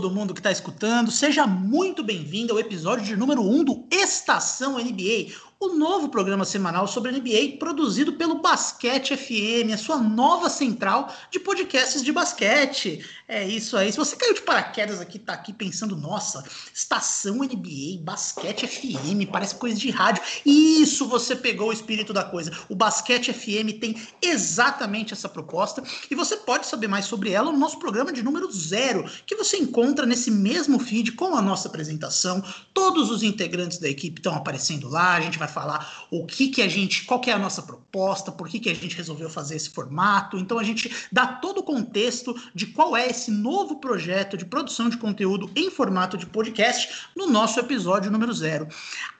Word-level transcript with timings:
Todo 0.00 0.09
mundo 0.20 0.34
que 0.34 0.40
está 0.40 0.52
escutando, 0.52 1.10
seja 1.10 1.46
muito 1.46 2.02
bem-vindo 2.02 2.52
ao 2.52 2.60
episódio 2.60 3.06
de 3.06 3.16
número 3.16 3.40
1 3.40 3.64
do 3.64 3.86
Estação 3.90 4.78
NBA, 4.78 5.32
o 5.62 5.74
novo 5.74 6.08
programa 6.08 6.46
semanal 6.46 6.88
sobre 6.88 7.12
NBA 7.12 7.58
produzido 7.58 8.14
pelo 8.14 8.40
Basquete 8.40 9.14
FM, 9.14 9.74
a 9.74 9.76
sua 9.76 9.98
nova 9.98 10.48
central 10.48 11.14
de 11.30 11.38
podcasts 11.38 12.02
de 12.02 12.10
basquete. 12.10 13.04
É 13.28 13.46
isso 13.46 13.76
aí. 13.76 13.92
Se 13.92 13.98
você 13.98 14.16
caiu 14.16 14.32
de 14.32 14.40
paraquedas 14.40 15.02
aqui, 15.02 15.18
tá 15.18 15.34
aqui 15.34 15.52
pensando, 15.52 15.94
nossa, 15.94 16.42
estação 16.74 17.40
NBA, 17.40 18.00
basquete 18.00 18.66
FM, 18.66 19.30
parece 19.30 19.54
coisa 19.54 19.76
de 19.76 19.90
rádio. 19.90 20.22
Isso, 20.46 21.06
você 21.06 21.36
pegou 21.36 21.68
o 21.68 21.72
espírito 21.74 22.14
da 22.14 22.24
coisa. 22.24 22.50
O 22.68 22.74
Basquete 22.74 23.30
FM 23.30 23.78
tem 23.78 24.00
exatamente 24.22 25.12
essa 25.12 25.28
proposta 25.28 25.82
e 26.10 26.14
você 26.14 26.38
pode 26.38 26.66
saber 26.66 26.88
mais 26.88 27.04
sobre 27.04 27.32
ela 27.32 27.52
no 27.52 27.58
nosso 27.58 27.78
programa 27.78 28.12
de 28.12 28.22
número 28.22 28.50
zero, 28.50 29.04
que 29.26 29.36
você 29.36 29.58
encontra 29.58 30.06
nesse 30.10 30.30
mesmo 30.30 30.78
feed 30.78 31.12
com 31.12 31.36
a 31.36 31.40
nossa 31.40 31.68
apresentação. 31.68 32.42
Todos 32.74 33.10
os 33.10 33.22
integrantes 33.22 33.78
da 33.78 33.88
equipe 33.88 34.18
estão 34.18 34.34
aparecendo 34.34 34.88
lá, 34.88 35.14
a 35.14 35.20
gente 35.20 35.38
vai 35.38 35.48
falar 35.48 36.06
o 36.10 36.26
que 36.26 36.48
que 36.48 36.60
a 36.60 36.68
gente, 36.68 37.04
qual 37.04 37.20
que 37.20 37.30
é 37.30 37.32
a 37.32 37.38
nossa 37.38 37.62
proposta, 37.62 38.32
por 38.32 38.48
que 38.48 38.58
que 38.58 38.68
a 38.68 38.74
gente 38.74 38.96
resolveu 38.96 39.30
fazer 39.30 39.56
esse 39.56 39.70
formato. 39.70 40.36
Então 40.36 40.58
a 40.58 40.64
gente 40.64 40.92
dá 41.12 41.26
todo 41.26 41.58
o 41.58 41.62
contexto 41.62 42.34
de 42.54 42.66
qual 42.66 42.96
é 42.96 43.08
esse 43.08 43.30
novo 43.30 43.76
projeto 43.76 44.36
de 44.36 44.44
produção 44.44 44.88
de 44.88 44.96
conteúdo 44.96 45.50
em 45.54 45.70
formato 45.70 46.18
de 46.18 46.26
podcast 46.26 47.06
no 47.16 47.28
nosso 47.28 47.60
episódio 47.60 48.10
número 48.10 48.32
zero. 48.32 48.66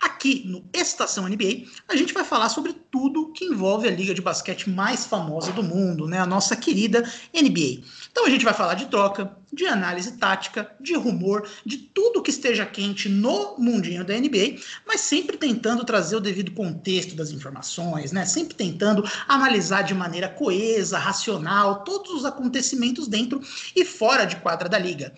Aqui 0.01 0.43
no 0.45 0.65
Estação 0.73 1.29
NBA, 1.29 1.67
a 1.89 1.95
gente 1.95 2.13
vai 2.13 2.25
falar 2.25 2.49
sobre 2.49 2.73
tudo 2.91 3.33
que 3.33 3.45
envolve 3.45 3.87
a 3.87 3.91
liga 3.91 4.13
de 4.13 4.21
basquete 4.21 4.69
mais 4.69 5.07
famosa 5.07 5.53
do 5.53 5.63
mundo, 5.63 6.09
né? 6.09 6.19
A 6.19 6.27
nossa 6.27 6.57
querida 6.57 7.09
NBA. 7.33 7.85
Então 8.11 8.27
a 8.27 8.31
gente 8.31 8.45
vai 8.45 8.53
falar 8.53 8.75
de 8.75 8.87
troca, 8.87 9.37
de 9.53 9.67
análise 9.67 10.13
tática, 10.13 10.71
de 10.81 10.95
rumor, 10.95 11.49
de 11.65 11.79
tudo 11.79 12.23
que 12.23 12.31
esteja 12.31 12.67
quente 12.67 13.09
no 13.09 13.57
mundinho 13.59 14.05
da 14.05 14.15
NBA, 14.15 14.61
mas 14.87 15.01
sempre 15.01 15.37
tentando 15.37 15.85
trazer 15.85 16.17
o 16.17 16.21
devido 16.21 16.53
contexto 16.53 17.15
das 17.15 17.31
informações, 17.31 18.13
né? 18.13 18.27
Sempre 18.27 18.55
tentando 18.55 19.05
analisar 19.29 19.83
de 19.83 19.95
maneira 19.95 20.29
coesa, 20.29 20.99
racional, 20.99 21.85
todos 21.85 22.13
os 22.13 22.25
acontecimentos 22.25 23.09
dentro 23.09 23.41
e 23.75 23.85
fora 23.85 24.25
de 24.25 24.37
quadra 24.37 24.69
da 24.69 24.79
liga. 24.79 25.13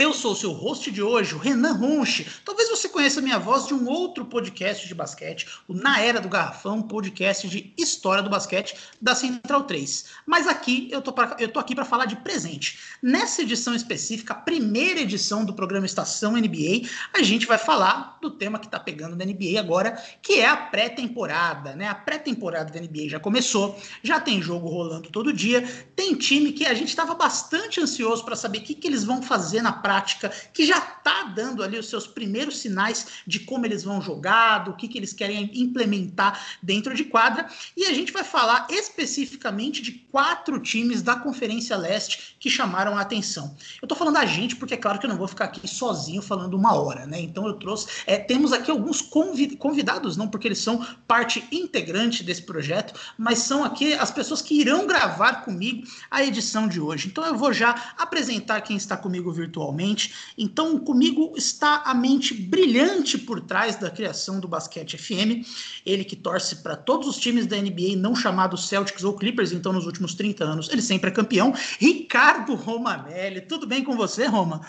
Eu 0.00 0.14
sou 0.14 0.32
o 0.32 0.34
seu 0.34 0.52
host 0.52 0.90
de 0.90 1.02
hoje, 1.02 1.34
o 1.34 1.38
Renan 1.38 1.74
Ronche. 1.74 2.26
Talvez 2.42 2.70
você 2.70 2.88
conheça 2.88 3.20
minha 3.20 3.38
voz 3.38 3.66
de 3.66 3.74
um 3.74 3.86
outro 3.86 4.24
podcast 4.24 4.88
de 4.88 4.94
basquete, 4.94 5.46
o 5.68 5.74
Na 5.74 6.00
Era 6.00 6.22
do 6.22 6.26
Garrafão, 6.26 6.80
podcast 6.80 7.46
de 7.46 7.74
história 7.76 8.22
do 8.22 8.30
basquete 8.30 8.74
da 8.98 9.14
Central 9.14 9.64
3. 9.64 10.06
Mas 10.24 10.46
aqui 10.46 10.88
eu 10.90 11.02
tô, 11.02 11.12
pra, 11.12 11.36
eu 11.38 11.52
tô 11.52 11.60
aqui 11.60 11.74
para 11.74 11.84
falar 11.84 12.06
de 12.06 12.16
presente. 12.16 12.78
Nessa 13.02 13.42
edição 13.42 13.74
específica, 13.74 14.32
a 14.32 14.36
primeira 14.36 15.00
edição 15.00 15.44
do 15.44 15.52
programa 15.52 15.84
Estação 15.84 16.32
NBA, 16.32 16.88
a 17.12 17.22
gente 17.22 17.44
vai 17.44 17.58
falar 17.58 18.16
do 18.22 18.30
tema 18.30 18.58
que 18.58 18.68
está 18.68 18.80
pegando 18.80 19.14
na 19.14 19.26
NBA 19.26 19.60
agora, 19.60 20.02
que 20.22 20.40
é 20.40 20.48
a 20.48 20.56
pré-temporada, 20.56 21.76
né? 21.76 21.86
A 21.86 21.94
pré-temporada 21.94 22.72
da 22.72 22.80
NBA 22.80 23.10
já 23.10 23.20
começou, 23.20 23.78
já 24.02 24.18
tem 24.18 24.40
jogo 24.40 24.66
rolando 24.66 25.10
todo 25.10 25.30
dia, 25.30 25.62
tem 25.94 26.14
time 26.14 26.52
que 26.52 26.64
a 26.64 26.72
gente 26.72 26.88
estava 26.88 27.14
bastante 27.14 27.82
ansioso 27.82 28.24
para 28.24 28.34
saber 28.34 28.60
o 28.60 28.62
que, 28.62 28.74
que 28.74 28.88
eles 28.88 29.04
vão 29.04 29.20
fazer 29.20 29.60
na 29.60 29.70
prática 29.72 29.89
prática, 29.90 30.28
que 30.54 30.64
já 30.64 30.78
está 30.78 31.24
dando 31.24 31.64
ali 31.64 31.76
os 31.76 31.88
seus 31.88 32.06
primeiros 32.06 32.58
sinais 32.58 33.24
de 33.26 33.40
como 33.40 33.66
eles 33.66 33.82
vão 33.82 34.00
jogar, 34.00 34.58
do 34.58 34.74
que, 34.74 34.86
que 34.86 34.96
eles 34.96 35.12
querem 35.12 35.50
implementar 35.52 36.40
dentro 36.62 36.94
de 36.94 37.02
quadra. 37.02 37.48
E 37.76 37.86
a 37.86 37.92
gente 37.92 38.12
vai 38.12 38.22
falar 38.22 38.68
especificamente 38.70 39.82
de 39.82 39.90
quatro 39.90 40.60
times 40.60 41.02
da 41.02 41.16
Conferência 41.16 41.76
Leste 41.76 42.36
que 42.38 42.48
chamaram 42.48 42.96
a 42.96 43.00
atenção. 43.00 43.56
Eu 43.82 43.86
estou 43.86 43.98
falando 43.98 44.18
a 44.18 44.26
gente 44.26 44.54
porque 44.54 44.74
é 44.74 44.76
claro 44.76 45.00
que 45.00 45.06
eu 45.06 45.10
não 45.10 45.16
vou 45.16 45.26
ficar 45.26 45.46
aqui 45.46 45.66
sozinho 45.66 46.22
falando 46.22 46.54
uma 46.54 46.72
hora, 46.74 47.04
né? 47.04 47.20
Então 47.20 47.44
eu 47.48 47.54
trouxe, 47.54 47.88
é, 48.06 48.16
temos 48.16 48.52
aqui 48.52 48.70
alguns 48.70 49.02
convidados, 49.02 50.16
não 50.16 50.28
porque 50.28 50.46
eles 50.46 50.58
são 50.58 50.86
parte 51.08 51.44
integrante 51.50 52.22
desse 52.22 52.42
projeto, 52.42 52.94
mas 53.18 53.38
são 53.38 53.64
aqui 53.64 53.92
as 53.94 54.12
pessoas 54.12 54.40
que 54.40 54.54
irão 54.54 54.86
gravar 54.86 55.44
comigo 55.44 55.84
a 56.08 56.22
edição 56.22 56.68
de 56.68 56.80
hoje. 56.80 57.08
Então 57.08 57.26
eu 57.26 57.36
vou 57.36 57.52
já 57.52 57.92
apresentar 57.98 58.60
quem 58.60 58.76
está 58.76 58.96
comigo 58.96 59.32
virtualmente 59.32 59.79
atualmente. 59.80 60.14
Então, 60.36 60.78
comigo 60.78 61.32
está 61.36 61.82
a 61.84 61.94
mente 61.94 62.34
brilhante 62.34 63.18
por 63.18 63.40
trás 63.40 63.76
da 63.76 63.90
criação 63.90 64.38
do 64.38 64.46
Basquete 64.46 64.98
FM. 64.98 65.46
Ele 65.84 66.04
que 66.04 66.14
torce 66.14 66.56
para 66.56 66.76
todos 66.76 67.08
os 67.08 67.16
times 67.16 67.46
da 67.46 67.56
NBA, 67.56 67.96
não 67.96 68.14
chamados 68.14 68.68
Celtics 68.68 69.02
ou 69.02 69.16
Clippers, 69.16 69.52
então, 69.52 69.72
nos 69.72 69.86
últimos 69.86 70.14
30 70.14 70.44
anos, 70.44 70.68
ele 70.70 70.82
sempre 70.82 71.10
é 71.10 71.12
campeão. 71.12 71.54
Ricardo 71.78 72.54
Romanelli. 72.54 73.40
Tudo 73.40 73.66
bem 73.66 73.82
com 73.82 73.96
você, 73.96 74.26
Roma? 74.26 74.60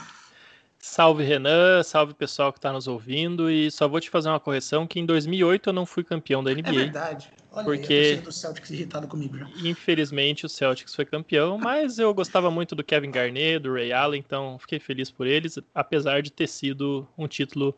Salve 0.80 1.24
Renan, 1.24 1.84
salve 1.84 2.14
pessoal 2.16 2.52
que 2.52 2.58
está 2.58 2.74
nos 2.74 2.88
ouvindo 2.88 3.52
e 3.52 3.70
só 3.70 3.88
vou 3.88 4.00
te 4.00 4.10
fazer 4.10 4.30
uma 4.30 4.40
correção 4.40 4.88
que 4.88 5.00
em 5.00 5.06
2008 5.06 5.70
eu 5.70 5.74
não 5.74 5.86
fui 5.86 6.04
campeão 6.04 6.44
da 6.44 6.52
NBA. 6.52 6.70
É 6.70 6.72
verdade. 6.72 7.30
Olha 7.52 7.66
porque 7.66 8.16
do 8.16 8.32
Celtics 8.32 8.72
irritado 8.72 9.08
comigo 9.08 9.38
já. 9.38 9.46
Infelizmente 9.64 10.46
o 10.46 10.50
Celtics 10.50 10.96
foi 10.96 11.04
campeão, 11.04 11.58
mas 11.58 12.00
eu 12.00 12.14
gostava 12.14 12.50
muito 12.50 12.74
do 12.74 12.84
Kevin 12.84 13.12
Garnett, 13.12 13.60
do 13.60 13.74
Ray 13.74 13.92
Allen, 13.92 14.24
então 14.26 14.58
fiquei 14.58 14.80
feliz 14.80 15.12
por 15.12 15.28
eles, 15.28 15.60
apesar 15.76 16.22
de 16.22 16.32
ter 16.32 16.48
sido 16.48 17.06
um 17.18 17.28
título 17.28 17.78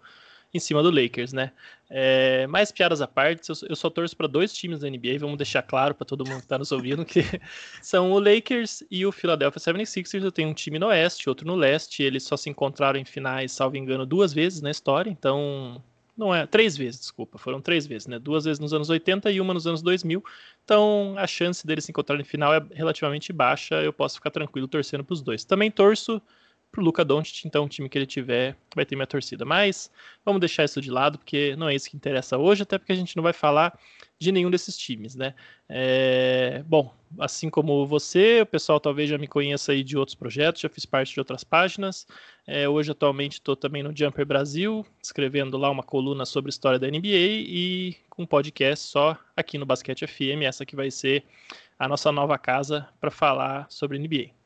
em 0.54 0.60
cima 0.60 0.84
do 0.84 0.92
Lakers, 0.92 1.34
né? 1.34 1.52
É, 1.90 2.46
mais 2.46 2.72
piadas 2.72 3.02
à 3.02 3.08
parte, 3.08 3.50
eu, 3.50 3.56
eu 3.70 3.76
só 3.76 3.90
torço 3.90 4.16
para 4.16 4.28
dois 4.28 4.54
times 4.54 4.82
da 4.82 4.90
NBA, 4.90 5.18
vamos 5.20 5.38
deixar 5.38 5.64
claro 5.64 5.96
para 5.96 6.06
todo 6.06 6.24
mundo 6.24 6.38
que 6.38 6.46
está 6.46 6.60
nos 6.60 6.72
ouvindo 6.72 7.04
que 7.04 7.22
são 7.82 8.12
o 8.12 8.20
Lakers 8.20 8.84
e 8.92 9.04
o 9.06 9.12
Philadelphia 9.12 9.60
76ers. 9.60 10.24
Eu 10.24 10.32
tenho 10.32 10.50
um 10.50 10.54
time 10.54 10.78
no 10.78 10.88
oeste, 10.88 11.28
outro 11.28 11.48
no 11.48 11.56
leste, 11.56 12.04
eles 12.04 12.24
só 12.24 12.38
se 12.38 12.50
encontraram 12.50 13.00
em 13.00 13.06
finais, 13.06 13.52
salvo 13.52 13.78
engano, 13.78 14.06
duas 14.06 14.32
vezes 14.32 14.62
na 14.62 14.70
história, 14.70 15.10
então 15.10 15.84
não 16.16 16.34
é, 16.34 16.46
três 16.46 16.78
vezes, 16.78 17.00
desculpa, 17.00 17.38
foram 17.38 17.59
três 17.59 17.88
vezes, 17.88 18.07
né? 18.07 18.19
Duas 18.19 18.46
vezes 18.46 18.59
nos 18.59 18.74
anos 18.74 18.90
80 18.90 19.31
e 19.31 19.41
uma 19.41 19.53
nos 19.53 19.66
anos 19.66 19.81
2000. 19.81 20.24
Então, 20.63 21.16
a 21.18 21.25
chance 21.25 21.66
deles 21.66 21.85
se 21.85 21.91
encontrarem 21.91 22.24
no 22.24 22.29
final 22.29 22.53
é 22.53 22.63
relativamente 22.72 23.34
baixa. 23.34 23.81
Eu 23.81 23.91
posso 23.91 24.16
ficar 24.16 24.29
tranquilo 24.29 24.68
torcendo 24.68 25.03
para 25.03 25.13
os 25.13 25.22
dois. 25.22 25.44
Também 25.44 25.72
torço 25.72 26.22
pro 26.74 26.84
Luca 26.84 27.06
Doncic, 27.06 27.46
então 27.46 27.66
o 27.66 27.70
time 27.70 27.88
que 27.88 27.96
ele 27.96 28.08
tiver 28.08 28.58
vai 28.76 28.84
ter 28.84 28.96
minha 28.96 29.06
torcida. 29.06 29.46
Mas 29.46 29.92
vamos 30.26 30.40
deixar 30.40 30.66
isso 30.66 30.82
de 30.82 30.90
lado, 30.90 31.20
porque 31.20 31.56
não 31.56 31.70
é 31.70 31.76
isso 31.76 31.88
que 31.88 31.96
interessa 31.96 32.36
hoje, 32.36 32.64
até 32.64 32.80
porque 32.80 32.92
a 32.92 32.96
gente 32.96 33.16
não 33.16 33.22
vai 33.22 33.32
falar 33.32 33.80
de 34.20 34.32
nenhum 34.32 34.50
desses 34.50 34.76
times, 34.76 35.14
né? 35.14 35.36
É... 35.70 36.64
Bom, 36.66 36.92
assim 37.20 37.48
como 37.48 37.86
você, 37.86 38.42
o 38.42 38.46
pessoal 38.46 38.80
talvez 38.80 39.08
já 39.08 39.20
me 39.20 39.28
conheça 39.28 39.72
aí 39.72 39.84
de 39.84 39.96
outros 39.96 40.16
projetos, 40.16 40.62
já 40.62 40.70
fiz 40.70 40.84
parte 40.84 41.14
de 41.14 41.20
outras 41.20 41.44
páginas. 41.44 42.08
É, 42.48 42.68
hoje, 42.68 42.92
atualmente, 42.92 43.34
estou 43.34 43.56
também 43.56 43.84
no 43.84 43.96
Jumper 43.96 44.26
Brasil, 44.26 44.84
escrevendo 45.02 45.58
lá 45.60 45.70
uma 45.70 45.84
coluna 45.84 46.26
sobre 46.26 46.50
história 46.50 46.80
da 46.80 46.88
NBA 46.88 47.46
e 47.48 47.96
com 48.10 48.24
um 48.24 48.28
podcast 48.28 48.88
só 48.88 49.16
aqui 49.38 49.60
no 49.60 49.66
Basquete 49.66 50.08
FM, 50.08 50.42
essa 50.44 50.66
que 50.66 50.76
vai 50.76 50.90
ser 50.90 51.24
a 51.78 51.88
nossa 51.88 52.12
nova 52.12 52.38
casa 52.40 52.90
para 53.00 53.12
falar 53.12 53.68
sobre 53.69 54.00
NBA 54.00 54.43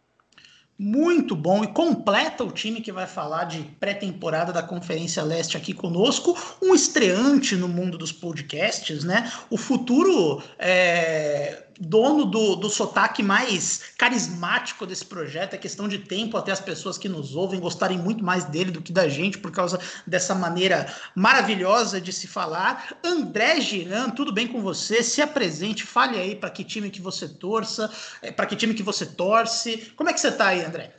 muito 0.78 1.36
bom 1.36 1.64
e 1.64 1.68
completa 1.68 2.44
o 2.44 2.52
time 2.52 2.82
que 2.82 2.92
vai 2.92 3.08
falar 3.08 3.46
de 3.46 3.64
pré-temporada 3.80 4.54
da 4.54 4.62
Conferência 4.62 5.24
Leste 5.24 5.58
aqui 5.58 5.74
conosco, 5.74 6.38
um 6.62 6.76
estreante 6.76 7.56
no 7.56 7.68
mundo 7.68 7.98
dos 7.98 8.12
podcasts, 8.12 9.04
né? 9.04 9.32
O 9.50 9.58
futuro 9.58 10.42
é, 10.60 11.64
dono 11.80 12.26
do, 12.26 12.56
do 12.56 12.70
sotaque 12.70 13.22
mais 13.22 13.82
carismático 13.98 14.86
desse 14.86 15.06
projeto. 15.06 15.54
É 15.54 15.58
questão 15.58 15.88
de 15.88 16.00
tempo 16.00 16.38
até 16.38 16.52
as 16.52 16.60
pessoas 16.60 16.98
que 16.98 17.10
nos 17.10 17.36
ouvem 17.36 17.60
gostarem 17.60 17.98
muito 17.98 18.24
mais 18.24 18.46
dele 18.46 18.72
do 18.72 18.82
que 18.82 18.92
da 18.92 19.08
gente, 19.08 19.38
por 19.38 19.52
causa 19.52 19.80
dessa 20.06 20.34
maneira 20.34 20.92
maravilhosa 21.16 22.00
de 22.00 22.12
se 22.12 22.28
falar. 22.28 22.98
André 23.04 23.60
Giran, 23.62 24.10
tudo 24.10 24.32
bem 24.32 24.48
com 24.48 24.62
você? 24.62 25.04
Se 25.04 25.22
apresente, 25.22 25.84
fale 25.84 26.18
aí 26.18 26.36
para 26.36 26.50
que 26.50 26.64
time 26.64 26.90
que 26.90 27.02
você 27.02 27.28
torça, 27.28 27.90
é, 28.22 28.32
para 28.32 28.46
que 28.46 28.56
time 28.56 28.74
que 28.74 28.84
você 28.84 29.06
torce. 29.06 29.92
Como 29.96 30.10
é 30.10 30.14
que 30.14 30.20
você 30.20 30.30
está 30.30 30.48
aí, 30.48 30.64
André? 30.64 30.94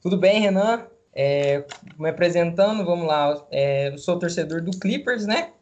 Tudo 0.00 0.16
bem, 0.16 0.40
Renan? 0.40 0.86
É, 1.14 1.64
me 1.98 2.08
apresentando, 2.08 2.84
vamos 2.84 3.06
lá. 3.06 3.44
É, 3.50 3.88
eu 3.92 3.98
sou 3.98 4.18
torcedor 4.18 4.62
do 4.62 4.70
Clippers, 4.78 5.26
né? 5.26 5.52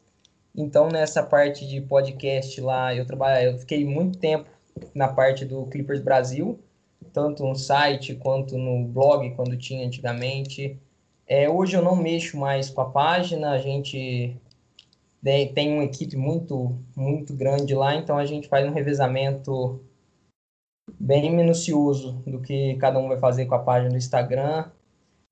Então, 0.56 0.88
nessa 0.88 1.22
parte 1.22 1.66
de 1.66 1.82
podcast 1.82 2.58
lá, 2.62 2.94
eu 2.94 3.04
trabalhei, 3.04 3.48
eu 3.48 3.58
fiquei 3.58 3.84
muito 3.84 4.18
tempo 4.18 4.48
na 4.94 5.06
parte 5.06 5.44
do 5.44 5.66
Clippers 5.66 6.00
Brasil, 6.00 6.58
tanto 7.12 7.44
no 7.44 7.54
site 7.54 8.14
quanto 8.14 8.56
no 8.56 8.86
blog, 8.86 9.30
quando 9.34 9.56
tinha 9.58 9.86
antigamente. 9.86 10.78
É, 11.26 11.46
hoje 11.48 11.76
eu 11.76 11.82
não 11.82 11.94
mexo 11.94 12.38
mais 12.38 12.70
com 12.70 12.80
a 12.80 12.90
página, 12.90 13.50
a 13.50 13.58
gente 13.58 14.34
tem 15.54 15.74
uma 15.74 15.84
equipe 15.84 16.16
muito, 16.16 16.78
muito 16.94 17.34
grande 17.34 17.74
lá, 17.74 17.94
então 17.94 18.16
a 18.16 18.24
gente 18.24 18.48
faz 18.48 18.66
um 18.66 18.72
revezamento 18.72 19.80
bem 20.98 21.34
minucioso 21.34 22.22
do 22.26 22.40
que 22.40 22.76
cada 22.76 22.98
um 22.98 23.08
vai 23.08 23.18
fazer 23.18 23.44
com 23.44 23.56
a 23.56 23.58
página 23.58 23.90
do 23.90 23.96
Instagram 23.96 24.70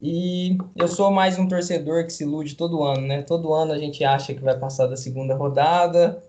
e 0.00 0.58
eu 0.76 0.88
sou 0.88 1.10
mais 1.10 1.38
um 1.38 1.48
torcedor 1.48 2.04
que 2.04 2.12
se 2.12 2.24
ilude 2.24 2.54
todo 2.56 2.82
ano, 2.82 3.06
né? 3.06 3.22
Todo 3.22 3.52
ano 3.52 3.72
a 3.72 3.78
gente 3.78 4.04
acha 4.04 4.34
que 4.34 4.40
vai 4.40 4.58
passar 4.58 4.86
da 4.86 4.96
segunda 4.96 5.34
rodada 5.34 6.22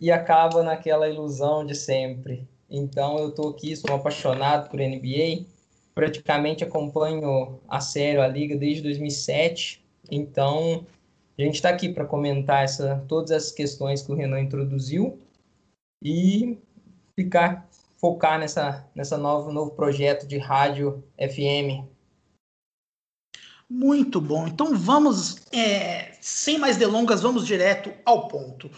e 0.00 0.10
acaba 0.10 0.62
naquela 0.62 1.08
ilusão 1.08 1.64
de 1.64 1.74
sempre. 1.74 2.48
Então 2.70 3.18
eu 3.18 3.30
tô 3.30 3.48
aqui, 3.48 3.76
sou 3.76 3.94
apaixonado 3.94 4.70
por 4.70 4.80
NBA 4.80 5.46
praticamente 5.94 6.64
acompanho 6.64 7.60
a 7.68 7.80
sério 7.80 8.20
a 8.20 8.26
liga 8.26 8.56
desde 8.56 8.82
2007, 8.82 9.82
então 10.10 10.84
a 11.38 11.42
gente 11.42 11.54
está 11.54 11.70
aqui 11.70 11.88
para 11.88 12.04
comentar 12.04 12.64
essa, 12.64 13.04
todas 13.08 13.30
essas 13.30 13.52
questões 13.52 14.02
que 14.02 14.12
o 14.12 14.14
Renan 14.14 14.40
introduziu 14.40 15.20
e 16.02 16.58
ficar 17.14 17.68
focar 17.96 18.38
nessa 18.38 18.86
nessa 18.94 19.16
novo 19.16 19.52
novo 19.52 19.70
projeto 19.70 20.26
de 20.26 20.36
rádio 20.36 21.02
FM. 21.16 21.93
Muito 23.68 24.20
bom. 24.20 24.46
Então 24.46 24.76
vamos, 24.76 25.36
é, 25.52 26.16
sem 26.20 26.58
mais 26.58 26.76
delongas, 26.76 27.22
vamos 27.22 27.46
direto 27.46 27.92
ao 28.04 28.28
ponto. 28.28 28.70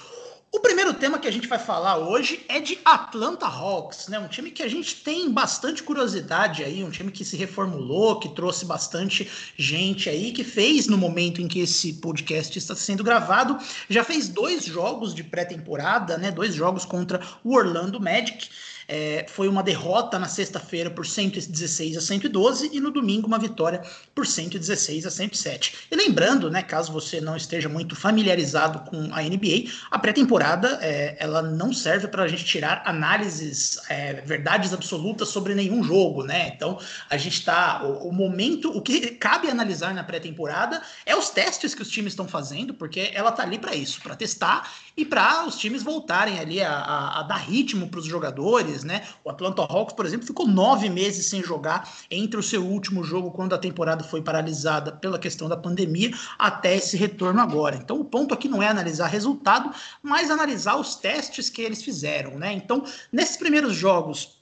O 0.57 0.61
primeiro 0.61 0.95
tema 0.95 1.19
que 1.19 1.29
a 1.29 1.31
gente 1.31 1.49
vai 1.49 1.59
falar 1.59 1.99
hoje 1.99 2.43
é 2.49 2.61
de 2.61 2.79
Atlanta 2.83 3.47
Hawks, 3.47 4.09
né? 4.09 4.19
Um 4.19 4.29
time 4.29 4.51
que 4.51 4.63
a 4.63 4.69
gente 4.69 5.03
tem 5.03 5.31
bastante 5.31 5.83
curiosidade 5.83 6.65
aí, 6.65 6.83
um 6.83 6.89
time 6.89 7.13
que 7.13 7.27
se 7.27 7.37
reformulou, 7.37 8.19
que 8.19 8.31
trouxe 8.31 8.65
bastante 8.65 9.31
gente 9.55 10.09
aí, 10.09 10.33
que 10.33 10.43
fez 10.43 10.87
no 10.87 10.97
momento 10.97 11.43
em 11.43 11.49
que 11.49 11.61
esse 11.61 11.93
podcast 11.95 12.57
está 12.57 12.75
sendo 12.75 13.05
gravado, 13.05 13.59
já 13.91 14.03
fez 14.03 14.29
dois 14.29 14.65
jogos 14.65 15.15
de 15.15 15.23
pré-temporada, 15.23 16.17
né? 16.17 16.31
Dois 16.31 16.55
jogos 16.55 16.87
contra 16.87 17.21
o 17.45 17.55
Orlando 17.55 18.01
Magic. 18.01 18.49
É, 18.89 19.27
foi 19.29 19.49
uma 19.49 19.63
derrota 19.63 20.19
na 20.19 20.29
sexta-feira 20.29 20.91
por 20.91 21.07
116 21.07 21.97
a 21.97 22.01
112 22.01 22.71
e 22.73 22.81
no 22.81 22.91
domingo 22.91 23.27
uma 23.27 23.39
vitória 23.39 23.83
por 24.15 24.27
116 24.27 25.07
a 25.07 25.11
107. 25.11 25.89
E 25.91 25.97
lembrando, 25.97 26.51
né, 26.51 26.63
caso 26.63 26.93
você 26.93 27.21
não 27.21 27.37
esteja 27.37 27.69
muito 27.69 27.97
familiarizado 27.97 28.91
com 28.91 29.13
a 29.13 29.23
NBA, 29.23 29.71
a 29.91 29.99
pré-temporada 29.99 30.79
é, 30.81 31.17
ela 31.19 31.43
não 31.43 31.73
serve 31.73 32.09
para 32.09 32.23
a 32.23 32.29
gente 32.29 32.45
tirar 32.45 32.83
análises, 32.85 33.79
é, 33.89 34.15
verdades 34.15 34.73
absolutas 34.73 35.29
sobre 35.29 35.55
nenhum 35.55 35.83
jogo, 35.83 36.23
né? 36.23 36.49
Então 36.55 36.79
a 37.11 37.17
gente 37.17 37.39
está 37.39 37.85
o, 37.85 38.09
o, 38.09 38.13
momento, 38.13 38.71
o 38.71 38.81
que 38.81 39.13
cabe 39.13 39.49
analisar 39.49 39.95
na 39.95 40.05
pré-temporada 40.05 40.81
é 41.05 41.17
os 41.17 41.31
testes 41.31 41.75
que 41.75 41.83
os 41.83 41.89
times 41.89 42.13
estão 42.13 42.29
fazendo, 42.29 42.75
porque 42.75 43.11
ela 43.13 43.33
tá 43.33 43.43
ali 43.43 43.59
para 43.59 43.75
isso, 43.75 44.01
para 44.01 44.15
testar 44.15 44.71
e 44.97 45.05
para 45.05 45.47
os 45.47 45.57
times 45.57 45.83
voltarem 45.83 46.39
ali 46.39 46.63
a, 46.63 46.73
a, 46.73 47.21
a 47.21 47.23
dar 47.23 47.37
ritmo 47.37 47.89
para 47.89 48.01
os 48.01 48.07
jogadores, 48.07 48.83
né? 48.83 49.05
O 49.23 49.31
Atlanta 49.31 49.63
Hawks, 49.63 49.95
por 49.95 50.07
exemplo, 50.07 50.27
ficou 50.27 50.49
nove 50.49 50.89
meses 50.89 51.27
sem 51.27 51.43
jogar 51.43 51.93
entre 52.11 52.41
o 52.41 52.43
seu 52.43 52.65
último 52.65 53.05
jogo, 53.05 53.31
quando 53.31 53.55
a 53.55 53.59
temporada 53.59 54.03
foi 54.03 54.23
paralisada 54.23 54.93
pela 54.93 55.19
questão 55.19 55.49
da 55.49 55.57
pandemia, 55.57 56.13
até 56.39 56.77
esse 56.77 56.97
retorno 56.97 57.41
agora. 57.41 57.77
Então, 57.77 58.01
o 58.01 58.05
ponto 58.05 58.33
aqui 58.33 58.49
não 58.49 58.63
é 58.63 58.69
analisar 58.69 59.09
resultado, 59.09 59.71
mas 60.03 60.31
analisar 60.31 60.77
os 60.77 60.97
testes 60.97 61.51
que 61.51 61.61
eles 61.61 61.83
fizeram, 61.83 62.39
né? 62.39 62.53
Então, 62.53 62.83
nesses 63.13 63.37
primeiros 63.37 63.75
jogos, 63.75 64.36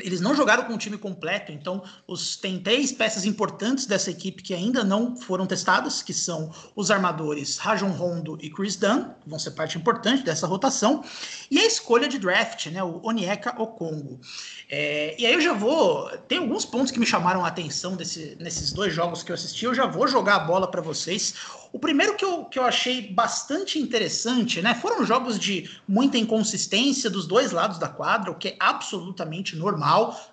eles 0.00 0.20
não 0.20 0.34
jogaram 0.34 0.64
com 0.64 0.74
o 0.74 0.78
time 0.78 0.98
completo, 0.98 1.52
então 1.52 1.82
os, 2.06 2.36
tem 2.36 2.58
três 2.60 2.92
peças 2.92 3.24
importantes 3.24 3.86
dessa 3.86 4.10
equipe 4.10 4.42
que 4.42 4.54
ainda 4.54 4.84
não 4.84 5.16
foram 5.16 5.46
testadas, 5.46 6.02
que 6.02 6.12
são 6.12 6.50
os 6.74 6.90
armadores 6.90 7.56
Rajon 7.58 7.90
Rondo 7.90 8.38
e 8.40 8.50
Chris 8.50 8.76
Dunn, 8.76 9.04
que 9.22 9.28
vão 9.28 9.38
ser 9.38 9.52
parte 9.52 9.78
importante 9.78 10.22
dessa 10.22 10.46
rotação, 10.46 11.04
e 11.50 11.58
a 11.58 11.64
escolha 11.64 12.08
de 12.08 12.18
draft, 12.18 12.66
né, 12.66 12.82
o 12.82 13.00
Onyeka 13.02 13.60
Okongo. 13.60 14.20
É, 14.68 15.14
e 15.18 15.24
aí 15.24 15.32
eu 15.32 15.40
já 15.40 15.52
vou. 15.52 16.10
Tem 16.26 16.38
alguns 16.38 16.64
pontos 16.64 16.90
que 16.90 16.98
me 16.98 17.06
chamaram 17.06 17.44
a 17.44 17.48
atenção 17.48 17.94
desse, 17.94 18.36
nesses 18.40 18.72
dois 18.72 18.92
jogos 18.92 19.22
que 19.22 19.30
eu 19.30 19.34
assisti, 19.34 19.64
eu 19.64 19.74
já 19.74 19.86
vou 19.86 20.08
jogar 20.08 20.36
a 20.36 20.40
bola 20.40 20.68
para 20.68 20.82
vocês. 20.82 21.34
O 21.72 21.78
primeiro 21.78 22.16
que 22.16 22.24
eu, 22.24 22.44
que 22.46 22.58
eu 22.58 22.64
achei 22.64 23.12
bastante 23.12 23.78
interessante, 23.78 24.60
né? 24.62 24.74
Foram 24.74 25.04
jogos 25.04 25.38
de 25.38 25.70
muita 25.86 26.18
inconsistência 26.18 27.08
dos 27.08 27.26
dois 27.26 27.52
lados 27.52 27.78
da 27.78 27.88
quadra, 27.88 28.30
o 28.30 28.34
que 28.34 28.48
é 28.48 28.56
absolutamente 28.58 29.54
normal, 29.54 29.85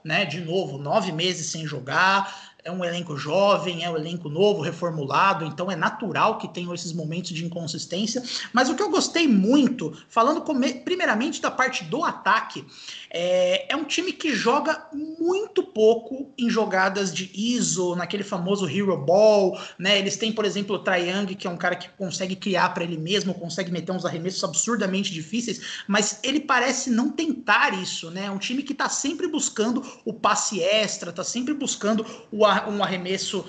né? 0.04 0.26
De 0.26 0.42
novo, 0.42 0.78
nove 0.78 1.12
meses 1.12 1.52
sem 1.52 1.66
jogar, 1.66 2.53
é 2.64 2.72
um 2.72 2.84
elenco 2.84 3.18
jovem, 3.18 3.84
é 3.84 3.90
um 3.90 3.98
elenco 3.98 4.30
novo, 4.30 4.62
reformulado, 4.62 5.44
então 5.44 5.70
é 5.70 5.76
natural 5.76 6.38
que 6.38 6.48
tenham 6.48 6.74
esses 6.74 6.94
momentos 6.94 7.32
de 7.32 7.46
inconsistência. 7.46 8.24
Mas 8.54 8.70
o 8.70 8.76
que 8.76 8.82
eu 8.82 8.90
gostei 8.90 9.28
muito, 9.28 9.96
falando 10.08 10.42
primeiramente 10.84 11.42
da 11.42 11.52
parte 11.52 11.84
do 11.84 12.04
ataque, 12.04 12.66
é, 13.10 13.72
é, 13.72 13.76
um 13.76 13.84
time 13.84 14.14
que 14.14 14.34
joga 14.34 14.88
muito 14.92 15.62
pouco 15.62 16.32
em 16.38 16.50
jogadas 16.50 17.14
de 17.14 17.30
ISO, 17.34 17.96
naquele 17.96 18.24
famoso 18.24 18.68
Hero 18.68 18.98
Ball, 18.98 19.60
né? 19.78 20.00
Eles 20.00 20.16
têm, 20.16 20.32
por 20.32 20.46
exemplo, 20.46 20.78
o 20.78 20.80
Triang, 20.80 21.36
que 21.36 21.46
é 21.46 21.50
um 21.50 21.58
cara 21.58 21.76
que 21.76 21.90
consegue 21.90 22.36
criar 22.36 22.74
para 22.74 22.84
ele 22.84 22.98
mesmo, 22.98 23.34
consegue 23.34 23.72
meter 23.72 23.92
uns 23.92 24.06
arremessos 24.06 24.44
absurdamente 24.44 25.12
difíceis, 25.12 25.84
mas 25.88 26.20
ele 26.24 26.40
parece 26.40 26.90
não 26.90 27.10
tentar 27.10 27.74
isso, 27.74 28.10
né? 28.10 28.26
É 28.26 28.32
um 28.32 28.40
time 28.40 28.64
que 28.64 28.72
está 28.72 28.88
sempre 28.90 29.28
buscando 29.28 29.84
o 30.06 30.14
passe 30.14 30.62
extra, 30.62 31.10
está 31.10 31.24
sempre 31.24 31.54
buscando 31.54 32.06
o, 32.32 32.46
um 32.68 32.84
arremesso 32.84 33.46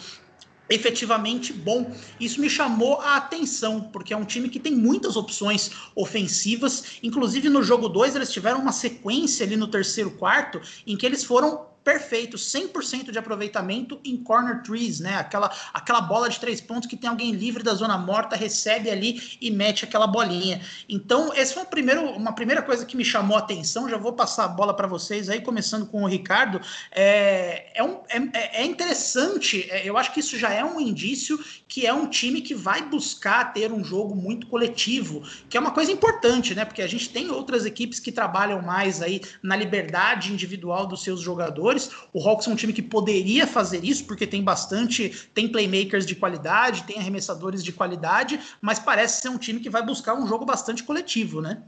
efetivamente 0.68 1.52
bom. 1.52 1.94
Isso 2.18 2.40
me 2.40 2.48
chamou 2.48 3.00
a 3.00 3.16
atenção, 3.16 3.82
porque 3.92 4.14
é 4.14 4.16
um 4.16 4.24
time 4.24 4.48
que 4.48 4.58
tem 4.58 4.74
muitas 4.74 5.16
opções 5.16 5.70
ofensivas. 5.94 6.98
Inclusive 7.02 7.48
no 7.48 7.62
jogo 7.62 7.88
2, 7.88 8.16
eles 8.16 8.32
tiveram 8.32 8.60
uma 8.60 8.72
sequência 8.72 9.44
ali 9.44 9.56
no 9.56 9.68
terceiro 9.68 10.10
quarto 10.12 10.60
em 10.86 10.96
que 10.96 11.04
eles 11.04 11.24
foram 11.24 11.73
perfeito, 11.84 12.38
100% 12.38 13.10
de 13.10 13.18
aproveitamento 13.18 14.00
em 14.02 14.16
corner 14.16 14.62
trees, 14.62 15.00
né? 15.00 15.16
Aquela, 15.16 15.54
aquela 15.72 16.00
bola 16.00 16.30
de 16.30 16.40
três 16.40 16.60
pontos 16.60 16.88
que 16.88 16.96
tem 16.96 17.10
alguém 17.10 17.30
livre 17.30 17.62
da 17.62 17.74
zona 17.74 17.98
morta, 17.98 18.34
recebe 18.34 18.90
ali 18.90 19.36
e 19.40 19.50
mete 19.50 19.84
aquela 19.84 20.06
bolinha. 20.06 20.62
Então, 20.88 21.30
essa 21.34 21.54
foi 21.54 21.62
um 21.62 21.66
primeiro, 21.66 22.10
uma 22.12 22.32
primeira 22.32 22.62
coisa 22.62 22.86
que 22.86 22.96
me 22.96 23.04
chamou 23.04 23.36
a 23.36 23.40
atenção. 23.40 23.88
Já 23.88 23.98
vou 23.98 24.14
passar 24.14 24.44
a 24.44 24.48
bola 24.48 24.74
para 24.74 24.86
vocês 24.86 25.28
aí, 25.28 25.42
começando 25.42 25.86
com 25.86 26.02
o 26.02 26.06
Ricardo. 26.06 26.60
É, 26.90 27.66
é, 27.74 27.84
um, 27.84 28.00
é, 28.08 28.62
é 28.62 28.64
interessante, 28.64 29.68
é, 29.70 29.86
eu 29.86 29.98
acho 29.98 30.12
que 30.12 30.20
isso 30.20 30.38
já 30.38 30.50
é 30.50 30.64
um 30.64 30.80
indício 30.80 31.38
que 31.68 31.86
é 31.86 31.92
um 31.92 32.06
time 32.06 32.40
que 32.40 32.54
vai 32.54 32.82
buscar 32.82 33.52
ter 33.52 33.70
um 33.72 33.84
jogo 33.84 34.14
muito 34.14 34.46
coletivo, 34.46 35.22
que 35.50 35.56
é 35.56 35.60
uma 35.60 35.72
coisa 35.72 35.92
importante, 35.92 36.54
né? 36.54 36.64
Porque 36.64 36.80
a 36.80 36.86
gente 36.86 37.10
tem 37.10 37.30
outras 37.30 37.66
equipes 37.66 38.00
que 38.00 38.10
trabalham 38.10 38.62
mais 38.62 39.02
aí 39.02 39.20
na 39.42 39.54
liberdade 39.56 40.32
individual 40.32 40.86
dos 40.86 41.02
seus 41.02 41.20
jogadores 41.20 41.73
jogadores. 41.74 41.90
O 42.12 42.26
Hawks 42.26 42.46
é 42.46 42.50
um 42.50 42.56
time 42.56 42.72
que 42.72 42.82
poderia 42.82 43.46
fazer 43.46 43.84
isso, 43.84 44.06
porque 44.06 44.26
tem 44.26 44.42
bastante, 44.42 45.28
tem 45.34 45.48
playmakers 45.48 46.06
de 46.06 46.14
qualidade, 46.14 46.84
tem 46.84 46.98
arremessadores 46.98 47.62
de 47.62 47.72
qualidade, 47.72 48.40
mas 48.60 48.78
parece 48.78 49.20
ser 49.20 49.28
um 49.28 49.38
time 49.38 49.60
que 49.60 49.70
vai 49.70 49.84
buscar 49.84 50.14
um 50.14 50.26
jogo 50.26 50.44
bastante 50.44 50.82
coletivo, 50.82 51.40
né? 51.40 51.62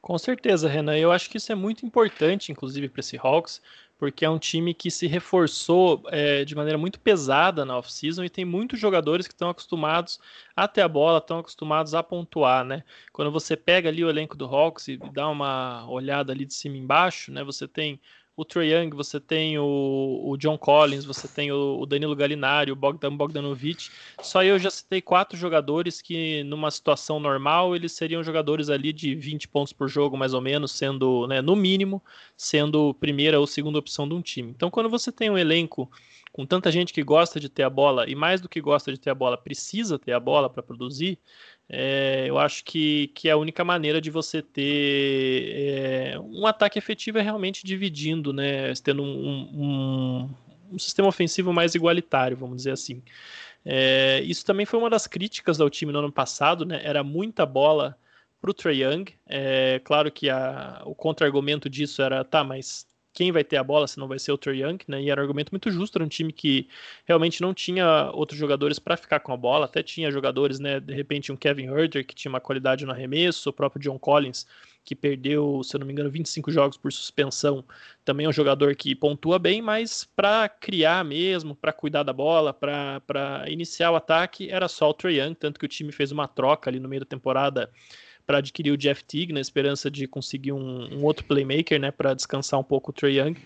Com 0.00 0.16
certeza, 0.18 0.68
Renan. 0.68 0.96
Eu 0.96 1.10
acho 1.10 1.28
que 1.28 1.36
isso 1.36 1.50
é 1.50 1.54
muito 1.54 1.84
importante, 1.84 2.52
inclusive, 2.52 2.88
para 2.88 3.00
esse 3.00 3.18
Hawks, 3.20 3.60
porque 3.98 4.24
é 4.24 4.30
um 4.30 4.38
time 4.38 4.72
que 4.72 4.88
se 4.88 5.06
reforçou 5.08 6.02
é, 6.08 6.44
de 6.44 6.54
maneira 6.54 6.78
muito 6.78 7.00
pesada 7.00 7.64
na 7.64 7.76
off-season 7.76 8.22
e 8.22 8.30
tem 8.30 8.44
muitos 8.44 8.78
jogadores 8.78 9.26
que 9.26 9.32
estão 9.32 9.48
acostumados 9.48 10.20
a 10.54 10.68
ter 10.68 10.82
a 10.82 10.88
bola, 10.88 11.18
estão 11.18 11.40
acostumados 11.40 11.92
a 11.92 12.04
pontuar, 12.04 12.64
né? 12.64 12.84
Quando 13.12 13.32
você 13.32 13.56
pega 13.56 13.88
ali 13.88 14.04
o 14.04 14.10
elenco 14.10 14.36
do 14.36 14.44
Hawks 14.44 14.86
e 14.86 14.96
dá 14.96 15.28
uma 15.28 15.90
olhada 15.90 16.32
ali 16.32 16.44
de 16.44 16.54
cima 16.54 16.76
embaixo, 16.76 17.32
né? 17.32 17.42
Você 17.42 17.66
tem 17.66 18.00
o 18.36 18.44
Trae 18.44 18.70
Young, 18.70 18.90
você 18.90 19.18
tem 19.18 19.58
o, 19.58 20.20
o, 20.24 20.36
John 20.36 20.58
Collins, 20.58 21.06
você 21.06 21.26
tem 21.26 21.50
o, 21.50 21.78
o, 21.80 21.86
Danilo 21.86 22.14
Gallinari, 22.14 22.70
o 22.70 22.76
Bogdan 22.76 23.16
Bogdanovic. 23.16 23.88
Só 24.20 24.44
eu 24.44 24.58
já 24.58 24.68
citei 24.68 25.00
quatro 25.00 25.38
jogadores 25.38 26.02
que, 26.02 26.44
numa 26.44 26.70
situação 26.70 27.18
normal, 27.18 27.74
eles 27.74 27.92
seriam 27.92 28.22
jogadores 28.22 28.68
ali 28.68 28.92
de 28.92 29.14
20 29.14 29.48
pontos 29.48 29.72
por 29.72 29.88
jogo, 29.88 30.18
mais 30.18 30.34
ou 30.34 30.42
menos, 30.42 30.72
sendo, 30.72 31.26
né, 31.26 31.40
no 31.40 31.56
mínimo, 31.56 32.02
sendo 32.36 32.92
primeira 32.94 33.40
ou 33.40 33.46
segunda 33.46 33.78
opção 33.78 34.06
de 34.06 34.14
um 34.14 34.20
time. 34.20 34.50
Então, 34.50 34.70
quando 34.70 34.90
você 34.90 35.10
tem 35.10 35.30
um 35.30 35.38
elenco 35.38 35.90
com 36.30 36.44
tanta 36.44 36.70
gente 36.70 36.92
que 36.92 37.02
gosta 37.02 37.40
de 37.40 37.48
ter 37.48 37.62
a 37.62 37.70
bola 37.70 38.06
e 38.06 38.14
mais 38.14 38.42
do 38.42 38.48
que 38.50 38.60
gosta 38.60 38.92
de 38.92 39.00
ter 39.00 39.08
a 39.08 39.14
bola, 39.14 39.38
precisa 39.38 39.98
ter 39.98 40.12
a 40.12 40.20
bola 40.20 40.50
para 40.50 40.62
produzir, 40.62 41.18
é, 41.68 42.26
eu 42.28 42.38
acho 42.38 42.64
que, 42.64 43.08
que 43.08 43.28
é 43.28 43.32
a 43.32 43.36
única 43.36 43.64
maneira 43.64 44.00
de 44.00 44.10
você 44.10 44.40
ter 44.40 46.12
é, 46.14 46.18
um 46.20 46.46
ataque 46.46 46.78
efetivo 46.78 47.18
é 47.18 47.22
realmente 47.22 47.66
dividindo, 47.66 48.32
né? 48.32 48.72
Tendo 48.84 49.02
um, 49.02 49.50
um, 49.52 50.34
um 50.72 50.78
sistema 50.78 51.08
ofensivo 51.08 51.52
mais 51.52 51.74
igualitário, 51.74 52.36
vamos 52.36 52.58
dizer 52.58 52.70
assim. 52.72 53.02
É, 53.64 54.20
isso 54.22 54.44
também 54.44 54.64
foi 54.64 54.78
uma 54.78 54.88
das 54.88 55.08
críticas 55.08 55.60
ao 55.60 55.68
time 55.68 55.92
no 55.92 55.98
ano 55.98 56.12
passado, 56.12 56.64
né? 56.64 56.80
Era 56.84 57.02
muita 57.02 57.44
bola 57.44 57.98
para 58.40 58.50
o 58.50 58.54
Trae 58.54 58.82
Young. 58.84 59.06
É, 59.26 59.80
claro 59.84 60.10
que 60.12 60.30
a, 60.30 60.82
o 60.84 60.94
contra-argumento 60.94 61.68
disso 61.68 62.00
era, 62.00 62.24
tá, 62.24 62.44
mas 62.44 62.85
quem 63.16 63.32
vai 63.32 63.42
ter 63.42 63.56
a 63.56 63.64
bola 63.64 63.88
se 63.88 63.98
não 63.98 64.06
vai 64.06 64.18
ser 64.18 64.30
o 64.30 64.36
Trae 64.36 64.62
Young, 64.62 64.78
né? 64.86 65.02
E 65.02 65.08
era 65.08 65.22
um 65.22 65.24
argumento 65.24 65.50
muito 65.50 65.70
justo, 65.70 65.96
era 65.96 66.04
um 66.04 66.08
time 66.08 66.30
que 66.30 66.68
realmente 67.06 67.40
não 67.40 67.54
tinha 67.54 68.10
outros 68.12 68.38
jogadores 68.38 68.78
para 68.78 68.94
ficar 68.94 69.20
com 69.20 69.32
a 69.32 69.36
bola, 69.38 69.64
até 69.64 69.82
tinha 69.82 70.10
jogadores, 70.10 70.60
né? 70.60 70.78
De 70.78 70.92
repente 70.92 71.32
um 71.32 71.36
Kevin 71.36 71.68
Herter 71.68 72.06
que 72.06 72.14
tinha 72.14 72.30
uma 72.30 72.40
qualidade 72.40 72.84
no 72.84 72.92
arremesso, 72.92 73.48
o 73.48 73.52
próprio 73.54 73.80
John 73.80 73.98
Collins 73.98 74.46
que 74.84 74.94
perdeu, 74.94 75.62
se 75.64 75.74
eu 75.74 75.80
não 75.80 75.86
me 75.86 75.92
engano, 75.92 76.08
25 76.08 76.48
jogos 76.52 76.76
por 76.76 76.92
suspensão, 76.92 77.64
também 78.04 78.26
é 78.26 78.28
um 78.28 78.32
jogador 78.32 78.76
que 78.76 78.94
pontua 78.94 79.36
bem, 79.36 79.60
mas 79.60 80.04
para 80.04 80.48
criar 80.48 81.04
mesmo, 81.04 81.56
para 81.56 81.72
cuidar 81.72 82.04
da 82.04 82.12
bola, 82.12 82.54
para 82.54 83.44
iniciar 83.48 83.90
o 83.90 83.96
ataque, 83.96 84.48
era 84.48 84.68
só 84.68 84.88
o 84.90 84.94
Trae 84.94 85.18
Young, 85.18 85.34
tanto 85.34 85.58
que 85.58 85.66
o 85.66 85.68
time 85.68 85.90
fez 85.90 86.12
uma 86.12 86.28
troca 86.28 86.70
ali 86.70 86.78
no 86.78 86.88
meio 86.88 87.00
da 87.00 87.06
temporada 87.06 87.68
para 88.26 88.38
adquirir 88.38 88.72
o 88.72 88.76
Jeff 88.76 89.04
Teague, 89.04 89.32
na 89.32 89.40
esperança 89.40 89.90
de 89.90 90.06
conseguir 90.06 90.52
um, 90.52 90.94
um 90.94 91.04
outro 91.04 91.24
playmaker, 91.24 91.80
né, 91.80 91.90
para 91.90 92.14
descansar 92.14 92.58
um 92.58 92.64
pouco 92.64 92.90
o 92.90 92.94
Trey 92.94 93.20
Young. 93.20 93.36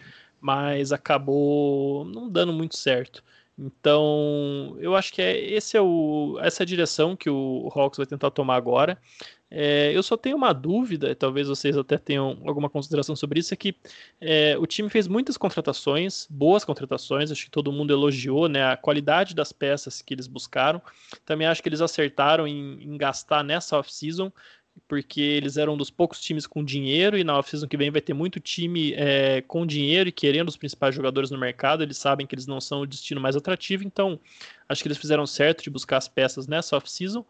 mas 0.40 0.92
acabou 0.92 2.04
não 2.06 2.28
dando 2.28 2.52
muito 2.52 2.76
certo. 2.76 3.22
Então, 3.58 4.74
eu 4.80 4.96
acho 4.96 5.12
que 5.12 5.20
é, 5.20 5.38
esse 5.38 5.76
é 5.76 5.80
o, 5.82 6.38
essa 6.40 6.62
é 6.62 6.64
a 6.64 6.66
direção 6.66 7.14
que 7.14 7.28
o 7.28 7.70
Hawks 7.74 7.98
vai 7.98 8.06
tentar 8.06 8.30
tomar 8.30 8.56
agora. 8.56 8.96
É, 9.50 9.90
eu 9.92 10.02
só 10.02 10.16
tenho 10.16 10.36
uma 10.36 10.52
dúvida, 10.52 11.14
talvez 11.14 11.48
vocês 11.48 11.76
até 11.76 11.98
tenham 11.98 12.38
alguma 12.46 12.70
consideração 12.70 13.16
sobre 13.16 13.40
isso, 13.40 13.52
é 13.52 13.56
que 13.56 13.74
é, 14.20 14.56
o 14.56 14.64
time 14.64 14.88
fez 14.88 15.08
muitas 15.08 15.36
contratações, 15.36 16.26
boas 16.30 16.64
contratações, 16.64 17.32
acho 17.32 17.46
que 17.46 17.50
todo 17.50 17.72
mundo 17.72 17.92
elogiou 17.92 18.48
né, 18.48 18.64
a 18.64 18.76
qualidade 18.76 19.34
das 19.34 19.52
peças 19.52 20.00
que 20.00 20.14
eles 20.14 20.28
buscaram. 20.28 20.80
Também 21.26 21.46
acho 21.46 21.62
que 21.62 21.68
eles 21.68 21.80
acertaram 21.80 22.46
em, 22.46 22.82
em 22.82 22.96
gastar 22.96 23.42
nessa 23.42 23.76
off-season, 23.76 24.32
porque 24.88 25.20
eles 25.20 25.56
eram 25.56 25.74
um 25.74 25.76
dos 25.76 25.90
poucos 25.90 26.20
times 26.20 26.46
com 26.46 26.64
dinheiro 26.64 27.16
e 27.16 27.24
na 27.24 27.38
off-season 27.38 27.68
que 27.68 27.76
vem 27.76 27.90
vai 27.90 28.00
ter 28.00 28.14
muito 28.14 28.40
time 28.40 28.92
é, 28.94 29.42
com 29.42 29.66
dinheiro 29.66 30.08
e 30.08 30.12
querendo 30.12 30.48
os 30.48 30.56
principais 30.56 30.94
jogadores 30.94 31.30
no 31.30 31.38
mercado. 31.38 31.82
Eles 31.82 31.98
sabem 31.98 32.26
que 32.26 32.34
eles 32.34 32.46
não 32.46 32.60
são 32.60 32.82
o 32.82 32.86
destino 32.86 33.20
mais 33.20 33.36
atrativo, 33.36 33.84
então 33.84 34.18
acho 34.68 34.82
que 34.82 34.88
eles 34.88 34.98
fizeram 34.98 35.26
certo 35.26 35.62
de 35.62 35.70
buscar 35.70 35.96
as 35.96 36.08
peças 36.08 36.46
nessa 36.46 36.76
off-season 36.76 37.24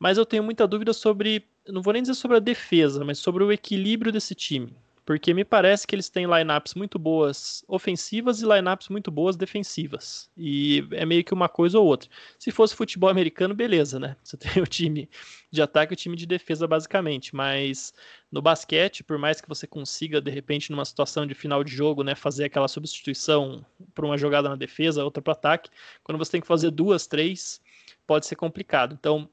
mas 0.00 0.16
eu 0.16 0.24
tenho 0.24 0.42
muita 0.42 0.66
dúvida 0.66 0.94
sobre, 0.94 1.46
não 1.68 1.82
vou 1.82 1.92
nem 1.92 2.00
dizer 2.00 2.14
sobre 2.14 2.38
a 2.38 2.40
defesa, 2.40 3.04
mas 3.04 3.18
sobre 3.18 3.44
o 3.44 3.52
equilíbrio 3.52 4.10
desse 4.10 4.34
time. 4.34 4.74
Porque 5.10 5.34
me 5.34 5.44
parece 5.44 5.88
que 5.88 5.96
eles 5.96 6.08
têm 6.08 6.24
lineups 6.24 6.74
muito 6.74 6.96
boas 6.96 7.64
ofensivas 7.66 8.40
e 8.40 8.46
lineups 8.46 8.88
muito 8.88 9.10
boas 9.10 9.36
defensivas. 9.36 10.30
E 10.36 10.86
é 10.92 11.04
meio 11.04 11.24
que 11.24 11.34
uma 11.34 11.48
coisa 11.48 11.80
ou 11.80 11.84
outra. 11.84 12.08
Se 12.38 12.52
fosse 12.52 12.76
futebol 12.76 13.10
americano, 13.10 13.52
beleza, 13.52 13.98
né? 13.98 14.14
Você 14.22 14.36
tem 14.36 14.62
o 14.62 14.66
time 14.68 15.10
de 15.50 15.60
ataque 15.60 15.92
e 15.92 15.94
o 15.94 15.96
time 15.96 16.14
de 16.14 16.26
defesa, 16.26 16.64
basicamente. 16.64 17.34
Mas 17.34 17.92
no 18.30 18.40
basquete, 18.40 19.02
por 19.02 19.18
mais 19.18 19.40
que 19.40 19.48
você 19.48 19.66
consiga, 19.66 20.20
de 20.20 20.30
repente, 20.30 20.70
numa 20.70 20.84
situação 20.84 21.26
de 21.26 21.34
final 21.34 21.64
de 21.64 21.74
jogo, 21.74 22.04
né, 22.04 22.14
fazer 22.14 22.44
aquela 22.44 22.68
substituição 22.68 23.66
para 23.92 24.06
uma 24.06 24.16
jogada 24.16 24.48
na 24.48 24.54
defesa, 24.54 25.02
outra 25.02 25.20
para 25.20 25.32
ataque, 25.32 25.70
quando 26.04 26.18
você 26.18 26.30
tem 26.30 26.40
que 26.40 26.46
fazer 26.46 26.70
duas, 26.70 27.08
três, 27.08 27.60
pode 28.06 28.26
ser 28.26 28.36
complicado. 28.36 28.96
Então, 28.96 29.28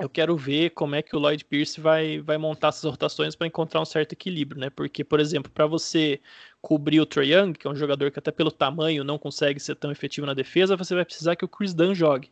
eu 0.00 0.08
quero 0.08 0.36
ver 0.36 0.70
como 0.70 0.94
é 0.94 1.02
que 1.02 1.16
o 1.16 1.18
Lloyd 1.18 1.44
Pierce 1.44 1.80
vai, 1.80 2.20
vai 2.20 2.38
montar 2.38 2.68
essas 2.68 2.84
rotações 2.84 3.34
para 3.34 3.46
encontrar 3.46 3.80
um 3.80 3.84
certo 3.84 4.12
equilíbrio, 4.12 4.60
né? 4.60 4.70
Porque, 4.70 5.02
por 5.02 5.20
exemplo, 5.20 5.50
para 5.50 5.66
você 5.66 6.20
cobrir 6.62 7.00
o 7.00 7.06
Trae 7.06 7.32
Young, 7.32 7.52
que 7.52 7.66
é 7.66 7.70
um 7.70 7.74
jogador 7.74 8.10
que 8.10 8.18
até 8.18 8.30
pelo 8.30 8.50
tamanho 8.50 9.02
não 9.02 9.18
consegue 9.18 9.58
ser 9.58 9.74
tão 9.76 9.90
efetivo 9.90 10.26
na 10.26 10.34
defesa, 10.34 10.76
você 10.76 10.94
vai 10.94 11.04
precisar 11.04 11.36
que 11.36 11.44
o 11.44 11.48
Chris 11.48 11.74
Dunn 11.74 11.94
jogue. 11.94 12.30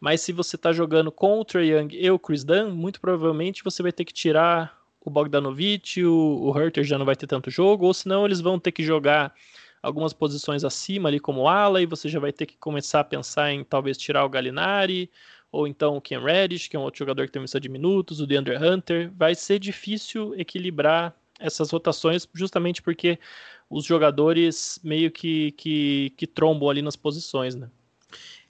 Mas 0.00 0.20
se 0.20 0.32
você 0.32 0.56
está 0.56 0.72
jogando 0.72 1.10
com 1.10 1.40
o 1.40 1.44
Trae 1.44 1.70
Young 1.70 1.88
e 1.92 2.10
o 2.10 2.18
Chris 2.18 2.44
Dunn, 2.44 2.70
muito 2.70 3.00
provavelmente 3.00 3.64
você 3.64 3.82
vai 3.82 3.92
ter 3.92 4.04
que 4.04 4.12
tirar 4.12 4.78
o 5.00 5.10
Bogdanovich, 5.10 6.04
o, 6.04 6.52
o 6.52 6.58
Herter 6.58 6.84
já 6.84 6.98
não 6.98 7.06
vai 7.06 7.16
ter 7.16 7.26
tanto 7.26 7.50
jogo, 7.50 7.86
ou 7.86 7.94
senão 7.94 8.24
eles 8.24 8.40
vão 8.40 8.58
ter 8.58 8.72
que 8.72 8.82
jogar 8.82 9.34
algumas 9.82 10.12
posições 10.12 10.64
acima 10.64 11.08
ali 11.08 11.18
como 11.18 11.48
ala, 11.48 11.80
e 11.80 11.86
você 11.86 12.08
já 12.08 12.20
vai 12.20 12.32
ter 12.32 12.46
que 12.46 12.56
começar 12.56 13.00
a 13.00 13.04
pensar 13.04 13.52
em 13.52 13.64
talvez 13.64 13.96
tirar 13.96 14.24
o 14.24 14.28
Galinari, 14.28 15.10
ou 15.50 15.66
então 15.66 15.96
o 15.96 16.00
Ken 16.00 16.20
Reddish, 16.20 16.68
que 16.68 16.76
é 16.76 16.78
um 16.78 16.82
outro 16.82 16.98
jogador 16.98 17.26
que 17.26 17.32
tem 17.32 17.40
missão 17.42 17.60
de 17.60 17.68
minutos, 17.68 18.20
o 18.20 18.26
DeAndre 18.26 18.56
Hunter. 18.56 19.10
Vai 19.14 19.34
ser 19.34 19.58
difícil 19.58 20.34
equilibrar 20.38 21.14
essas 21.38 21.70
rotações, 21.70 22.28
justamente 22.34 22.82
porque 22.82 23.18
os 23.70 23.84
jogadores 23.84 24.80
meio 24.82 25.10
que, 25.10 25.52
que, 25.52 26.10
que 26.16 26.26
trombam 26.26 26.68
ali 26.68 26.82
nas 26.82 26.96
posições, 26.96 27.54
né? 27.54 27.70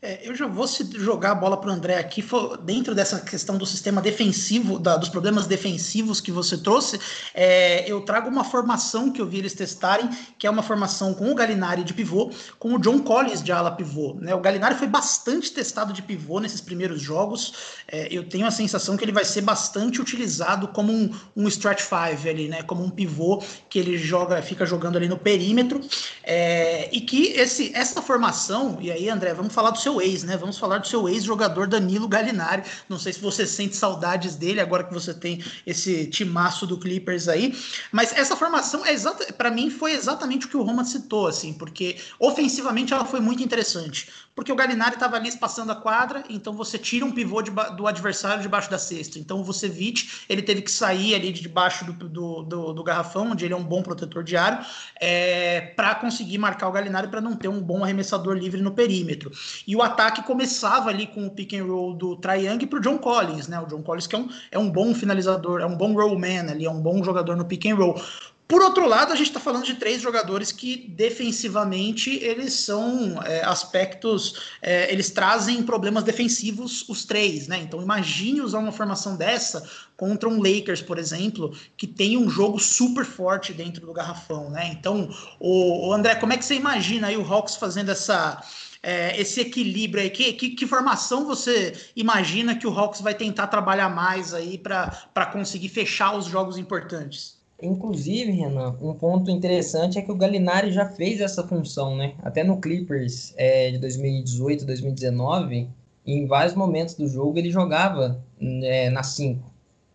É, 0.01 0.21
eu 0.23 0.33
já 0.33 0.47
vou 0.47 0.65
jogar 0.95 1.33
a 1.33 1.35
bola 1.35 1.57
para 1.57 1.71
o 1.71 1.73
André 1.73 1.99
aqui, 1.99 2.25
dentro 2.63 2.95
dessa 2.95 3.19
questão 3.19 3.59
do 3.59 3.67
sistema 3.67 4.01
defensivo, 4.01 4.79
da, 4.79 4.97
dos 4.97 5.09
problemas 5.09 5.49
defensivos 5.49 6.21
que 6.21 6.31
você 6.31 6.57
trouxe. 6.57 7.01
É, 7.35 7.85
eu 7.91 8.01
trago 8.03 8.31
uma 8.31 8.45
formação 8.45 9.11
que 9.11 9.21
eu 9.21 9.27
vi 9.27 9.39
eles 9.39 9.55
testarem, 9.55 10.09
que 10.39 10.47
é 10.47 10.51
uma 10.51 10.63
formação 10.63 11.13
com 11.13 11.29
o 11.29 11.35
Galinari 11.35 11.83
de 11.83 11.93
pivô, 11.93 12.31
com 12.61 12.75
o 12.75 12.79
John 12.79 13.01
Collins 13.01 13.43
de 13.43 13.51
ala 13.51 13.73
pivô. 13.73 14.15
Né? 14.21 14.33
O 14.37 14.41
Galinari 14.41 14.77
foi 14.77 14.87
bastante 14.87 15.51
testado 15.51 15.93
de 15.93 16.01
pivô 16.01 16.39
nesses 16.39 16.61
primeiros 16.61 17.03
jogos. 17.03 17.53
É, 17.89 18.07
eu 18.09 18.23
tenho 18.23 18.47
a 18.47 18.53
sensação 18.53 18.97
que 18.97 19.05
ele 19.05 19.11
vai 19.11 19.25
ser 19.25 19.41
bastante 19.41 20.01
utilizado 20.01 20.69
como 20.69 20.93
um, 20.93 21.11
um 21.35 21.49
stretch 21.49 21.81
five 21.81 22.29
ali, 22.29 22.47
né? 22.47 22.63
como 22.63 22.85
um 22.85 22.91
pivô 22.91 23.43
que 23.69 23.81
ele 23.81 23.99
joga, 23.99 24.41
fica 24.43 24.65
jogando 24.65 24.95
ali 24.95 25.09
no 25.09 25.19
perímetro. 25.19 25.81
É, 26.23 26.89
e 26.93 27.01
que 27.01 27.33
esse, 27.33 27.73
essa 27.75 28.01
formação, 28.01 28.79
e 28.81 28.93
aí, 28.93 29.11
André, 29.11 29.35
vamos 29.35 29.53
falar 29.53 29.71
do 29.71 29.79
seu 29.79 29.88
seu 29.89 30.03
ex, 30.03 30.23
né? 30.23 30.37
Vamos 30.37 30.59
falar 30.59 30.79
do 30.79 30.87
seu 30.87 31.09
ex-jogador 31.09 31.67
Danilo 31.67 32.07
Gallinari. 32.07 32.63
Não 32.89 32.99
sei 32.99 33.13
se 33.15 33.21
você 33.21 33.47
sente 33.47 33.75
saudades 33.75 34.37
dele 34.37 34.61
agora 34.61 34.85
que 34.85 34.93
você 34.93 35.15
tem 35.15 35.43
esse 35.67 36.07
timaço 36.07 36.67
do 36.67 36.79
Clippers 36.79 37.27
aí, 37.27 37.57
mas 37.91 38.13
essa 38.13 38.37
formação 38.37 38.85
é 38.85 38.93
exata, 38.93 39.33
para 39.33 39.51
mim 39.51 39.71
foi 39.71 39.93
exatamente 39.93 40.47
o 40.47 40.49
que 40.49 40.57
o 40.57 40.63
Roma 40.63 40.85
citou, 40.85 41.27
assim, 41.27 41.55
porque 41.55 41.97
ofensivamente 42.19 42.93
ela 42.93 43.05
foi 43.05 43.21
muito 43.21 43.43
interessante 43.43 44.09
porque 44.39 44.53
o 44.53 44.55
Galinari 44.55 44.95
estava 44.95 45.17
ali 45.17 45.29
espaçando 45.29 45.73
a 45.73 45.75
quadra, 45.75 46.23
então 46.31 46.53
você 46.53 46.79
tira 46.79 47.05
um 47.05 47.11
pivô 47.11 47.43
de, 47.43 47.51
do 47.77 47.89
adversário 47.89 48.41
debaixo 48.41 48.71
da 48.71 48.79
cesta. 48.79 49.19
Então 49.19 49.41
o 49.41 49.43
Vucevic, 49.43 50.09
ele 50.29 50.43
teve 50.43 50.63
que 50.63 50.71
sair 50.71 51.17
ali 51.17 51.33
de 51.33 51.41
debaixo 51.41 51.85
do, 51.85 52.09
do, 52.09 52.43
do, 52.45 52.73
do 52.73 52.85
garrafão, 52.85 53.33
onde 53.33 53.45
ele 53.45 53.53
é 53.53 53.57
um 53.57 53.65
bom 53.65 53.83
protetor 53.83 54.23
diário, 54.23 54.65
é, 55.01 55.73
para 55.75 55.97
conseguir 55.97 56.39
marcar 56.39 56.69
o 56.69 56.71
Galinari 56.71 57.09
para 57.09 57.21
não 57.21 57.35
ter 57.35 57.49
um 57.49 57.61
bom 57.61 57.83
arremessador 57.83 58.37
livre 58.37 58.63
no 58.63 58.71
perímetro. 58.71 59.33
E 59.67 59.75
o 59.79 59.83
ataque 59.83 60.23
começava 60.23 60.91
ali 60.91 61.07
com 61.07 61.27
o 61.27 61.31
pick 61.31 61.55
and 61.55 61.65
roll 61.65 61.95
do 61.95 62.17
Trae 62.17 62.47
Young 62.47 62.67
para 62.67 62.79
o 62.79 62.83
John 62.83 62.99
Collins, 62.99 63.47
né? 63.47 63.61
O 63.61 63.67
John 63.67 63.83
Collins 63.83 64.07
que 64.07 64.17
é 64.17 64.19
um, 64.19 64.29
é 64.51 64.59
um 64.59 64.69
bom 64.69 64.95
finalizador, 64.95 65.61
é 65.61 65.67
um 65.67 65.77
bom 65.77 65.95
rollman 65.95 66.51
ali, 66.51 66.65
é 66.65 66.71
um 66.71 66.81
bom 66.81 67.03
jogador 67.03 67.37
no 67.37 67.45
pick 67.45 67.67
and 67.67 67.77
roll. 67.77 68.01
Por 68.49 68.63
outro 68.63 68.89
lado, 68.89 69.13
a 69.13 69.17
gente 69.17 69.27
está 69.27 69.39
falando 69.39 69.67
de 69.67 69.75
três 69.75 70.01
jogadores 70.01 70.51
que 70.51 70.89
defensivamente 70.89 72.19
eles 72.25 72.55
são 72.55 73.23
é, 73.23 73.45
aspectos, 73.45 74.57
é, 74.63 74.91
eles 74.91 75.11
trazem 75.11 75.63
problemas 75.63 76.03
defensivos 76.03 76.89
os 76.89 77.05
três, 77.05 77.47
né? 77.47 77.59
Então 77.59 77.83
imagine 77.83 78.41
usar 78.41 78.59
uma 78.59 78.73
formação 78.73 79.17
dessa 79.17 79.69
contra 79.99 80.29
um 80.29 80.43
Lakers, 80.43 80.81
por 80.81 80.99
exemplo, 80.99 81.55
que 81.77 81.87
tem 81.87 82.17
um 82.17 82.31
jogo 82.31 82.59
super 82.59 83.05
forte 83.05 83.53
dentro 83.53 83.85
do 83.85 83.93
garrafão, 83.93 84.49
né? 84.49 84.71
Então, 84.73 85.11
o, 85.39 85.89
o 85.89 85.93
André, 85.93 86.15
como 86.15 86.33
é 86.33 86.39
que 86.39 86.45
você 86.45 86.55
imagina 86.55 87.09
aí 87.09 87.19
o 87.19 87.31
Hawks 87.31 87.57
fazendo 87.57 87.91
essa 87.91 88.43
é, 88.83 89.21
esse 89.21 89.41
equilíbrio 89.41 90.03
aí? 90.03 90.11
Que, 90.11 90.33
que, 90.33 90.51
que, 90.51 90.67
formação 90.67 91.27
você 91.27 91.73
imagina 91.97 92.57
que 92.57 92.67
o 92.67 92.71
Hawks 92.71 93.01
vai 93.01 93.15
tentar 93.15 93.47
trabalhar 93.49 93.89
mais 93.89 94.33
aí 94.35 94.59
para 94.59 95.27
conseguir 95.33 95.69
fechar 95.69 96.17
os 96.17 96.27
jogos 96.27 96.59
importantes? 96.59 97.39
Inclusive, 97.61 98.31
Renan, 98.31 98.77
um 98.81 98.95
ponto 98.95 99.31
interessante 99.31 99.99
é 99.99 100.03
que 100.03 100.13
o 100.13 100.17
Galinari 100.17 100.71
já 100.71 100.87
fez 100.87 101.21
essa 101.21 101.43
função, 101.43 101.97
né? 101.97 102.15
Até 102.23 102.45
no 102.45 102.61
Clippers 102.61 103.35
é, 103.37 103.73
de 103.73 103.79
2018, 103.79 104.65
2019, 104.65 105.69
em 106.07 106.27
vários 106.27 106.55
momentos 106.55 106.95
do 106.95 107.09
jogo 107.09 107.37
ele 107.37 107.51
jogava 107.51 108.23
é, 108.41 108.89
na 108.91 109.03
5, 109.03 109.43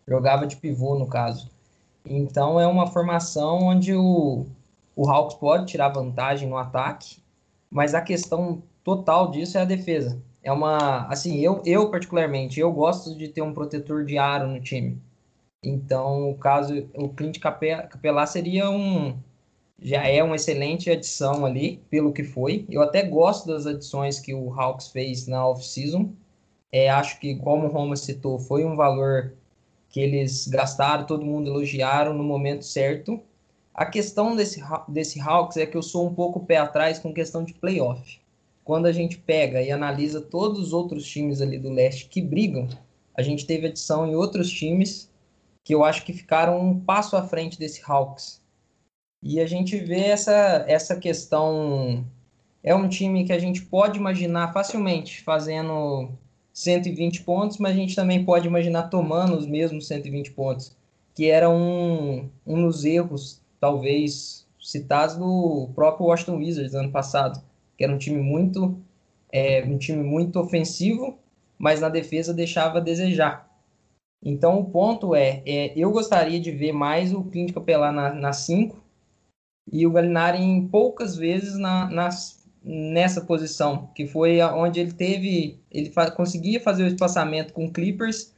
jogava 0.05 0.45
de 0.45 0.57
pivô 0.57 0.99
no 0.99 1.07
caso. 1.07 1.49
Então 2.05 2.59
é 2.59 2.67
uma 2.67 2.87
formação 2.87 3.59
onde 3.59 3.95
o, 3.95 4.45
o 4.93 5.09
Hawks 5.09 5.37
pode 5.37 5.67
tirar 5.67 5.87
vantagem 5.87 6.49
no 6.49 6.57
ataque, 6.57 7.17
mas 7.71 7.95
a 7.95 8.01
questão 8.01 8.61
total 8.83 9.31
disso 9.31 9.57
é 9.57 9.61
a 9.61 9.65
defesa. 9.65 10.21
É 10.41 10.51
uma, 10.51 11.07
assim, 11.07 11.39
eu, 11.39 11.61
eu 11.65 11.89
particularmente, 11.89 12.59
eu 12.59 12.71
gosto 12.71 13.15
de 13.15 13.29
ter 13.29 13.41
um 13.41 13.53
protetor 13.53 14.05
de 14.05 14.17
aro 14.17 14.47
no 14.47 14.59
time. 14.59 15.01
Então, 15.63 16.29
o 16.29 16.37
caso, 16.37 16.89
o 16.93 17.09
Clint 17.09 17.39
Capelá 17.39 18.25
seria 18.25 18.69
um 18.69 19.17
já 19.83 20.07
é 20.07 20.23
uma 20.23 20.37
excelente 20.37 20.89
adição 20.89 21.45
ali, 21.45 21.77
pelo 21.89 22.13
que 22.13 22.23
foi. 22.23 22.65
Eu 22.69 22.81
até 22.81 23.03
gosto 23.03 23.47
das 23.47 23.65
adições 23.65 24.19
que 24.19 24.33
o 24.33 24.53
Hawks 24.53 24.87
fez 24.87 25.27
na 25.27 25.45
off-season. 25.45 26.13
É, 26.71 26.89
acho 26.89 27.19
que, 27.19 27.35
como 27.35 27.67
o 27.67 27.69
Roma 27.71 27.95
citou, 27.97 28.39
foi 28.39 28.63
um 28.65 28.75
valor 28.75 29.33
que 29.89 29.99
eles 29.99 30.47
gastaram, 30.47 31.05
todo 31.05 31.25
mundo 31.25 31.49
elogiaram 31.49 32.13
no 32.13 32.23
momento 32.23 32.63
certo. 32.63 33.21
A 33.73 33.85
questão 33.85 34.35
desse, 34.35 34.63
desse 34.87 35.19
Hawks 35.19 35.57
é 35.57 35.65
que 35.65 35.75
eu 35.75 35.83
sou 35.83 36.07
um 36.07 36.13
pouco 36.13 36.45
pé 36.45 36.57
atrás 36.57 36.97
com 36.97 37.13
questão 37.13 37.43
de 37.43 37.53
playoff. 37.53 38.19
Quando 38.63 38.85
a 38.85 38.91
gente 38.91 39.17
pega 39.17 39.61
e 39.61 39.71
analisa 39.71 40.21
todos 40.21 40.59
os 40.59 40.73
outros 40.73 41.05
times 41.05 41.41
ali 41.41 41.57
do 41.57 41.69
leste 41.69 42.07
que 42.07 42.21
brigam, 42.21 42.67
a 43.15 43.21
gente 43.21 43.45
teve 43.45 43.67
adição 43.67 44.07
em 44.07 44.15
outros 44.15 44.49
times 44.49 45.11
que 45.63 45.73
eu 45.73 45.83
acho 45.83 46.03
que 46.05 46.13
ficaram 46.13 46.59
um 46.59 46.79
passo 46.79 47.15
à 47.15 47.23
frente 47.23 47.57
desse 47.57 47.81
Hawks. 47.85 48.41
E 49.21 49.39
a 49.39 49.45
gente 49.45 49.77
vê 49.77 50.01
essa, 50.01 50.65
essa 50.67 50.97
questão. 50.97 52.05
É 52.61 52.75
um 52.75 52.89
time 52.89 53.25
que 53.25 53.31
a 53.33 53.39
gente 53.39 53.61
pode 53.61 53.97
imaginar 53.97 54.51
facilmente 54.51 55.21
fazendo 55.21 56.11
120 56.53 57.23
pontos, 57.23 57.57
mas 57.57 57.71
a 57.71 57.75
gente 57.75 57.95
também 57.95 58.23
pode 58.23 58.47
imaginar 58.47 58.83
tomando 58.83 59.37
os 59.37 59.47
mesmos 59.47 59.87
120 59.87 60.31
pontos, 60.31 60.75
que 61.15 61.29
era 61.29 61.49
um, 61.49 62.29
um 62.45 62.65
dos 62.65 62.83
erros, 62.83 63.41
talvez, 63.59 64.45
citados 64.59 65.15
do 65.15 65.69
próprio 65.73 66.07
Washington 66.07 66.37
Wizards 66.37 66.73
ano 66.73 66.91
passado, 66.91 67.41
que 67.83 67.85
era 67.85 67.93
um 67.93 67.97
time 67.97 68.21
muito, 68.21 68.77
é, 69.29 69.61
um 69.65 69.77
time 69.77 70.01
muito 70.01 70.39
ofensivo, 70.39 71.17
mas 71.57 71.81
na 71.81 71.89
defesa 71.89 72.33
deixava 72.33 72.77
a 72.77 72.81
desejar. 72.81 73.49
Então, 74.23 74.57
o 74.57 74.65
ponto 74.65 75.13
é, 75.13 75.43
é 75.45 75.73
eu 75.75 75.91
gostaria 75.91 76.39
de 76.39 76.49
ver 76.49 76.71
mais 76.71 77.13
o 77.13 77.25
Clint 77.25 77.51
Capelá 77.51 77.91
na 77.91 78.31
5, 78.31 78.81
e 79.69 79.85
o 79.85 79.91
Galinari 79.91 80.41
em 80.41 80.65
poucas 80.65 81.17
vezes 81.17 81.57
na, 81.57 81.89
nas, 81.89 82.45
nessa 82.63 83.19
posição, 83.19 83.89
que 83.93 84.07
foi 84.07 84.41
onde 84.41 84.79
ele 84.79 84.93
teve, 84.93 85.59
ele 85.69 85.89
fa 85.89 86.09
conseguia 86.09 86.61
fazer 86.61 86.83
o 86.83 86.87
espaçamento 86.87 87.53
com 87.53 87.71
Clippers, 87.71 88.33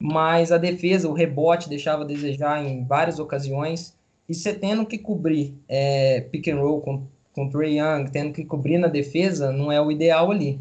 mas 0.00 0.50
a 0.50 0.58
defesa, 0.58 1.08
o 1.08 1.12
rebote 1.12 1.68
deixava 1.68 2.02
a 2.02 2.06
desejar 2.06 2.64
em 2.64 2.84
várias 2.84 3.20
ocasiões, 3.20 3.96
e 4.28 4.34
você 4.34 4.52
tendo 4.52 4.84
que 4.84 4.98
cobrir 4.98 5.54
é, 5.68 6.20
pick 6.20 6.48
and 6.48 6.60
roll 6.60 6.80
com, 6.80 7.06
com 7.38 7.48
Trey 7.48 7.78
Young, 7.78 8.10
tendo 8.10 8.32
que 8.32 8.44
cobrir 8.44 8.78
na 8.78 8.88
defesa, 8.88 9.52
não 9.52 9.70
é 9.70 9.80
o 9.80 9.92
ideal 9.92 10.30
ali. 10.32 10.60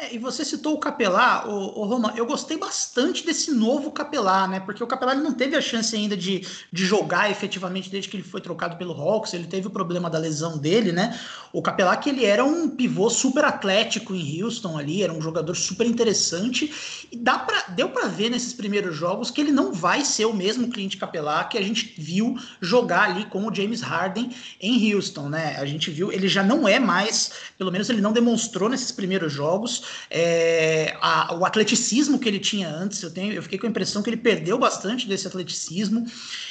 É, 0.00 0.14
e 0.14 0.18
você 0.18 0.44
citou 0.44 0.74
o 0.74 0.78
Capelá, 0.78 1.44
o, 1.48 1.84
o 1.84 2.10
eu 2.16 2.24
gostei 2.24 2.56
bastante 2.56 3.26
desse 3.26 3.50
novo 3.50 3.90
Capelá, 3.90 4.46
né? 4.46 4.60
Porque 4.60 4.82
o 4.82 4.86
Capelá 4.86 5.12
não 5.12 5.32
teve 5.32 5.56
a 5.56 5.60
chance 5.60 5.94
ainda 5.96 6.16
de, 6.16 6.46
de 6.72 6.86
jogar 6.86 7.28
efetivamente 7.32 7.90
desde 7.90 8.08
que 8.08 8.16
ele 8.16 8.22
foi 8.22 8.40
trocado 8.40 8.76
pelo 8.76 8.92
Hawks, 8.92 9.34
ele 9.34 9.48
teve 9.48 9.66
o 9.66 9.70
problema 9.70 10.08
da 10.08 10.16
lesão 10.16 10.56
dele, 10.56 10.92
né? 10.92 11.18
O 11.52 11.60
Capelá 11.60 11.96
que 11.96 12.10
ele 12.10 12.24
era 12.24 12.44
um 12.44 12.68
pivô 12.70 13.10
super 13.10 13.44
atlético 13.44 14.14
em 14.14 14.40
Houston 14.40 14.78
ali, 14.78 15.02
era 15.02 15.12
um 15.12 15.20
jogador 15.20 15.56
super 15.56 15.84
interessante, 15.84 16.72
e 17.10 17.16
dá 17.16 17.36
pra, 17.36 17.64
deu 17.70 17.88
para 17.88 18.06
ver 18.06 18.30
nesses 18.30 18.54
primeiros 18.54 18.94
jogos 18.94 19.32
que 19.32 19.40
ele 19.40 19.50
não 19.50 19.72
vai 19.72 20.04
ser 20.04 20.26
o 20.26 20.32
mesmo 20.32 20.68
cliente 20.68 20.96
Capelá 20.96 21.42
que 21.42 21.58
a 21.58 21.62
gente 21.62 21.94
viu 21.98 22.38
jogar 22.60 23.10
ali 23.10 23.24
com 23.24 23.44
o 23.48 23.52
James 23.52 23.80
Harden 23.80 24.30
em 24.60 24.94
Houston, 24.94 25.28
né? 25.28 25.56
A 25.58 25.66
gente 25.66 25.90
viu, 25.90 26.12
ele 26.12 26.28
já 26.28 26.44
não 26.44 26.68
é 26.68 26.78
mais, 26.78 27.32
pelo 27.58 27.72
menos 27.72 27.90
ele 27.90 28.00
não 28.00 28.12
demonstrou 28.12 28.68
nesses 28.68 28.92
primeiros 28.92 29.32
jogos, 29.32 29.87
é, 30.10 30.96
a, 31.00 31.34
o 31.34 31.44
atleticismo 31.44 32.18
que 32.18 32.28
ele 32.28 32.38
tinha 32.38 32.68
antes. 32.68 33.02
Eu, 33.02 33.10
tenho, 33.10 33.32
eu 33.32 33.42
fiquei 33.42 33.58
com 33.58 33.66
a 33.66 33.70
impressão 33.70 34.02
que 34.02 34.10
ele 34.10 34.16
perdeu 34.16 34.58
bastante 34.58 35.06
desse 35.06 35.26
atleticismo. 35.26 36.06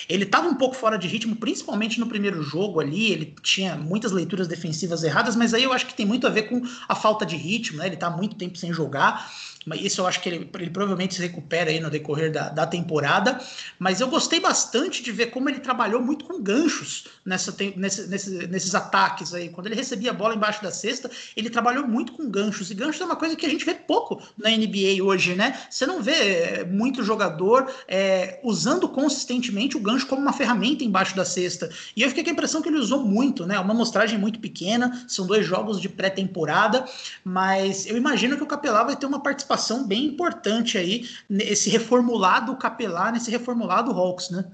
Ele 0.08 0.24
estava 0.24 0.48
um 0.48 0.56
pouco 0.56 0.76
fora 0.76 0.98
de 0.98 1.08
ritmo, 1.08 1.36
principalmente 1.36 2.00
no 2.00 2.08
primeiro 2.08 2.42
jogo 2.42 2.80
ali. 2.80 3.12
Ele 3.12 3.34
tinha 3.42 3.76
muitas 3.76 4.12
leituras 4.12 4.48
defensivas 4.48 5.04
erradas, 5.04 5.36
mas 5.36 5.54
aí 5.54 5.64
eu 5.64 5.74
acho 5.74 5.86
que 5.86 5.94
tem 5.94 6.06
muito 6.06 6.28
a 6.28 6.30
ver 6.30 6.44
com 6.44 6.62
a 6.88 6.96
falta 6.96 7.26
de 7.26 7.36
ritmo, 7.36 7.78
né? 7.80 7.88
Ele 7.88 7.96
está 7.96 8.10
muito 8.10 8.36
tempo 8.36 8.58
sem 8.58 8.74
jogar 8.74 9.32
mas 9.68 9.82
isso 9.82 10.00
eu 10.00 10.08
acho 10.08 10.22
que 10.22 10.30
ele, 10.30 10.50
ele 10.56 10.70
provavelmente 10.70 11.16
se 11.16 11.22
recupera 11.22 11.70
aí 11.70 11.80
no 11.82 11.90
decorrer 11.90 12.32
da, 12.32 12.48
da, 12.48 12.66
temporada. 12.66 13.38
Mas 13.78 14.00
eu 14.00 14.08
gostei 14.08 14.40
bastante 14.40 15.04
de 15.04 15.12
ver 15.12 15.28
como 15.28 15.50
ele 15.50 15.60
trabalhou 15.60 16.02
muito 16.02 16.24
com 16.24 16.42
ganchos 16.42 17.06
nessa, 17.26 17.54
nesse, 17.76 18.08
nesse, 18.08 18.48
nesses 18.48 18.74
ataques 18.74 19.34
aí. 19.34 19.50
Quando 19.50 19.68
ele 19.68 19.76
recebia 19.76 20.12
a 20.12 20.14
bola 20.14 20.36
embaixo 20.36 20.64
da 20.64 20.72
cesta, 20.72 21.12
ele 21.36 21.50
trabalhou 21.50 21.86
muito 21.86 22.14
com 22.14 22.30
ganchos. 22.30 22.72
E 22.72 22.74
ganchos 22.74 23.02
é 23.02 23.06
uma 23.06 23.18
coisa 23.18 23.36
que 23.36 23.46
a 23.46 23.50
gente 23.50 23.66
vê 23.66 23.74
pouco 23.74 24.22
na 24.38 24.50
NBA 24.50 25.04
hoje, 25.04 25.36
né? 25.36 25.60
Você 25.70 25.86
não 25.86 26.02
vê 26.02 26.14
é, 26.14 26.64
muito 26.64 27.04
jogador 27.04 27.70
é, 27.90 28.40
usando 28.44 28.88
consistentemente 28.88 29.76
o 29.76 29.82
gancho 29.82 30.08
como 30.08 30.22
uma 30.22 30.32
ferramenta 30.32 30.86
embaixo 30.86 31.14
da 31.14 31.26
cesta. 31.26 31.70
E 31.94 32.04
eu 32.04 32.08
fiquei 32.08 32.24
com 32.24 32.30
a 32.30 32.34
impressão 32.34 32.62
que 32.62 32.70
ele 32.70 32.78
usou 32.80 33.04
muito, 33.04 33.46
né? 33.46 33.60
Uma 33.60 33.74
amostragem 33.74 34.18
muito 34.18 34.40
pequena, 34.40 35.04
são 35.10 35.28
dois 35.28 35.46
jogos 35.46 35.82
de 35.82 35.90
pré-temporada, 35.90 36.86
mas 37.22 37.86
eu 37.86 37.98
imagino 37.98 38.38
que 38.38 38.44
o 38.44 38.48
Capelá 38.48 38.84
vai 38.86 38.96
ter 38.96 39.06
uma 39.06 39.20
participação 39.20 39.57
participação 39.58 39.88
bem 39.88 40.06
importante 40.06 40.78
aí 40.78 41.10
nesse 41.28 41.70
reformulado 41.70 42.56
Capelar, 42.56 43.12
nesse 43.12 43.32
reformulado 43.32 43.92
Hawks, 43.92 44.30
né? 44.30 44.46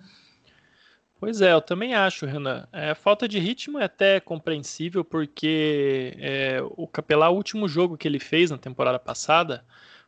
Pois 1.20 1.42
é, 1.42 1.54
eu 1.54 1.62
também 1.62 1.94
acho, 1.94 2.26
Renan. 2.26 2.68
É, 2.72 2.94
falta 2.94 3.28
de 3.28 3.40
ritmo 3.40 3.80
é 3.80 3.86
até 3.86 4.20
compreensível, 4.20 5.06
porque 5.06 6.16
é, 6.18 6.60
o 6.76 6.86
Capelar, 6.88 7.32
o 7.32 7.36
último 7.36 7.68
jogo 7.68 7.98
que 7.98 8.08
ele 8.08 8.20
fez 8.20 8.52
na 8.52 8.58
temporada 8.58 9.00
passada, 9.00 9.64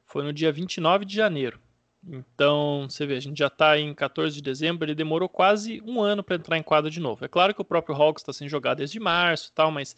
foi 0.06 0.24
no 0.24 0.34
dia 0.34 0.52
29 0.52 1.06
de 1.06 1.16
janeiro. 1.16 1.60
Então, 2.08 2.86
você 2.90 3.06
vê, 3.06 3.16
a 3.16 3.20
gente 3.20 3.40
já 3.40 3.48
está 3.48 3.80
em 3.80 3.94
14 3.94 4.36
de 4.36 4.42
dezembro, 4.42 4.86
ele 4.86 4.94
demorou 4.94 5.30
quase 5.30 5.82
um 5.86 6.02
ano 6.02 6.22
para 6.22 6.36
entrar 6.36 6.58
em 6.58 6.64
quadra 6.64 6.92
de 6.92 7.00
novo. 7.00 7.24
É 7.24 7.28
claro 7.30 7.54
que 7.54 7.62
o 7.62 7.66
próprio 7.66 7.96
Hawks 7.96 8.22
está 8.22 8.34
sem 8.34 8.50
jogar 8.50 8.74
desde 8.74 9.00
março 9.00 9.52
tal, 9.56 9.72
mas 9.72 9.96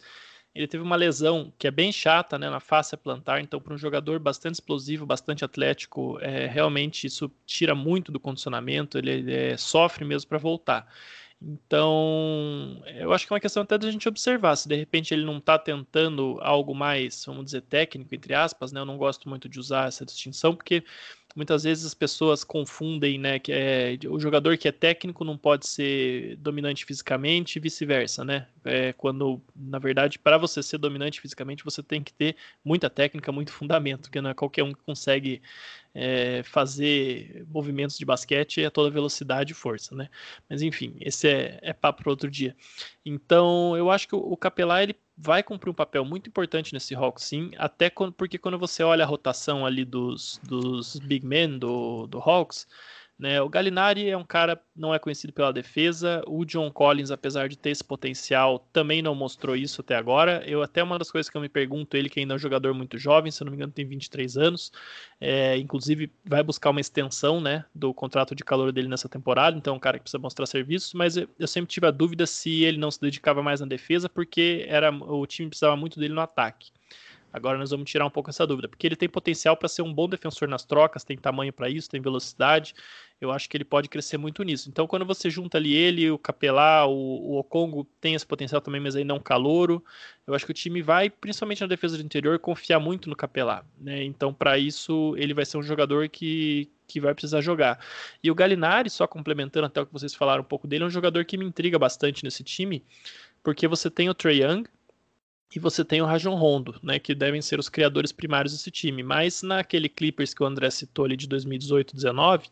ele 0.58 0.66
teve 0.66 0.82
uma 0.82 0.96
lesão 0.96 1.52
que 1.56 1.68
é 1.68 1.70
bem 1.70 1.92
chata 1.92 2.36
né, 2.36 2.50
na 2.50 2.58
face 2.58 2.96
plantar, 2.96 3.40
então 3.40 3.60
para 3.60 3.72
um 3.72 3.78
jogador 3.78 4.18
bastante 4.18 4.54
explosivo, 4.54 5.06
bastante 5.06 5.44
atlético, 5.44 6.18
é, 6.20 6.46
realmente 6.46 7.06
isso 7.06 7.30
tira 7.46 7.76
muito 7.76 8.10
do 8.10 8.18
condicionamento, 8.18 8.98
ele, 8.98 9.10
ele 9.10 9.32
é, 9.32 9.56
sofre 9.56 10.04
mesmo 10.04 10.28
para 10.28 10.38
voltar. 10.38 10.92
Então, 11.40 12.82
eu 12.96 13.12
acho 13.12 13.24
que 13.24 13.32
é 13.32 13.34
uma 13.34 13.40
questão 13.40 13.62
até 13.62 13.78
da 13.78 13.88
gente 13.88 14.08
observar 14.08 14.56
se 14.56 14.68
de 14.68 14.74
repente 14.74 15.14
ele 15.14 15.24
não 15.24 15.38
está 15.38 15.56
tentando 15.56 16.36
algo 16.40 16.74
mais, 16.74 17.24
vamos 17.24 17.44
dizer, 17.44 17.60
técnico, 17.62 18.12
entre 18.12 18.34
aspas, 18.34 18.72
né? 18.72 18.80
Eu 18.80 18.84
não 18.84 18.96
gosto 18.98 19.28
muito 19.28 19.48
de 19.48 19.60
usar 19.60 19.86
essa 19.86 20.04
distinção, 20.04 20.56
porque 20.56 20.82
muitas 21.38 21.62
vezes 21.62 21.86
as 21.86 21.94
pessoas 21.94 22.42
confundem, 22.42 23.16
né? 23.16 23.38
Que 23.38 23.52
é, 23.52 23.96
o 24.08 24.18
jogador 24.18 24.58
que 24.58 24.66
é 24.66 24.72
técnico 24.72 25.24
não 25.24 25.38
pode 25.38 25.68
ser 25.68 26.36
dominante 26.38 26.84
fisicamente 26.84 27.56
e 27.56 27.60
vice-versa, 27.60 28.24
né? 28.24 28.48
É, 28.64 28.92
quando, 28.92 29.40
na 29.54 29.78
verdade, 29.78 30.18
para 30.18 30.36
você 30.36 30.60
ser 30.64 30.78
dominante 30.78 31.20
fisicamente, 31.20 31.64
você 31.64 31.80
tem 31.80 32.02
que 32.02 32.12
ter 32.12 32.34
muita 32.64 32.90
técnica, 32.90 33.30
muito 33.30 33.52
fundamento, 33.52 34.02
porque 34.02 34.20
não 34.20 34.30
é 34.30 34.34
qualquer 34.34 34.64
um 34.64 34.72
que 34.72 34.82
consegue 34.82 35.40
é, 35.94 36.42
fazer 36.42 37.46
movimentos 37.48 37.96
de 37.96 38.04
basquete 38.04 38.64
a 38.64 38.70
toda 38.70 38.90
velocidade 38.90 39.52
e 39.52 39.54
força, 39.54 39.94
né? 39.94 40.08
Mas 40.50 40.60
enfim, 40.60 40.96
esse 41.00 41.28
é, 41.28 41.60
é 41.62 41.72
papo 41.72 42.02
para 42.02 42.10
outro 42.10 42.28
dia. 42.28 42.56
Então, 43.06 43.76
eu 43.76 43.92
acho 43.92 44.08
que 44.08 44.14
o, 44.16 44.18
o 44.18 44.36
Capelá 44.36 44.82
ele 44.82 44.96
vai 45.20 45.42
cumprir 45.42 45.70
um 45.70 45.74
papel 45.74 46.04
muito 46.04 46.28
importante 46.28 46.72
nesse 46.72 46.94
Hawks, 46.94 47.24
sim, 47.24 47.50
até 47.58 47.90
quando, 47.90 48.12
porque 48.12 48.38
quando 48.38 48.56
você 48.56 48.84
olha 48.84 49.04
a 49.04 49.06
rotação 49.06 49.66
ali 49.66 49.84
dos, 49.84 50.40
dos 50.44 50.96
big 51.00 51.26
men 51.26 51.58
do, 51.58 52.06
do 52.06 52.18
Hawks, 52.18 52.68
né? 53.18 53.42
O 53.42 53.48
Gallinari 53.48 54.08
é 54.08 54.16
um 54.16 54.24
cara 54.24 54.62
não 54.76 54.94
é 54.94 54.98
conhecido 54.98 55.32
pela 55.32 55.52
defesa. 55.52 56.22
O 56.26 56.44
John 56.44 56.70
Collins, 56.70 57.10
apesar 57.10 57.48
de 57.48 57.58
ter 57.58 57.70
esse 57.70 57.82
potencial, 57.82 58.60
também 58.72 59.02
não 59.02 59.14
mostrou 59.14 59.56
isso 59.56 59.80
até 59.80 59.96
agora. 59.96 60.44
Eu 60.46 60.62
até 60.62 60.82
uma 60.82 60.98
das 60.98 61.10
coisas 61.10 61.28
que 61.28 61.36
eu 61.36 61.40
me 61.40 61.48
pergunto, 61.48 61.96
ele 61.96 62.08
que 62.08 62.20
ainda 62.20 62.34
é 62.34 62.36
um 62.36 62.38
jogador 62.38 62.72
muito 62.74 62.96
jovem, 62.96 63.32
se 63.32 63.42
eu 63.42 63.46
não 63.46 63.50
me 63.50 63.56
engano 63.56 63.72
tem 63.72 63.84
23 63.84 64.36
anos, 64.36 64.70
é, 65.20 65.56
inclusive 65.56 66.12
vai 66.24 66.42
buscar 66.44 66.70
uma 66.70 66.80
extensão, 66.80 67.40
né, 67.40 67.64
do 67.74 67.92
contrato 67.92 68.34
de 68.36 68.44
calor 68.44 68.70
dele 68.70 68.86
nessa 68.88 69.08
temporada. 69.08 69.56
Então 69.56 69.74
é 69.74 69.76
um 69.76 69.80
cara 69.80 69.98
que 69.98 70.04
precisa 70.04 70.22
mostrar 70.22 70.46
serviços, 70.46 70.94
mas 70.94 71.16
eu, 71.16 71.28
eu 71.38 71.48
sempre 71.48 71.68
tive 71.70 71.86
a 71.86 71.90
dúvida 71.90 72.24
se 72.26 72.62
ele 72.62 72.78
não 72.78 72.90
se 72.90 73.00
dedicava 73.00 73.42
mais 73.42 73.60
na 73.60 73.66
defesa, 73.66 74.08
porque 74.08 74.64
era 74.68 74.92
o 74.92 75.26
time 75.26 75.48
precisava 75.48 75.76
muito 75.76 75.98
dele 75.98 76.14
no 76.14 76.20
ataque. 76.20 76.70
Agora 77.32 77.58
nós 77.58 77.70
vamos 77.70 77.90
tirar 77.90 78.06
um 78.06 78.10
pouco 78.10 78.30
essa 78.30 78.46
dúvida, 78.46 78.68
porque 78.68 78.86
ele 78.86 78.96
tem 78.96 79.08
potencial 79.08 79.56
para 79.56 79.68
ser 79.68 79.82
um 79.82 79.92
bom 79.92 80.08
defensor 80.08 80.48
nas 80.48 80.64
trocas, 80.64 81.04
tem 81.04 81.16
tamanho 81.16 81.52
para 81.52 81.68
isso, 81.68 81.88
tem 81.88 82.00
velocidade. 82.00 82.74
Eu 83.20 83.32
acho 83.32 83.48
que 83.48 83.56
ele 83.56 83.64
pode 83.64 83.88
crescer 83.88 84.16
muito 84.16 84.42
nisso. 84.44 84.68
Então, 84.68 84.86
quando 84.86 85.04
você 85.04 85.28
junta 85.28 85.58
ali 85.58 85.74
ele, 85.74 86.10
o 86.10 86.18
Capelá, 86.18 86.86
o, 86.86 86.92
o 86.92 87.38
Okongo 87.38 87.84
tem 88.00 88.14
esse 88.14 88.24
potencial 88.24 88.60
também, 88.60 88.80
mas 88.80 88.94
é 88.94 89.12
um 89.12 89.18
calouro. 89.18 89.84
Eu 90.26 90.34
acho 90.34 90.44
que 90.44 90.52
o 90.52 90.54
time 90.54 90.80
vai, 90.80 91.10
principalmente 91.10 91.60
na 91.60 91.66
defesa 91.66 91.96
do 91.96 92.02
interior, 92.02 92.38
confiar 92.38 92.78
muito 92.78 93.10
no 93.10 93.16
Capelá. 93.16 93.64
Né? 93.78 94.04
Então, 94.04 94.32
para 94.32 94.56
isso, 94.56 95.14
ele 95.16 95.34
vai 95.34 95.44
ser 95.44 95.58
um 95.58 95.62
jogador 95.62 96.08
que, 96.08 96.70
que 96.86 97.00
vai 97.00 97.12
precisar 97.12 97.40
jogar. 97.40 97.84
E 98.22 98.30
o 98.30 98.34
Galinari, 98.34 98.88
só 98.88 99.06
complementando 99.06 99.66
até 99.66 99.80
o 99.80 99.86
que 99.86 99.92
vocês 99.92 100.14
falaram 100.14 100.42
um 100.42 100.46
pouco 100.46 100.68
dele, 100.68 100.84
é 100.84 100.86
um 100.86 100.90
jogador 100.90 101.24
que 101.24 101.36
me 101.36 101.44
intriga 101.44 101.78
bastante 101.78 102.22
nesse 102.22 102.44
time, 102.44 102.84
porque 103.42 103.66
você 103.66 103.90
tem 103.90 104.08
o 104.08 104.14
Trey 104.14 104.42
Young, 104.42 104.64
e 105.54 105.58
você 105.58 105.84
tem 105.84 106.02
o 106.02 106.06
Rajon 106.06 106.34
Rondo, 106.34 106.78
né, 106.82 106.98
que 106.98 107.14
devem 107.14 107.40
ser 107.40 107.58
os 107.58 107.68
criadores 107.68 108.12
primários 108.12 108.52
desse 108.52 108.70
time. 108.70 109.02
Mas 109.02 109.42
naquele 109.42 109.88
Clippers 109.88 110.34
que 110.34 110.42
o 110.42 110.46
André 110.46 110.70
citou 110.70 111.04
ali 111.06 111.16
de 111.16 111.26
2018-19, 111.28 112.48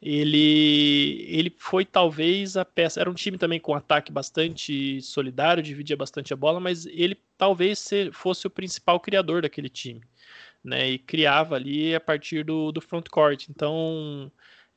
ele, 0.00 1.26
ele 1.28 1.54
foi 1.58 1.84
talvez 1.84 2.56
a 2.56 2.64
peça. 2.64 3.00
Era 3.00 3.10
um 3.10 3.14
time 3.14 3.36
também 3.36 3.60
com 3.60 3.74
ataque 3.74 4.10
bastante 4.10 5.02
solidário, 5.02 5.62
dividia 5.62 5.96
bastante 5.96 6.32
a 6.32 6.36
bola, 6.36 6.58
mas 6.58 6.86
ele 6.86 7.18
talvez 7.36 7.90
fosse 8.12 8.46
o 8.46 8.50
principal 8.50 8.98
criador 8.98 9.42
daquele 9.42 9.68
time. 9.68 10.00
Né, 10.62 10.90
e 10.90 10.98
criava 10.98 11.56
ali 11.56 11.94
a 11.94 12.00
partir 12.00 12.44
do, 12.44 12.70
do 12.70 12.82
front 12.82 13.08
court. 13.08 13.48
Então, 13.48 14.30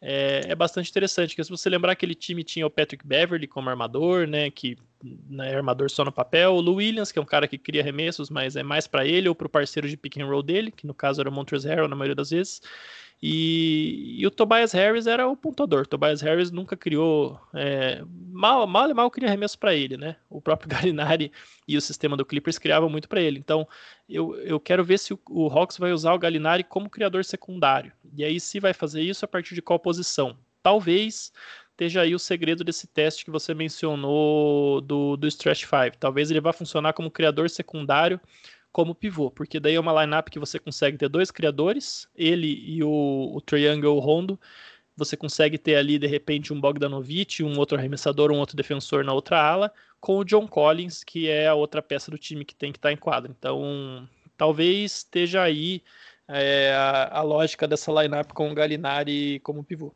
é, 0.06 0.42
é, 0.50 0.56
bastante 0.56 0.90
interessante, 0.90 1.30
porque 1.30 1.46
se 1.46 1.50
você 1.50 1.70
lembrar 1.70 1.94
aquele 1.94 2.14
time 2.14 2.44
tinha 2.44 2.68
o 2.68 2.70
Patrick 2.70 3.08
Beverly 3.08 3.48
como 3.48 3.70
armador, 3.70 4.28
né, 4.28 4.52
que 4.52 4.78
né, 5.02 5.54
é 5.54 5.56
armador 5.56 5.90
só 5.90 6.04
no 6.04 6.12
papel, 6.12 6.52
o 6.52 6.60
Lou 6.60 6.76
Williams, 6.76 7.10
que 7.10 7.18
é 7.18 7.22
um 7.22 7.26
cara 7.26 7.48
que 7.48 7.58
cria 7.58 7.82
arremessos, 7.82 8.30
mas 8.30 8.58
é 8.58 8.64
mais 8.64 8.86
para 8.86 9.08
ele 9.08 9.30
ou 9.30 9.34
para 9.34 9.48
o 9.48 9.50
parceiro 9.50 9.88
de 9.88 9.96
pick 9.96 10.18
and 10.18 10.26
roll 10.26 10.44
dele, 10.44 10.72
que 10.72 10.86
no 10.86 10.94
caso 10.94 11.22
era 11.22 11.30
o 11.30 11.32
Montrezl 11.32 11.70
Harrell 11.70 11.88
na 11.88 11.96
maioria 11.96 12.16
das 12.16 12.32
vezes, 12.32 12.62
e, 13.26 14.20
e, 14.20 14.28
o 14.28 14.30
Tobias 14.32 14.74
Harris 14.74 15.08
era 15.08 15.30
o 15.30 15.38
pontuador. 15.38 15.88
Tobias 15.88 16.20
Harris 16.20 16.52
nunca 16.52 16.76
criou. 16.76 17.40
É, 17.54 18.04
mal, 18.30 18.68
mal 18.68 18.90
e 18.90 18.94
mal 18.94 19.10
cria 19.10 19.30
arremesso 19.30 19.58
para 19.58 19.74
ele, 19.74 19.96
né? 19.96 20.18
O 20.30 20.42
próprio 20.42 20.68
Galinari 20.76 21.32
e 21.66 21.78
o 21.78 21.82
sistema 21.82 22.18
do 22.18 22.26
Clippers 22.26 22.58
criavam 22.60 22.90
muito 22.90 23.08
para 23.08 23.22
ele. 23.22 23.40
Então, 23.40 23.66
eu, 24.10 24.36
eu 24.42 24.60
quero 24.60 24.84
ver 24.84 25.00
se 25.00 25.14
o, 25.14 25.20
o 25.30 25.48
Hawks 25.48 25.78
vai 25.78 25.94
usar 25.94 26.14
o 26.14 26.20
Galinari 26.20 26.66
como 26.66 26.90
criador 26.90 27.24
secundário. 27.24 27.94
E 28.14 28.26
aí, 28.26 28.42
se 28.42 28.60
vai 28.60 28.74
fazer 28.74 29.02
isso 29.02 29.24
a 29.24 29.28
partir 29.28 29.56
de 29.56 29.62
qual 29.62 29.80
posição? 29.80 30.38
Talvez 30.62 31.32
esteja 31.72 32.02
aí 32.02 32.14
o 32.14 32.20
segredo 32.20 32.62
desse 32.62 32.88
teste 32.88 33.24
que 33.24 33.32
você 33.32 33.54
mencionou 33.54 34.82
do, 34.82 35.16
do 35.16 35.28
Stretch 35.30 35.64
5. 35.64 35.98
Talvez 35.98 36.30
ele 36.30 36.42
vá 36.42 36.52
funcionar 36.52 36.92
como 36.92 37.10
criador 37.10 37.50
secundário 37.50 38.20
como 38.74 38.96
pivô, 38.96 39.32
porque 39.32 39.60
daí 39.60 39.76
é 39.76 39.80
uma 39.80 40.04
lineup 40.04 40.30
que 40.30 40.40
você 40.40 40.60
consegue 40.60 40.98
ter 40.98 41.08
dois 41.08 41.32
criadores, 41.32 42.10
ele 42.16 42.48
e 42.48 42.84
o, 42.84 43.32
o 43.36 43.40
Triangle 43.40 44.00
Rondo, 44.00 44.40
você 44.98 45.16
consegue 45.16 45.58
ter 45.58 45.76
ali, 45.76 45.98
de 45.98 46.08
repente, 46.08 46.52
um 46.52 46.60
Bogdanovic, 46.60 47.44
um 47.44 47.58
outro 47.58 47.78
arremessador, 47.78 48.32
um 48.32 48.40
outro 48.40 48.58
defensor 48.58 49.04
na 49.04 49.14
outra 49.14 49.42
ala, 49.42 49.72
com 50.00 50.18
o 50.18 50.24
John 50.26 50.48
Collins, 50.48 51.04
que 51.04 51.30
é 51.30 51.48
a 51.48 51.56
outra 51.56 51.82
peça 51.82 52.12
do 52.12 52.18
time 52.18 52.44
que 52.44 52.56
tem 52.56 52.72
que 52.72 52.78
estar 52.78 52.90
tá 52.90 52.94
em 52.94 52.98
quadra. 52.98 53.32
Então, 53.32 54.08
talvez 54.38 54.98
esteja 54.98 55.44
aí 55.44 55.82
é, 56.28 56.74
a, 56.74 57.20
a, 57.20 57.22
lógica 57.22 57.68
dessa 57.68 57.92
lineup 57.92 58.32
com 58.34 58.52
o 58.52 58.56
Galinari 58.56 59.40
como 59.40 59.64
pivô. 59.64 59.94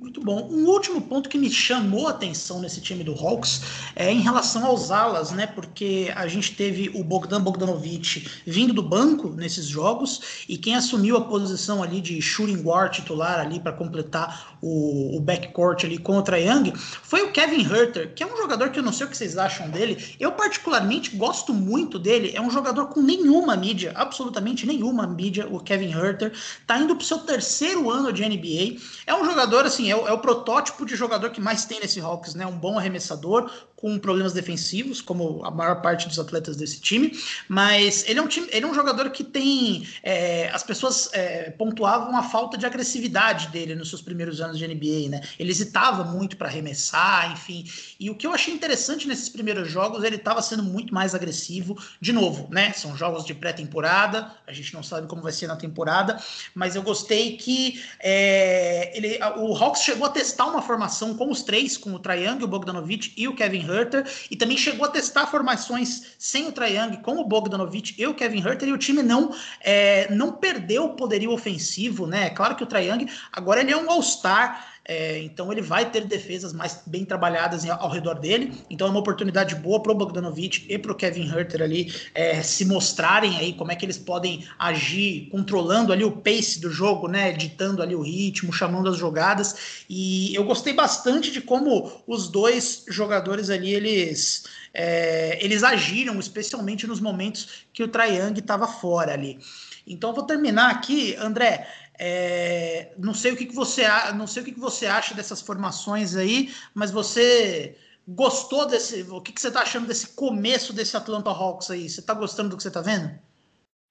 Muito 0.00 0.20
bom. 0.20 0.48
Um 0.48 0.64
último 0.66 1.00
ponto 1.02 1.28
que 1.28 1.36
me 1.36 1.50
chamou 1.50 2.06
a 2.06 2.10
atenção 2.10 2.60
nesse 2.60 2.80
time 2.80 3.02
do 3.02 3.14
Hawks 3.14 3.62
é 3.96 4.12
em 4.12 4.20
relação 4.20 4.64
aos 4.64 4.92
alas, 4.92 5.32
né? 5.32 5.44
Porque 5.44 6.12
a 6.14 6.28
gente 6.28 6.54
teve 6.54 6.88
o 6.94 7.02
Bogdan 7.02 7.40
Bogdanovic 7.40 8.30
vindo 8.46 8.72
do 8.72 8.80
banco 8.80 9.30
nesses 9.30 9.66
jogos 9.66 10.44
e 10.48 10.56
quem 10.56 10.76
assumiu 10.76 11.16
a 11.16 11.22
posição 11.22 11.82
ali 11.82 12.00
de 12.00 12.22
shooting 12.22 12.62
guard 12.62 12.92
titular 12.92 13.40
ali 13.40 13.58
para 13.58 13.72
completar 13.72 14.56
o, 14.62 15.16
o 15.16 15.20
backcourt 15.20 15.84
ali 15.84 15.98
contra 15.98 16.38
Young 16.38 16.72
foi 17.02 17.22
o 17.22 17.32
Kevin 17.32 17.62
Herter, 17.62 18.14
que 18.14 18.22
é 18.22 18.26
um 18.26 18.36
jogador 18.36 18.70
que 18.70 18.78
eu 18.78 18.84
não 18.84 18.92
sei 18.92 19.04
o 19.04 19.10
que 19.10 19.16
vocês 19.16 19.36
acham 19.36 19.68
dele. 19.68 20.14
Eu 20.20 20.30
particularmente 20.30 21.16
gosto 21.16 21.52
muito 21.52 21.98
dele. 21.98 22.30
É 22.36 22.40
um 22.40 22.52
jogador 22.52 22.86
com 22.86 23.02
nenhuma 23.02 23.56
mídia, 23.56 23.90
absolutamente 23.96 24.64
nenhuma 24.64 25.08
mídia. 25.08 25.48
O 25.48 25.58
Kevin 25.58 25.90
Herter 25.90 26.32
tá 26.68 26.78
indo 26.78 26.94
para 26.94 27.02
o 27.02 27.06
seu 27.06 27.18
terceiro 27.18 27.90
ano 27.90 28.12
de 28.12 28.24
NBA. 28.24 28.80
É 29.04 29.12
um 29.12 29.24
jogador 29.24 29.66
assim 29.66 29.87
é 29.90 29.96
o, 29.96 30.06
é 30.06 30.12
o, 30.12 30.18
protótipo 30.18 30.84
de 30.84 30.96
jogador 30.96 31.30
que 31.30 31.40
mais 31.40 31.64
tem 31.64 31.80
nesse 31.80 32.00
Hawks, 32.00 32.34
né? 32.34 32.46
Um 32.46 32.56
bom 32.58 32.78
arremessador, 32.78 33.50
com 33.80 33.96
problemas 33.96 34.32
defensivos, 34.32 35.00
como 35.00 35.44
a 35.44 35.52
maior 35.52 35.80
parte 35.80 36.08
dos 36.08 36.18
atletas 36.18 36.56
desse 36.56 36.80
time, 36.80 37.16
mas 37.48 38.04
ele 38.08 38.18
é 38.18 38.22
um, 38.22 38.26
time, 38.26 38.48
ele 38.50 38.66
é 38.66 38.68
um 38.68 38.74
jogador 38.74 39.08
que 39.10 39.22
tem. 39.22 39.86
É, 40.02 40.50
as 40.52 40.64
pessoas 40.64 41.08
é, 41.12 41.50
pontuavam 41.50 42.16
a 42.16 42.24
falta 42.24 42.58
de 42.58 42.66
agressividade 42.66 43.48
dele 43.48 43.76
nos 43.76 43.88
seus 43.88 44.02
primeiros 44.02 44.40
anos 44.40 44.58
de 44.58 44.66
NBA, 44.66 45.08
né? 45.10 45.20
Ele 45.38 45.52
hesitava 45.52 46.02
muito 46.02 46.36
para 46.36 46.48
arremessar, 46.48 47.30
enfim. 47.30 47.64
E 48.00 48.10
o 48.10 48.16
que 48.16 48.26
eu 48.26 48.32
achei 48.32 48.52
interessante 48.52 49.06
nesses 49.06 49.28
primeiros 49.28 49.70
jogos, 49.70 50.02
ele 50.02 50.16
estava 50.16 50.42
sendo 50.42 50.64
muito 50.64 50.92
mais 50.92 51.14
agressivo. 51.14 51.78
De 52.00 52.12
novo, 52.12 52.48
né? 52.50 52.72
São 52.72 52.96
jogos 52.96 53.24
de 53.24 53.32
pré-temporada, 53.32 54.34
a 54.44 54.52
gente 54.52 54.74
não 54.74 54.82
sabe 54.82 55.06
como 55.06 55.22
vai 55.22 55.30
ser 55.30 55.46
na 55.46 55.54
temporada, 55.54 56.20
mas 56.52 56.74
eu 56.74 56.82
gostei 56.82 57.36
que 57.36 57.80
é, 58.00 58.90
ele, 58.96 59.20
o 59.36 59.54
Hawks 59.54 59.82
chegou 59.82 60.04
a 60.04 60.10
testar 60.10 60.46
uma 60.46 60.62
formação 60.62 61.14
com 61.14 61.30
os 61.30 61.44
três, 61.44 61.76
com 61.76 61.94
o 61.94 61.98
Triangle, 62.00 62.44
o 62.44 62.48
Bogdanovich 62.48 63.12
e 63.16 63.28
o 63.28 63.36
Kevin 63.36 63.67
Herter, 63.72 64.04
e 64.30 64.36
também 64.36 64.56
chegou 64.56 64.84
a 64.84 64.88
testar 64.88 65.26
formações 65.26 66.14
sem 66.18 66.46
o 66.46 66.52
Trae 66.52 66.78
com 67.02 67.18
o 67.18 67.24
Bogdanovic 67.24 67.94
e 67.98 68.06
o 68.06 68.14
Kevin 68.14 68.46
Herter, 68.46 68.68
e 68.68 68.72
o 68.72 68.78
time 68.78 69.02
não, 69.02 69.34
é, 69.60 70.12
não 70.12 70.32
perdeu 70.32 70.84
o 70.84 70.94
poderio 70.94 71.32
ofensivo, 71.32 72.06
né? 72.06 72.26
É 72.26 72.30
claro 72.30 72.54
que 72.56 72.62
o 72.62 72.66
Trae 72.66 72.88
agora 73.32 73.60
ele 73.60 73.72
é 73.72 73.76
um 73.76 73.90
All-Star, 73.90 74.77
é, 74.90 75.18
então 75.18 75.52
ele 75.52 75.60
vai 75.60 75.90
ter 75.90 76.06
defesas 76.06 76.54
mais 76.54 76.80
bem 76.86 77.04
trabalhadas 77.04 77.68
ao 77.68 77.90
redor 77.90 78.14
dele. 78.14 78.54
Então 78.70 78.86
é 78.86 78.90
uma 78.90 79.00
oportunidade 79.00 79.54
boa 79.54 79.82
para 79.82 79.92
o 79.92 79.94
Bogdanovic 79.94 80.64
e 80.66 80.78
para 80.78 80.90
o 80.90 80.94
Kevin 80.94 81.30
Herter 81.30 81.60
ali 81.60 81.92
é, 82.14 82.42
se 82.42 82.64
mostrarem 82.64 83.36
aí 83.36 83.52
como 83.52 83.70
é 83.70 83.76
que 83.76 83.84
eles 83.84 83.98
podem 83.98 84.46
agir, 84.58 85.28
controlando 85.30 85.92
ali 85.92 86.04
o 86.04 86.10
pace 86.10 86.58
do 86.58 86.70
jogo, 86.70 87.06
né? 87.06 87.32
Ditando 87.32 87.82
ali 87.82 87.94
o 87.94 88.00
ritmo, 88.00 88.50
chamando 88.50 88.88
as 88.88 88.96
jogadas. 88.96 89.84
E 89.90 90.34
eu 90.34 90.44
gostei 90.44 90.72
bastante 90.72 91.30
de 91.30 91.42
como 91.42 92.02
os 92.06 92.28
dois 92.28 92.86
jogadores 92.88 93.50
ali 93.50 93.74
eles 93.74 94.44
é, 94.72 95.38
eles 95.44 95.62
agiram, 95.64 96.18
especialmente 96.18 96.86
nos 96.86 96.98
momentos 96.98 97.66
que 97.74 97.82
o 97.82 97.88
Traiang 97.88 98.38
estava 98.40 98.66
fora 98.66 99.12
ali. 99.12 99.38
Então 99.86 100.14
vou 100.14 100.24
terminar 100.24 100.70
aqui, 100.70 101.14
André. 101.16 101.66
É, 101.98 102.92
não 102.96 103.12
sei 103.12 103.32
o 103.32 103.36
que, 103.36 103.46
que 103.46 103.54
você 103.54 103.82
não 104.14 104.26
sei 104.26 104.42
o 104.42 104.44
que, 104.44 104.52
que 104.52 104.60
você 104.60 104.86
acha 104.86 105.14
dessas 105.14 105.40
formações 105.40 106.14
aí, 106.14 106.52
mas 106.72 106.90
você 106.92 107.76
gostou 108.06 108.66
desse? 108.66 109.02
O 109.10 109.20
que, 109.20 109.32
que 109.32 109.40
você 109.40 109.48
está 109.48 109.62
achando 109.62 109.86
desse 109.86 110.08
começo 110.08 110.72
desse 110.72 110.96
Atlanta 110.96 111.30
Hawks 111.30 111.70
aí? 111.70 111.88
Você 111.88 112.00
está 112.00 112.14
gostando 112.14 112.50
do 112.50 112.56
que 112.56 112.62
você 112.62 112.68
está 112.68 112.80
vendo? 112.80 113.10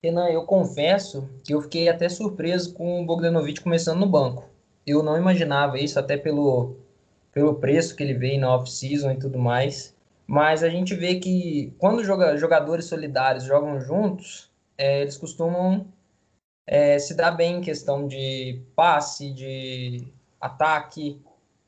Renan, 0.04 0.30
eu 0.30 0.46
confesso 0.46 1.30
que 1.44 1.54
eu 1.54 1.62
fiquei 1.62 1.90
até 1.90 2.08
surpreso 2.08 2.74
com 2.74 3.02
o 3.02 3.06
Bogdanovich 3.06 3.62
começando 3.62 4.00
no 4.00 4.08
banco. 4.08 4.48
Eu 4.86 5.04
não 5.04 5.18
imaginava 5.18 5.80
isso, 5.80 6.00
até 6.00 6.16
pelo, 6.16 6.78
pelo 7.34 7.56
preço 7.56 7.96
que 7.96 8.04
ele 8.04 8.14
veio 8.14 8.40
na 8.40 8.56
off-season 8.56 9.12
e 9.12 9.20
tudo 9.20 9.38
mais. 9.38 9.96
Mas 10.26 10.64
a 10.64 10.70
gente 10.70 10.94
vê 10.96 11.16
que 11.16 11.74
quando 11.78 12.04
jogadores 12.04 12.86
solidários 12.86 13.44
jogam 13.44 13.80
juntos, 13.82 14.52
é, 14.78 15.02
eles 15.02 15.18
costumam 15.18 15.88
é, 16.68 17.00
se 17.00 17.14
dá 17.14 17.32
bem 17.32 17.56
em 17.56 17.62
questão 17.62 18.06
de 18.06 18.62
passe, 18.76 19.32
de 19.32 20.06
ataque. 20.40 21.22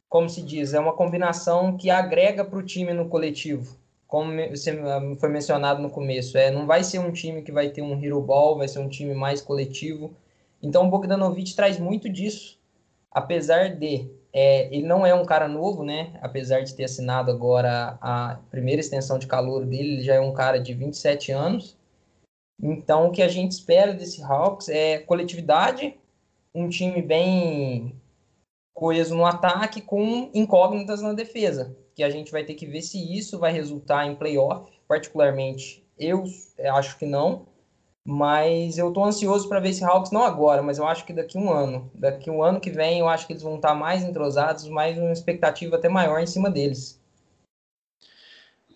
Como 0.10 0.30
se 0.30 0.42
diz, 0.42 0.74
é 0.74 0.80
uma 0.80 0.94
combinação 0.94 1.78
que 1.78 1.90
agrega 1.90 2.44
para 2.44 2.60
o 2.60 2.64
time 2.64 2.94
no 2.94 3.08
coletivo. 3.08 3.78
Como 4.06 4.32
foi 5.20 5.30
mencionado 5.30 5.82
no 5.82 5.90
começo, 5.90 6.38
é, 6.38 6.52
não 6.52 6.66
vai 6.66 6.84
ser 6.84 7.00
um 7.00 7.12
time 7.12 7.44
que 7.44 7.52
vai 7.52 7.70
ter 7.70 7.82
um 7.82 8.04
hero 8.04 8.20
ball, 8.20 8.58
vai 8.58 8.68
ser 8.68 8.80
um 8.80 8.90
time 8.90 9.14
mais 9.14 9.40
coletivo. 9.42 10.14
Então 10.62 10.88
o 10.88 10.90
Bogdanovic 10.90 11.56
traz 11.56 11.80
muito 11.80 12.10
disso, 12.10 12.60
apesar 13.12 13.70
de 13.76 14.10
é, 14.34 14.68
ele 14.76 14.86
não 14.86 15.06
é 15.06 15.14
um 15.14 15.26
cara 15.26 15.48
novo, 15.48 15.84
né? 15.84 16.12
Apesar 16.22 16.62
de 16.62 16.74
ter 16.74 16.86
assinado 16.86 17.32
agora 17.32 17.98
a 18.02 18.40
primeira 18.52 18.82
extensão 18.82 19.18
de 19.18 19.28
calor 19.28 19.66
dele, 19.66 19.94
ele 19.94 20.04
já 20.04 20.16
é 20.16 20.20
um 20.20 20.34
cara 20.34 20.60
de 20.60 20.74
27 20.74 21.32
anos. 21.32 21.79
Então, 22.62 23.08
o 23.08 23.12
que 23.12 23.22
a 23.22 23.28
gente 23.28 23.54
espera 23.54 23.94
desse 23.94 24.22
Hawks 24.22 24.68
é 24.70 25.00
coletividade, 25.00 25.98
um 26.54 26.68
time 26.68 27.02
bem 27.02 27.96
coeso 28.74 29.16
no 29.16 29.26
ataque 29.26 29.82
com 29.82 30.30
incógnitas 30.34 31.02
na 31.02 31.14
defesa, 31.14 31.76
que 31.96 32.04
a 32.04 32.10
gente 32.10 32.32
vai 32.32 32.44
ter 32.44 32.56
que 32.56 32.66
ver 32.66 32.82
se 32.82 32.98
isso 33.18 33.40
vai 33.40 33.52
resultar 33.52 34.06
em 34.06 34.16
playoff, 34.16 34.72
particularmente 34.88 35.86
eu 35.98 36.24
acho 36.74 36.98
que 36.98 37.06
não, 37.06 37.46
mas 38.06 38.78
eu 38.78 38.88
estou 38.88 39.04
ansioso 39.04 39.48
para 39.48 39.60
ver 39.60 39.70
esse 39.70 39.84
Hawks, 39.84 40.12
não 40.12 40.24
agora, 40.24 40.64
mas 40.64 40.78
eu 40.78 40.88
acho 40.88 41.06
que 41.06 41.14
daqui 41.14 41.38
um 41.38 41.52
ano. 41.52 41.92
Daqui 41.94 42.30
um 42.30 42.42
ano 42.42 42.60
que 42.60 42.72
vem 42.72 43.00
eu 43.00 43.08
acho 43.08 43.28
que 43.28 43.34
eles 43.34 43.44
vão 43.44 43.56
estar 43.58 43.76
mais 43.76 44.04
entrosados, 44.04 44.68
mais 44.70 44.98
uma 44.98 45.12
expectativa 45.12 45.76
até 45.76 45.90
maior 45.90 46.20
em 46.20 46.26
cima 46.26 46.50
deles. 46.50 46.99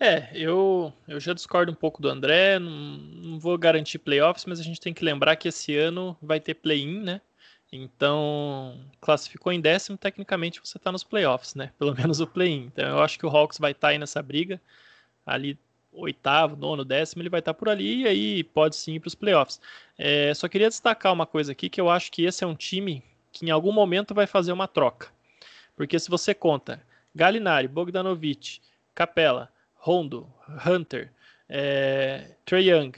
É, 0.00 0.28
eu, 0.34 0.92
eu 1.06 1.20
já 1.20 1.32
discordo 1.32 1.70
um 1.70 1.74
pouco 1.74 2.02
do 2.02 2.08
André, 2.08 2.58
não, 2.58 2.70
não 2.70 3.38
vou 3.38 3.56
garantir 3.56 3.98
playoffs, 3.98 4.44
mas 4.44 4.58
a 4.58 4.62
gente 4.62 4.80
tem 4.80 4.92
que 4.92 5.04
lembrar 5.04 5.36
que 5.36 5.48
esse 5.48 5.76
ano 5.76 6.16
vai 6.20 6.40
ter 6.40 6.54
play-in, 6.54 7.00
né? 7.00 7.20
Então, 7.72 8.80
classificou 9.00 9.52
em 9.52 9.60
décimo, 9.60 9.96
tecnicamente 9.96 10.60
você 10.62 10.78
está 10.78 10.92
nos 10.92 11.04
playoffs, 11.04 11.54
né? 11.54 11.72
Pelo 11.78 11.94
menos 11.94 12.20
o 12.20 12.26
play-in. 12.26 12.66
Então, 12.66 12.88
eu 12.88 13.02
acho 13.02 13.18
que 13.18 13.26
o 13.26 13.28
Hawks 13.28 13.58
vai 13.58 13.72
estar 13.72 13.88
tá 13.88 13.92
aí 13.92 13.98
nessa 13.98 14.22
briga, 14.22 14.60
ali 15.24 15.58
oitavo, 15.92 16.56
nono, 16.56 16.84
décimo, 16.84 17.22
ele 17.22 17.28
vai 17.28 17.40
estar 17.40 17.54
tá 17.54 17.58
por 17.58 17.68
ali 17.68 18.02
e 18.02 18.06
aí 18.06 18.44
pode 18.44 18.76
sim 18.76 18.94
ir 18.94 19.00
para 19.00 19.08
os 19.08 19.14
playoffs. 19.14 19.60
É, 19.96 20.34
só 20.34 20.48
queria 20.48 20.68
destacar 20.68 21.12
uma 21.12 21.26
coisa 21.26 21.52
aqui, 21.52 21.68
que 21.68 21.80
eu 21.80 21.88
acho 21.88 22.10
que 22.10 22.24
esse 22.24 22.42
é 22.42 22.46
um 22.46 22.54
time 22.54 23.02
que 23.32 23.46
em 23.46 23.50
algum 23.50 23.72
momento 23.72 24.14
vai 24.14 24.26
fazer 24.26 24.52
uma 24.52 24.68
troca. 24.68 25.08
Porque 25.76 25.98
se 25.98 26.10
você 26.10 26.34
conta 26.34 26.82
Galinari, 27.14 27.68
Bogdanovic, 27.68 28.60
Capela, 28.94 29.52
Rondo, 29.84 30.26
Hunter, 30.64 31.12
é, 31.46 32.36
Trey 32.46 32.70
Young, 32.70 32.92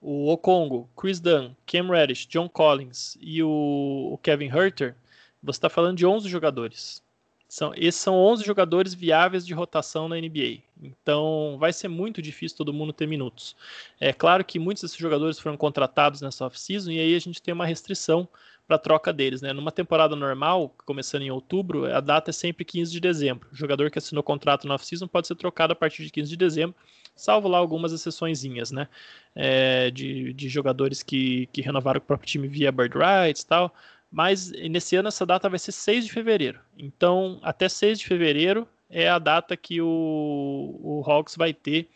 o 0.00 0.28
Okongo, 0.28 0.88
Chris 0.96 1.18
Dunn, 1.18 1.50
Cam 1.66 1.90
Reddish, 1.90 2.26
John 2.26 2.48
Collins 2.48 3.18
e 3.20 3.42
o, 3.42 4.10
o 4.12 4.18
Kevin 4.22 4.46
Herter, 4.46 4.94
você 5.42 5.56
está 5.56 5.68
falando 5.68 5.96
de 5.96 6.06
11 6.06 6.28
jogadores. 6.28 7.02
São, 7.48 7.72
esses 7.74 8.00
são 8.00 8.14
11 8.14 8.44
jogadores 8.44 8.94
viáveis 8.94 9.44
de 9.44 9.52
rotação 9.52 10.08
na 10.08 10.14
NBA. 10.14 10.58
Então 10.80 11.56
vai 11.58 11.72
ser 11.72 11.88
muito 11.88 12.22
difícil 12.22 12.56
todo 12.56 12.72
mundo 12.72 12.92
ter 12.92 13.08
minutos. 13.08 13.56
É 13.98 14.12
claro 14.12 14.44
que 14.44 14.60
muitos 14.60 14.84
desses 14.84 14.96
jogadores 14.96 15.40
foram 15.40 15.56
contratados 15.56 16.20
nessa 16.20 16.46
off-season 16.46 16.92
e 16.92 17.00
aí 17.00 17.16
a 17.16 17.20
gente 17.20 17.42
tem 17.42 17.52
uma 17.52 17.66
restrição 17.66 18.28
para 18.68 18.78
troca 18.78 19.12
deles. 19.12 19.40
Né? 19.40 19.54
Numa 19.54 19.72
temporada 19.72 20.14
normal, 20.14 20.74
começando 20.84 21.22
em 21.22 21.30
outubro, 21.30 21.86
a 21.86 22.00
data 22.00 22.30
é 22.30 22.32
sempre 22.32 22.66
15 22.66 22.92
de 22.92 23.00
dezembro. 23.00 23.48
O 23.50 23.56
jogador 23.56 23.90
que 23.90 23.98
assinou 23.98 24.22
contrato 24.22 24.68
no 24.68 24.74
off-season 24.74 25.08
pode 25.08 25.26
ser 25.26 25.34
trocado 25.36 25.72
a 25.72 25.76
partir 25.76 26.04
de 26.04 26.10
15 26.10 26.28
de 26.28 26.36
dezembro, 26.36 26.76
salvo 27.16 27.48
lá 27.48 27.56
algumas 27.56 27.92
exceçõezinhas, 27.92 28.70
né? 28.70 28.86
É, 29.34 29.90
de, 29.90 30.34
de 30.34 30.48
jogadores 30.48 31.02
que, 31.02 31.46
que 31.46 31.62
renovaram 31.62 31.98
o 31.98 32.02
próprio 32.02 32.28
time 32.28 32.46
via 32.46 32.70
bird 32.70 32.94
rights 32.94 33.42
e 33.42 33.46
tal. 33.46 33.74
Mas 34.10 34.52
nesse 34.52 34.96
ano 34.96 35.08
essa 35.08 35.24
data 35.24 35.48
vai 35.48 35.58
ser 35.58 35.72
6 35.72 36.04
de 36.04 36.12
fevereiro. 36.12 36.60
Então, 36.76 37.38
até 37.42 37.68
6 37.68 37.98
de 38.00 38.06
fevereiro 38.06 38.68
é 38.90 39.08
a 39.08 39.18
data 39.18 39.56
que 39.56 39.80
o, 39.80 40.78
o 40.82 41.02
Hawks 41.06 41.36
vai 41.36 41.54
ter 41.54 41.88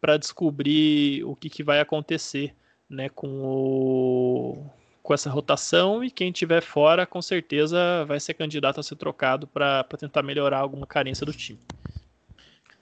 para 0.00 0.16
descobrir 0.16 1.24
o 1.24 1.34
que, 1.34 1.48
que 1.50 1.62
vai 1.62 1.80
acontecer 1.80 2.54
né, 2.88 3.08
com 3.08 3.28
o 3.28 4.70
com 5.02 5.12
essa 5.12 5.28
rotação 5.28 6.04
e 6.04 6.10
quem 6.10 6.30
tiver 6.30 6.62
fora 6.62 7.04
com 7.06 7.20
certeza 7.20 8.04
vai 8.06 8.20
ser 8.20 8.34
candidato 8.34 8.80
a 8.80 8.82
ser 8.82 8.96
trocado 8.96 9.46
para 9.46 9.84
tentar 9.98 10.22
melhorar 10.22 10.58
alguma 10.58 10.86
carência 10.86 11.26
do 11.26 11.32
time. 11.32 11.58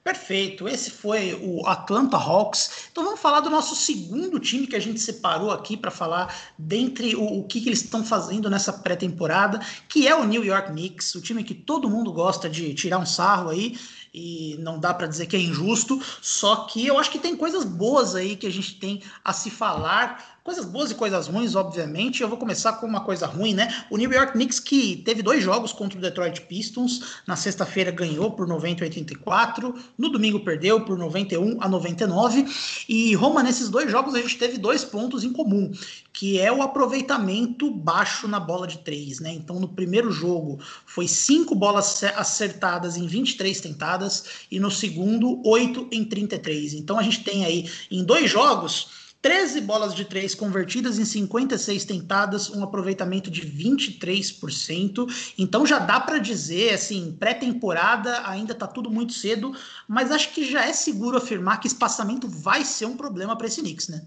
Perfeito, 0.03 0.67
esse 0.67 0.91
foi 0.91 1.35
o 1.43 1.67
Atlanta 1.67 2.17
Hawks. 2.17 2.89
Então 2.91 3.05
vamos 3.05 3.21
falar 3.21 3.41
do 3.41 3.51
nosso 3.51 3.77
segundo 3.77 4.41
time 4.41 4.67
que 4.67 4.75
a 4.75 4.81
gente 4.81 4.99
separou 4.99 5.51
aqui 5.51 5.77
para 5.77 5.91
falar 5.91 6.35
dentre 6.59 7.15
o, 7.15 7.41
o 7.41 7.45
que, 7.45 7.61
que 7.61 7.69
eles 7.69 7.83
estão 7.83 8.03
fazendo 8.03 8.49
nessa 8.49 8.73
pré-temporada, 8.73 9.61
que 9.89 10.09
é 10.09 10.15
o 10.17 10.25
New 10.25 10.43
York 10.43 10.71
Knicks, 10.71 11.15
o 11.15 11.21
time 11.21 11.45
que 11.45 11.55
todo 11.55 11.91
mundo 11.91 12.13
gosta 12.15 12.49
de 12.49 12.73
tirar 12.73 12.99
um 12.99 13.05
sarro 13.05 13.51
aí 13.51 13.79
e 14.13 14.57
não 14.59 14.81
dá 14.81 14.93
para 14.95 15.07
dizer 15.07 15.27
que 15.27 15.37
é 15.37 15.39
injusto, 15.41 16.03
só 16.21 16.65
que 16.65 16.87
eu 16.87 16.99
acho 16.99 17.11
que 17.11 17.19
tem 17.19 17.37
coisas 17.37 17.65
boas 17.65 18.15
aí 18.15 18.37
que 18.37 18.47
a 18.47 18.51
gente 18.51 18.77
tem 18.77 19.03
a 19.23 19.33
se 19.33 19.51
falar 19.51 20.40
Coisas 20.51 20.65
boas 20.65 20.91
e 20.91 20.97
coisas 20.97 21.29
ruins, 21.29 21.55
obviamente. 21.55 22.23
Eu 22.23 22.29
vou 22.29 22.37
começar 22.37 22.73
com 22.73 22.85
uma 22.85 23.03
coisa 23.03 23.25
ruim, 23.25 23.55
né? 23.55 23.73
O 23.89 23.97
New 23.97 24.11
York 24.11 24.33
Knicks, 24.33 24.59
que 24.59 24.97
teve 24.97 25.23
dois 25.23 25.45
jogos 25.45 25.73
contra 25.73 25.97
o 25.97 26.01
Detroit 26.03 26.41
Pistons. 26.41 27.21
Na 27.25 27.37
sexta-feira 27.37 27.93
ganhou 27.93 28.33
por 28.33 28.49
90 28.49 28.83
a 28.83 28.87
84. 28.87 29.73
No 29.97 30.09
domingo 30.09 30.41
perdeu 30.41 30.85
por 30.85 30.99
91 30.99 31.63
a 31.63 31.69
99. 31.69 32.45
E 32.89 33.15
Roma, 33.15 33.45
nesses 33.45 33.69
dois 33.69 33.93
jogos, 33.93 34.13
a 34.17 34.21
gente 34.21 34.39
teve 34.39 34.59
dois 34.59 34.85
pontos 34.85 35.23
em 35.23 35.33
comum, 35.33 35.71
que 36.13 36.41
é 36.41 36.51
o 36.51 36.63
aproveitamento 36.63 37.71
baixo 37.71 38.27
na 38.27 38.41
bola 38.41 38.67
de 38.67 38.79
três, 38.79 39.21
né? 39.21 39.33
Então, 39.33 39.61
no 39.61 39.69
primeiro 39.69 40.11
jogo, 40.11 40.59
foi 40.85 41.07
cinco 41.07 41.55
bolas 41.55 42.03
acertadas 42.17 42.97
em 42.97 43.07
23 43.07 43.61
tentadas. 43.61 44.25
E 44.51 44.59
no 44.59 44.69
segundo, 44.69 45.41
8 45.47 45.87
em 45.93 46.05
33. 46.05 46.75
Então, 46.75 46.99
a 46.99 47.05
gente 47.05 47.23
tem 47.23 47.45
aí 47.45 47.71
em 47.89 48.03
dois 48.03 48.29
jogos 48.29 48.99
13 49.23 49.61
bolas 49.61 49.95
de 49.95 50.05
três 50.05 50.35
convertidas 50.35 50.99
em 50.99 51.05
56 51.05 51.85
tentadas, 51.85 52.49
um 52.51 52.65
aproveitamento 52.65 53.31
de 53.31 53.43
23%. 53.43 55.07
Então 55.37 55.67
já 55.67 55.79
dá 55.79 56.01
para 56.01 56.19
dizer, 56.19 56.75
assim, 56.75 57.15
pré-temporada 57.19 58.27
ainda 58.27 58.55
tá 58.55 58.67
tudo 58.67 58.91
muito 58.91 59.13
cedo, 59.13 59.55
mas 59.87 60.11
acho 60.11 60.33
que 60.33 60.51
já 60.51 60.67
é 60.67 60.73
seguro 60.73 61.19
afirmar 61.19 61.61
que 61.61 61.67
espaçamento 61.67 62.27
vai 62.27 62.65
ser 62.65 62.87
um 62.87 62.97
problema 62.97 63.37
para 63.37 63.47
esse 63.47 63.61
Knicks, 63.61 63.89
né? 63.89 64.07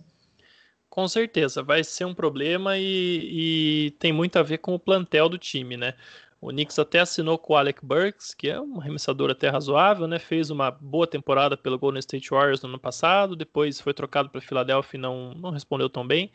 Com 0.90 1.08
certeza, 1.08 1.64
vai 1.64 1.84
ser 1.84 2.06
um 2.06 2.14
problema 2.14 2.78
e, 2.78 3.88
e 3.88 3.92
tem 3.98 4.14
muito 4.14 4.38
a 4.38 4.44
ver 4.44 4.60
com 4.60 4.76
o 4.76 4.80
plantel 4.80 5.28
do 5.28 5.40
time, 5.40 5.76
né? 5.76 5.96
O 6.44 6.50
Knicks 6.50 6.78
até 6.78 7.00
assinou 7.00 7.38
com 7.38 7.54
o 7.54 7.56
Alec 7.56 7.80
Burks, 7.86 8.34
que 8.34 8.50
é 8.50 8.60
um 8.60 8.78
arremessador 8.78 9.32
até 9.32 9.48
razoável, 9.48 10.08
né? 10.08 10.20
Fez 10.20 10.50
uma 10.50 10.70
boa 10.70 11.08
temporada 11.08 11.56
pelo 11.56 11.80
Golden 11.80 12.02
State 12.02 12.30
Warriors 12.32 12.62
no 12.62 12.68
ano 12.68 12.78
passado, 12.78 13.34
depois 13.34 13.80
foi 13.80 13.94
trocado 13.94 14.30
para 14.30 14.42
Philadelphia 14.42 14.98
e 14.98 15.02
não, 15.02 15.34
não 15.36 15.52
respondeu 15.52 15.90
tão 15.90 16.06
bem. 16.06 16.30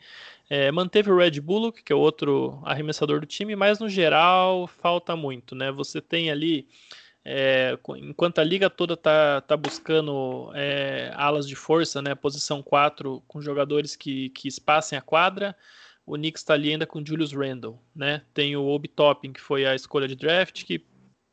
É, 0.49 0.71
manteve 0.71 1.11
o 1.11 1.17
Red 1.17 1.39
Bullock, 1.39 1.83
que 1.83 1.93
é 1.93 1.95
outro 1.95 2.59
arremessador 2.65 3.19
do 3.19 3.27
time, 3.27 3.55
mas 3.55 3.77
no 3.77 3.87
geral 3.87 4.65
falta 4.65 5.15
muito, 5.15 5.53
né? 5.53 5.71
Você 5.71 6.01
tem 6.01 6.31
ali, 6.31 6.67
é, 7.23 7.77
enquanto 7.97 8.39
a 8.39 8.43
liga 8.43 8.67
toda 8.67 8.97
tá, 8.97 9.41
tá 9.41 9.55
buscando 9.55 10.49
é, 10.55 11.13
alas 11.15 11.47
de 11.47 11.55
força, 11.55 12.01
né? 12.01 12.15
Posição 12.15 12.63
4 12.63 13.21
com 13.27 13.39
jogadores 13.43 13.95
que, 13.95 14.29
que 14.29 14.47
espassem 14.47 14.97
a 14.97 15.03
quadra 15.03 15.55
o 16.09 16.15
Knicks 16.15 16.41
está 16.41 16.55
ali 16.55 16.71
ainda 16.71 16.87
com 16.87 17.05
Julius 17.05 17.31
Randle, 17.31 17.79
né? 17.95 18.23
Tem 18.33 18.55
o 18.55 18.65
Obi 18.65 18.87
Toppin, 18.87 19.31
que 19.31 19.39
foi 19.39 19.63
a 19.63 19.75
escolha 19.75 20.07
de 20.07 20.15
draft, 20.15 20.63
que 20.65 20.83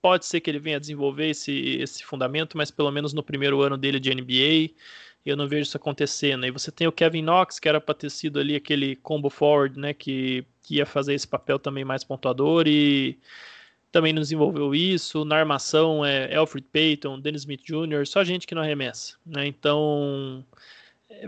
pode 0.02 0.26
ser 0.26 0.38
que 0.40 0.50
ele 0.50 0.58
venha 0.58 0.78
desenvolver 0.78 1.30
esse, 1.30 1.78
esse 1.80 2.04
fundamento, 2.04 2.58
mas 2.58 2.70
pelo 2.70 2.90
menos 2.90 3.14
no 3.14 3.22
primeiro 3.22 3.62
ano 3.62 3.78
dele 3.78 3.98
de 3.98 4.14
NBA, 4.14 4.74
eu 5.24 5.34
não 5.34 5.48
vejo 5.48 5.62
isso 5.62 5.78
acontecendo. 5.78 6.44
E 6.44 6.50
você 6.50 6.70
tem 6.70 6.86
o 6.86 6.92
Kevin 6.92 7.22
Knox, 7.22 7.58
que 7.58 7.70
era 7.70 7.80
para 7.80 7.94
ter 7.94 8.10
sido 8.10 8.38
ali 8.38 8.54
aquele 8.54 8.96
combo 8.96 9.30
forward, 9.30 9.78
né? 9.80 9.94
Que, 9.94 10.44
que 10.62 10.76
ia 10.76 10.84
fazer 10.84 11.14
esse 11.14 11.26
papel 11.26 11.58
também 11.58 11.84
mais 11.84 12.04
pontuador 12.04 12.68
e 12.68 13.18
também 13.90 14.12
não 14.12 14.20
desenvolveu 14.20 14.74
isso. 14.74 15.24
Na 15.24 15.36
armação 15.36 16.04
é 16.04 16.34
Alfred 16.36 16.68
Payton, 16.70 17.18
Dennis 17.18 17.42
Smith 17.42 17.62
Jr., 17.64 18.06
só 18.06 18.22
gente 18.22 18.46
que 18.46 18.54
não 18.54 18.60
arremessa, 18.60 19.16
né? 19.24 19.46
Então 19.46 20.44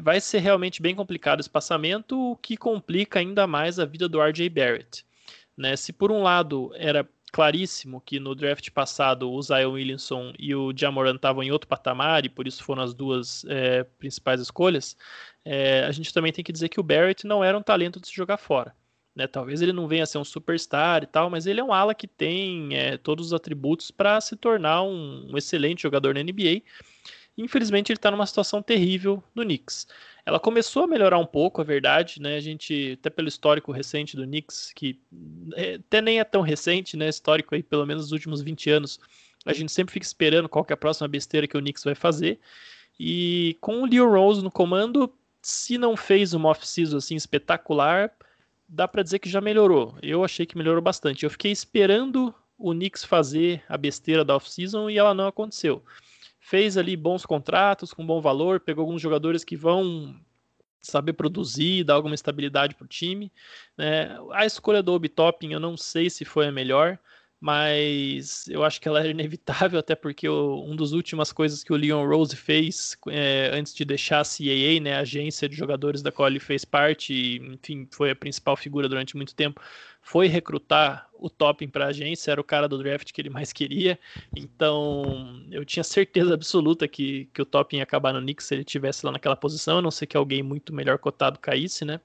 vai 0.01 0.21
ser 0.21 0.39
realmente 0.39 0.83
bem 0.83 0.95
complicado 0.95 1.39
o 1.39 1.43
espaçamento, 1.43 2.33
o 2.33 2.37
que 2.37 2.57
complica 2.57 3.19
ainda 3.19 3.47
mais 3.47 3.79
a 3.79 3.85
vida 3.85 4.09
do 4.09 4.21
RJ 4.21 4.49
Barrett. 4.49 5.05
Né? 5.57 5.77
Se 5.77 5.93
por 5.93 6.11
um 6.11 6.23
lado 6.23 6.73
era 6.75 7.09
claríssimo 7.31 8.01
que 8.01 8.19
no 8.19 8.35
draft 8.35 8.71
passado 8.71 9.31
o 9.31 9.43
Zion 9.43 9.73
Williamson 9.73 10.33
e 10.39 10.55
o 10.55 10.73
Jamoran 10.75 11.17
estavam 11.17 11.43
em 11.43 11.51
outro 11.51 11.69
patamar 11.69 12.25
e 12.25 12.29
por 12.29 12.47
isso 12.47 12.65
foram 12.65 12.83
as 12.83 12.95
duas 12.95 13.45
é, 13.49 13.85
principais 13.85 14.41
escolhas, 14.41 14.97
é, 15.45 15.85
a 15.85 15.93
gente 15.93 16.13
também 16.13 16.33
tem 16.33 16.45
que 16.45 16.53
dizer 16.53 16.69
que 16.69 16.81
o 16.81 16.83
Barrett 16.83 17.27
não 17.27 17.45
era 17.45 17.57
um 17.57 17.63
talento 17.63 18.01
de 18.01 18.09
se 18.09 18.15
jogar 18.15 18.39
fora. 18.39 18.75
Né? 19.15 19.27
Talvez 19.27 19.61
ele 19.61 19.73
não 19.73 19.89
venha 19.89 20.05
a 20.05 20.07
ser 20.07 20.19
um 20.19 20.25
superstar 20.25 21.03
e 21.03 21.07
tal, 21.07 21.29
mas 21.29 21.47
ele 21.47 21.61
é 21.61 21.65
um 21.65 21.73
ala 21.73 21.95
que 21.95 22.07
tem 22.07 22.75
é, 22.77 22.97
todos 22.97 23.27
os 23.27 23.33
atributos 23.33 23.91
para 23.91 24.21
se 24.21 24.37
tornar 24.37 24.83
um, 24.83 25.29
um 25.31 25.37
excelente 25.37 25.83
jogador 25.83 26.15
na 26.15 26.23
NBA 26.23 26.63
Infelizmente, 27.39 27.93
ele 27.93 27.99
está 27.99 28.11
numa 28.11 28.27
situação 28.27 28.61
terrível 28.61 29.23
no 29.33 29.45
Knicks. 29.45 29.87
Ela 30.27 30.41
começou 30.41 30.83
a 30.83 30.87
melhorar 30.89 31.19
um 31.19 31.25
pouco, 31.25 31.61
é 31.61 31.65
verdade, 31.65 32.21
né? 32.21 32.35
A 32.35 32.41
gente, 32.41 32.99
até 32.99 33.09
pelo 33.09 33.29
histórico 33.29 33.71
recente 33.71 34.17
do 34.17 34.25
Knicks, 34.25 34.73
que 34.75 35.01
é, 35.55 35.75
até 35.75 36.03
nem 36.03 36.19
é 36.19 36.25
tão 36.25 36.43
recente, 36.43 36.97
né? 36.97 37.09
Histórico 37.09 37.55
aí, 37.55 37.63
pelo 37.63 37.87
menos 37.87 38.03
nos 38.05 38.13
últimos 38.13 38.43
20 38.43 38.71
anos, 38.71 38.99
a 39.47 39.53
gente 39.53 39.71
sempre 39.71 39.93
fica 39.93 40.05
esperando 40.05 40.49
qual 40.49 40.67
é 40.69 40.73
a 40.73 40.77
próxima 40.77 41.07
besteira 41.07 41.47
que 41.47 41.57
o 41.57 41.61
Knicks 41.61 41.85
vai 41.85 41.95
fazer. 41.95 42.41
E 42.99 43.57
com 43.61 43.83
o 43.83 43.87
Leo 43.87 44.11
Rose 44.11 44.43
no 44.43 44.51
comando, 44.51 45.15
se 45.41 45.79
não 45.79 45.97
fez 45.97 46.35
uma 46.35 46.49
off-season 46.49 46.97
assim 46.97 47.15
espetacular, 47.15 48.11
dá 48.69 48.89
para 48.89 49.05
dizer 49.05 49.21
que 49.21 49.31
já 49.31 49.41
melhorou. 49.41 49.97
Eu 50.03 50.25
achei 50.25 50.45
que 50.45 50.59
melhorou 50.59 50.83
bastante. 50.83 51.23
Eu 51.23 51.31
fiquei 51.31 51.53
esperando 51.53 52.35
o 52.59 52.73
Knicks 52.73 53.05
fazer 53.05 53.63
a 53.69 53.77
besteira 53.77 54.25
da 54.25 54.35
off-season 54.35 54.91
e 54.91 54.99
ela 54.99 55.15
não 55.15 55.29
aconteceu 55.29 55.85
fez 56.49 56.79
ali 56.79 56.97
bons 56.97 57.27
contratos 57.27 57.93
com 57.93 58.07
bom 58.07 58.23
valor, 58.23 58.59
pegou 58.59 58.83
alguns 58.83 59.03
jogadores 59.03 59.45
que 59.45 59.55
vão 59.55 60.19
saber 60.81 61.13
produzir, 61.13 61.85
dar 61.85 61.95
alguma 61.95 62.15
estabilidade 62.15 62.75
para 62.75 62.87
o 62.87 62.89
time. 62.89 63.31
Né? 63.77 64.17
A 64.33 64.47
escolha 64.47 64.83
do 64.83 64.95
Obi 64.95 65.11
Topping 65.11 65.53
eu 65.53 65.61
não 65.61 65.77
sei 65.77 66.09
se 66.09 66.25
foi 66.25 66.47
a 66.47 66.53
melhor, 66.53 66.99
mas 67.39 68.49
eu 68.49 68.65
acho 68.65 68.81
que 68.81 68.89
ela 68.89 69.01
era 69.01 69.11
inevitável, 69.11 69.79
até 69.79 69.95
porque 69.95 70.27
o, 70.27 70.65
um 70.65 70.75
dos 70.75 70.93
últimas 70.93 71.33
coisas 71.33 71.63
que 71.63 71.73
o 71.73 71.77
Leon 71.77 72.07
Rose 72.07 72.35
fez 72.35 72.97
é, 73.11 73.51
antes 73.53 73.75
de 73.75 73.85
deixar 73.85 74.21
a 74.21 74.25
CAA, 74.25 74.81
né, 74.81 74.95
a 74.95 75.01
agência 75.01 75.51
de 75.51 75.55
jogadores 75.55 76.01
da 76.01 76.11
qual 76.11 76.29
ele 76.29 76.41
fez 76.41 76.65
parte, 76.65 77.13
e, 77.13 77.37
enfim, 77.37 77.87
foi 77.93 78.11
a 78.11 78.17
principal 78.17 78.57
figura 78.57 78.89
durante 78.89 79.17
muito 79.19 79.35
tempo, 79.35 79.61
foi 80.01 80.27
recrutar 80.27 81.09
o 81.15 81.29
Topping 81.29 81.69
para 81.69 81.87
a 81.87 81.89
agência, 81.89 82.31
era 82.31 82.41
o 82.41 82.45
cara 82.45 82.69
do 82.69 82.79
draft 82.79 83.13
que 83.13 83.21
ele 83.21 83.31
mais 83.31 83.53
queria, 83.53 83.99
então 84.35 85.45
eu 85.51 85.65
tinha 85.65 85.85
certeza 85.85 86.35
absoluta 86.35 86.87
que, 86.87 87.29
que 87.35 87.43
o 87.43 87.47
Topping 87.47 87.79
ia 87.79 87.83
acabar 87.83 88.13
no 88.13 88.21
Knicks 88.21 88.47
se 88.47 88.55
ele 88.55 88.65
tivesse 88.65 89.05
lá 89.05 89.13
naquela 89.13 89.37
posição, 89.37 89.79
a 89.79 89.83
não 89.83 89.91
ser 89.91 90.07
que 90.07 90.17
alguém 90.17 90.43
muito 90.43 90.75
melhor 90.75 90.99
cotado 90.99 91.39
caísse, 91.39 91.85
né, 91.85 92.01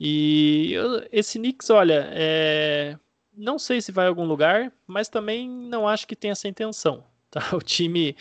e 0.00 0.72
eu, 0.72 1.06
esse 1.10 1.38
Knicks, 1.38 1.70
olha, 1.70 2.08
é 2.12 2.96
não 3.38 3.56
sei 3.56 3.80
se 3.80 3.92
vai 3.92 4.06
a 4.06 4.08
algum 4.08 4.24
lugar, 4.24 4.72
mas 4.84 5.08
também 5.08 5.48
não 5.48 5.86
acho 5.86 6.08
que 6.08 6.16
tenha 6.16 6.32
essa 6.32 6.48
intenção. 6.48 7.04
Tá? 7.30 7.40
O 7.54 7.60
time 7.60 8.16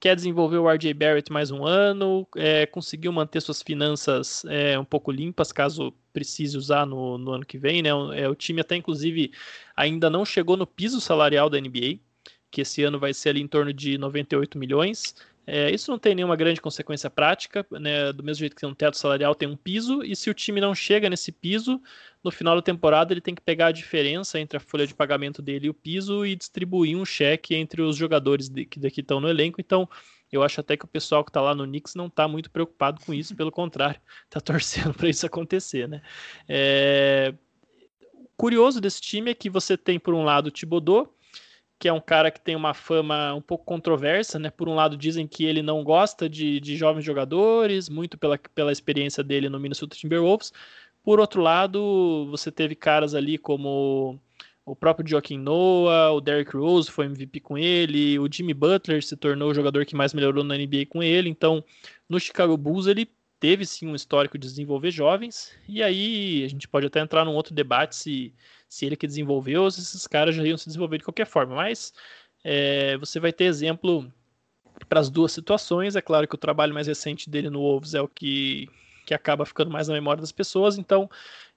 quer 0.00 0.16
desenvolver 0.16 0.56
o 0.56 0.68
RJ 0.68 0.94
Barrett 0.94 1.30
mais 1.30 1.50
um 1.50 1.64
ano, 1.66 2.26
é, 2.34 2.64
conseguiu 2.64 3.12
manter 3.12 3.42
suas 3.42 3.62
finanças 3.62 4.42
é, 4.46 4.78
um 4.78 4.84
pouco 4.84 5.12
limpas, 5.12 5.52
caso 5.52 5.92
precise 6.10 6.56
usar 6.56 6.86
no, 6.86 7.18
no 7.18 7.32
ano 7.32 7.44
que 7.44 7.58
vem. 7.58 7.82
Né? 7.82 7.90
É, 8.14 8.26
o 8.26 8.34
time 8.34 8.62
até, 8.62 8.76
inclusive, 8.76 9.30
ainda 9.76 10.08
não 10.08 10.24
chegou 10.24 10.56
no 10.56 10.66
piso 10.66 11.00
salarial 11.02 11.50
da 11.50 11.60
NBA, 11.60 12.00
que 12.50 12.62
esse 12.62 12.82
ano 12.82 12.98
vai 12.98 13.12
ser 13.12 13.28
ali 13.28 13.42
em 13.42 13.46
torno 13.46 13.74
de 13.74 13.98
98 13.98 14.58
milhões. 14.58 15.14
É, 15.46 15.70
isso 15.70 15.90
não 15.90 15.98
tem 15.98 16.14
nenhuma 16.14 16.36
grande 16.36 16.60
consequência 16.60 17.10
prática, 17.10 17.66
né? 17.72 18.12
do 18.12 18.22
mesmo 18.22 18.40
jeito 18.40 18.54
que 18.54 18.60
tem 18.60 18.68
um 18.68 18.74
teto 18.74 18.96
salarial, 18.96 19.34
tem 19.34 19.48
um 19.48 19.56
piso, 19.56 20.02
e 20.04 20.14
se 20.14 20.30
o 20.30 20.34
time 20.34 20.60
não 20.60 20.74
chega 20.74 21.10
nesse 21.10 21.32
piso, 21.32 21.80
no 22.22 22.30
final 22.30 22.54
da 22.54 22.62
temporada 22.62 23.12
ele 23.12 23.20
tem 23.20 23.34
que 23.34 23.42
pegar 23.42 23.68
a 23.68 23.72
diferença 23.72 24.38
entre 24.38 24.58
a 24.58 24.60
folha 24.60 24.86
de 24.86 24.94
pagamento 24.94 25.42
dele 25.42 25.66
e 25.66 25.70
o 25.70 25.74
piso 25.74 26.24
e 26.24 26.36
distribuir 26.36 26.96
um 26.96 27.04
cheque 27.04 27.54
entre 27.54 27.82
os 27.82 27.96
jogadores 27.96 28.48
de, 28.48 28.64
que 28.64 28.78
daqui 28.78 29.00
estão 29.00 29.20
no 29.20 29.28
elenco. 29.28 29.60
Então, 29.60 29.88
eu 30.30 30.42
acho 30.42 30.60
até 30.60 30.76
que 30.76 30.84
o 30.84 30.88
pessoal 30.88 31.24
que 31.24 31.30
está 31.30 31.40
lá 31.40 31.54
no 31.54 31.64
Knicks 31.64 31.94
não 31.94 32.06
está 32.06 32.28
muito 32.28 32.50
preocupado 32.50 33.00
com 33.04 33.12
isso, 33.12 33.34
pelo 33.34 33.50
contrário, 33.50 34.00
está 34.24 34.38
torcendo 34.40 34.94
para 34.94 35.08
isso 35.08 35.26
acontecer, 35.26 35.88
né? 35.88 36.02
É... 36.48 37.34
Curioso 38.36 38.80
desse 38.80 39.00
time 39.00 39.30
é 39.32 39.34
que 39.34 39.50
você 39.50 39.76
tem, 39.76 39.98
por 39.98 40.14
um 40.14 40.22
lado, 40.22 40.46
o 40.46 40.50
Thibodeau, 40.50 41.14
que 41.80 41.88
é 41.88 41.92
um 41.92 42.00
cara 42.00 42.30
que 42.30 42.40
tem 42.40 42.54
uma 42.54 42.74
fama 42.74 43.34
um 43.34 43.40
pouco 43.40 43.64
controversa, 43.64 44.38
né? 44.38 44.50
Por 44.50 44.68
um 44.68 44.74
lado, 44.74 44.98
dizem 44.98 45.26
que 45.26 45.46
ele 45.46 45.62
não 45.62 45.82
gosta 45.82 46.28
de, 46.28 46.60
de 46.60 46.76
jovens 46.76 47.04
jogadores, 47.04 47.88
muito 47.88 48.18
pela, 48.18 48.38
pela 48.54 48.70
experiência 48.70 49.24
dele 49.24 49.48
no 49.48 49.58
Minnesota 49.58 49.96
Timberwolves. 49.96 50.52
Por 51.02 51.18
outro 51.18 51.40
lado, 51.40 52.26
você 52.30 52.52
teve 52.52 52.74
caras 52.74 53.14
ali 53.14 53.38
como 53.38 54.20
o 54.66 54.76
próprio 54.76 55.08
Joaquim 55.08 55.38
Noah, 55.38 56.12
o 56.12 56.20
Derrick 56.20 56.54
Rose 56.54 56.90
foi 56.90 57.06
MVP 57.06 57.40
com 57.40 57.56
ele, 57.56 58.18
o 58.18 58.28
Jimmy 58.30 58.52
Butler 58.52 59.02
se 59.02 59.16
tornou 59.16 59.50
o 59.50 59.54
jogador 59.54 59.86
que 59.86 59.96
mais 59.96 60.12
melhorou 60.12 60.44
na 60.44 60.58
NBA 60.58 60.84
com 60.86 61.02
ele. 61.02 61.30
Então, 61.30 61.64
no 62.06 62.20
Chicago 62.20 62.58
Bulls 62.58 62.86
ele 62.86 63.08
teve 63.40 63.64
sim 63.66 63.88
um 63.88 63.94
histórico 63.94 64.38
de 64.38 64.46
desenvolver 64.46 64.90
jovens. 64.90 65.52
E 65.66 65.82
aí 65.82 66.44
a 66.44 66.48
gente 66.48 66.68
pode 66.68 66.86
até 66.86 67.00
entrar 67.00 67.24
num 67.24 67.34
outro 67.34 67.54
debate 67.54 67.96
se, 67.96 68.34
se 68.68 68.86
ele 68.86 68.96
que 68.96 69.06
desenvolveu 69.06 69.64
ou 69.64 69.70
se 69.70 69.80
esses 69.80 70.06
caras 70.06 70.34
já 70.34 70.44
iam 70.44 70.58
se 70.58 70.66
desenvolver 70.66 70.98
de 70.98 71.04
qualquer 71.04 71.26
forma. 71.26 71.56
Mas 71.56 71.92
é, 72.44 72.96
você 72.98 73.18
vai 73.18 73.32
ter 73.32 73.44
exemplo 73.44 74.12
para 74.88 75.00
as 75.00 75.10
duas 75.10 75.32
situações. 75.32 75.96
É 75.96 76.02
claro 76.02 76.28
que 76.28 76.34
o 76.34 76.38
trabalho 76.38 76.74
mais 76.74 76.86
recente 76.86 77.28
dele 77.28 77.50
no 77.50 77.60
Wolves 77.60 77.94
é 77.94 78.00
o 78.00 78.08
que, 78.08 78.68
que 79.06 79.14
acaba 79.14 79.46
ficando 79.46 79.70
mais 79.70 79.88
na 79.88 79.94
memória 79.94 80.20
das 80.20 80.32
pessoas, 80.32 80.78
então 80.78 81.10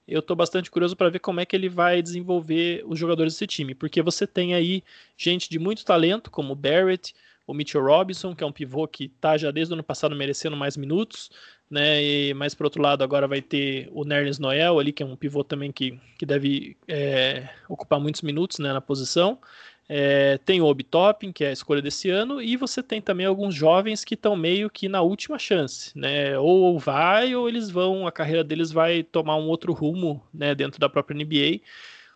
eu 0.06 0.20
estou 0.20 0.36
bastante 0.36 0.70
curioso 0.70 0.96
para 0.96 1.08
ver 1.08 1.18
como 1.18 1.40
é 1.40 1.46
que 1.46 1.56
ele 1.56 1.68
vai 1.68 2.02
desenvolver 2.02 2.84
os 2.86 2.98
jogadores 2.98 3.32
desse 3.32 3.46
time, 3.46 3.74
porque 3.74 4.02
você 4.02 4.26
tem 4.26 4.54
aí 4.54 4.82
gente 5.16 5.48
de 5.48 5.58
muito 5.58 5.84
talento, 5.84 6.30
como 6.30 6.52
o 6.52 6.56
Barrett, 6.56 7.14
o 7.46 7.54
Mitchell 7.54 7.82
Robinson, 7.84 8.34
que 8.34 8.42
é 8.42 8.46
um 8.46 8.52
pivô 8.52 8.86
que 8.88 9.04
está 9.04 9.36
já 9.36 9.50
desde 9.50 9.72
o 9.72 9.74
ano 9.74 9.82
passado 9.82 10.16
merecendo 10.16 10.56
mais 10.56 10.76
minutos, 10.76 11.30
né? 11.70 12.02
E 12.02 12.34
mais 12.34 12.54
por 12.54 12.64
outro 12.64 12.82
lado 12.82 13.04
agora 13.04 13.26
vai 13.28 13.42
ter 13.42 13.88
o 13.92 14.04
Nerlens 14.04 14.38
Noel 14.38 14.78
ali, 14.78 14.92
que 14.92 15.02
é 15.02 15.06
um 15.06 15.16
pivô 15.16 15.44
também 15.44 15.70
que, 15.70 15.98
que 16.18 16.24
deve 16.24 16.76
é, 16.88 17.48
ocupar 17.68 18.00
muitos 18.00 18.22
minutos 18.22 18.58
né, 18.58 18.72
na 18.72 18.80
posição. 18.80 19.38
É, 19.86 20.38
tem 20.38 20.62
o 20.62 20.64
Obi 20.64 20.82
Toppin, 20.82 21.30
que 21.30 21.44
é 21.44 21.48
a 21.48 21.52
escolha 21.52 21.82
desse 21.82 22.08
ano, 22.08 22.40
e 22.40 22.56
você 22.56 22.82
tem 22.82 23.02
também 23.02 23.26
alguns 23.26 23.54
jovens 23.54 24.02
que 24.02 24.14
estão 24.14 24.34
meio 24.34 24.70
que 24.70 24.88
na 24.88 25.02
última 25.02 25.38
chance, 25.38 25.96
né? 25.96 26.38
Ou 26.38 26.78
vai, 26.78 27.34
ou 27.34 27.48
eles 27.48 27.68
vão, 27.70 28.06
a 28.06 28.12
carreira 28.12 28.42
deles 28.42 28.72
vai 28.72 29.02
tomar 29.02 29.36
um 29.36 29.46
outro 29.46 29.74
rumo, 29.74 30.22
né, 30.32 30.54
dentro 30.54 30.80
da 30.80 30.88
própria 30.88 31.14
NBA, 31.14 31.60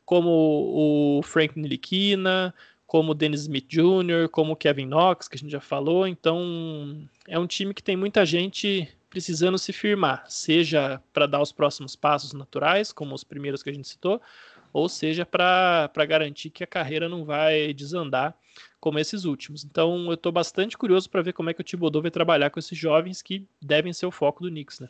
como 0.05 0.31
o 0.31 1.23
Frank 1.23 1.59
Nilikina, 1.59 2.55
como 2.88 3.12
o 3.12 3.14
Dennis 3.14 3.42
Smith 3.42 3.68
Jr., 3.68 4.31
como 4.33 4.55
o 4.55 4.57
Kevin 4.57 4.87
Knox, 4.87 5.29
que 5.29 5.37
a 5.37 5.38
gente 5.38 5.53
já 5.53 5.61
falou. 5.61 6.09
Então, 6.09 7.07
é 7.29 7.38
um 7.38 7.46
time 7.46 7.74
que 7.74 7.83
tem 7.83 7.96
muita 7.96 8.24
gente 8.24 8.88
precisando 9.11 9.59
se 9.59 9.74
firmar, 9.74 10.24
seja 10.27 11.01
para 11.12 11.27
dar 11.27 11.42
os 11.42 11.53
próximos 11.53 11.94
passos 11.94 12.33
naturais, 12.33 12.90
como 12.90 13.14
os 13.14 13.22
primeiros 13.22 13.62
que 13.62 13.68
a 13.68 13.74
gente 13.74 13.87
citou, 13.87 14.20
ou 14.72 14.88
seja 14.88 15.27
para 15.27 15.90
garantir 16.09 16.48
que 16.48 16.64
a 16.64 16.66
carreira 16.66 17.11
não 17.11 17.27
vai 17.27 17.74
desandar 17.74 18.35
como 18.81 18.98
esses 18.98 19.24
últimos. 19.24 19.64
Então 19.64 20.07
eu 20.07 20.14
estou 20.14 20.33
bastante 20.33 20.77
curioso 20.77 21.11
para 21.11 21.22
ver 21.22 21.35
como 21.35 21.51
é 21.51 21.55
que 21.55 21.61
o 21.61 21.64
Thibodeau 21.64 22.01
vai 22.01 22.11
trabalhar 22.11 22.48
com 22.48 22.59
esses 22.59 22.77
jovens 22.77 23.20
que 23.20 23.46
devem 23.61 23.92
ser 23.92 24.07
o 24.07 24.11
foco 24.11 24.42
do 24.42 24.48
Knicks, 24.48 24.81
né? 24.81 24.88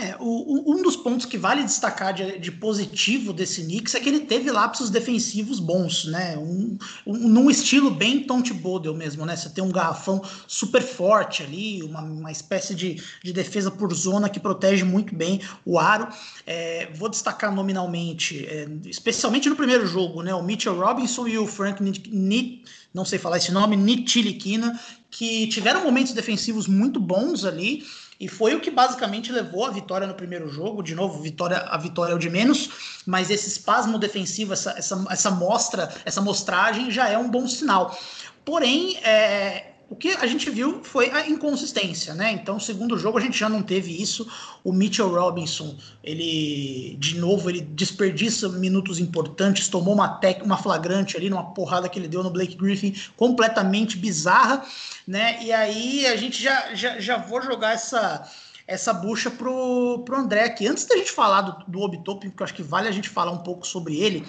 É, 0.00 0.16
o, 0.20 0.72
um 0.72 0.80
dos 0.80 0.94
pontos 0.94 1.26
que 1.26 1.36
vale 1.36 1.64
destacar 1.64 2.14
de, 2.14 2.38
de, 2.38 2.52
positivo 2.52 3.32
desse 3.32 3.62
Knicks 3.62 3.96
é 3.96 4.00
que 4.00 4.08
ele 4.08 4.20
teve 4.20 4.48
lapsos 4.48 4.90
defensivos 4.90 5.58
bons, 5.58 6.04
né? 6.04 6.38
Um, 6.38 6.78
um, 7.04 7.28
num 7.28 7.50
estilo 7.50 7.90
bem 7.90 8.22
Tom 8.22 8.40
Thibodeau 8.40 8.94
mesmo, 8.94 9.26
né? 9.26 9.34
Você 9.34 9.50
tem 9.50 9.64
um 9.64 9.72
garrafão 9.72 10.22
super 10.46 10.82
forte 10.82 11.42
ali, 11.42 11.82
uma, 11.82 12.00
uma 12.00 12.30
espécie 12.30 12.76
de, 12.76 13.02
de 13.24 13.32
defesa 13.32 13.72
por 13.72 13.92
zona 13.92 14.28
que 14.28 14.38
protege 14.38 14.84
muito 14.84 15.16
bem 15.16 15.40
o 15.64 15.80
aro. 15.80 16.06
É, 16.46 16.88
vou 16.94 17.08
destacar 17.08 17.52
nominalmente, 17.52 18.46
é, 18.46 18.68
especialmente 18.86 19.48
no 19.48 19.56
primeiro 19.56 19.84
jogo, 19.84 20.22
né? 20.22 20.32
O 20.32 20.44
Mitchell 20.44 20.78
Robinson 20.78 21.26
e 21.26 21.36
o 21.38 21.46
Frank 21.46 21.82
Nit, 21.82 22.62
não 22.94 23.04
sei 23.04 23.18
falar 23.18 23.38
esse 23.38 23.50
nome, 23.50 23.76
Nitiliquina, 23.76 24.78
que 25.10 25.48
tiveram 25.48 25.82
momentos 25.82 26.12
defensivos 26.12 26.68
muito 26.68 27.00
bons 27.00 27.44
ali. 27.44 27.82
E 28.20 28.26
foi 28.26 28.54
o 28.54 28.60
que 28.60 28.70
basicamente 28.70 29.30
levou 29.30 29.64
a 29.64 29.70
vitória 29.70 30.06
no 30.06 30.14
primeiro 30.14 30.48
jogo. 30.48 30.82
De 30.82 30.94
novo, 30.94 31.22
vitória, 31.22 31.58
a 31.58 31.78
vitória 31.78 32.12
é 32.12 32.16
o 32.16 32.18
de 32.18 32.28
menos, 32.28 33.02
mas 33.06 33.30
esse 33.30 33.48
espasmo 33.48 33.98
defensivo, 33.98 34.52
essa, 34.52 34.72
essa, 34.72 35.04
essa 35.08 35.30
mostra, 35.30 35.88
essa 36.04 36.20
mostragem 36.20 36.90
já 36.90 37.08
é 37.08 37.16
um 37.16 37.30
bom 37.30 37.46
sinal. 37.46 37.96
Porém, 38.44 38.96
é, 39.04 39.67
o 39.90 39.96
que 39.96 40.10
a 40.10 40.26
gente 40.26 40.50
viu 40.50 40.84
foi 40.84 41.10
a 41.10 41.26
inconsistência, 41.26 42.12
né? 42.14 42.30
Então, 42.32 42.60
segundo 42.60 42.98
jogo 42.98 43.16
a 43.16 43.20
gente 43.20 43.38
já 43.38 43.48
não 43.48 43.62
teve 43.62 43.90
isso. 43.90 44.30
O 44.62 44.70
Mitchell 44.70 45.08
Robinson, 45.08 45.78
ele 46.04 46.94
de 46.98 47.16
novo 47.18 47.48
ele 47.48 47.62
desperdiça 47.62 48.50
minutos 48.50 48.98
importantes, 48.98 49.68
tomou 49.68 49.94
uma 49.94 50.08
tec, 50.08 50.44
uma 50.44 50.58
flagrante 50.58 51.16
ali 51.16 51.30
numa 51.30 51.54
porrada 51.54 51.88
que 51.88 51.98
ele 51.98 52.06
deu 52.06 52.22
no 52.22 52.30
Blake 52.30 52.54
Griffin, 52.54 52.94
completamente 53.16 53.96
bizarra, 53.96 54.62
né? 55.06 55.42
E 55.42 55.50
aí 55.52 56.06
a 56.06 56.16
gente 56.16 56.42
já 56.42 56.74
já, 56.74 57.00
já 57.00 57.16
vou 57.16 57.40
jogar 57.40 57.72
essa 57.72 58.30
essa 58.66 58.92
bucha 58.92 59.30
pro, 59.30 60.02
pro 60.04 60.18
André 60.18 60.44
aqui. 60.44 60.66
Antes 60.66 60.84
da 60.84 60.98
gente 60.98 61.10
falar 61.10 61.40
do, 61.40 61.64
do 61.66 61.80
Obitop, 61.80 62.28
porque 62.28 62.42
eu 62.42 62.44
acho 62.44 62.54
que 62.54 62.62
vale 62.62 62.86
a 62.86 62.92
gente 62.92 63.08
falar 63.08 63.32
um 63.32 63.38
pouco 63.38 63.66
sobre 63.66 63.98
ele, 63.98 64.26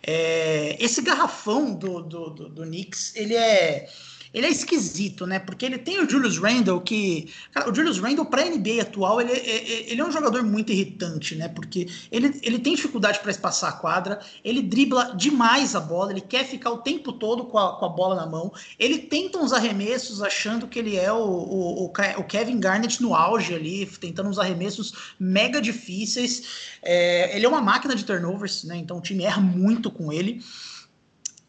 é, 0.00 0.76
esse 0.78 1.02
garrafão 1.02 1.74
do, 1.74 2.00
do, 2.00 2.30
do, 2.30 2.48
do 2.48 2.62
Knicks, 2.62 3.12
ele 3.16 3.34
é 3.34 3.88
ele 4.32 4.46
é 4.46 4.50
esquisito, 4.50 5.26
né? 5.26 5.38
Porque 5.38 5.66
ele 5.66 5.78
tem 5.78 6.00
o 6.00 6.08
Julius 6.08 6.38
Randle 6.38 6.80
que. 6.80 7.32
Cara, 7.52 7.70
o 7.70 7.74
Julius 7.74 7.98
Randle, 7.98 8.26
para 8.26 8.42
a 8.42 8.44
NBA 8.44 8.82
atual, 8.82 9.20
ele, 9.20 9.32
é, 9.32 9.36
é, 9.36 9.92
ele 9.92 10.00
é 10.00 10.04
um 10.04 10.12
jogador 10.12 10.42
muito 10.44 10.70
irritante, 10.70 11.34
né? 11.34 11.48
Porque 11.48 11.88
ele, 12.12 12.38
ele 12.42 12.58
tem 12.58 12.74
dificuldade 12.74 13.18
para 13.18 13.30
espaçar 13.30 13.70
a 13.70 13.72
quadra, 13.72 14.20
ele 14.44 14.62
dribla 14.62 15.14
demais 15.16 15.74
a 15.74 15.80
bola, 15.80 16.12
ele 16.12 16.20
quer 16.20 16.44
ficar 16.44 16.70
o 16.70 16.78
tempo 16.78 17.12
todo 17.12 17.44
com 17.44 17.58
a, 17.58 17.76
com 17.78 17.84
a 17.84 17.88
bola 17.88 18.14
na 18.14 18.26
mão, 18.26 18.52
ele 18.78 18.98
tenta 18.98 19.38
uns 19.38 19.52
arremessos 19.52 20.22
achando 20.22 20.68
que 20.68 20.78
ele 20.78 20.96
é 20.96 21.12
o, 21.12 21.18
o, 21.18 21.84
o 21.84 22.24
Kevin 22.24 22.60
Garnett 22.60 23.02
no 23.02 23.14
auge 23.14 23.54
ali, 23.54 23.84
tentando 23.86 24.28
uns 24.28 24.38
arremessos 24.38 24.92
mega 25.18 25.60
difíceis. 25.60 26.78
É, 26.82 27.36
ele 27.36 27.46
é 27.46 27.48
uma 27.48 27.60
máquina 27.60 27.96
de 27.96 28.04
turnovers, 28.04 28.62
né? 28.64 28.76
Então 28.76 28.98
o 28.98 29.00
time 29.00 29.24
erra 29.24 29.40
muito 29.40 29.90
com 29.90 30.12
ele. 30.12 30.40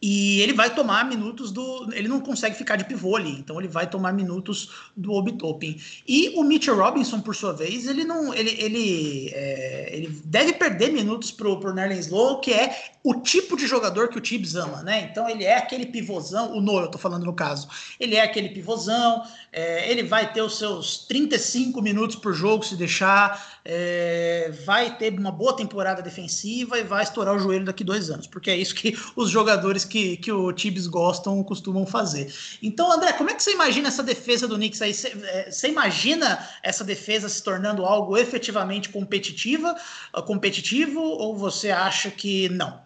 E 0.02 0.40
ele 0.40 0.52
vai 0.52 0.74
tomar 0.74 1.04
minutos 1.04 1.52
do. 1.52 1.88
Ele 1.92 2.08
não 2.08 2.20
consegue 2.20 2.56
ficar 2.56 2.74
de 2.74 2.84
pivô 2.84 3.14
ali, 3.14 3.30
então 3.38 3.56
ele 3.60 3.68
vai 3.68 3.88
tomar 3.88 4.12
minutos 4.12 4.90
do 4.96 5.12
Obi-Toppin. 5.12 5.80
E 6.08 6.30
o 6.30 6.42
Mitchell 6.42 6.76
Robinson, 6.76 7.20
por 7.20 7.36
sua 7.36 7.52
vez, 7.52 7.86
ele 7.86 8.02
não. 8.02 8.34
Ele, 8.34 8.50
ele, 8.58 9.30
é, 9.32 9.90
ele 9.96 10.20
deve 10.24 10.54
perder 10.54 10.92
minutos 10.92 11.30
pro, 11.30 11.60
pro 11.60 11.72
Nerlens 11.72 12.06
Slow, 12.06 12.40
que 12.40 12.52
é 12.52 12.76
o 13.04 13.14
tipo 13.20 13.56
de 13.56 13.64
jogador 13.64 14.08
que 14.08 14.18
o 14.18 14.20
Tibbs 14.20 14.56
ama, 14.56 14.82
né? 14.82 15.08
Então 15.08 15.28
ele 15.28 15.44
é 15.44 15.56
aquele 15.56 15.86
pivôzão, 15.86 16.52
o 16.52 16.60
Noah, 16.60 16.86
eu 16.86 16.90
tô 16.90 16.98
falando 16.98 17.24
no 17.24 17.32
caso. 17.32 17.68
Ele 18.00 18.16
é 18.16 18.22
aquele 18.22 18.48
pivôzão, 18.48 19.22
é, 19.52 19.90
ele 19.90 20.02
vai 20.02 20.32
ter 20.32 20.40
os 20.40 20.56
seus 20.56 21.04
35 21.06 21.82
minutos 21.82 22.16
por 22.16 22.32
jogo, 22.32 22.64
se 22.64 22.74
deixar, 22.74 23.60
é, 23.62 24.50
vai 24.64 24.96
ter 24.96 25.12
uma 25.18 25.30
boa 25.30 25.54
temporada 25.54 26.00
defensiva 26.00 26.78
e 26.78 26.82
vai 26.82 27.02
estourar 27.02 27.36
o 27.36 27.38
joelho 27.38 27.66
daqui 27.66 27.84
dois 27.84 28.08
anos, 28.08 28.26
porque 28.26 28.50
é 28.50 28.56
isso 28.56 28.74
que 28.74 28.96
os 29.14 29.28
jogadores 29.28 29.84
que, 29.84 30.16
que 30.16 30.32
o 30.32 30.50
Tibbs 30.52 30.86
gostam 30.86 31.44
costumam 31.44 31.86
fazer. 31.86 32.32
Então, 32.62 32.90
André, 32.90 33.12
como 33.12 33.28
é 33.28 33.34
que 33.34 33.42
você 33.42 33.52
imagina 33.52 33.88
essa 33.88 34.02
defesa 34.02 34.48
do 34.48 34.56
Knicks 34.56 34.80
aí? 34.80 34.94
Você, 34.94 35.08
é, 35.08 35.50
você 35.50 35.68
imagina 35.68 36.48
essa 36.62 36.82
defesa 36.82 37.28
se 37.28 37.42
tornando 37.42 37.84
algo 37.84 38.16
efetivamente 38.16 38.88
competitiva, 38.88 39.76
competitivo, 40.26 41.00
ou 41.00 41.36
você 41.36 41.70
acha 41.70 42.10
que 42.10 42.48
não? 42.48 42.80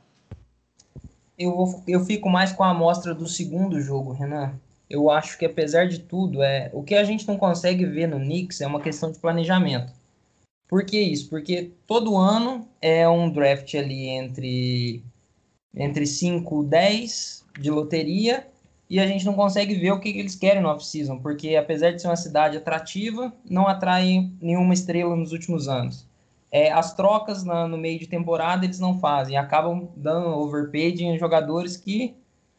Eu, 1.38 1.85
eu 1.87 2.05
fico 2.05 2.29
mais 2.29 2.50
com 2.50 2.64
a 2.64 2.70
amostra 2.70 3.14
do 3.14 3.29
segundo 3.29 3.81
jogo, 3.81 4.12
Renan. 4.12 4.59
Eu 4.88 5.11
acho 5.11 5.38
que 5.38 5.44
apesar 5.44 5.88
de 5.88 6.01
tudo, 6.01 6.42
é 6.42 6.70
o 6.72 6.83
que 6.83 6.94
a 6.94 7.05
gente 7.05 7.27
não 7.27 7.37
consegue 7.37 7.85
ver 7.85 8.07
no 8.07 8.18
Knicks 8.18 8.61
é 8.61 8.66
uma 8.66 8.81
questão 8.81 9.11
de 9.11 9.18
planejamento. 9.18 9.92
Por 10.68 10.85
que 10.85 10.99
isso? 11.01 11.29
Porque 11.29 11.72
todo 11.87 12.16
ano 12.16 12.68
é 12.81 13.09
um 13.09 13.31
draft 13.31 13.75
ali 13.75 14.09
entre 14.09 15.03
entre 15.75 16.07
5 16.07 16.62
e 16.62 16.66
10 16.66 17.44
de 17.61 17.70
loteria 17.70 18.46
e 18.88 18.99
a 19.01 19.07
gente 19.07 19.27
não 19.27 19.35
consegue 19.35 19.75
ver 19.75 19.92
o 19.92 20.01
que, 20.01 20.09
eles 20.09 20.37
querem 20.37 20.62
no 20.62 20.68
off-season, 20.68 21.18
porque 21.18 21.57
apesar 21.57 21.90
de 21.90 22.01
ser 22.01 22.09
uma 22.09 22.16
cidade 22.16 22.57
atrativa, 22.57 23.33
não 23.44 23.66
atrai 23.66 24.31
nenhuma 24.40 24.72
estrela 24.72 25.14
nos 25.16 25.33
últimos 25.33 25.68
anos. 25.68 26.07
É, 26.51 26.70
as 26.70 26.94
trocas 26.94 27.42
na, 27.44 27.66
no 27.66 27.77
meio 27.77 27.99
de 27.99 28.07
temporada 28.07 28.64
eles 28.64 28.79
não 28.79 28.99
fazem, 28.99 29.37
acabam 29.37 29.88
dando 29.96 30.29
overpaid 30.29 31.05
em 31.05 31.18
jogadores 31.18 31.77
que 31.77 32.14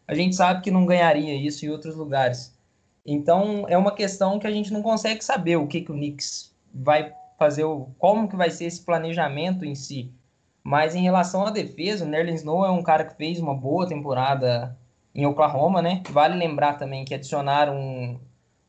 a 0.08 0.16
gente 0.16 0.36
sabe 0.36 0.62
que 0.62 0.72
não 0.72 0.86
ganharia 0.86 1.36
isso 1.36 1.66
em 1.66 1.70
outros 1.70 1.96
lugares. 1.96 2.58
Então 3.06 3.66
é 3.68 3.78
uma 3.78 3.94
questão 3.94 4.40
que 4.40 4.48
a 4.48 4.52
gente 4.52 4.72
não 4.72 4.82
consegue 4.82 5.24
saber 5.24 5.58
o 5.58 5.68
que, 5.68 5.82
que 5.82 5.92
o 5.92 5.96
Knicks 5.96 6.56
vai 6.74 7.14
fazer, 7.38 7.64
como 7.98 8.28
que 8.28 8.36
vai 8.36 8.50
ser 8.50 8.66
esse 8.66 8.84
planejamento 8.84 9.64
em 9.64 9.76
si. 9.76 10.12
Mas 10.64 10.96
em 10.96 11.02
relação 11.02 11.46
à 11.46 11.50
defesa, 11.50 12.04
o 12.04 12.08
Nerlens 12.08 12.42
Snow 12.42 12.66
é 12.66 12.70
um 12.70 12.84
cara 12.84 13.06
que 13.06 13.16
fez 13.16 13.40
uma 13.40 13.56
boa 13.56 13.88
temporada 13.88 14.78
em 15.16 15.26
Oklahoma, 15.26 15.82
né? 15.82 16.04
Vale 16.10 16.36
lembrar 16.36 16.74
também 16.74 17.06
que 17.06 17.14
adicionaram 17.14 17.76
um, 17.76 18.20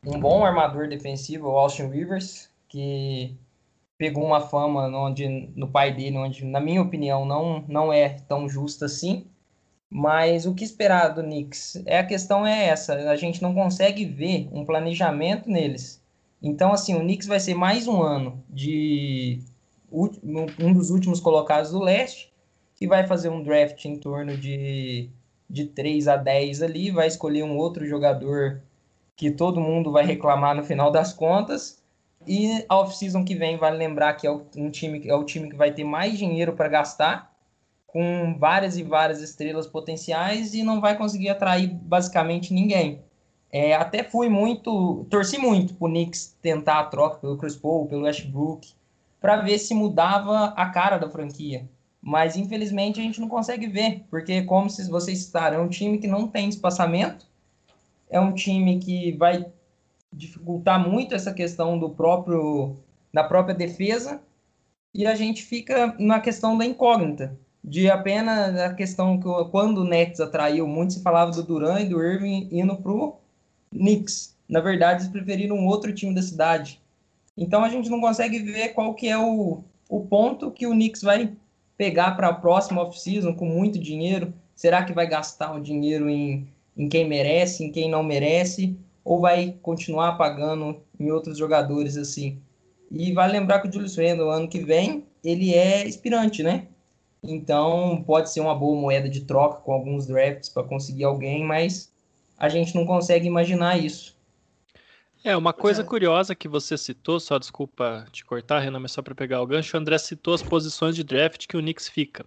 um 0.05 0.19
bom 0.19 0.45
armador 0.45 0.87
defensivo, 0.87 1.49
o 1.49 1.57
Austin 1.57 1.87
Rivers, 1.87 2.49
que 2.69 3.37
pegou 3.97 4.23
uma 4.23 4.39
fama 4.39 4.87
onde, 4.97 5.27
no 5.55 5.67
pai 5.67 5.93
dele, 5.93 6.17
onde, 6.17 6.45
na 6.45 6.61
minha 6.61 6.81
opinião, 6.81 7.25
não, 7.25 7.65
não 7.67 7.91
é 7.91 8.09
tão 8.09 8.47
justa 8.47 8.85
assim. 8.85 9.27
Mas 9.89 10.45
o 10.45 10.53
que 10.53 10.63
esperar 10.63 11.09
do 11.09 11.23
Knicks? 11.23 11.81
É, 11.85 11.97
a 11.99 12.05
questão 12.05 12.45
é 12.45 12.67
essa, 12.67 12.93
a 12.93 13.15
gente 13.15 13.41
não 13.41 13.53
consegue 13.53 14.05
ver 14.05 14.47
um 14.51 14.63
planejamento 14.63 15.49
neles. 15.49 15.99
Então, 16.41 16.71
assim, 16.71 16.95
o 16.95 16.99
Knicks 16.99 17.27
vai 17.27 17.39
ser 17.39 17.55
mais 17.55 17.87
um 17.87 18.01
ano 18.01 18.43
de 18.49 19.41
um 19.91 20.71
dos 20.73 20.91
últimos 20.91 21.19
colocados 21.19 21.71
do 21.71 21.79
leste, 21.79 22.31
que 22.75 22.87
vai 22.87 23.05
fazer 23.07 23.29
um 23.29 23.43
draft 23.43 23.83
em 23.85 23.97
torno 23.97 24.37
de, 24.37 25.09
de 25.49 25.65
3 25.65 26.07
a 26.07 26.15
10 26.15 26.61
ali, 26.61 26.91
vai 26.91 27.07
escolher 27.07 27.43
um 27.43 27.57
outro 27.57 27.85
jogador 27.85 28.61
que 29.15 29.31
todo 29.31 29.59
mundo 29.59 29.91
vai 29.91 30.05
reclamar 30.05 30.55
no 30.55 30.63
final 30.63 30.91
das 30.91 31.11
contas. 31.11 31.83
E 32.27 32.63
a 32.69 32.77
off-season 32.77 33.25
que 33.25 33.35
vem, 33.35 33.57
vale 33.57 33.77
lembrar 33.77 34.13
que 34.13 34.27
é 34.27 34.31
um 34.31 34.69
time, 34.69 35.07
é 35.07 35.15
o 35.15 35.23
time 35.23 35.49
que 35.49 35.55
vai 35.55 35.73
ter 35.73 35.83
mais 35.83 36.17
dinheiro 36.17 36.53
para 36.53 36.69
gastar, 36.69 37.28
com 37.91 38.37
várias 38.37 38.77
e 38.77 38.83
várias 38.83 39.21
estrelas 39.21 39.67
potenciais, 39.67 40.53
e 40.53 40.63
não 40.63 40.79
vai 40.79 40.97
conseguir 40.97 41.29
atrair 41.29 41.67
basicamente 41.67 42.53
ninguém. 42.53 43.01
É, 43.51 43.73
até 43.73 44.03
fui 44.03 44.29
muito, 44.29 45.05
torci 45.09 45.39
muito 45.39 45.73
pro 45.73 45.87
Knicks 45.87 46.37
tentar 46.41 46.79
a 46.79 46.85
troca 46.85 47.17
pelo 47.17 47.37
Chris 47.37 47.55
Paul, 47.55 47.87
pelo 47.87 48.03
Westbrook, 48.03 48.73
para 49.19 49.37
ver 49.37 49.57
se 49.57 49.73
mudava 49.73 50.53
a 50.55 50.69
cara 50.69 50.97
da 50.97 51.09
franquia. 51.09 51.67
Mas 52.01 52.37
infelizmente 52.37 52.99
a 52.99 53.03
gente 53.03 53.19
não 53.19 53.27
consegue 53.27 53.67
ver, 53.67 54.05
porque 54.09 54.43
como 54.43 54.69
se 54.69 54.89
vocês 54.89 55.19
citaram, 55.19 55.57
é 55.57 55.61
um 55.61 55.67
time 55.67 55.97
que 55.97 56.07
não 56.07 56.27
tem 56.27 56.47
espaçamento, 56.47 57.27
é 58.09 58.19
um 58.19 58.33
time 58.33 58.79
que 58.79 59.11
vai 59.13 59.45
dificultar 60.13 60.79
muito 60.79 61.13
essa 61.13 61.33
questão 61.33 61.77
do 61.77 61.89
próprio 61.89 62.77
da 63.11 63.23
própria 63.23 63.55
defesa 63.55 64.21
e 64.93 65.05
a 65.05 65.15
gente 65.15 65.43
fica 65.43 65.95
na 65.99 66.19
questão 66.19 66.57
da 66.57 66.65
incógnita 66.65 67.37
de 67.63 67.89
apenas 67.89 68.57
a 68.57 68.73
questão 68.73 69.19
que 69.19 69.27
quando 69.51 69.79
o 69.79 69.83
Nets 69.83 70.19
atraiu 70.19 70.67
muito 70.67 70.93
se 70.93 71.01
falava 71.01 71.31
do 71.31 71.43
Duran 71.43 71.81
e 71.81 71.89
do 71.89 72.03
Irving 72.03 72.47
indo 72.51 72.75
pro 72.77 73.15
Knicks. 73.71 74.35
Na 74.47 74.59
verdade, 74.59 75.01
eles 75.01 75.11
preferiram 75.11 75.55
um 75.55 75.67
outro 75.67 75.93
time 75.93 76.15
da 76.15 76.21
cidade. 76.21 76.81
Então 77.37 77.63
a 77.63 77.69
gente 77.69 77.89
não 77.89 78.01
consegue 78.01 78.39
ver 78.39 78.69
qual 78.69 78.93
que 78.93 79.07
é 79.07 79.17
o, 79.17 79.63
o 79.87 80.01
ponto 80.01 80.51
que 80.51 80.67
o 80.67 80.71
Knicks 80.71 81.01
vai 81.01 81.31
pegar 81.77 82.11
para 82.11 82.27
a 82.29 82.33
próxima 82.33 82.81
off-season 82.81 83.33
com 83.33 83.45
muito 83.45 83.79
dinheiro. 83.79 84.33
Será 84.55 84.83
que 84.83 84.91
vai 84.91 85.07
gastar 85.07 85.53
o 85.53 85.61
dinheiro 85.61 86.09
em, 86.09 86.47
em 86.75 86.89
quem 86.89 87.07
merece, 87.07 87.63
em 87.63 87.71
quem 87.71 87.89
não 87.89 88.03
merece? 88.03 88.75
Ou 89.05 89.21
vai 89.21 89.55
continuar 89.61 90.17
pagando 90.17 90.77
em 90.99 91.11
outros 91.11 91.37
jogadores 91.37 91.95
assim? 91.95 92.37
E 92.91 93.13
vale 93.13 93.33
lembrar 93.33 93.59
que 93.59 93.69
o 93.69 93.71
Julius 93.71 93.95
Randle, 93.95 94.29
ano 94.29 94.49
que 94.49 94.59
vem, 94.59 95.05
ele 95.23 95.53
é 95.53 95.87
inspirante, 95.87 96.43
né? 96.43 96.67
Então, 97.21 98.03
pode 98.05 98.31
ser 98.31 98.39
uma 98.39 98.55
boa 98.55 98.79
moeda 98.79 99.09
de 99.09 99.21
troca 99.21 99.61
com 99.61 99.73
alguns 99.73 100.07
drafts 100.07 100.49
para 100.49 100.63
conseguir 100.63 101.03
alguém, 101.03 101.43
mas 101.43 101.91
a 102.37 102.47
gente 102.47 102.73
não 102.73 102.85
consegue 102.85 103.27
imaginar 103.27 103.77
isso. 103.77 104.17
É, 105.21 105.35
uma 105.35 105.51
coisa 105.51 105.83
curiosa 105.83 106.33
que 106.33 106.47
você 106.47 106.77
citou, 106.77 107.19
só 107.19 107.37
desculpa 107.37 108.05
te 108.09 108.23
cortar, 108.23 108.59
Renan, 108.59 108.79
mas 108.79 108.93
só 108.93 109.01
para 109.01 109.13
pegar 109.13 109.41
o 109.41 109.45
gancho, 109.45 109.75
o 109.75 109.79
André 109.79 109.97
citou 109.97 110.33
as 110.33 110.41
posições 110.41 110.95
de 110.95 111.03
draft 111.03 111.45
que 111.45 111.57
o 111.57 111.59
Knicks 111.59 111.89
fica. 111.89 112.25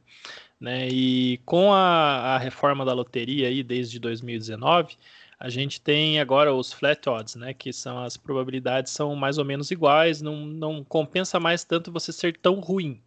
Né? 0.61 0.89
E 0.91 1.39
com 1.47 1.73
a, 1.73 2.35
a 2.35 2.39
reforma 2.39 2.85
da 2.85 2.93
loteria 2.93 3.49
aí 3.49 3.63
desde 3.63 3.99
2019, 3.99 4.97
a 5.41 5.49
gente 5.49 5.81
tem 5.81 6.21
agora 6.21 6.55
os 6.55 6.73
flat 6.73 7.09
odds, 7.09 7.35
né? 7.35 7.53
Que 7.53 7.73
são 7.73 8.05
as 8.05 8.17
probabilidades 8.17 8.93
são 8.93 9.17
mais 9.17 9.39
ou 9.39 9.45
menos 9.45 9.73
iguais, 9.73 10.23
não, 10.23 10.47
não 10.47 10.85
compensa 10.85 11.41
mais 11.41 11.65
tanto 11.65 11.91
você 11.91 12.13
ser 12.13 12.37
tão 12.37 12.61
ruim. 12.61 13.01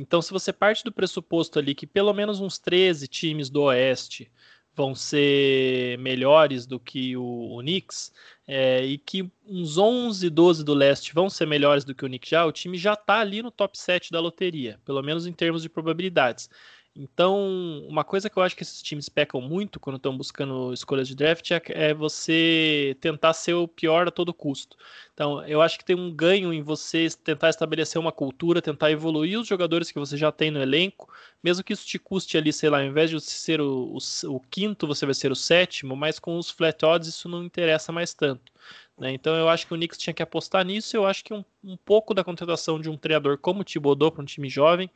Então, 0.00 0.20
se 0.22 0.32
você 0.32 0.52
parte 0.52 0.84
do 0.84 0.92
pressuposto 0.92 1.58
ali 1.58 1.74
que 1.74 1.86
pelo 1.86 2.12
menos 2.12 2.40
uns 2.40 2.58
13 2.58 3.08
times 3.08 3.50
do 3.50 3.62
Oeste 3.62 4.30
vão 4.74 4.94
ser 4.94 5.96
melhores 5.98 6.66
do 6.66 6.78
que 6.78 7.16
o, 7.16 7.56
o 7.56 7.60
Knicks, 7.60 8.12
é, 8.46 8.84
e 8.84 8.98
que 8.98 9.28
uns 9.46 9.78
11, 9.78 10.28
12 10.28 10.64
do 10.64 10.74
leste 10.74 11.14
vão 11.14 11.30
ser 11.30 11.46
melhores 11.46 11.82
do 11.82 11.94
que 11.94 12.04
o 12.04 12.08
Knicks 12.08 12.28
já, 12.28 12.44
o 12.44 12.52
time 12.52 12.76
já 12.76 12.92
está 12.92 13.20
ali 13.20 13.42
no 13.42 13.50
top 13.50 13.76
7 13.78 14.12
da 14.12 14.20
loteria, 14.20 14.78
pelo 14.84 15.02
menos 15.02 15.26
em 15.26 15.32
termos 15.32 15.62
de 15.62 15.70
probabilidades. 15.70 16.50
Então, 16.98 17.84
uma 17.88 18.02
coisa 18.02 18.30
que 18.30 18.38
eu 18.38 18.42
acho 18.42 18.56
que 18.56 18.62
esses 18.62 18.80
times 18.80 19.06
pecam 19.06 19.38
muito 19.38 19.78
quando 19.78 19.96
estão 19.96 20.16
buscando 20.16 20.72
escolhas 20.72 21.06
de 21.06 21.14
draft 21.14 21.50
é, 21.50 21.60
é, 21.68 21.94
você 21.94 22.96
tentar 23.02 23.34
ser 23.34 23.52
o 23.52 23.68
pior 23.68 24.08
a 24.08 24.10
todo 24.10 24.32
custo. 24.32 24.78
Então, 25.12 25.46
eu 25.46 25.60
acho 25.60 25.78
que 25.78 25.84
tem 25.84 25.94
um 25.94 26.10
ganho 26.10 26.54
em 26.54 26.62
você 26.62 27.08
tentar 27.22 27.50
estabelecer 27.50 28.00
uma 28.00 28.12
cultura, 28.12 28.62
tentar 28.62 28.90
evoluir 28.90 29.38
os 29.38 29.46
jogadores 29.46 29.90
que 29.92 29.98
você 29.98 30.16
já 30.16 30.32
tem 30.32 30.50
no 30.50 30.60
elenco, 30.60 31.12
mesmo 31.42 31.62
que 31.62 31.74
isso 31.74 31.86
te 31.86 31.98
custe 31.98 32.38
ali, 32.38 32.50
sei 32.50 32.70
lá, 32.70 32.78
ao 32.78 32.86
invés 32.86 33.10
de 33.10 33.20
você 33.20 33.30
ser 33.30 33.60
o, 33.60 33.98
o, 33.98 34.34
o 34.34 34.40
quinto, 34.50 34.86
você 34.86 35.04
vai 35.04 35.14
ser 35.14 35.30
o 35.30 35.36
sétimo, 35.36 35.94
mas 35.94 36.18
com 36.18 36.38
os 36.38 36.50
flat 36.50 36.82
odds 36.82 37.08
isso 37.08 37.28
não 37.28 37.44
interessa 37.44 37.92
mais 37.92 38.14
tanto. 38.14 38.50
Né? 38.98 39.12
Então 39.12 39.34
eu 39.34 39.48
acho 39.48 39.66
que 39.66 39.74
o 39.74 39.76
Knicks 39.76 39.98
tinha 39.98 40.14
que 40.14 40.22
apostar 40.22 40.64
nisso. 40.64 40.96
Eu 40.96 41.06
acho 41.06 41.22
que 41.22 41.34
um, 41.34 41.44
um 41.62 41.76
pouco 41.76 42.14
da 42.14 42.24
contratação 42.24 42.80
de 42.80 42.88
um 42.88 42.96
treinador 42.96 43.38
como 43.38 43.60
o 43.60 43.64
Thibodeau 43.64 44.10
para 44.10 44.22
um 44.22 44.24
time 44.24 44.48
jovem 44.48 44.90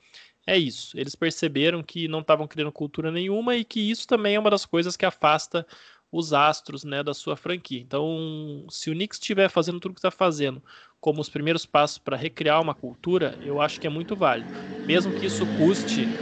é 0.54 0.58
isso. 0.58 0.98
Eles 0.98 1.14
perceberam 1.14 1.82
que 1.82 2.08
não 2.08 2.20
estavam 2.20 2.46
criando 2.48 2.72
cultura 2.72 3.10
nenhuma 3.10 3.56
e 3.56 3.64
que 3.64 3.80
isso 3.80 4.06
também 4.06 4.34
é 4.34 4.38
uma 4.40 4.50
das 4.50 4.66
coisas 4.66 4.96
que 4.96 5.06
afasta 5.06 5.66
os 6.12 6.32
astros 6.32 6.82
né, 6.84 7.02
da 7.02 7.14
sua 7.14 7.36
franquia. 7.36 7.80
Então, 7.80 8.66
se 8.70 8.90
o 8.90 8.94
Knicks 8.94 9.18
estiver 9.18 9.48
fazendo 9.48 9.78
tudo 9.80 9.92
o 9.92 9.94
que 9.94 10.00
está 10.00 10.10
fazendo 10.10 10.62
como 11.00 11.20
os 11.20 11.28
primeiros 11.30 11.64
passos 11.66 11.98
para 11.98 12.16
recriar 12.16 12.60
uma 12.60 12.74
cultura, 12.74 13.38
eu 13.40 13.60
acho 13.60 13.80
que 13.80 13.86
é 13.86 13.90
muito 13.90 14.16
válido. 14.16 14.50
Mesmo 14.84 15.12
que 15.14 15.24
isso 15.26 15.46
custe. 15.46 16.12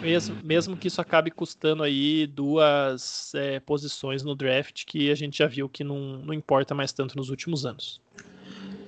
Mesmo, 0.00 0.38
mesmo 0.40 0.76
que 0.78 0.86
isso 0.86 1.00
acabe 1.00 1.30
custando 1.30 1.82
aí 1.82 2.26
duas 2.26 3.34
é, 3.34 3.58
posições 3.60 4.22
no 4.22 4.34
draft, 4.36 4.84
que 4.86 5.10
a 5.10 5.14
gente 5.16 5.38
já 5.38 5.46
viu 5.48 5.68
que 5.68 5.82
não, 5.82 6.18
não 6.22 6.32
importa 6.34 6.72
mais 6.74 6.92
tanto 6.92 7.16
nos 7.16 7.30
últimos 7.30 7.66
anos. 7.66 8.00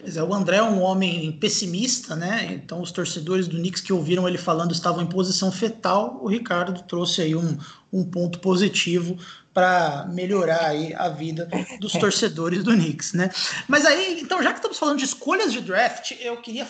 É, 0.05 0.23
o 0.23 0.35
André 0.35 0.57
é 0.57 0.63
um 0.63 0.81
homem 0.81 1.33
pessimista, 1.33 2.17
né? 2.17 2.49
Então 2.53 2.81
os 2.81 2.91
torcedores 2.91 3.47
do 3.47 3.57
Knicks 3.57 3.81
que 3.81 3.93
ouviram 3.93 4.27
ele 4.27 4.39
falando 4.39 4.73
estavam 4.73 5.03
em 5.03 5.07
posição 5.07 5.51
fetal. 5.53 6.19
O 6.23 6.29
Ricardo 6.29 6.83
trouxe 6.83 7.23
aí 7.23 7.35
um, 7.35 7.59
um 7.93 8.05
ponto 8.05 8.39
positivo 8.39 9.19
para 9.53 10.07
melhorar 10.09 10.67
aí 10.67 10.95
a 10.95 11.09
vida 11.09 11.49
dos 11.81 11.93
torcedores 11.99 12.63
do 12.63 12.73
Knicks, 12.73 13.13
né? 13.13 13.31
Mas 13.67 13.85
aí, 13.85 14.21
então, 14.21 14.43
já 14.43 14.53
que 14.53 14.59
estamos 14.59 14.79
falando 14.79 14.99
de 14.99 15.05
escolhas 15.05 15.53
de 15.53 15.61
draft, 15.61 16.13
eu 16.21 16.37
queria 16.37 16.67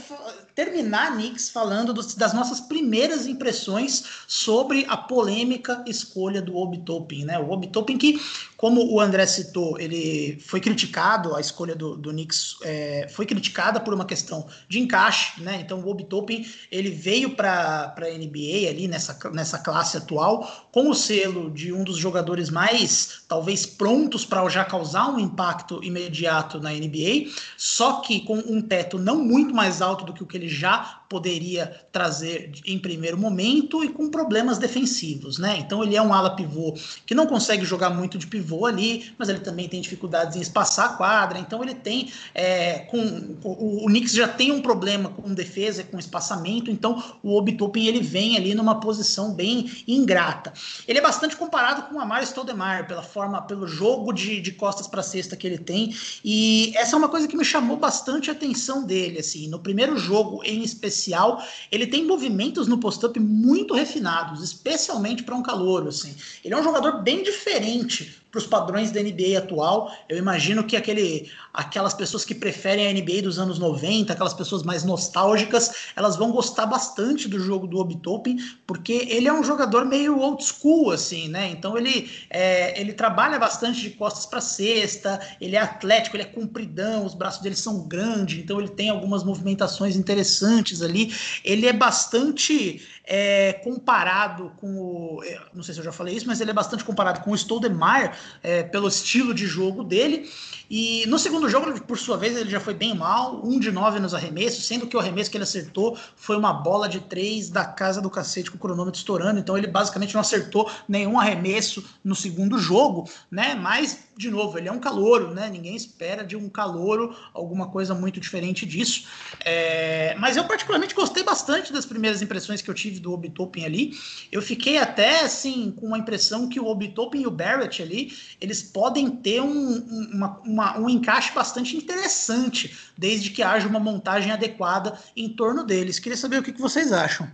terminar, 0.55 1.13
Knicks, 1.13 1.51
falando 1.51 1.93
dos, 1.93 2.15
das 2.15 2.33
nossas 2.33 2.59
primeiras 2.59 3.27
impressões 3.27 4.03
sobre 4.27 4.87
a 4.89 4.97
polêmica 4.97 5.85
escolha 5.87 6.41
do 6.41 6.57
Obi 6.57 6.79
Toppin, 6.79 7.27
né? 7.27 7.39
O 7.39 7.51
Obi 7.51 7.67
Toppin 7.67 7.99
que 7.99 8.21
como 8.61 8.93
o 8.93 9.01
André 9.01 9.27
citou, 9.27 9.81
ele 9.81 10.39
foi 10.39 10.61
criticado, 10.61 11.35
a 11.35 11.41
escolha 11.41 11.75
do, 11.75 11.97
do 11.97 12.11
Knicks 12.11 12.57
é, 12.63 13.07
foi 13.09 13.25
criticada 13.25 13.81
por 13.81 13.95
uma 13.95 14.05
questão 14.05 14.47
de 14.69 14.79
encaixe, 14.79 15.41
né? 15.41 15.63
Então 15.63 15.81
o 15.81 15.89
Obi 15.89 16.05
Toppin, 16.05 16.47
ele 16.71 16.91
veio 16.91 17.31
para 17.35 17.95
a 17.97 18.01
NBA 18.01 18.69
ali 18.69 18.87
nessa, 18.87 19.19
nessa 19.31 19.59
classe 19.61 19.97
atual 19.97 20.69
com 20.71 20.91
o 20.91 20.95
selo 20.95 21.51
de 21.51 21.73
um 21.73 21.83
dos 21.83 21.97
jogadores 21.97 22.51
mais 22.51 23.23
talvez 23.27 23.65
prontos 23.65 24.27
para 24.27 24.47
já 24.51 24.63
causar 24.63 25.09
um 25.09 25.19
impacto 25.19 25.83
imediato 25.83 26.61
na 26.61 26.71
NBA, 26.71 27.31
só 27.57 28.03
que 28.03 28.21
com 28.21 28.37
um 28.41 28.61
teto 28.61 28.99
não 28.99 29.25
muito 29.25 29.55
mais 29.55 29.81
alto 29.81 30.05
do 30.05 30.13
que 30.13 30.23
o 30.23 30.27
que 30.27 30.37
ele 30.37 30.51
já 30.51 31.00
poderia 31.11 31.67
trazer 31.91 32.53
em 32.65 32.79
primeiro 32.79 33.19
momento 33.19 33.83
e 33.83 33.89
com 33.89 34.09
problemas 34.09 34.59
defensivos, 34.59 35.39
né? 35.39 35.57
Então 35.59 35.83
ele 35.83 35.97
é 35.97 36.01
um 36.01 36.15
ala 36.15 36.37
pivô 36.37 36.73
que 37.05 37.17
não 37.17 37.27
consegue 37.27 37.65
jogar 37.65 37.91
muito 37.91 38.17
de 38.17 38.29
pivô 38.29 38.65
ali, 38.65 39.13
mas 39.19 39.29
ele 39.29 39.41
também 39.41 39.69
tem 39.69 39.81
dificuldades 39.81 40.37
em 40.37 40.41
espaçar 40.41 40.91
a 40.91 40.93
quadra, 40.93 41.41
então 41.41 41.65
ele 41.65 41.75
tem 41.75 42.13
é, 42.33 42.79
com, 42.91 43.37
o, 43.43 43.85
o 43.85 43.87
Knicks 43.87 44.13
já 44.13 44.29
tem 44.29 44.53
um 44.53 44.63
problema 44.63 45.09
com 45.09 45.35
defesa, 45.35 45.83
com 45.83 45.99
espaçamento, 45.99 46.71
então 46.71 47.03
o 47.25 47.37
Obitopin 47.37 47.87
ele 47.87 48.01
vem 48.01 48.37
ali 48.37 48.55
numa 48.55 48.79
posição 48.79 49.35
bem 49.35 49.69
ingrata. 49.89 50.53
Ele 50.87 51.01
é 51.01 51.03
bastante 51.03 51.35
comparado 51.35 51.89
com 51.89 51.97
o 51.97 52.01
Amaro 52.01 52.25
Stoudemire 52.25 52.87
pela 52.87 53.03
forma, 53.03 53.43
pelo 53.43 53.67
jogo 53.67 54.13
de, 54.13 54.41
de 54.41 54.53
costas 54.53 54.87
para 54.87 55.03
cesta 55.03 55.37
que 55.37 55.45
ele 55.45 55.59
tem, 55.59 55.93
e 56.25 56.73
essa 56.77 56.95
é 56.95 56.97
uma 56.97 57.09
coisa 57.09 57.27
que 57.27 57.37
me 57.37 57.45
chamou 57.45 57.77
bastante 57.77 58.31
a 58.31 58.33
atenção 58.33 58.85
dele, 58.87 59.19
assim, 59.19 59.49
no 59.49 59.59
primeiro 59.59 59.99
jogo 59.99 60.41
em 60.45 60.63
especial, 61.01 61.43
ele 61.73 61.87
tem 61.87 62.05
movimentos 62.05 62.69
no 62.69 62.79
post-up 62.79 63.19
muito 63.19 63.75
refinados, 63.75 64.43
especialmente 64.43 65.23
para 65.23 65.35
um 65.35 65.43
calor, 65.43 65.89
assim. 65.89 66.15
Ele 66.45 66.55
é 66.55 66.59
um 66.59 66.63
jogador 66.63 67.03
bem 67.03 67.23
diferente 67.23 68.20
para 68.31 68.39
os 68.39 68.47
padrões 68.47 68.91
da 68.91 69.03
NBA 69.03 69.37
atual. 69.37 69.93
Eu 70.09 70.17
imagino 70.17 70.65
que 70.65 70.77
aquele, 70.77 71.31
aquelas 71.53 71.95
pessoas 71.95 72.25
que 72.25 72.35
preferem 72.35 72.87
a 72.87 72.93
NBA 72.93 73.23
dos 73.23 73.39
anos 73.39 73.59
90, 73.59 74.13
aquelas 74.13 74.35
pessoas 74.35 74.63
mais 74.63 74.85
nostálgicas, 74.85 75.91
elas 75.97 76.17
vão 76.17 76.31
gostar 76.31 76.67
bastante 76.67 77.29
do 77.29 77.41
jogo 77.41 77.67
do 77.67 77.79
Obi 77.79 77.97
Toppin, 77.97 78.39
porque 78.67 79.07
ele 79.09 79.27
é 79.27 79.33
um 79.33 79.43
jogador 79.43 79.85
meio 79.85 80.19
old 80.19 80.45
school, 80.45 80.93
assim, 80.93 81.29
né? 81.29 81.51
Então 81.51 81.77
ele, 81.77 82.11
é, 82.31 82.81
ele 82.81 82.93
trabalha 82.93 83.39
bastante 83.39 83.81
de 83.81 83.91
costas 83.91 84.27
para 84.27 84.41
cesta, 84.41 85.21
ele 85.41 85.57
é 85.57 85.61
atlético, 85.61 86.17
ele 86.17 86.23
é 86.23 86.27
compridão, 86.27 87.05
os 87.05 87.15
braços 87.15 87.43
dele 87.43 87.57
são 87.57 87.87
grandes, 87.87 88.39
então 88.39 88.61
ele 88.61 88.69
tem 88.69 88.91
algumas 88.91 89.25
movimentações 89.25 89.97
interessantes 89.97 90.83
ali. 90.83 91.13
Ele 91.45 91.67
é 91.67 91.73
bastante 91.73 92.81
é, 93.13 93.55
comparado 93.65 94.53
com 94.57 94.69
o. 94.81 95.25
É, 95.25 95.41
não 95.53 95.65
sei 95.65 95.75
se 95.75 95.81
eu 95.81 95.85
já 95.85 95.91
falei 95.91 96.15
isso, 96.15 96.29
mas 96.29 96.41
ele 96.41 96.53
é 96.53 96.55
bastante 96.55 96.85
comparado 96.85 97.21
com 97.23 97.33
o 97.33 97.35
Stoudemire 97.37 98.13
é, 98.41 98.63
pelo 98.63 98.87
estilo 98.87 99.35
de 99.35 99.49
jogo 99.49 99.83
dele. 99.83 100.31
E 100.71 101.05
no 101.09 101.19
segundo 101.19 101.49
jogo, 101.49 101.81
por 101.81 101.99
sua 101.99 102.17
vez, 102.17 102.37
ele 102.37 102.49
já 102.49 102.61
foi 102.61 102.73
bem 102.73 102.95
mal, 102.95 103.45
um 103.45 103.59
de 103.59 103.73
nove 103.73 103.99
nos 103.99 104.15
arremessos, 104.15 104.65
sendo 104.65 104.87
que 104.87 104.97
o 104.97 105.01
arremesso 105.01 105.29
que 105.29 105.37
ele 105.37 105.43
acertou 105.43 105.99
foi 106.15 106.37
uma 106.37 106.53
bola 106.53 106.89
de 106.89 107.01
três 107.01 107.51
da 107.51 107.65
casa 107.65 108.01
do 108.01 108.09
cacete 108.09 108.49
com 108.49 108.57
o 108.57 108.61
cronômetro 108.61 108.97
estourando. 108.97 109.41
Então 109.41 109.59
ele 109.59 109.67
basicamente 109.67 110.15
não 110.15 110.21
acertou 110.21 110.71
nenhum 110.89 111.19
arremesso 111.19 111.85
no 112.05 112.15
segundo 112.15 112.57
jogo, 112.57 113.11
né? 113.29 113.57
Mas, 113.57 114.05
de 114.17 114.31
novo, 114.31 114.57
ele 114.57 114.69
é 114.69 114.73
um 114.73 114.79
calouro, 114.79 115.35
né? 115.35 115.51
Ninguém 115.51 115.75
espera 115.75 116.25
de 116.25 116.37
um 116.37 116.49
calouro 116.49 117.17
alguma 117.35 117.67
coisa 117.71 117.93
muito 117.93 118.21
diferente 118.21 118.65
disso. 118.65 119.09
É... 119.45 120.15
Mas 120.21 120.37
eu 120.37 120.45
particularmente 120.45 120.95
gostei 120.95 121.25
bastante 121.25 121.73
das 121.73 121.85
primeiras 121.85 122.23
impressões 122.23 122.63
que 122.63 122.71
eu 122.71 122.75
tive 122.75 123.00
do 123.01 123.13
Obi 123.13 123.33
ali. 123.65 123.93
Eu 124.31 124.41
fiquei 124.41 124.79
até 124.79 125.23
assim 125.23 125.73
com 125.73 125.87
uma 125.87 125.99
impressão 125.99 126.49
que 126.49 126.61
o 126.61 126.67
Obi 126.67 126.95
e 127.15 127.27
o 127.27 127.31
Barrett 127.31 127.83
ali, 127.83 128.13
eles 128.41 128.63
podem 128.63 129.11
ter 129.11 129.41
um, 129.41 129.79
uma, 130.13 130.39
uma, 130.41 130.79
um 130.79 130.89
encaixe 130.89 131.33
bastante 131.33 131.77
interessante, 131.77 132.77
desde 132.97 133.31
que 133.31 133.43
haja 133.43 133.67
uma 133.67 133.81
montagem 133.81 134.31
adequada 134.31 134.99
em 135.17 135.29
torno 135.29 135.65
deles. 135.65 135.99
Queria 135.99 136.17
saber 136.17 136.39
o 136.39 136.43
que, 136.43 136.53
que 136.53 136.61
vocês 136.61 136.93
acham. 136.93 137.31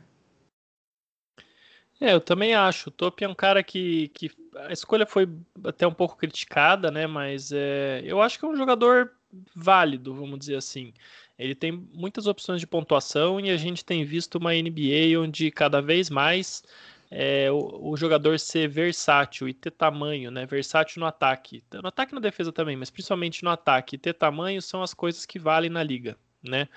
É, 2.01 2.13
eu 2.13 2.21
também 2.21 2.55
acho. 2.55 2.89
O 2.89 2.93
Top 2.93 3.23
é 3.25 3.29
um 3.29 3.35
cara 3.35 3.63
que, 3.63 4.09
que 4.09 4.31
a 4.57 4.73
escolha 4.73 5.07
foi 5.07 5.29
até 5.65 5.87
um 5.87 5.95
pouco 5.95 6.17
criticada, 6.17 6.91
né? 6.91 7.07
Mas 7.07 7.51
é, 7.53 8.03
eu 8.05 8.21
acho 8.21 8.39
que 8.39 8.45
é 8.45 8.49
um 8.49 8.57
jogador 8.57 9.13
válido, 9.55 10.15
vamos 10.15 10.39
dizer 10.39 10.57
assim. 10.57 10.93
Ele 11.39 11.55
tem 11.55 11.73
muitas 11.93 12.27
opções 12.27 12.61
de 12.61 12.67
pontuação 12.67 13.39
e 13.39 13.51
a 13.51 13.57
gente 13.57 13.85
tem 13.85 14.05
visto 14.05 14.37
uma 14.37 14.55
NBA 14.55 15.21
onde 15.21 15.51
cada 15.51 15.83
vez 15.83 16.09
mais 16.09 16.63
é, 17.11 17.51
o, 17.51 17.91
o, 17.91 17.97
jogador 17.97 18.39
ser 18.39 18.69
versátil 18.69 19.49
e 19.49 19.55
ter 19.55 19.71
tamanho, 19.71 20.31
né? 20.31 20.47
Versátil 20.47 21.01
no 21.01 21.07
ataque. 21.07 21.63
No 21.73 21.89
ataque 21.89 22.13
e 22.13 22.15
na 22.15 22.21
defesa 22.21 22.53
também, 22.53 22.77
mas 22.77 22.91
principalmente 22.91 23.45
no 23.45 23.51
ataque. 23.51 23.99
Ter 23.99 24.15
tamanho 24.15 24.61
são 24.61 24.83
as 24.83 24.93
coisas 24.93 25.25
que 25.27 25.39
valem 25.39 25.71
na 25.71 25.83
liga, 25.83 26.17
né? 26.43 26.69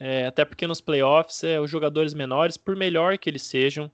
É, 0.00 0.26
até 0.26 0.44
porque 0.44 0.66
nos 0.66 0.80
playoffs, 0.80 1.44
é, 1.44 1.60
os 1.60 1.70
jogadores 1.70 2.14
menores, 2.14 2.56
por 2.56 2.74
melhor 2.76 3.18
que 3.18 3.28
eles 3.28 3.42
sejam, 3.42 3.90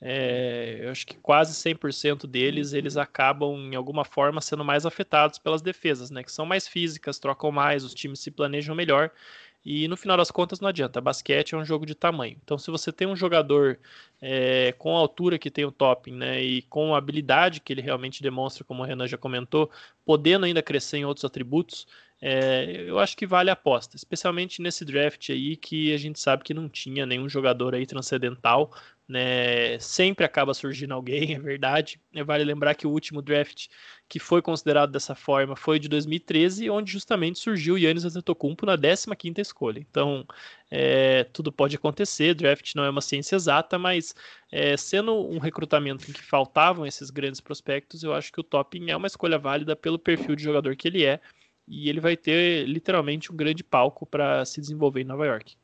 é, 0.00 0.80
eu 0.82 0.90
acho 0.90 1.06
que 1.06 1.16
quase 1.16 1.54
100% 1.54 2.26
deles 2.26 2.72
eles 2.72 2.96
acabam 2.96 3.54
em 3.72 3.74
alguma 3.74 4.04
forma 4.04 4.40
sendo 4.40 4.64
mais 4.64 4.84
afetados 4.84 5.38
pelas 5.38 5.62
defesas, 5.62 6.10
né? 6.10 6.22
Que 6.22 6.32
são 6.32 6.44
mais 6.44 6.66
físicas, 6.66 7.18
trocam 7.18 7.52
mais, 7.52 7.84
os 7.84 7.94
times 7.94 8.20
se 8.20 8.30
planejam 8.30 8.74
melhor. 8.74 9.10
E 9.64 9.88
no 9.88 9.96
final 9.96 10.16
das 10.16 10.30
contas 10.30 10.60
não 10.60 10.68
adianta, 10.68 11.00
basquete 11.00 11.54
é 11.54 11.58
um 11.58 11.64
jogo 11.64 11.86
de 11.86 11.94
tamanho. 11.94 12.36
Então, 12.44 12.58
se 12.58 12.70
você 12.70 12.92
tem 12.92 13.06
um 13.08 13.16
jogador 13.16 13.78
é, 14.20 14.72
com 14.78 14.94
a 14.96 15.00
altura 15.00 15.38
que 15.38 15.50
tem 15.50 15.64
o 15.64 15.72
topping, 15.72 16.12
né, 16.12 16.42
e 16.42 16.62
com 16.62 16.94
a 16.94 16.98
habilidade 16.98 17.60
que 17.60 17.72
ele 17.72 17.80
realmente 17.80 18.22
demonstra, 18.22 18.62
como 18.64 18.82
o 18.82 18.86
Renan 18.86 19.08
já 19.08 19.16
comentou, 19.16 19.70
podendo 20.04 20.44
ainda 20.44 20.62
crescer 20.62 20.98
em 20.98 21.04
outros 21.06 21.24
atributos, 21.24 21.86
é, 22.26 22.86
eu 22.88 22.98
acho 22.98 23.14
que 23.18 23.26
vale 23.26 23.50
a 23.50 23.52
aposta, 23.52 23.96
especialmente 23.96 24.62
nesse 24.62 24.82
draft 24.82 25.28
aí 25.28 25.56
que 25.56 25.92
a 25.92 25.98
gente 25.98 26.18
sabe 26.18 26.42
que 26.42 26.54
não 26.54 26.70
tinha 26.70 27.04
nenhum 27.04 27.28
jogador 27.28 27.74
aí 27.74 27.84
transcendental, 27.84 28.72
né? 29.06 29.78
Sempre 29.78 30.24
acaba 30.24 30.54
surgindo 30.54 30.94
alguém, 30.94 31.34
é 31.36 31.38
verdade. 31.38 32.00
Vale 32.24 32.42
lembrar 32.42 32.76
que 32.76 32.86
o 32.86 32.90
último 32.90 33.20
draft 33.20 33.66
que 34.08 34.18
foi 34.18 34.40
considerado 34.40 34.90
dessa 34.90 35.14
forma 35.14 35.54
foi 35.54 35.78
de 35.78 35.86
2013, 35.86 36.70
onde 36.70 36.92
justamente 36.92 37.38
surgiu 37.38 37.74
o 37.74 37.78
Yannis 37.78 38.06
Antetokounmpo 38.06 38.64
na 38.64 38.78
15ª 38.78 39.38
escolha. 39.38 39.78
Então, 39.78 40.26
é, 40.70 41.24
tudo 41.24 41.52
pode 41.52 41.76
acontecer, 41.76 42.34
draft 42.34 42.74
não 42.74 42.84
é 42.84 42.88
uma 42.88 43.02
ciência 43.02 43.36
exata, 43.36 43.78
mas 43.78 44.14
é, 44.50 44.78
sendo 44.78 45.14
um 45.28 45.38
recrutamento 45.38 46.10
em 46.10 46.14
que 46.14 46.22
faltavam 46.22 46.86
esses 46.86 47.10
grandes 47.10 47.42
prospectos, 47.42 48.02
eu 48.02 48.14
acho 48.14 48.32
que 48.32 48.40
o 48.40 48.44
Topping 48.44 48.90
é 48.90 48.96
uma 48.96 49.08
escolha 49.08 49.38
válida 49.38 49.76
pelo 49.76 49.98
perfil 49.98 50.34
de 50.34 50.42
jogador 50.42 50.74
que 50.74 50.88
ele 50.88 51.04
é 51.04 51.20
e 51.66 51.88
ele 51.88 52.00
vai 52.00 52.16
ter 52.16 52.66
literalmente 52.66 53.32
um 53.32 53.36
grande 53.36 53.64
palco 53.64 54.06
para 54.06 54.44
se 54.44 54.60
desenvolver 54.60 55.00
em 55.02 55.04
Nova 55.04 55.26
York. 55.26 55.56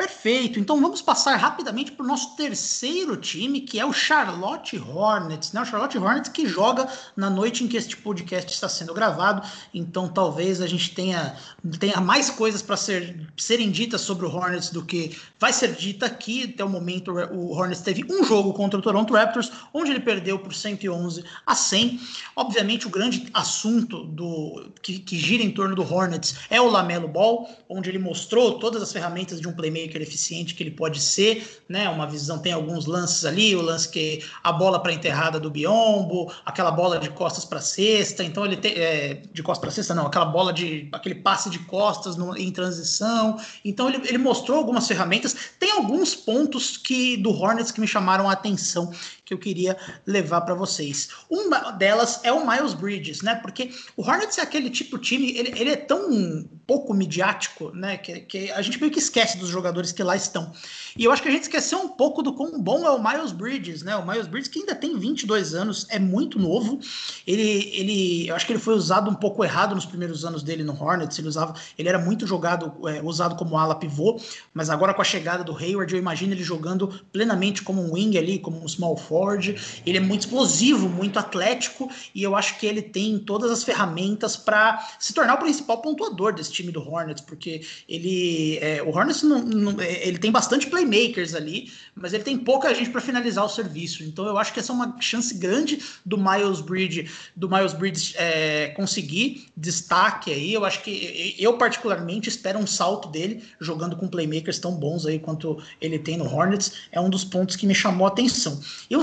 Perfeito. 0.00 0.58
Então 0.58 0.80
vamos 0.80 1.02
passar 1.02 1.36
rapidamente 1.36 1.92
para 1.92 2.02
o 2.02 2.08
nosso 2.08 2.34
terceiro 2.34 3.18
time, 3.18 3.60
que 3.60 3.78
é 3.78 3.84
o 3.84 3.92
Charlotte 3.92 4.78
Hornets. 4.78 5.52
Né? 5.52 5.60
O 5.60 5.64
Charlotte 5.66 5.98
Hornets 5.98 6.30
que 6.30 6.46
joga 6.46 6.88
na 7.14 7.28
noite 7.28 7.62
em 7.62 7.68
que 7.68 7.76
este 7.76 7.98
podcast 7.98 8.50
está 8.50 8.66
sendo 8.66 8.94
gravado. 8.94 9.46
Então 9.74 10.08
talvez 10.08 10.62
a 10.62 10.66
gente 10.66 10.94
tenha, 10.94 11.36
tenha 11.78 12.00
mais 12.00 12.30
coisas 12.30 12.62
para 12.62 12.78
ser, 12.78 13.30
serem 13.36 13.70
ditas 13.70 14.00
sobre 14.00 14.24
o 14.24 14.34
Hornets 14.34 14.70
do 14.70 14.82
que 14.82 15.14
vai 15.38 15.52
ser 15.52 15.74
dita 15.74 16.06
aqui. 16.06 16.44
Até 16.44 16.64
o 16.64 16.68
momento 16.70 17.12
o 17.12 17.52
Hornets 17.52 17.82
teve 17.82 18.02
um 18.10 18.24
jogo 18.24 18.54
contra 18.54 18.78
o 18.78 18.82
Toronto 18.82 19.12
Raptors, 19.12 19.52
onde 19.74 19.90
ele 19.90 20.00
perdeu 20.00 20.38
por 20.38 20.54
111 20.54 21.22
a 21.44 21.54
100. 21.54 22.00
Obviamente 22.34 22.86
o 22.86 22.90
grande 22.90 23.28
assunto 23.34 24.04
do 24.04 24.70
que, 24.80 24.98
que 24.98 25.18
gira 25.18 25.42
em 25.42 25.50
torno 25.50 25.74
do 25.74 25.82
Hornets 25.82 26.36
é 26.48 26.58
o 26.58 26.70
Lamelo 26.70 27.06
Ball, 27.06 27.46
onde 27.68 27.90
ele 27.90 27.98
mostrou 27.98 28.58
todas 28.58 28.80
as 28.80 28.90
ferramentas 28.90 29.38
de 29.38 29.46
um 29.46 29.52
playmaker 29.52 29.89
playmaker 29.90 30.00
eficiente 30.00 30.54
que 30.54 30.62
ele 30.62 30.70
pode 30.70 31.00
ser, 31.00 31.62
né? 31.68 31.88
Uma 31.88 32.06
visão, 32.06 32.38
tem 32.38 32.52
alguns 32.52 32.86
lances 32.86 33.24
ali, 33.24 33.54
o 33.56 33.60
lance 33.60 33.88
que 33.88 34.24
a 34.42 34.52
bola 34.52 34.80
para 34.80 34.92
enterrada 34.92 35.40
do 35.40 35.50
Biombo, 35.50 36.32
aquela 36.44 36.70
bola 36.70 36.98
de 36.98 37.10
costas 37.10 37.44
para 37.44 37.60
cesta, 37.60 38.22
então 38.22 38.46
ele 38.46 38.56
tem 38.56 38.72
é, 38.74 39.22
de 39.32 39.42
costas 39.42 39.60
para 39.60 39.70
cesta 39.70 39.94
não, 39.94 40.06
aquela 40.06 40.26
bola 40.26 40.52
de 40.52 40.88
aquele 40.92 41.16
passe 41.16 41.50
de 41.50 41.58
costas 41.60 42.16
no, 42.16 42.36
em 42.36 42.50
transição. 42.50 43.38
Então 43.64 43.88
ele, 43.88 44.00
ele 44.08 44.18
mostrou 44.18 44.58
algumas 44.58 44.86
ferramentas. 44.86 45.36
Tem 45.58 45.72
alguns 45.72 46.14
pontos 46.14 46.76
que 46.76 47.16
do 47.16 47.30
Hornets 47.30 47.72
que 47.72 47.80
me 47.80 47.88
chamaram 47.88 48.28
a 48.28 48.32
atenção 48.32 48.92
que 49.30 49.34
eu 49.34 49.38
queria 49.38 49.76
levar 50.04 50.40
para 50.40 50.54
vocês. 50.54 51.10
Uma 51.30 51.70
delas 51.70 52.20
é 52.24 52.32
o 52.32 52.46
Miles 52.46 52.74
Bridges, 52.74 53.22
né? 53.22 53.36
Porque 53.36 53.70
o 53.96 54.02
Hornets 54.02 54.38
é 54.38 54.42
aquele 54.42 54.68
tipo 54.68 54.98
de 54.98 55.04
time, 55.04 55.30
ele, 55.36 55.52
ele 55.56 55.70
é 55.70 55.76
tão 55.76 56.44
pouco 56.66 56.92
midiático, 56.92 57.70
né? 57.72 57.96
Que, 57.96 58.20
que 58.20 58.50
a 58.50 58.60
gente 58.60 58.80
meio 58.80 58.92
que 58.92 58.98
esquece 58.98 59.38
dos 59.38 59.48
jogadores 59.48 59.92
que 59.92 60.02
lá 60.02 60.16
estão. 60.16 60.52
E 60.96 61.04
eu 61.04 61.12
acho 61.12 61.22
que 61.22 61.28
a 61.28 61.30
gente 61.30 61.42
esqueceu 61.42 61.78
um 61.78 61.88
pouco 61.88 62.22
do 62.22 62.32
quão 62.32 62.60
bom 62.60 62.84
é 62.84 62.90
o 62.90 63.02
Miles 63.02 63.32
Bridges, 63.32 63.82
né? 63.82 63.94
O 63.96 64.06
Miles 64.06 64.26
Bridges 64.26 64.48
que 64.48 64.60
ainda 64.60 64.74
tem 64.74 64.98
22 64.98 65.54
anos, 65.54 65.86
é 65.88 65.98
muito 65.98 66.38
novo. 66.38 66.80
Ele, 67.26 67.70
ele, 67.72 68.28
eu 68.28 68.34
acho 68.34 68.46
que 68.46 68.52
ele 68.52 68.60
foi 68.60 68.74
usado 68.74 69.08
um 69.10 69.14
pouco 69.14 69.44
errado 69.44 69.74
nos 69.74 69.86
primeiros 69.86 70.24
anos 70.24 70.42
dele 70.42 70.64
no 70.64 70.72
Hornets. 70.72 71.18
Ele 71.18 71.28
usava, 71.28 71.54
ele 71.78 71.88
era 71.88 71.98
muito 71.98 72.26
jogado, 72.26 72.72
é, 72.88 73.00
usado 73.02 73.36
como 73.36 73.56
ala 73.56 73.76
pivô, 73.76 74.20
mas 74.52 74.70
agora 74.70 74.92
com 74.92 75.02
a 75.02 75.04
chegada 75.04 75.44
do 75.44 75.56
Hayward, 75.56 75.92
eu 75.92 75.98
imagino 75.98 76.32
ele 76.32 76.42
jogando 76.42 76.88
plenamente 77.12 77.62
como 77.62 77.80
um 77.80 77.92
wing 77.92 78.18
ali, 78.18 78.38
como 78.38 78.62
um 78.62 78.68
small 78.68 78.96
forward 78.96 79.19
Ford. 79.20 79.54
Ele 79.84 79.98
é 79.98 80.00
muito 80.00 80.22
explosivo, 80.22 80.88
muito 80.88 81.18
atlético 81.18 81.90
e 82.14 82.22
eu 82.22 82.34
acho 82.34 82.58
que 82.58 82.66
ele 82.66 82.80
tem 82.80 83.18
todas 83.18 83.50
as 83.50 83.62
ferramentas 83.62 84.36
para 84.36 84.88
se 84.98 85.12
tornar 85.12 85.34
o 85.34 85.38
principal 85.38 85.82
pontuador 85.82 86.32
desse 86.32 86.50
time 86.50 86.72
do 86.72 86.80
Hornets, 86.80 87.22
porque 87.22 87.60
ele, 87.86 88.58
é, 88.62 88.82
o 88.82 88.88
Hornets 88.88 89.22
não, 89.22 89.42
não, 89.42 89.80
é, 89.80 90.08
ele 90.08 90.18
tem 90.18 90.32
bastante 90.32 90.68
playmakers 90.68 91.34
ali, 91.34 91.70
mas 91.94 92.14
ele 92.14 92.24
tem 92.24 92.38
pouca 92.38 92.74
gente 92.74 92.88
para 92.88 93.00
finalizar 93.00 93.44
o 93.44 93.48
serviço. 93.48 94.02
Então 94.02 94.24
eu 94.24 94.38
acho 94.38 94.54
que 94.54 94.60
essa 94.60 94.72
é 94.72 94.74
uma 94.74 94.96
chance 95.00 95.34
grande 95.34 95.80
do 96.04 96.16
Miles 96.16 96.62
Bridge, 96.62 97.10
do 97.36 97.48
Miles 97.48 97.74
Bridge 97.74 98.14
é, 98.16 98.68
conseguir 98.68 99.46
destaque 99.54 100.32
aí. 100.32 100.54
Eu 100.54 100.64
acho 100.64 100.82
que 100.82 101.36
eu 101.38 101.58
particularmente 101.58 102.28
espero 102.28 102.58
um 102.58 102.66
salto 102.66 103.08
dele 103.08 103.42
jogando 103.60 103.96
com 103.96 104.08
playmakers 104.08 104.58
tão 104.58 104.74
bons 104.74 105.04
aí 105.04 105.18
quanto 105.18 105.62
ele 105.80 105.98
tem 105.98 106.16
no 106.16 106.24
Hornets. 106.24 106.72
É 106.90 106.98
um 106.98 107.10
dos 107.10 107.24
pontos 107.24 107.56
que 107.56 107.66
me 107.66 107.74
chamou 107.74 108.06
a 108.06 108.10
atenção. 108.10 108.58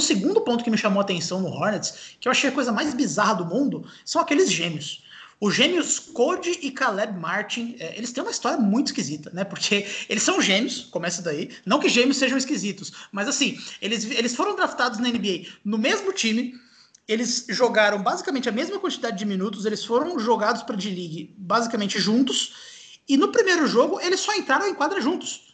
Segundo 0.07 0.41
ponto 0.41 0.63
que 0.63 0.69
me 0.69 0.77
chamou 0.77 0.99
a 0.99 1.03
atenção 1.03 1.41
no 1.41 1.49
Hornets, 1.49 2.15
que 2.19 2.27
eu 2.27 2.31
achei 2.31 2.49
a 2.49 2.53
coisa 2.53 2.71
mais 2.71 2.93
bizarra 2.93 3.35
do 3.35 3.45
mundo, 3.45 3.85
são 4.05 4.21
aqueles 4.21 4.51
gêmeos. 4.51 5.03
Os 5.39 5.53
gêmeos 5.53 5.99
Cody 5.99 6.57
e 6.63 6.71
Caleb 6.71 7.19
Martin, 7.19 7.75
é, 7.79 7.95
eles 7.95 8.11
têm 8.11 8.23
uma 8.23 8.31
história 8.31 8.57
muito 8.57 8.87
esquisita, 8.87 9.29
né? 9.31 9.43
Porque 9.43 9.85
eles 10.09 10.23
são 10.23 10.41
gêmeos, 10.41 10.85
começa 10.85 11.21
daí. 11.21 11.51
Não 11.63 11.79
que 11.79 11.89
gêmeos 11.89 12.17
sejam 12.17 12.37
esquisitos, 12.37 12.91
mas 13.11 13.27
assim, 13.27 13.59
eles, 13.79 14.05
eles 14.05 14.35
foram 14.35 14.55
draftados 14.55 14.97
na 14.97 15.09
NBA 15.09 15.45
no 15.63 15.77
mesmo 15.77 16.11
time. 16.11 16.55
Eles 17.07 17.45
jogaram 17.49 18.01
basicamente 18.01 18.49
a 18.49 18.51
mesma 18.51 18.79
quantidade 18.79 19.17
de 19.17 19.25
minutos, 19.25 19.65
eles 19.65 19.85
foram 19.85 20.17
jogados 20.19 20.63
para 20.63 20.75
D-League 20.75 21.33
basicamente 21.37 21.99
juntos. 21.99 22.53
E 23.07 23.15
no 23.15 23.31
primeiro 23.31 23.67
jogo, 23.67 24.01
eles 24.01 24.19
só 24.19 24.33
entraram 24.33 24.67
em 24.67 24.73
quadra 24.73 24.99
juntos. 24.99 25.46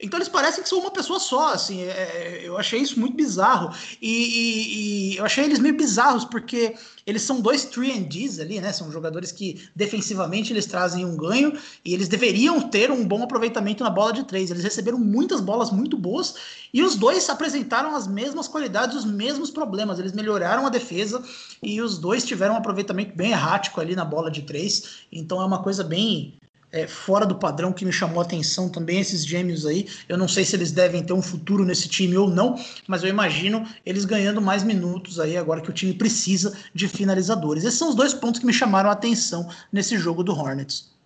Então 0.00 0.16
eles 0.16 0.28
parecem 0.28 0.62
que 0.62 0.68
são 0.68 0.78
uma 0.78 0.92
pessoa 0.92 1.18
só, 1.18 1.52
assim, 1.52 1.82
é, 1.82 1.88
é 1.88 2.40
eu 2.44 2.56
achei 2.56 2.80
isso 2.80 3.00
muito 3.00 3.16
bizarro. 3.16 3.74
E, 4.00 4.08
e, 4.08 5.14
e, 5.14 5.16
eu 5.16 5.24
achei 5.24 5.44
eles 5.44 5.58
meio 5.58 5.76
bizarros, 5.76 6.24
porque 6.24 6.76
eles 7.04 7.22
são 7.22 7.40
dois 7.40 7.64
3 7.64 8.38
ali, 8.38 8.60
né? 8.60 8.72
São 8.72 8.92
jogadores 8.92 9.32
que 9.32 9.68
defensivamente 9.74 10.52
eles 10.52 10.66
trazem 10.66 11.04
um 11.04 11.16
ganho 11.16 11.58
e 11.84 11.94
eles 11.94 12.06
deveriam 12.06 12.60
ter 12.60 12.92
um 12.92 13.04
bom 13.04 13.24
aproveitamento 13.24 13.82
na 13.82 13.90
bola 13.90 14.12
de 14.12 14.22
três. 14.22 14.50
Eles 14.50 14.62
receberam 14.62 14.98
muitas 14.98 15.40
bolas 15.40 15.72
muito 15.72 15.96
boas 15.96 16.36
e 16.72 16.80
os 16.82 16.94
dois 16.94 17.28
apresentaram 17.28 17.96
as 17.96 18.06
mesmas 18.06 18.46
qualidades, 18.46 18.96
os 18.96 19.04
mesmos 19.04 19.50
problemas. 19.50 19.98
Eles 19.98 20.12
melhoraram 20.12 20.64
a 20.64 20.70
defesa 20.70 21.20
e 21.60 21.80
os 21.80 21.98
dois 21.98 22.24
tiveram 22.24 22.54
um 22.54 22.58
aproveitamento 22.58 23.16
bem 23.16 23.32
errático 23.32 23.80
ali 23.80 23.96
na 23.96 24.04
bola 24.04 24.30
de 24.30 24.42
três. 24.42 25.00
Então 25.10 25.42
é 25.42 25.44
uma 25.44 25.62
coisa 25.62 25.82
bem 25.82 26.38
é, 26.70 26.86
fora 26.86 27.24
do 27.24 27.36
padrão 27.36 27.72
que 27.72 27.84
me 27.84 27.92
chamou 27.92 28.20
a 28.20 28.24
atenção 28.24 28.68
também, 28.68 29.00
esses 29.00 29.24
gêmeos 29.24 29.64
aí. 29.66 29.88
Eu 30.08 30.18
não 30.18 30.28
sei 30.28 30.44
se 30.44 30.54
eles 30.54 30.72
devem 30.72 31.02
ter 31.02 31.12
um 31.12 31.22
futuro 31.22 31.64
nesse 31.64 31.88
time 31.88 32.16
ou 32.16 32.28
não, 32.28 32.56
mas 32.86 33.02
eu 33.02 33.08
imagino 33.08 33.66
eles 33.84 34.04
ganhando 34.04 34.40
mais 34.40 34.62
minutos 34.62 35.18
aí 35.18 35.36
agora 35.36 35.60
que 35.60 35.70
o 35.70 35.74
time 35.74 35.94
precisa 35.94 36.56
de 36.74 36.88
finalizadores. 36.88 37.64
Esses 37.64 37.78
são 37.78 37.88
os 37.88 37.94
dois 37.94 38.14
pontos 38.14 38.40
que 38.40 38.46
me 38.46 38.52
chamaram 38.52 38.90
a 38.90 38.92
atenção 38.92 39.48
nesse 39.72 39.98
jogo 39.98 40.22
do 40.22 40.32
Hornets. 40.32 40.96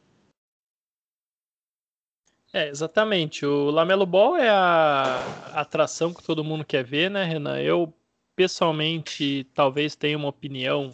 É, 2.52 2.68
exatamente. 2.68 3.46
O 3.46 3.70
Lamelo 3.70 4.04
Ball 4.04 4.36
é 4.36 4.50
a 4.50 5.22
atração 5.54 6.12
que 6.12 6.22
todo 6.22 6.44
mundo 6.44 6.64
quer 6.64 6.84
ver, 6.84 7.10
né, 7.10 7.24
Renan? 7.24 7.58
Eu, 7.58 7.92
pessoalmente, 8.36 9.46
talvez 9.54 9.96
tenha 9.96 10.18
uma 10.18 10.28
opinião 10.28 10.92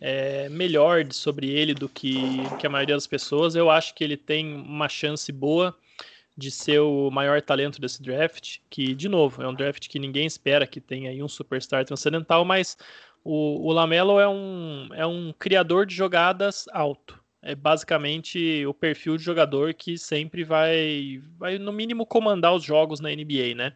é, 0.00 0.48
melhor 0.48 1.04
sobre 1.12 1.50
ele 1.50 1.74
do 1.74 1.88
que, 1.88 2.14
que 2.58 2.66
a 2.66 2.70
maioria 2.70 2.94
das 2.94 3.06
pessoas. 3.06 3.54
Eu 3.54 3.70
acho 3.70 3.94
que 3.94 4.04
ele 4.04 4.16
tem 4.16 4.54
uma 4.54 4.88
chance 4.88 5.30
boa 5.32 5.76
de 6.36 6.50
ser 6.50 6.80
o 6.80 7.10
maior 7.10 7.40
talento 7.40 7.80
desse 7.80 8.02
draft, 8.02 8.58
que, 8.68 8.94
de 8.94 9.08
novo, 9.08 9.42
é 9.42 9.48
um 9.48 9.54
draft 9.54 9.88
que 9.88 9.98
ninguém 9.98 10.26
espera 10.26 10.66
que 10.66 10.80
tenha 10.80 11.10
aí 11.10 11.22
um 11.22 11.28
superstar 11.28 11.84
transcendental, 11.84 12.44
mas 12.44 12.76
O, 13.28 13.66
o 13.68 13.72
Lamelo 13.72 14.20
é 14.20 14.28
um, 14.28 14.88
é 14.94 15.04
um 15.04 15.32
criador 15.36 15.84
de 15.84 15.94
jogadas 15.96 16.66
alto. 16.72 17.18
É 17.42 17.56
basicamente 17.56 18.64
o 18.66 18.72
perfil 18.72 19.16
de 19.16 19.24
jogador 19.24 19.74
que 19.74 19.98
sempre 19.98 20.44
vai, 20.44 21.20
vai 21.36 21.58
no 21.58 21.72
mínimo, 21.72 22.06
comandar 22.06 22.54
os 22.54 22.62
jogos 22.62 23.00
na 23.00 23.08
NBA, 23.10 23.54
né? 23.56 23.72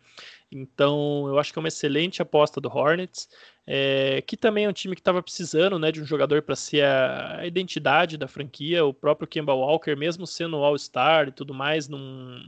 Então, 0.53 1.27
eu 1.29 1.39
acho 1.39 1.53
que 1.53 1.59
é 1.59 1.61
uma 1.61 1.69
excelente 1.69 2.21
aposta 2.21 2.61
do 2.61 2.69
Hornets, 2.69 3.29
é, 3.67 4.21
que 4.23 4.37
também 4.37 4.65
é 4.65 4.69
um 4.69 4.73
time 4.73 4.97
que 4.97 5.01
estava 5.01 5.23
precisando 5.23 5.79
né, 5.79 5.93
de 5.93 6.01
um 6.01 6.05
jogador 6.05 6.43
para 6.43 6.57
ser 6.57 6.85
a, 6.85 7.39
a, 7.39 7.47
identidade 7.47 8.17
da 8.17 8.27
franquia. 8.27 8.85
O 8.85 8.93
próprio 8.93 9.29
Kemba 9.29 9.55
Walker, 9.55 9.95
mesmo 9.95 10.27
sendo 10.27 10.57
All-Star 10.57 11.29
e 11.29 11.33
tudo 11.33 11.55
mais, 11.55 11.89
não, 11.89 12.43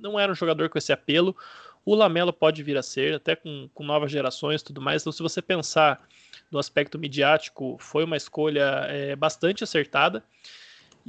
não 0.00 0.20
era 0.20 0.30
um 0.30 0.36
jogador 0.36 0.68
com 0.68 0.78
esse 0.78 0.92
apelo. 0.92 1.36
O 1.84 1.94
Lamelo 1.94 2.32
pode 2.32 2.62
vir 2.62 2.76
a 2.76 2.82
ser, 2.82 3.14
até 3.14 3.34
com, 3.34 3.68
com 3.74 3.82
novas 3.82 4.12
gerações 4.12 4.60
e 4.60 4.64
tudo 4.64 4.80
mais. 4.80 5.02
Então, 5.02 5.12
se 5.12 5.22
você 5.22 5.42
pensar 5.42 6.06
no 6.50 6.58
aspecto 6.58 6.98
midiático, 6.98 7.76
foi 7.80 8.04
uma 8.04 8.16
escolha 8.16 8.86
é, 8.88 9.16
bastante 9.16 9.64
acertada. 9.64 10.22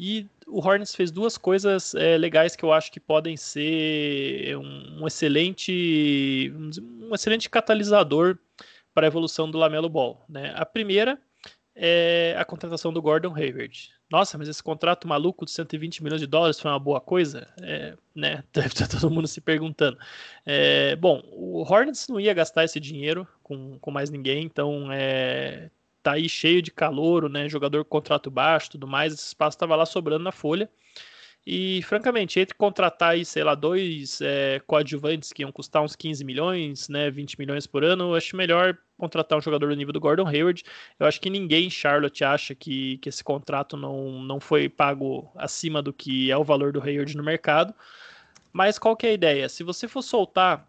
E 0.01 0.25
o 0.47 0.65
Hornets 0.65 0.95
fez 0.95 1.11
duas 1.11 1.37
coisas 1.37 1.93
é, 1.93 2.17
legais 2.17 2.55
que 2.55 2.63
eu 2.63 2.71
acho 2.71 2.89
que 2.89 3.01
podem 3.01 3.35
ser 3.35 4.57
um, 4.57 5.01
um 5.01 5.07
excelente 5.07 6.53
um 6.55 7.13
excelente 7.13 7.49
catalisador 7.49 8.37
para 8.93 9.05
a 9.05 9.09
evolução 9.09 9.51
do 9.51 9.57
Lamelo 9.57 9.89
Ball. 9.89 10.23
Né? 10.29 10.53
A 10.55 10.65
primeira 10.65 11.19
é 11.75 12.33
a 12.37 12.45
contratação 12.45 12.93
do 12.93 13.01
Gordon 13.01 13.35
Hayward. 13.35 13.91
Nossa, 14.09 14.37
mas 14.37 14.47
esse 14.47 14.63
contrato 14.63 15.05
maluco 15.05 15.43
de 15.43 15.51
120 15.51 16.01
milhões 16.01 16.21
de 16.21 16.27
dólares 16.27 16.57
foi 16.61 16.71
uma 16.71 16.79
boa 16.79 17.01
coisa? 17.01 17.45
É, 17.61 17.93
né? 18.15 18.41
Deve 18.53 18.67
estar 18.67 18.87
todo 18.87 19.11
mundo 19.11 19.27
se 19.27 19.41
perguntando. 19.41 19.97
É, 20.45 20.95
bom, 20.95 21.21
o 21.33 21.61
Hornets 21.61 22.07
não 22.07 22.21
ia 22.21 22.33
gastar 22.33 22.63
esse 22.63 22.79
dinheiro 22.79 23.27
com, 23.43 23.77
com 23.79 23.91
mais 23.91 24.09
ninguém, 24.09 24.45
então 24.45 24.89
é, 24.93 25.69
tá 26.03 26.13
aí 26.13 26.29
cheio 26.29 26.61
de 26.61 26.71
calor, 26.71 27.29
né? 27.29 27.49
Jogador 27.49 27.83
com 27.83 27.89
contrato 27.89 28.31
baixo, 28.31 28.71
tudo 28.71 28.87
mais, 28.87 29.13
esse 29.13 29.27
espaço 29.27 29.55
estava 29.55 29.75
lá 29.75 29.85
sobrando 29.85 30.23
na 30.23 30.31
folha. 30.31 30.69
E, 31.51 31.81
francamente, 31.83 32.39
entre 32.39 32.55
contratar 32.55 33.11
aí, 33.11 33.25
sei 33.25 33.43
lá, 33.43 33.55
dois 33.55 34.21
é, 34.21 34.61
coadjuvantes 34.67 35.33
que 35.33 35.41
iam 35.41 35.51
custar 35.51 35.81
uns 35.81 35.95
15 35.95 36.23
milhões, 36.23 36.87
né, 36.89 37.09
20 37.09 37.39
milhões 37.39 37.65
por 37.65 37.83
ano, 37.83 38.11
eu 38.11 38.15
acho 38.15 38.35
melhor 38.35 38.77
contratar 38.97 39.37
um 39.37 39.41
jogador 39.41 39.69
do 39.69 39.75
nível 39.75 39.93
do 39.93 39.99
Gordon 39.99 40.27
Hayward. 40.27 40.63
Eu 40.99 41.07
acho 41.07 41.19
que 41.19 41.29
ninguém 41.29 41.65
em 41.67 41.69
Charlotte 41.71 42.23
acha 42.23 42.53
que, 42.53 42.97
que 42.99 43.09
esse 43.09 43.23
contrato 43.23 43.75
não, 43.75 44.21
não 44.21 44.39
foi 44.39 44.69
pago 44.69 45.31
acima 45.35 45.81
do 45.81 45.91
que 45.91 46.29
é 46.29 46.37
o 46.37 46.43
valor 46.43 46.71
do 46.71 46.83
Hayward 46.83 47.17
no 47.17 47.23
mercado. 47.23 47.73
Mas 48.53 48.77
qual 48.77 48.95
que 48.95 49.07
é 49.07 49.09
a 49.11 49.13
ideia? 49.13 49.49
Se 49.49 49.63
você 49.63 49.87
for 49.87 50.01
soltar 50.01 50.68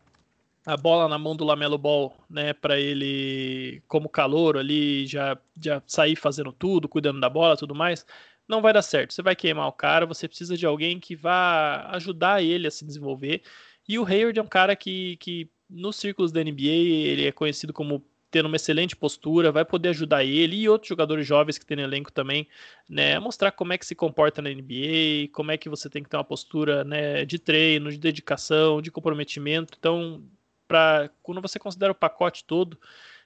a 0.66 0.76
bola 0.76 1.08
na 1.08 1.18
mão 1.18 1.34
do 1.34 1.44
Lamelo 1.44 1.78
Ball, 1.78 2.14
né, 2.28 2.52
para 2.52 2.78
ele 2.78 3.82
como 3.88 4.08
calor 4.08 4.56
ali 4.56 5.06
já 5.06 5.38
já 5.60 5.82
sair 5.86 6.16
fazendo 6.16 6.52
tudo, 6.52 6.88
cuidando 6.88 7.20
da 7.20 7.28
bola, 7.30 7.56
tudo 7.56 7.74
mais, 7.74 8.04
não 8.48 8.60
vai 8.62 8.72
dar 8.72 8.82
certo. 8.82 9.12
Você 9.14 9.22
vai 9.22 9.36
queimar 9.36 9.68
o 9.68 9.72
cara, 9.72 10.06
você 10.06 10.28
precisa 10.28 10.56
de 10.56 10.66
alguém 10.66 10.98
que 11.00 11.16
vá 11.16 11.88
ajudar 11.92 12.42
ele 12.42 12.66
a 12.66 12.70
se 12.70 12.84
desenvolver. 12.84 13.42
E 13.88 13.98
o 13.98 14.04
Hayward 14.04 14.38
é 14.38 14.42
um 14.42 14.46
cara 14.46 14.76
que, 14.76 15.16
que 15.18 15.50
nos 15.68 15.96
círculos 15.96 16.32
da 16.32 16.42
NBA 16.42 16.62
ele 16.62 17.26
é 17.26 17.32
conhecido 17.32 17.72
como 17.72 18.04
tendo 18.30 18.46
uma 18.46 18.56
excelente 18.56 18.94
postura, 18.94 19.50
vai 19.50 19.64
poder 19.64 19.88
ajudar 19.90 20.24
ele 20.24 20.56
e 20.56 20.68
outros 20.68 20.88
jogadores 20.88 21.26
jovens 21.26 21.58
que 21.58 21.66
tem 21.66 21.76
no 21.76 21.82
elenco 21.82 22.12
também, 22.12 22.46
né, 22.88 23.18
mostrar 23.18 23.50
como 23.50 23.72
é 23.72 23.78
que 23.78 23.84
se 23.84 23.94
comporta 23.94 24.40
na 24.40 24.50
NBA, 24.50 25.28
como 25.32 25.50
é 25.50 25.56
que 25.58 25.68
você 25.68 25.90
tem 25.90 26.02
que 26.02 26.08
ter 26.08 26.16
uma 26.16 26.24
postura, 26.24 26.84
né, 26.84 27.24
de 27.24 27.38
treino, 27.38 27.90
de 27.90 27.98
dedicação, 27.98 28.80
de 28.80 28.90
comprometimento. 28.90 29.74
Então, 29.78 30.22
para 30.70 31.10
quando 31.20 31.42
você 31.42 31.58
considera 31.58 31.90
o 31.90 31.96
pacote 31.96 32.44
todo, 32.44 32.78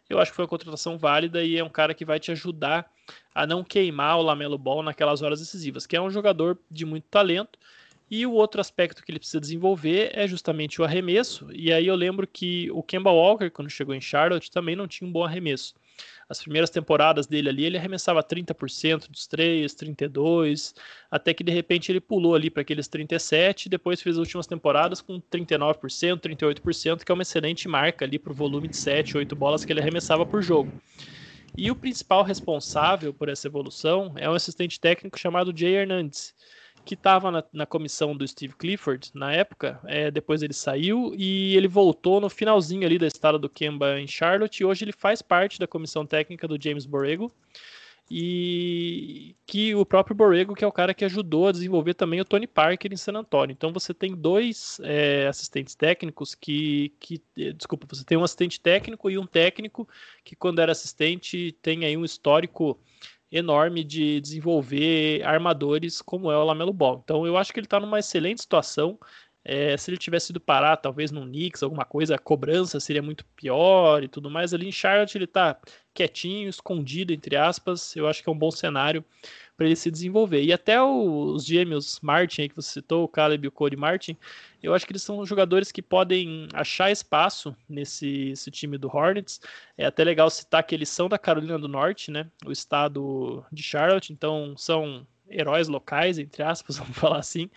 eu 0.08 0.18
acho 0.18 0.30
que 0.30 0.36
foi 0.36 0.46
uma 0.46 0.48
contratação 0.48 0.96
válida 0.96 1.44
e 1.44 1.58
é 1.58 1.62
um 1.62 1.68
cara 1.68 1.92
que 1.92 2.02
vai 2.02 2.18
te 2.18 2.32
ajudar 2.32 2.90
a 3.34 3.46
não 3.46 3.62
queimar 3.62 4.18
o 4.18 4.22
Lamelo 4.22 4.56
Ball 4.56 4.82
naquelas 4.82 5.20
horas 5.20 5.40
decisivas, 5.40 5.86
que 5.86 5.94
é 5.94 6.00
um 6.00 6.08
jogador 6.08 6.58
de 6.70 6.86
muito 6.86 7.04
talento. 7.10 7.58
E 8.10 8.24
o 8.24 8.32
outro 8.32 8.62
aspecto 8.62 9.04
que 9.04 9.10
ele 9.10 9.18
precisa 9.18 9.40
desenvolver 9.40 10.10
é 10.14 10.26
justamente 10.26 10.80
o 10.80 10.84
arremesso. 10.84 11.46
E 11.52 11.70
aí 11.70 11.86
eu 11.86 11.94
lembro 11.94 12.26
que 12.26 12.70
o 12.70 12.82
Kemba 12.82 13.10
Walker, 13.10 13.50
quando 13.50 13.68
chegou 13.68 13.94
em 13.94 14.00
Charlotte, 14.00 14.50
também 14.50 14.74
não 14.74 14.88
tinha 14.88 15.06
um 15.06 15.12
bom 15.12 15.24
arremesso 15.24 15.74
as 16.28 16.40
primeiras 16.40 16.70
temporadas 16.70 17.26
dele 17.26 17.48
ali, 17.48 17.64
ele 17.64 17.78
arremessava 17.78 18.22
30% 18.22 19.10
dos 19.10 19.26
três, 19.26 19.74
32%, 19.74 20.74
até 21.10 21.34
que 21.34 21.44
de 21.44 21.52
repente 21.52 21.90
ele 21.90 22.00
pulou 22.00 22.34
ali 22.34 22.50
para 22.50 22.62
aqueles 22.62 22.88
37%, 22.88 23.66
e 23.66 23.68
depois 23.68 24.00
fez 24.00 24.16
as 24.16 24.20
últimas 24.20 24.46
temporadas 24.46 25.00
com 25.00 25.20
39%, 25.20 26.18
38%, 26.18 27.04
que 27.04 27.12
é 27.12 27.14
uma 27.14 27.22
excelente 27.22 27.68
marca 27.68 28.04
ali 28.04 28.18
para 28.18 28.32
o 28.32 28.34
volume 28.34 28.68
de 28.68 28.76
7, 28.76 29.16
8 29.16 29.36
bolas 29.36 29.64
que 29.64 29.72
ele 29.72 29.80
arremessava 29.80 30.24
por 30.24 30.42
jogo. 30.42 30.72
E 31.56 31.70
o 31.70 31.76
principal 31.76 32.24
responsável 32.24 33.14
por 33.14 33.28
essa 33.28 33.46
evolução 33.46 34.12
é 34.16 34.28
um 34.28 34.34
assistente 34.34 34.80
técnico 34.80 35.18
chamado 35.18 35.56
Jay 35.56 35.74
Hernandez, 35.74 36.34
que 36.84 36.94
estava 36.94 37.30
na, 37.30 37.44
na, 37.52 37.66
comissão 37.66 38.16
do 38.16 38.26
Steve 38.26 38.54
Clifford 38.54 39.10
na 39.14 39.32
época, 39.32 39.80
é, 39.84 40.10
depois 40.10 40.42
ele 40.42 40.52
saiu 40.52 41.14
e 41.16 41.56
ele 41.56 41.66
voltou 41.66 42.20
no 42.20 42.28
finalzinho 42.28 42.86
ali 42.86 42.98
da 42.98 43.06
estada 43.06 43.38
do 43.38 43.48
Kemba 43.48 43.98
em 43.98 44.06
Charlotte 44.06 44.60
e 44.60 44.64
hoje 44.64 44.84
ele 44.84 44.92
faz 44.92 45.22
parte 45.22 45.58
da 45.58 45.66
comissão 45.66 46.04
técnica 46.04 46.46
do 46.46 46.60
James 46.62 46.86
Borrego 46.86 47.32
e 48.10 49.34
que 49.46 49.74
o 49.74 49.86
próprio 49.86 50.14
Borrego 50.14 50.54
que 50.54 50.62
é 50.62 50.66
o 50.66 50.72
cara 50.72 50.92
que 50.92 51.04
ajudou 51.04 51.48
a 51.48 51.52
desenvolver 51.52 51.94
também 51.94 52.20
o 52.20 52.24
Tony 52.24 52.46
Parker 52.46 52.92
em 52.92 52.96
San 52.96 53.14
Antonio. 53.14 53.52
Então 53.52 53.72
você 53.72 53.94
tem 53.94 54.14
dois 54.14 54.78
é, 54.82 55.26
assistentes 55.26 55.74
técnicos 55.74 56.34
que, 56.34 56.92
que, 57.00 57.22
desculpa, 57.56 57.86
você 57.88 58.04
tem 58.04 58.18
um 58.18 58.24
assistente 58.24 58.60
técnico 58.60 59.10
e 59.10 59.16
um 59.16 59.26
técnico 59.26 59.88
que 60.22 60.36
quando 60.36 60.60
era 60.60 60.72
assistente 60.72 61.56
tem 61.62 61.84
aí 61.84 61.96
um 61.96 62.04
histórico 62.04 62.78
enorme 63.34 63.82
de 63.82 64.20
desenvolver 64.20 65.22
armadores 65.24 66.00
como 66.00 66.30
é 66.30 66.36
o 66.38 66.44
Lamelo 66.44 66.72
Ball. 66.72 67.00
Então 67.02 67.26
eu 67.26 67.36
acho 67.36 67.52
que 67.52 67.58
ele 67.58 67.66
está 67.66 67.80
numa 67.80 67.98
excelente 67.98 68.40
situação. 68.40 68.98
É, 69.44 69.76
se 69.76 69.90
ele 69.90 69.98
tivesse 69.98 70.32
ido 70.32 70.40
parar, 70.40 70.78
talvez 70.78 71.10
no 71.10 71.22
Knicks, 71.22 71.62
alguma 71.62 71.84
coisa, 71.84 72.14
a 72.14 72.18
cobrança 72.18 72.80
seria 72.80 73.02
muito 73.02 73.24
pior 73.36 74.02
e 74.02 74.08
tudo 74.08 74.30
mais. 74.30 74.54
Ali 74.54 74.66
em 74.66 74.72
Charlotte 74.72 75.18
ele 75.18 75.24
está 75.24 75.58
quietinho, 75.92 76.48
escondido, 76.48 77.12
entre 77.12 77.36
aspas. 77.36 77.94
Eu 77.94 78.08
acho 78.08 78.22
que 78.22 78.28
é 78.28 78.32
um 78.32 78.38
bom 78.38 78.50
cenário 78.50 79.04
para 79.56 79.66
ele 79.66 79.76
se 79.76 79.90
desenvolver. 79.90 80.42
E 80.42 80.52
até 80.52 80.82
os 80.82 81.44
gêmeos 81.44 82.00
Martin, 82.00 82.48
que 82.48 82.56
você 82.56 82.72
citou, 82.72 83.04
o 83.04 83.08
Caleb 83.08 83.44
e 83.44 83.48
o 83.48 83.52
Cody 83.52 83.76
Martin, 83.76 84.16
eu 84.62 84.74
acho 84.74 84.86
que 84.86 84.92
eles 84.92 85.02
são 85.02 85.24
jogadores 85.26 85.70
que 85.70 85.82
podem 85.82 86.48
achar 86.52 86.90
espaço 86.90 87.54
nesse, 87.68 88.34
time 88.50 88.78
do 88.78 88.88
Hornets. 88.88 89.40
É 89.76 89.84
até 89.84 90.02
legal 90.02 90.30
citar 90.30 90.64
que 90.64 90.74
eles 90.74 90.88
são 90.88 91.08
da 91.08 91.18
Carolina 91.18 91.58
do 91.58 91.68
Norte, 91.68 92.10
né? 92.10 92.28
O 92.46 92.50
estado 92.50 93.44
de 93.52 93.62
Charlotte, 93.62 94.12
então 94.12 94.56
são 94.56 95.06
heróis 95.34 95.68
locais, 95.68 96.18
entre 96.18 96.42
aspas, 96.42 96.76
vamos 96.78 96.96
falar 96.96 97.18
assim. 97.18 97.50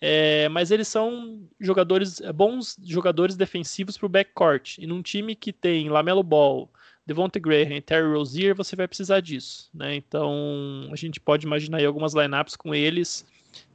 É, 0.00 0.48
mas 0.48 0.70
eles 0.70 0.88
são 0.88 1.40
jogadores 1.60 2.20
bons 2.34 2.76
jogadores 2.82 3.36
defensivos 3.36 3.98
para 3.98 4.06
o 4.06 4.08
backcourt. 4.08 4.78
E 4.78 4.86
num 4.86 5.02
time 5.02 5.34
que 5.34 5.52
tem 5.52 5.88
Lamelo 5.88 6.22
Ball, 6.22 6.70
Devonte 7.06 7.38
Graham 7.38 7.80
Terry 7.80 8.12
Rozier, 8.12 8.54
você 8.54 8.76
vai 8.76 8.86
precisar 8.88 9.20
disso, 9.20 9.68
né? 9.74 9.94
Então 9.96 10.88
a 10.92 10.96
gente 10.96 11.20
pode 11.20 11.46
imaginar 11.46 11.78
aí 11.78 11.84
algumas 11.84 12.14
lineups 12.14 12.56
com 12.56 12.74
eles 12.74 13.26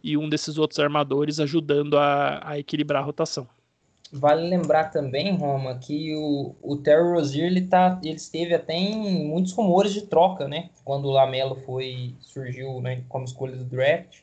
e 0.03 0.18
um 0.18 0.30
desses 0.30 0.58
outros 0.58 0.80
armadores 0.80 1.39
ajudando 1.39 1.97
a, 1.97 2.41
a 2.43 2.60
equilibrar 2.60 3.01
a 3.01 3.06
rotação. 3.06 3.47
Vale 4.18 4.47
lembrar 4.47 4.91
também, 4.91 5.36
Roma, 5.36 5.78
que 5.78 6.16
o, 6.16 6.55
o 6.61 6.78
Terry 6.78 7.11
Rozier 7.11 7.47
ele, 7.47 7.68
tá, 7.68 7.99
ele 8.01 8.16
esteve 8.16 8.53
até 8.53 8.74
em 8.74 9.28
muitos 9.28 9.51
rumores 9.51 9.91
de 9.91 10.03
troca, 10.03 10.47
né? 10.47 10.70
Quando 10.86 11.05
o 11.05 11.11
Lamelo 11.11 11.55
foi 11.55 12.16
surgiu 12.22 12.80
né, 12.80 13.03
como 13.09 13.26
escolha 13.26 13.57
do 13.57 13.66
draft, 13.66 14.20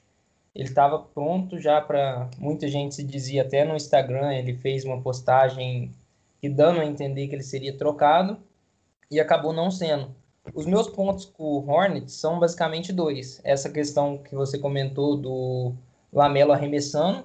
ele 0.55 0.69
estava 0.69 0.99
pronto 0.99 1.59
já 1.59 1.79
para 1.79 2.31
muita 2.39 2.69
gente 2.69 2.95
se 2.95 3.05
dizia 3.05 3.43
até 3.43 3.65
no 3.67 3.77
Instagram, 3.77 4.33
ele 4.33 4.55
fez 4.55 4.83
uma 4.87 5.01
postagem 5.03 5.93
que 6.41 6.49
dando 6.49 6.81
a 6.81 6.87
entender 6.87 7.29
que 7.29 7.35
ele 7.35 7.43
seria 7.43 7.77
trocado 7.77 8.39
e 9.11 9.21
acabou 9.21 9.53
não 9.53 9.71
sendo. 9.71 10.15
Os 10.55 10.65
meus 10.65 10.89
pontos 10.89 11.27
com 11.27 11.45
o 11.45 11.71
Hornets 11.71 12.15
são 12.15 12.41
basicamente 12.41 12.95
dois. 12.95 13.43
Essa 13.45 13.69
questão 13.69 14.17
que 14.17 14.35
você 14.35 14.59
comentou 14.59 15.19
do 15.19 15.75
Lamelo 16.11 16.53
arremessando, 16.53 17.25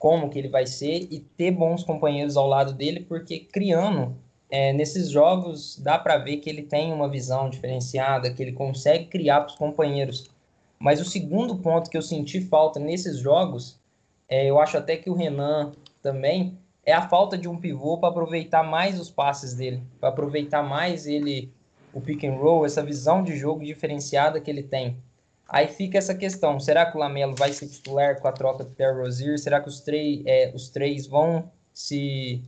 como 0.00 0.30
que 0.30 0.38
ele 0.38 0.48
vai 0.48 0.66
ser, 0.66 1.06
e 1.10 1.20
ter 1.20 1.50
bons 1.50 1.84
companheiros 1.84 2.34
ao 2.34 2.46
lado 2.46 2.72
dele, 2.72 3.00
porque 3.00 3.38
criando 3.38 4.16
é, 4.50 4.72
nesses 4.72 5.10
jogos 5.10 5.78
dá 5.78 5.98
para 5.98 6.16
ver 6.16 6.38
que 6.38 6.48
ele 6.48 6.62
tem 6.62 6.90
uma 6.90 7.06
visão 7.06 7.50
diferenciada, 7.50 8.32
que 8.32 8.42
ele 8.42 8.52
consegue 8.52 9.04
criar 9.04 9.42
para 9.42 9.50
os 9.50 9.56
companheiros. 9.56 10.30
Mas 10.78 11.02
o 11.02 11.04
segundo 11.04 11.58
ponto 11.58 11.90
que 11.90 11.98
eu 11.98 12.02
senti 12.02 12.40
falta 12.40 12.80
nesses 12.80 13.18
jogos, 13.18 13.78
é, 14.26 14.46
eu 14.48 14.58
acho 14.58 14.78
até 14.78 14.96
que 14.96 15.10
o 15.10 15.14
Renan 15.14 15.72
também, 16.02 16.58
é 16.82 16.94
a 16.94 17.06
falta 17.06 17.36
de 17.36 17.46
um 17.46 17.58
pivô 17.60 17.98
para 17.98 18.08
aproveitar 18.08 18.62
mais 18.62 18.98
os 18.98 19.10
passes 19.10 19.52
dele, 19.52 19.82
para 20.00 20.08
aproveitar 20.08 20.62
mais 20.62 21.06
ele 21.06 21.52
o 21.92 22.00
pick 22.00 22.24
and 22.24 22.36
roll, 22.36 22.64
essa 22.64 22.82
visão 22.82 23.22
de 23.22 23.36
jogo 23.36 23.62
diferenciada 23.62 24.40
que 24.40 24.50
ele 24.50 24.62
tem. 24.62 24.96
Aí 25.50 25.66
fica 25.66 25.98
essa 25.98 26.14
questão: 26.14 26.60
será 26.60 26.86
que 26.86 26.96
o 26.96 27.00
Lamelo 27.00 27.34
vai 27.34 27.52
ser 27.52 27.68
titular 27.68 28.20
com 28.20 28.28
a 28.28 28.32
troca 28.32 28.64
do 28.64 28.70
Terry 28.70 28.96
Rozier? 28.96 29.38
Será 29.38 29.60
que 29.60 29.68
os, 29.68 29.80
três, 29.80 30.22
é, 30.24 30.52
os 30.54 30.70
três 30.70 31.06
vão 31.06 31.50
se, 31.74 32.42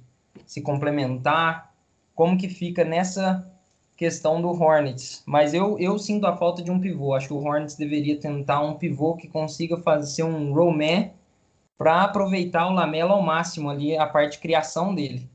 se 0.46 0.62
complementar? 0.62 1.74
Como 2.14 2.38
que 2.38 2.48
fica 2.48 2.84
nessa 2.84 3.46
questão 3.96 4.40
do 4.40 4.48
Hornets, 4.48 5.22
mas 5.26 5.55
eu, 5.55 5.78
eu 5.78 5.98
sinto 5.98 6.26
a 6.26 6.36
falta 6.36 6.62
de 6.62 6.70
um 6.70 6.80
pivô. 6.80 7.14
Acho 7.14 7.28
que 7.28 7.34
o 7.34 7.44
Hornets 7.44 7.76
deveria 7.76 8.18
tentar 8.18 8.61
um 8.61 8.74
pivô 8.74 9.16
que 9.16 9.28
consiga 9.28 9.76
fazer 9.76 10.24
um 10.24 10.53
rollman 10.53 11.12
para 11.78 12.03
aproveitar 12.03 12.66
o 12.66 12.72
Lamelo 12.72 13.12
ao 13.12 13.22
máximo 13.22 13.70
ali, 13.70 13.96
a 13.96 14.07
parte 14.07 14.32
de 14.32 14.38
criação 14.38 14.94
dele. 14.94 15.28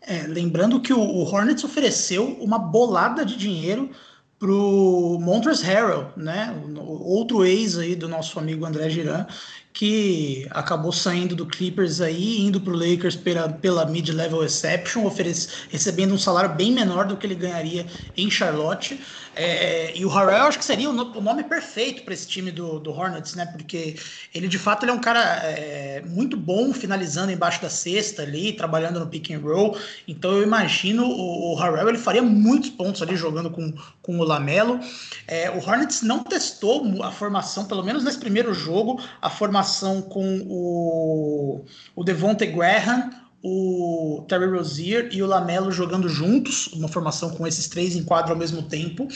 É, 0.00 0.22
lembrando 0.28 0.80
que 0.80 0.92
o, 0.92 1.00
o, 1.00 1.24
Hornets 1.24 1.64
ofereceu 1.64 2.36
uma 2.40 2.58
bolada 2.58 3.24
de 3.24 3.36
dinheiro 3.36 3.90
para 4.38 4.50
o 4.50 5.18
Montrezl 5.20 5.64
Harrell, 5.64 6.12
né? 6.16 6.54
Outro 6.76 7.44
ex 7.44 7.78
aí 7.78 7.94
do 7.94 8.08
nosso 8.08 8.38
amigo 8.38 8.66
André 8.66 8.90
Giran, 8.90 9.26
que 9.72 10.46
acabou 10.50 10.92
saindo 10.92 11.34
do 11.34 11.46
Clippers 11.46 12.00
aí, 12.00 12.40
indo 12.40 12.60
para 12.60 12.72
o 12.72 12.76
Lakers 12.76 13.16
pela, 13.16 13.48
pela 13.48 13.86
mid-level 13.86 14.42
exception, 14.42 15.04
oferece, 15.04 15.48
recebendo 15.70 16.14
um 16.14 16.18
salário 16.18 16.54
bem 16.54 16.72
menor 16.72 17.06
do 17.06 17.16
que 17.16 17.26
ele 17.26 17.34
ganharia 17.34 17.86
em 18.16 18.30
Charlotte. 18.30 18.98
É, 19.38 19.92
e 19.94 20.02
o 20.02 20.08
Harrell 20.08 20.46
acho 20.46 20.58
que 20.58 20.64
seria 20.64 20.88
o, 20.88 20.92
nome 20.92 21.44
perfeito 21.44 22.02
para 22.04 22.14
esse 22.14 22.26
time 22.26 22.50
do, 22.50 22.80
do, 22.80 22.90
Hornets, 22.90 23.34
né? 23.34 23.44
Porque 23.44 23.94
ele 24.34 24.48
de 24.48 24.58
fato 24.58 24.84
ele 24.84 24.92
é 24.92 24.94
um 24.94 25.00
cara 25.00 25.20
é, 25.44 26.02
muito 26.06 26.38
bom 26.38 26.72
finalizando 26.72 27.30
embaixo 27.30 27.60
da 27.60 27.68
cesta 27.68 28.22
ali, 28.22 28.54
trabalhando 28.54 28.98
no 28.98 29.06
pick 29.06 29.30
and 29.30 29.40
roll. 29.40 29.78
Então 30.08 30.32
eu 30.32 30.42
imagino 30.42 31.04
o, 31.04 31.52
o 31.52 31.54
Harrell 31.54 31.90
ele 31.90 31.98
faria 31.98 32.22
muitos 32.22 32.70
pontos 32.70 33.02
ali 33.02 33.14
jogando 33.14 33.50
com, 33.50 33.74
com 34.00 34.18
o 34.18 34.24
Lamelo. 34.24 34.80
É, 35.28 35.50
o 35.50 35.58
Hornets 35.58 36.00
não 36.00 36.24
testou 36.24 37.02
a 37.02 37.12
formação, 37.12 37.66
pelo 37.66 37.84
menos 37.84 38.04
nesse 38.04 38.18
primeiro 38.18 38.54
jogo, 38.54 38.98
a 39.20 39.28
formação 39.28 40.00
com 40.00 40.40
o, 40.48 41.64
o 41.94 42.02
Devonte 42.02 42.46
Graham, 42.46 43.10
o 43.42 44.24
Terry 44.28 44.46
Rozier 44.46 45.08
e 45.12 45.22
o 45.22 45.26
Lamelo 45.26 45.70
jogando 45.70 46.08
juntos, 46.08 46.68
uma 46.68 46.88
formação 46.88 47.30
com 47.30 47.46
esses 47.46 47.68
três 47.68 47.94
em 47.94 48.02
quadro 48.02 48.32
ao 48.32 48.38
mesmo 48.38 48.62
tempo. 48.62 49.06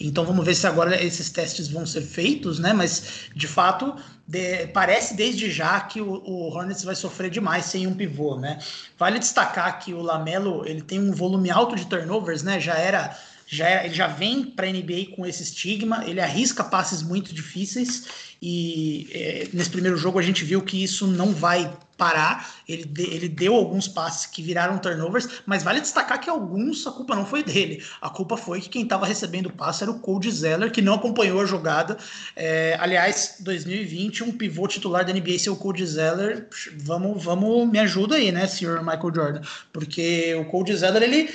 Então 0.00 0.24
vamos 0.24 0.44
ver 0.44 0.54
se 0.54 0.66
agora 0.66 1.02
esses 1.02 1.30
testes 1.30 1.68
vão 1.68 1.84
ser 1.84 2.02
feitos, 2.02 2.58
né? 2.58 2.72
Mas 2.72 3.30
de 3.34 3.48
fato 3.48 3.94
de, 4.26 4.68
parece 4.68 5.14
desde 5.14 5.50
já 5.50 5.80
que 5.80 6.00
o, 6.00 6.08
o, 6.08 6.54
Hornets 6.54 6.84
vai 6.84 6.94
sofrer 6.94 7.30
demais 7.30 7.64
sem 7.64 7.86
um 7.86 7.94
pivô, 7.94 8.36
né? 8.36 8.58
Vale 8.98 9.18
destacar 9.18 9.80
que 9.80 9.92
o 9.92 10.00
Lamelo 10.00 10.64
ele 10.66 10.82
tem 10.82 11.00
um 11.00 11.12
volume 11.12 11.50
alto 11.50 11.74
de 11.74 11.86
turnovers, 11.86 12.42
né? 12.42 12.60
Já 12.60 12.74
era 12.74 13.18
já 13.52 13.66
era, 13.66 13.84
ele 13.84 13.94
já 13.94 14.06
vem 14.06 14.44
para 14.44 14.68
a 14.68 14.70
NBA 14.70 15.16
com 15.16 15.26
esse 15.26 15.42
estigma, 15.42 16.04
ele 16.06 16.20
arrisca 16.20 16.62
passes 16.62 17.02
muito 17.02 17.34
difíceis 17.34 18.04
e 18.40 19.08
é, 19.10 19.48
nesse 19.52 19.70
primeiro 19.70 19.96
jogo 19.96 20.20
a 20.20 20.22
gente 20.22 20.44
viu 20.44 20.62
que 20.62 20.80
isso 20.80 21.08
não 21.08 21.34
vai 21.34 21.76
parar. 22.00 22.54
Ele, 22.66 22.90
ele 22.96 23.28
deu 23.28 23.54
alguns 23.54 23.86
passes 23.86 24.24
que 24.24 24.40
viraram 24.40 24.78
turnovers, 24.78 25.28
mas 25.44 25.62
vale 25.62 25.82
destacar 25.82 26.18
que 26.18 26.30
alguns 26.30 26.86
a 26.86 26.90
culpa 26.90 27.14
não 27.14 27.26
foi 27.26 27.42
dele. 27.42 27.84
A 28.00 28.08
culpa 28.08 28.38
foi 28.38 28.58
que 28.62 28.70
quem 28.70 28.84
estava 28.84 29.04
recebendo 29.04 29.46
o 29.46 29.52
passe 29.52 29.82
era 29.82 29.90
o 29.90 29.98
Cody 29.98 30.30
Zeller, 30.30 30.72
que 30.72 30.80
não 30.80 30.94
acompanhou 30.94 31.42
a 31.42 31.44
jogada. 31.44 31.98
É, 32.34 32.78
aliás, 32.80 33.36
2020, 33.40 34.24
um 34.24 34.32
pivô 34.32 34.66
titular 34.66 35.04
da 35.04 35.12
NBA 35.12 35.38
ser 35.38 35.50
o 35.50 35.56
Cody 35.56 35.84
Zeller. 35.84 36.48
Vamos, 36.78 37.22
vamos, 37.22 37.68
me 37.68 37.78
ajuda 37.78 38.16
aí, 38.16 38.32
né, 38.32 38.46
senhor 38.46 38.80
Michael 38.80 39.14
Jordan? 39.14 39.40
Porque 39.70 40.34
o 40.36 40.46
Cody 40.46 40.74
Zeller, 40.74 41.02
ele, 41.02 41.28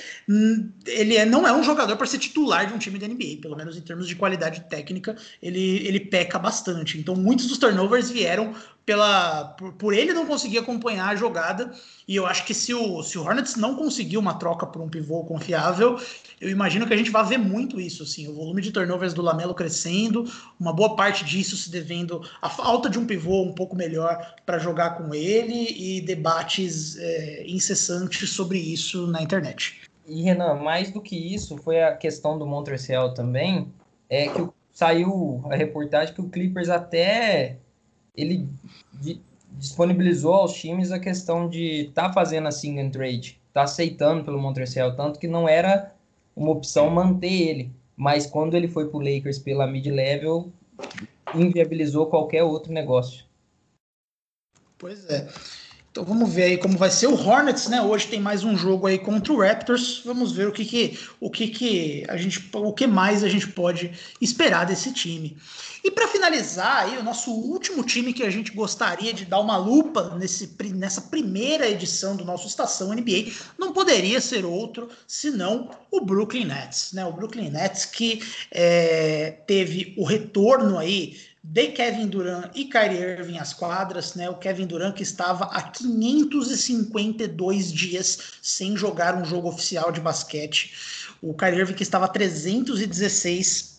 ele 0.87 1.15
é, 1.15 1.25
não 1.25 1.47
é 1.47 1.53
um 1.53 1.63
jogador 1.63 1.95
para 1.95 2.07
ser 2.07 2.17
titular 2.17 2.65
de 2.65 2.73
um 2.73 2.79
time 2.79 2.97
da 2.97 3.07
NBA, 3.07 3.37
pelo 3.39 3.55
menos 3.55 3.77
em 3.77 3.81
termos 3.81 4.07
de 4.07 4.15
qualidade 4.15 4.61
técnica, 4.61 5.15
ele, 5.43 5.85
ele 5.85 5.99
peca 5.99 6.39
bastante. 6.39 6.97
Então, 6.97 7.15
muitos 7.15 7.45
dos 7.45 7.59
turnovers 7.59 8.09
vieram 8.09 8.55
pela 8.85 9.45
por, 9.57 9.73
por, 9.73 9.93
ele 9.93 10.13
não 10.13 10.25
conseguir 10.25 10.59
acompanhar 10.59 11.09
a 11.09 11.15
jogada. 11.15 11.73
E 12.07 12.15
eu 12.15 12.25
acho 12.27 12.45
que 12.45 12.53
se 12.53 12.73
o, 12.73 13.01
se 13.01 13.17
o 13.17 13.23
Hornets 13.23 13.55
não 13.55 13.75
conseguir 13.75 14.17
uma 14.17 14.35
troca 14.35 14.65
por 14.65 14.81
um 14.81 14.87
pivô 14.87 15.23
confiável, 15.23 15.99
eu 16.39 16.49
imagino 16.49 16.85
que 16.85 16.93
a 16.93 16.97
gente 16.97 17.09
vai 17.09 17.25
ver 17.25 17.39
muito 17.39 17.79
isso. 17.79 18.03
Assim, 18.03 18.27
o 18.27 18.33
volume 18.33 18.61
de 18.61 18.71
turnovers 18.71 19.13
do 19.13 19.23
Lamelo 19.23 19.55
crescendo, 19.55 20.31
uma 20.59 20.71
boa 20.71 20.95
parte 20.95 21.25
disso 21.25 21.57
se 21.57 21.71
devendo 21.71 22.21
à 22.41 22.49
falta 22.49 22.89
de 22.89 22.99
um 22.99 23.07
pivô 23.07 23.41
um 23.41 23.53
pouco 23.53 23.75
melhor 23.75 24.35
para 24.45 24.59
jogar 24.59 24.91
com 24.91 25.13
ele 25.15 25.75
e 25.75 26.01
debates 26.01 26.95
é, 26.97 27.43
incessantes 27.47 28.29
sobre 28.29 28.59
isso 28.59 29.07
na 29.07 29.21
internet. 29.21 29.81
E 30.07 30.21
Renan, 30.21 30.53
mais 30.55 30.91
do 30.91 31.01
que 31.01 31.15
isso, 31.33 31.57
foi 31.57 31.81
a 31.81 31.95
questão 31.95 32.37
do 32.37 32.45
Montreal 32.45 33.15
também, 33.15 33.73
é 34.07 34.27
que 34.27 34.47
saiu 34.71 35.41
a 35.49 35.55
reportagem 35.55 36.13
que 36.13 36.21
o 36.21 36.29
Clippers 36.29 36.69
até 36.69 37.57
ele 38.17 38.47
disponibilizou 39.51 40.33
aos 40.33 40.53
times 40.53 40.91
a 40.91 40.99
questão 40.99 41.47
de 41.47 41.91
tá 41.93 42.11
fazendo 42.11 42.47
a 42.47 42.51
sing 42.51 42.79
and 42.79 42.89
trade, 42.89 43.39
tá 43.53 43.63
aceitando 43.63 44.23
pelo 44.23 44.39
Montreal, 44.39 44.95
tanto 44.95 45.19
que 45.19 45.27
não 45.27 45.47
era 45.47 45.93
uma 46.35 46.51
opção 46.51 46.89
manter 46.89 47.31
ele, 47.31 47.71
mas 47.95 48.25
quando 48.25 48.55
ele 48.55 48.67
foi 48.67 48.89
para 48.89 48.97
o 48.97 49.01
Lakers 49.01 49.39
pela 49.39 49.65
mid-level, 49.65 50.51
inviabilizou 51.33 52.07
qualquer 52.07 52.43
outro 52.43 52.73
negócio. 52.73 53.25
Pois 54.77 55.09
é. 55.09 55.27
Então 55.95 56.03
vamos 56.03 56.33
ver 56.33 56.43
aí 56.43 56.57
como 56.57 56.77
vai 56.77 56.91
ser 56.91 57.07
o 57.07 57.15
Hornets, 57.15 57.69
né? 57.69 57.81
Hoje 57.81 58.07
tem 58.07 58.19
mais 58.19 58.43
um 58.43 58.57
jogo 58.57 58.85
aí 58.85 58.99
contra 58.99 59.31
o 59.31 59.39
Raptors. 59.39 60.01
Vamos 60.03 60.33
ver 60.33 60.45
o 60.45 60.51
que, 60.51 60.65
que 60.65 60.99
o 61.21 61.29
que, 61.29 61.47
que 61.47 62.03
a 62.09 62.17
gente, 62.17 62.49
o 62.53 62.73
que 62.73 62.85
mais 62.85 63.23
a 63.23 63.29
gente 63.29 63.47
pode 63.47 63.93
esperar 64.19 64.65
desse 64.65 64.91
time. 64.91 65.37
E 65.85 65.89
para 65.89 66.09
finalizar 66.09 66.83
aí 66.83 66.97
o 66.97 67.03
nosso 67.03 67.31
último 67.31 67.81
time 67.81 68.11
que 68.11 68.23
a 68.23 68.29
gente 68.29 68.51
gostaria 68.51 69.13
de 69.13 69.23
dar 69.23 69.39
uma 69.39 69.55
lupa 69.55 70.17
nesse, 70.19 70.53
nessa 70.73 70.99
primeira 70.99 71.65
edição 71.69 72.17
do 72.17 72.25
nosso 72.25 72.45
Estação 72.45 72.93
NBA, 72.93 73.31
não 73.57 73.71
poderia 73.71 74.19
ser 74.19 74.43
outro 74.43 74.89
senão 75.07 75.69
o 75.89 76.01
Brooklyn 76.01 76.43
Nets, 76.43 76.91
né? 76.91 77.05
O 77.05 77.13
Brooklyn 77.13 77.49
Nets 77.49 77.85
que 77.85 78.21
é, 78.51 79.31
teve 79.47 79.93
o 79.97 80.03
retorno 80.03 80.77
aí 80.77 81.15
de 81.47 81.67
Kevin 81.67 82.07
Durant 82.07 82.49
e 82.55 82.65
Kyrie 82.65 82.99
Irving 82.99 83.37
às 83.37 83.53
quadras, 83.53 84.15
né? 84.15 84.27
O 84.29 84.35
Kevin 84.35 84.65
Durant 84.65 84.93
que 84.93 85.03
estava 85.03 85.45
há 85.45 85.61
552 85.61 87.71
dias 87.71 88.17
sem 88.41 88.75
jogar 88.75 89.15
um 89.15 89.23
jogo 89.23 89.49
oficial 89.49 89.91
de 89.91 90.01
basquete. 90.01 90.73
O 91.21 91.35
Kyrie 91.35 91.59
Irving 91.59 91.75
que 91.75 91.83
estava 91.83 92.05
há 92.05 92.07
316 92.07 93.74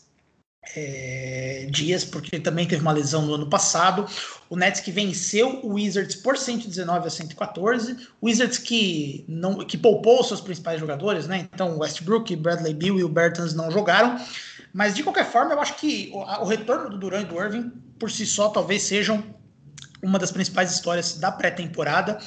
é, 0.75 1.69
dias, 1.71 2.05
porque 2.05 2.35
ele 2.35 2.43
também 2.43 2.67
teve 2.67 2.83
uma 2.83 2.93
lesão 2.93 3.23
no 3.23 3.35
ano 3.35 3.49
passado. 3.49 4.07
O 4.49 4.57
Nets 4.57 4.81
que 4.81 4.91
venceu 4.91 5.61
o 5.63 5.75
Wizards 5.75 6.17
por 6.17 6.37
119 6.37 7.07
a 7.07 7.11
114. 7.11 7.97
O 8.21 8.27
Wizards 8.27 8.59
que 8.59 9.25
não 9.29 9.59
que 9.59 9.77
poupou 9.77 10.23
seus 10.25 10.41
principais 10.41 10.81
jogadores, 10.81 11.27
né? 11.27 11.49
Então 11.53 11.79
Westbrook, 11.79 12.35
Bradley 12.37 12.75
Beal 12.75 12.99
e 12.99 13.05
o 13.05 13.09
Bertans 13.09 13.55
não 13.55 13.71
jogaram. 13.71 14.19
Mas 14.73 14.95
de 14.95 15.03
qualquer 15.03 15.31
forma, 15.31 15.53
eu 15.53 15.61
acho 15.61 15.77
que 15.77 16.11
o, 16.13 16.19
o 16.19 16.45
retorno 16.45 16.91
do 16.91 16.99
Durant 16.99 17.25
e 17.25 17.29
do 17.29 17.41
Irving, 17.41 17.73
por 17.99 18.11
si 18.11 18.27
só, 18.27 18.49
talvez 18.49 18.83
sejam 18.83 19.25
uma 20.03 20.19
das 20.19 20.31
principais 20.31 20.73
histórias 20.73 21.19
da 21.19 21.33
pré-temporada. 21.33 22.19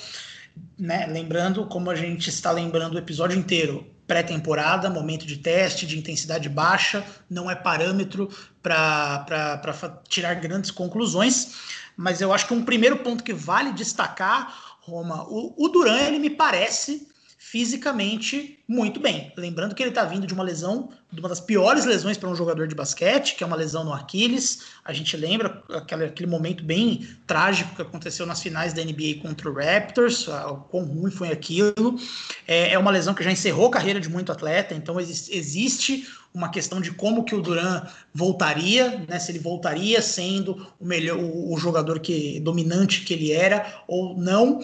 Né? 0.78 1.06
Lembrando, 1.08 1.66
como 1.68 1.90
a 1.90 1.96
gente 1.96 2.30
está 2.30 2.52
lembrando 2.52 2.96
o 2.96 2.98
episódio 2.98 3.38
inteiro, 3.38 3.86
pré-temporada, 4.10 4.90
momento 4.90 5.24
de 5.24 5.38
teste, 5.38 5.86
de 5.86 5.96
intensidade 5.96 6.50
baixa, 6.50 7.06
não 7.30 7.50
é 7.50 7.54
parâmetro 7.54 8.28
para 8.64 9.64
tirar 10.10 10.34
grandes 10.34 10.72
conclusões. 10.72 11.54
Mas 11.96 12.20
eu 12.20 12.34
acho 12.34 12.48
que 12.48 12.54
um 12.56 12.66
primeiro 12.66 12.98
ponto 12.98 13.24
que 13.24 13.34
vale 13.34 13.72
destacar, 13.72 14.52
Roma, 14.82 15.26
o, 15.30 15.54
o 15.64 15.70
Duran, 15.70 16.00
ele 16.00 16.18
me 16.18 16.32
parece 16.32 17.08
fisicamente 17.52 18.60
muito 18.68 19.00
bem. 19.00 19.34
Lembrando 19.36 19.74
que 19.74 19.82
ele 19.82 19.90
está 19.90 20.06
vindo 20.06 20.28
de 20.28 20.34
uma 20.36 20.44
lesão, 20.44 20.90
de 21.12 21.20
uma 21.20 21.28
das 21.28 21.40
piores 21.40 21.84
lesões 21.84 22.16
para 22.16 22.30
um 22.30 22.36
jogador 22.36 22.68
de 22.68 22.76
basquete, 22.76 23.36
que 23.36 23.44
é 23.44 23.48
uma 23.48 23.56
lesão 23.56 23.84
no 23.84 23.92
Aquiles. 23.92 24.66
A 24.86 24.94
gente 24.94 25.18
lembra 25.18 25.64
aquele, 25.70 26.06
aquele 26.06 26.30
momento 26.30 26.64
bem 26.64 27.08
trágico 27.26 27.76
que 27.76 27.82
aconteceu 27.82 28.28
nas 28.28 28.40
finais 28.40 28.72
da 28.72 28.84
NBA 28.84 29.24
contra 29.24 29.50
o 29.50 29.54
Raptors, 29.56 30.28
o 30.28 30.58
quão 30.70 30.86
ruim 30.86 31.10
foi 31.10 31.32
aquilo. 31.32 32.00
É, 32.48 32.74
é 32.74 32.78
uma 32.78 32.92
lesão 32.92 33.16
que 33.16 33.24
já 33.24 33.32
encerrou 33.32 33.66
a 33.66 33.72
carreira 33.72 34.00
de 34.00 34.10
muito 34.10 34.32
atleta, 34.32 34.76
então 34.76 35.00
existe, 35.00 35.36
existe 35.36 36.08
uma 36.32 36.50
questão 36.50 36.80
de 36.80 36.92
como 36.92 37.24
que 37.24 37.34
o 37.34 37.42
Duran 37.42 37.82
voltaria, 38.14 39.04
né, 39.10 39.18
se 39.18 39.32
ele 39.32 39.40
voltaria 39.40 40.04
sendo 40.04 40.68
o 40.80 40.86
melhor 40.86 41.18
o, 41.18 41.52
o 41.52 41.58
jogador 41.58 42.00
que 42.00 42.40
dominante 42.42 43.04
que 43.04 43.16
ele 43.16 43.32
era 43.32 43.84
ou 43.88 44.16
não. 44.16 44.60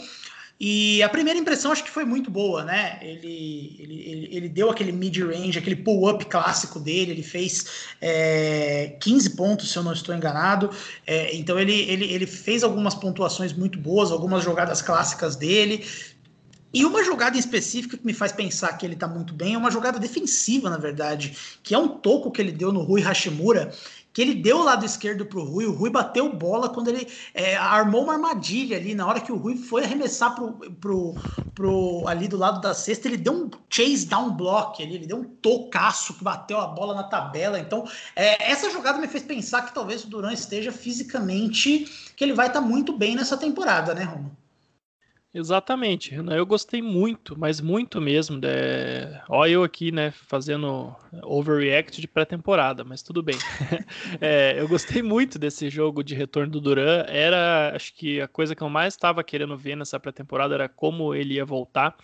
E 0.58 1.04
a 1.04 1.10
primeira 1.10 1.38
impressão 1.38 1.72
acho 1.72 1.84
que 1.84 1.92
foi 1.92 2.06
muito 2.06 2.32
boa, 2.32 2.64
né? 2.64 2.98
Ele, 3.02 3.76
ele, 3.78 4.10
ele, 4.10 4.30
ele 4.32 4.50
deu 4.50 4.70
aquele 4.70 4.94
mid-range, 4.94 5.60
aquele 5.60 5.76
pull-up 5.76 6.26
clássico 6.26 6.80
dele, 6.80 7.12
ele 7.12 7.24
fez 7.24 7.66
é, 8.00 8.96
15 9.02 9.32
pontos, 9.32 9.70
se 9.70 9.78
eu 9.78 9.84
não 9.84 9.92
estou 9.92 10.16
enganado. 10.16 10.70
É, 11.06 11.36
então 11.36 11.60
ele, 11.60 11.74
ele, 11.74 12.06
ele 12.06 12.26
fez 12.26 12.64
algumas 12.64 12.96
pontuações 12.96 13.52
muito 13.52 13.78
boas, 13.78 14.12
algumas 14.12 14.44
jogadas 14.46 14.82
clássicas 14.82 15.36
dele. 15.36 15.86
E 16.74 16.86
uma 16.86 17.04
jogada 17.04 17.36
em 17.36 17.40
específico 17.40 17.98
que 17.98 18.06
me 18.06 18.14
faz 18.14 18.32
pensar 18.32 18.78
que 18.78 18.86
ele 18.86 18.96
está 18.96 19.08
muito 19.08 19.34
bem 19.34 19.56
é 19.56 19.58
uma 19.58 19.72
jogada 19.72 20.00
defensiva, 20.00 20.70
na 20.70 20.78
verdade, 20.78 21.36
que 21.64 21.74
é 21.74 21.78
um 21.78 21.88
toco 21.88 22.32
que 22.32 22.42
ele 22.42 22.52
deu 22.52 22.72
no 22.72 22.82
Rui 22.82 23.02
Hashimura, 23.02 23.74
que 24.16 24.22
ele 24.22 24.34
deu 24.34 24.60
o 24.60 24.64
lado 24.64 24.86
esquerdo 24.86 25.26
para 25.26 25.40
o 25.40 25.44
Rui, 25.44 25.66
o 25.66 25.74
Rui 25.74 25.90
bateu 25.90 26.32
bola 26.32 26.70
quando 26.70 26.88
ele 26.88 27.06
é, 27.34 27.58
armou 27.58 28.04
uma 28.04 28.14
armadilha 28.14 28.78
ali, 28.78 28.96
na 28.96 29.06
hora 29.06 29.20
que 29.20 29.30
o 29.30 29.36
Rui 29.36 29.58
foi 29.58 29.84
arremessar 29.84 30.34
pro, 30.34 30.54
pro, 30.80 31.16
pro, 31.54 32.08
ali 32.08 32.26
do 32.26 32.38
lado 32.38 32.62
da 32.62 32.74
cesta, 32.74 33.10
ele 33.10 33.18
deu 33.18 33.34
um 33.34 33.50
chase 33.70 34.06
down 34.06 34.32
block 34.32 34.82
ali, 34.82 34.96
ele 34.96 35.06
deu 35.06 35.18
um 35.18 35.26
tocaço 35.26 36.14
que 36.14 36.24
bateu 36.24 36.58
a 36.62 36.68
bola 36.68 36.96
na 36.96 37.04
tabela. 37.04 37.60
Então, 37.60 37.86
é, 38.16 38.50
essa 38.50 38.72
jogada 38.72 39.00
me 39.00 39.08
fez 39.10 39.22
pensar 39.22 39.64
que 39.64 39.74
talvez 39.74 40.06
o 40.06 40.08
Duran 40.08 40.32
esteja 40.32 40.72
fisicamente, 40.72 42.14
que 42.16 42.24
ele 42.24 42.34
vai 42.34 42.48
estar 42.48 42.62
tá 42.62 42.66
muito 42.66 42.98
bem 42.98 43.18
nessa 43.18 43.36
temporada, 43.36 43.94
né, 43.94 44.04
Romo? 44.04 44.45
Exatamente, 45.38 46.12
Renan. 46.12 46.34
Eu 46.34 46.46
gostei 46.46 46.82
muito, 46.82 47.38
mas 47.38 47.60
muito 47.60 48.00
mesmo. 48.00 48.40
De... 48.40 48.48
Ó, 49.28 49.46
eu 49.46 49.64
aqui, 49.64 49.92
né, 49.92 50.12
fazendo 50.12 50.96
overreact 51.24 52.00
de 52.00 52.08
pré-temporada, 52.08 52.86
mas 52.86 53.04
tudo 53.04 53.22
bem. 53.22 53.36
é, 54.22 54.56
eu 54.58 54.66
gostei 54.66 55.04
muito 55.04 55.38
desse 55.38 55.70
jogo 55.70 56.06
de 56.06 56.16
retorno 56.16 56.50
do 56.54 56.62
Duran. 56.62 57.04
Era, 57.10 57.76
acho 57.76 57.94
que 57.96 58.22
a 58.22 58.30
coisa 58.30 58.56
que 58.56 58.64
eu 58.64 58.70
mais 58.70 58.94
estava 58.94 59.22
querendo 59.26 59.58
ver 59.58 59.76
nessa 59.76 60.00
pré-temporada 60.00 60.56
era 60.56 60.70
como 60.70 61.14
ele 61.14 61.34
ia 61.34 61.44
voltar. 61.44 61.98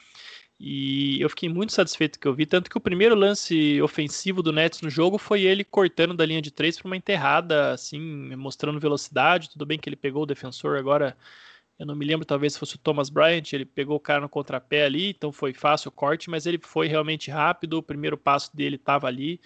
E 0.59 1.21
eu 1.21 1.29
fiquei 1.29 1.47
muito 1.47 1.71
satisfeito 1.71 2.19
que 2.19 2.27
eu 2.27 2.33
vi, 2.33 2.45
tanto 2.45 2.69
que 2.69 2.77
o 2.77 2.81
primeiro 2.81 3.15
lance 3.15 3.81
ofensivo 3.81 4.43
do 4.43 4.51
Nets 4.51 4.81
no 4.81 4.89
jogo 4.89 5.17
foi 5.17 5.43
ele 5.43 5.63
cortando 5.63 6.13
da 6.13 6.25
linha 6.25 6.41
de 6.41 6.51
três 6.51 6.77
para 6.77 6.87
uma 6.87 6.97
enterrada, 6.97 7.71
assim, 7.71 8.35
mostrando 8.35 8.77
velocidade. 8.77 9.49
Tudo 9.49 9.65
bem 9.65 9.79
que 9.79 9.87
ele 9.87 9.95
pegou 9.95 10.23
o 10.23 10.25
defensor 10.25 10.77
agora 10.77 11.15
eu 11.81 11.87
não 11.87 11.95
me 11.95 12.05
lembro, 12.05 12.23
talvez 12.23 12.55
fosse 12.55 12.75
o 12.75 12.77
Thomas 12.77 13.09
Bryant, 13.09 13.51
ele 13.53 13.65
pegou 13.65 13.97
o 13.97 13.99
cara 13.99 14.21
no 14.21 14.29
contrapé 14.29 14.85
ali, 14.85 15.09
então 15.09 15.31
foi 15.31 15.51
fácil 15.51 15.89
o 15.89 15.91
corte, 15.91 16.29
mas 16.29 16.45
ele 16.45 16.59
foi 16.61 16.87
realmente 16.87 17.31
rápido, 17.31 17.79
o 17.79 17.81
primeiro 17.81 18.15
passo 18.15 18.55
dele 18.55 18.75
estava 18.75 19.07
ali. 19.07 19.41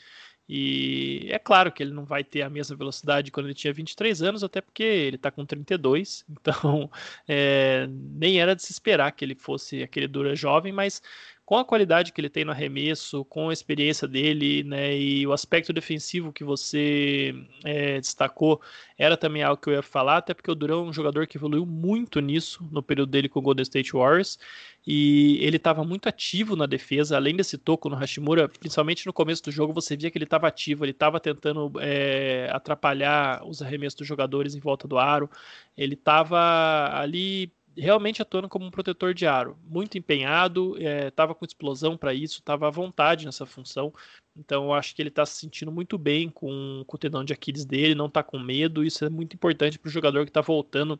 E 0.47 1.27
é 1.31 1.39
claro 1.39 1.71
que 1.71 1.81
ele 1.81 1.93
não 1.93 2.03
vai 2.03 2.25
ter 2.25 2.41
a 2.41 2.49
mesma 2.49 2.75
velocidade 2.75 3.31
quando 3.31 3.45
ele 3.45 3.55
tinha 3.55 3.71
23 3.71 4.21
anos, 4.21 4.43
até 4.43 4.59
porque 4.59 4.83
ele 4.83 5.15
está 5.15 5.31
com 5.31 5.45
32, 5.45 6.25
então 6.29 6.91
é, 7.25 7.87
nem 7.89 8.41
era 8.41 8.53
de 8.53 8.61
se 8.61 8.73
esperar 8.73 9.13
que 9.13 9.23
ele 9.23 9.33
fosse 9.33 9.81
aquele 9.81 10.05
dura 10.05 10.35
jovem, 10.35 10.73
mas 10.73 11.01
com 11.45 11.57
a 11.57 11.63
qualidade 11.63 12.11
que 12.11 12.19
ele 12.19 12.29
tem 12.29 12.43
no 12.43 12.51
arremesso, 12.51 13.23
com 13.25 13.49
a 13.49 13.53
experiência 13.53 14.07
dele, 14.07 14.63
né, 14.63 14.97
e 14.97 15.27
o 15.27 15.31
aspecto 15.31 15.71
defensivo 15.71 16.33
que 16.33 16.43
você 16.43 17.35
é, 17.63 17.99
destacou, 17.99 18.59
era 18.97 19.15
também 19.15 19.43
algo 19.43 19.61
que 19.61 19.69
eu 19.69 19.73
ia 19.73 19.83
falar, 19.83 20.17
até 20.17 20.33
porque 20.33 20.49
o 20.49 20.55
Durão 20.55 20.85
é 20.85 20.89
um 20.89 20.93
jogador 20.93 21.27
que 21.27 21.37
evoluiu 21.37 21.63
muito 21.63 22.19
nisso 22.19 22.67
no 22.71 22.81
período 22.81 23.11
dele 23.11 23.29
com 23.29 23.39
o 23.39 23.41
Golden 23.43 23.61
State 23.61 23.93
Warriors, 23.93 24.39
e 24.87 25.37
ele 25.39 25.57
estava 25.57 25.83
muito 25.83 26.09
ativo 26.09 26.55
na 26.55 26.65
defesa, 26.65 27.15
além 27.15 27.35
desse 27.35 27.59
toco 27.59 27.89
no 27.89 27.95
Hashimura, 27.95 28.49
principalmente 28.49 29.05
no 29.05 29.13
começo 29.13 29.43
do 29.43 29.51
jogo, 29.51 29.71
você 29.71 29.95
via 29.95 30.09
que 30.09 30.17
ele 30.17 30.25
estava 30.25 30.47
ativo, 30.47 30.83
ele 30.83 30.91
estava 30.91 31.19
tentando 31.19 31.71
é, 31.79 32.49
atrapalhar 32.51 33.45
os 33.45 33.61
arremessos 33.61 33.99
dos 33.99 34.07
jogadores 34.07 34.55
em 34.55 34.59
volta 34.59 34.87
do 34.87 34.97
aro, 34.97 35.29
ele 35.77 35.93
estava 35.93 36.89
ali 36.99 37.51
realmente 37.77 38.21
atuando 38.21 38.47
como 38.47 38.65
um 38.65 38.71
protetor 38.71 39.13
de 39.13 39.27
aro, 39.27 39.57
muito 39.63 39.97
empenhado, 39.97 40.75
estava 41.07 41.31
é, 41.31 41.35
com 41.35 41.45
explosão 41.45 41.97
para 41.97 42.13
isso, 42.13 42.39
estava 42.39 42.67
à 42.67 42.71
vontade 42.71 43.25
nessa 43.25 43.45
função. 43.45 43.93
Então 44.37 44.65
eu 44.65 44.73
acho 44.73 44.95
que 44.95 45.01
ele 45.01 45.09
está 45.09 45.25
se 45.25 45.39
sentindo 45.39 45.71
muito 45.71 45.97
bem 45.97 46.29
com, 46.29 46.83
com, 46.85 46.95
o 46.95 46.99
tendão 46.99 47.23
de 47.23 47.33
Aquiles 47.33 47.65
dele, 47.65 47.95
não 47.95 48.07
está 48.07 48.21
com 48.21 48.37
medo. 48.37 48.83
Isso 48.83 49.05
é 49.05 49.09
muito 49.09 49.33
importante 49.33 49.79
para 49.79 49.87
o 49.89 49.91
jogador 49.91 50.25
que 50.25 50.29
está 50.29 50.41
voltando 50.41 50.99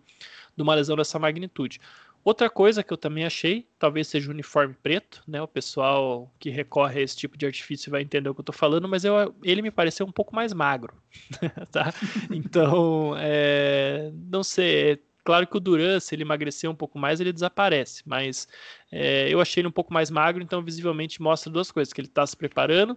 de 0.56 0.64
uma 0.64 0.76
lesão 0.76 0.96
dessa 0.96 1.20
magnitude. 1.20 1.80
Outra 2.24 2.50
coisa 2.50 2.84
que 2.84 2.92
eu 2.92 2.98
também 2.98 3.24
achei, 3.24 3.68
talvez 3.78 4.08
seja 4.08 4.30
o 4.30 4.32
uniforme 4.32 4.74
preto, 4.74 5.22
né? 5.28 5.40
O 5.44 5.48
pessoal 5.48 6.34
que 6.40 6.50
recorre 6.50 7.00
a 7.00 7.04
esse 7.04 7.16
tipo 7.16 7.38
de 7.38 7.46
artifício 7.46 7.92
vai 7.92 8.02
entender 8.02 8.28
o 8.28 8.34
que 8.34 8.40
eu 8.40 8.44
estou 8.44 8.56
falando, 8.56 8.90
mas 8.90 9.06
eu, 9.06 9.36
ele 9.44 9.62
me 9.62 9.70
pareceu 9.70 10.08
um 10.08 10.12
pouco 10.12 10.36
mais 10.36 10.52
magro, 10.52 10.96
tá? 11.72 11.94
Então, 12.32 13.14
é, 13.20 14.12
não 14.32 14.44
sei, 14.44 15.00
Claro 15.26 15.48
que 15.48 15.58
o 15.58 15.60
Duran, 15.60 16.00
se 16.00 16.14
ele 16.14 16.22
emagrecer 16.22 16.70
um 16.70 16.76
pouco 16.76 17.00
mais, 17.00 17.20
ele 17.20 17.34
desaparece, 17.34 18.04
mas 18.06 18.48
é, 18.92 19.28
eu 19.28 19.42
achei 19.42 19.62
ele 19.62 19.68
um 19.68 19.72
pouco 19.72 19.92
mais 19.92 20.12
magro, 20.12 20.44
então 20.44 20.64
visivelmente 20.64 21.20
mostra 21.20 21.52
duas 21.52 21.72
coisas: 21.72 21.92
que 21.92 22.00
ele 22.00 22.08
está 22.08 22.26
se 22.28 22.38
preparando 22.38 22.96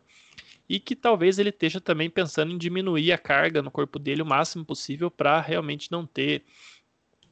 e 0.69 0.79
que 0.79 0.95
talvez 0.95 1.39
ele 1.39 1.49
esteja 1.49 1.81
também 1.81 2.11
pensando 2.11 2.53
em 2.53 2.59
diminuir 2.59 3.13
a 3.13 3.19
carga 3.19 3.63
no 3.63 3.71
corpo 3.71 3.99
dele 3.99 4.21
o 4.21 4.27
máximo 4.27 4.63
possível 4.63 5.11
para 5.11 5.41
realmente 5.41 5.91
não 5.91 6.05
ter. 6.07 6.45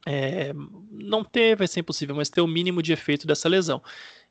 É, 0.03 0.51
não 0.89 1.23
ter, 1.23 1.55
vai 1.55 1.67
ser 1.67 1.81
impossível, 1.81 2.15
mas 2.15 2.29
ter 2.29 2.41
o 2.41 2.47
mínimo 2.47 2.81
de 2.81 2.91
efeito 2.91 3.27
dessa 3.27 3.47
lesão. 3.47 3.83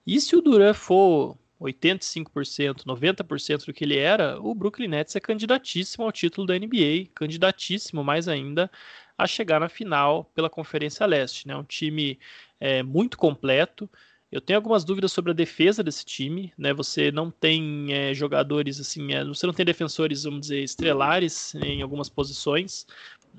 E 0.05 0.21
se 0.21 0.35
o 0.35 0.41
Duran 0.41 0.75
for 0.75 1.39
85%, 1.61 2.85
90% 2.85 3.67
do 3.67 3.73
que 3.73 3.85
ele 3.85 3.99
era, 3.99 4.41
o 4.41 4.55
Brooklyn 4.55 4.89
Nets 4.89 5.15
é 5.15 5.21
candidatíssimo 5.21 6.05
ao 6.05 6.11
título 6.11 6.47
da 6.47 6.59
NBA, 6.59 7.11
candidatíssimo 7.15 8.03
mais 8.03 8.27
ainda 8.27 8.71
a 9.17 9.27
chegar 9.27 9.61
na 9.61 9.69
final 9.69 10.25
pela 10.35 10.51
Conferência 10.51 11.07
Leste. 11.07 11.49
Né? 11.49 11.57
Um 11.57 11.65
time 11.65 12.19
é, 12.61 12.83
muito 12.83 13.17
completo. 13.17 13.89
Eu 14.31 14.41
tenho 14.41 14.59
algumas 14.59 14.85
dúvidas 14.85 15.13
sobre 15.13 15.31
a 15.31 15.35
defesa 15.35 15.83
desse 15.85 16.05
time, 16.05 16.53
né? 16.59 16.75
Você 16.75 17.13
não 17.13 17.31
tem 17.31 17.93
é, 17.93 18.13
jogadores 18.13 18.81
assim, 18.81 19.13
é, 19.13 19.25
você 19.25 19.47
não 19.47 19.55
tem 19.55 19.65
defensores, 19.65 20.25
vamos 20.25 20.41
dizer, 20.41 20.63
estrelares 20.63 21.55
em 21.55 21.81
algumas 21.81 22.09
posições. 22.09 22.87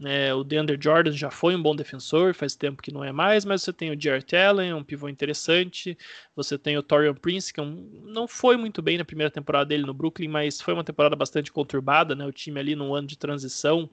É, 0.03 0.33
o 0.33 0.43
DeAndre 0.43 0.77
Jordan 0.79 1.11
já 1.11 1.29
foi 1.29 1.55
um 1.55 1.61
bom 1.61 1.75
defensor, 1.75 2.33
faz 2.33 2.55
tempo 2.55 2.81
que 2.81 2.91
não 2.91 3.03
é 3.03 3.11
mais, 3.11 3.43
mas 3.43 3.63
você 3.63 3.73
tem 3.73 3.91
o 3.91 3.99
Jarrett 3.99 4.35
Allen, 4.35 4.73
um 4.73 4.83
pivô 4.83 5.09
interessante. 5.09 5.97
Você 6.35 6.57
tem 6.57 6.77
o 6.77 6.83
Torian 6.83 7.15
Prince, 7.15 7.53
que 7.53 7.59
é 7.59 7.63
um, 7.63 7.89
não 8.05 8.27
foi 8.27 8.55
muito 8.55 8.81
bem 8.81 8.97
na 8.97 9.05
primeira 9.05 9.31
temporada 9.31 9.65
dele 9.65 9.85
no 9.85 9.93
Brooklyn, 9.93 10.29
mas 10.29 10.61
foi 10.61 10.73
uma 10.73 10.83
temporada 10.83 11.15
bastante 11.15 11.51
conturbada, 11.51 12.15
né? 12.15 12.25
O 12.25 12.31
time 12.31 12.59
ali 12.59 12.75
num 12.75 12.95
ano 12.95 13.07
de 13.07 13.17
transição 13.17 13.89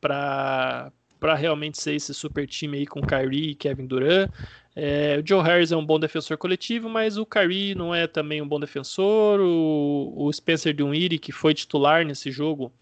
para 0.00 0.92
para 1.20 1.34
realmente 1.34 1.80
ser 1.80 1.94
esse 1.94 2.14
super 2.14 2.46
time 2.46 2.78
aí 2.78 2.86
com 2.86 3.02
Kyrie 3.02 3.50
e 3.50 3.54
Kevin 3.54 3.86
Durant. 3.86 4.30
É, 4.74 5.20
o 5.22 5.26
Joe 5.26 5.42
Harris 5.42 5.70
é 5.70 5.76
um 5.76 5.84
bom 5.84 6.00
defensor 6.00 6.38
coletivo, 6.38 6.88
mas 6.88 7.18
o 7.18 7.26
Kyrie 7.26 7.74
não 7.74 7.94
é 7.94 8.06
também 8.06 8.40
um 8.40 8.48
bom 8.48 8.58
defensor. 8.58 9.38
O, 9.40 10.14
o 10.16 10.32
Spencer 10.32 10.72
Dinwiddie, 10.72 11.18
que 11.18 11.32
foi 11.32 11.52
titular 11.52 12.04
nesse 12.04 12.30
jogo, 12.30 12.72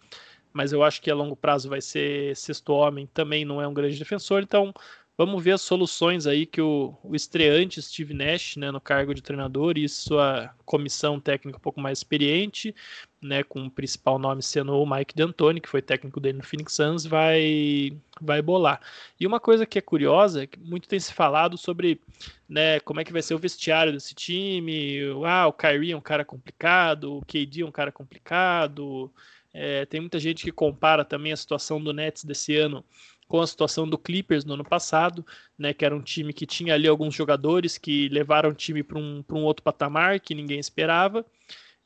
mas 0.52 0.72
eu 0.72 0.82
acho 0.82 1.02
que 1.02 1.10
a 1.10 1.14
longo 1.14 1.34
prazo 1.34 1.68
vai 1.68 1.80
ser 1.80 2.36
sexto 2.36 2.72
homem, 2.72 3.08
também 3.12 3.44
não 3.44 3.60
é 3.60 3.66
um 3.66 3.74
grande 3.74 3.98
defensor. 3.98 4.42
Então, 4.42 4.72
Vamos 5.18 5.42
ver 5.42 5.50
as 5.50 5.62
soluções 5.62 6.28
aí 6.28 6.46
que 6.46 6.60
o, 6.60 6.96
o 7.02 7.16
estreante 7.16 7.82
Steve 7.82 8.14
Nash, 8.14 8.54
né, 8.54 8.70
no 8.70 8.80
cargo 8.80 9.12
de 9.12 9.20
treinador, 9.20 9.76
e 9.76 9.88
sua 9.88 10.54
comissão 10.64 11.18
técnica 11.18 11.58
um 11.58 11.60
pouco 11.60 11.80
mais 11.80 11.98
experiente, 11.98 12.72
né, 13.20 13.42
com 13.42 13.66
o 13.66 13.70
principal 13.70 14.16
nome 14.16 14.44
sendo 14.44 14.80
o 14.80 14.88
Mike 14.88 15.16
D'Antoni, 15.16 15.60
que 15.60 15.68
foi 15.68 15.82
técnico 15.82 16.20
dele 16.20 16.38
no 16.38 16.44
Phoenix 16.44 16.72
Suns, 16.72 17.04
vai, 17.04 17.98
vai 18.20 18.40
bolar. 18.40 18.80
E 19.18 19.26
uma 19.26 19.40
coisa 19.40 19.66
que 19.66 19.76
é 19.76 19.82
curiosa, 19.82 20.44
é 20.44 20.46
que 20.46 20.60
muito 20.60 20.86
tem 20.86 21.00
se 21.00 21.12
falado 21.12 21.58
sobre 21.58 22.00
né, 22.48 22.78
como 22.78 23.00
é 23.00 23.04
que 23.04 23.12
vai 23.12 23.20
ser 23.20 23.34
o 23.34 23.40
vestiário 23.40 23.92
desse 23.92 24.14
time, 24.14 25.00
ah, 25.26 25.48
o 25.48 25.52
Kyrie 25.52 25.90
é 25.90 25.96
um 25.96 26.00
cara 26.00 26.24
complicado, 26.24 27.16
o 27.16 27.24
KD 27.24 27.62
é 27.62 27.66
um 27.66 27.72
cara 27.72 27.90
complicado, 27.90 29.12
é, 29.52 29.84
tem 29.86 30.00
muita 30.00 30.20
gente 30.20 30.44
que 30.44 30.52
compara 30.52 31.04
também 31.04 31.32
a 31.32 31.36
situação 31.36 31.82
do 31.82 31.92
Nets 31.92 32.22
desse 32.22 32.56
ano 32.56 32.84
com 33.28 33.40
a 33.40 33.46
situação 33.46 33.86
do 33.86 33.98
Clippers 33.98 34.44
no 34.44 34.54
ano 34.54 34.64
passado, 34.64 35.24
né, 35.56 35.74
que 35.74 35.84
era 35.84 35.94
um 35.94 36.00
time 36.00 36.32
que 36.32 36.46
tinha 36.46 36.74
ali 36.74 36.88
alguns 36.88 37.14
jogadores 37.14 37.76
que 37.76 38.08
levaram 38.08 38.50
o 38.50 38.54
time 38.54 38.82
para 38.82 38.98
um, 38.98 39.22
um 39.30 39.44
outro 39.44 39.62
patamar 39.62 40.18
que 40.18 40.34
ninguém 40.34 40.58
esperava, 40.58 41.24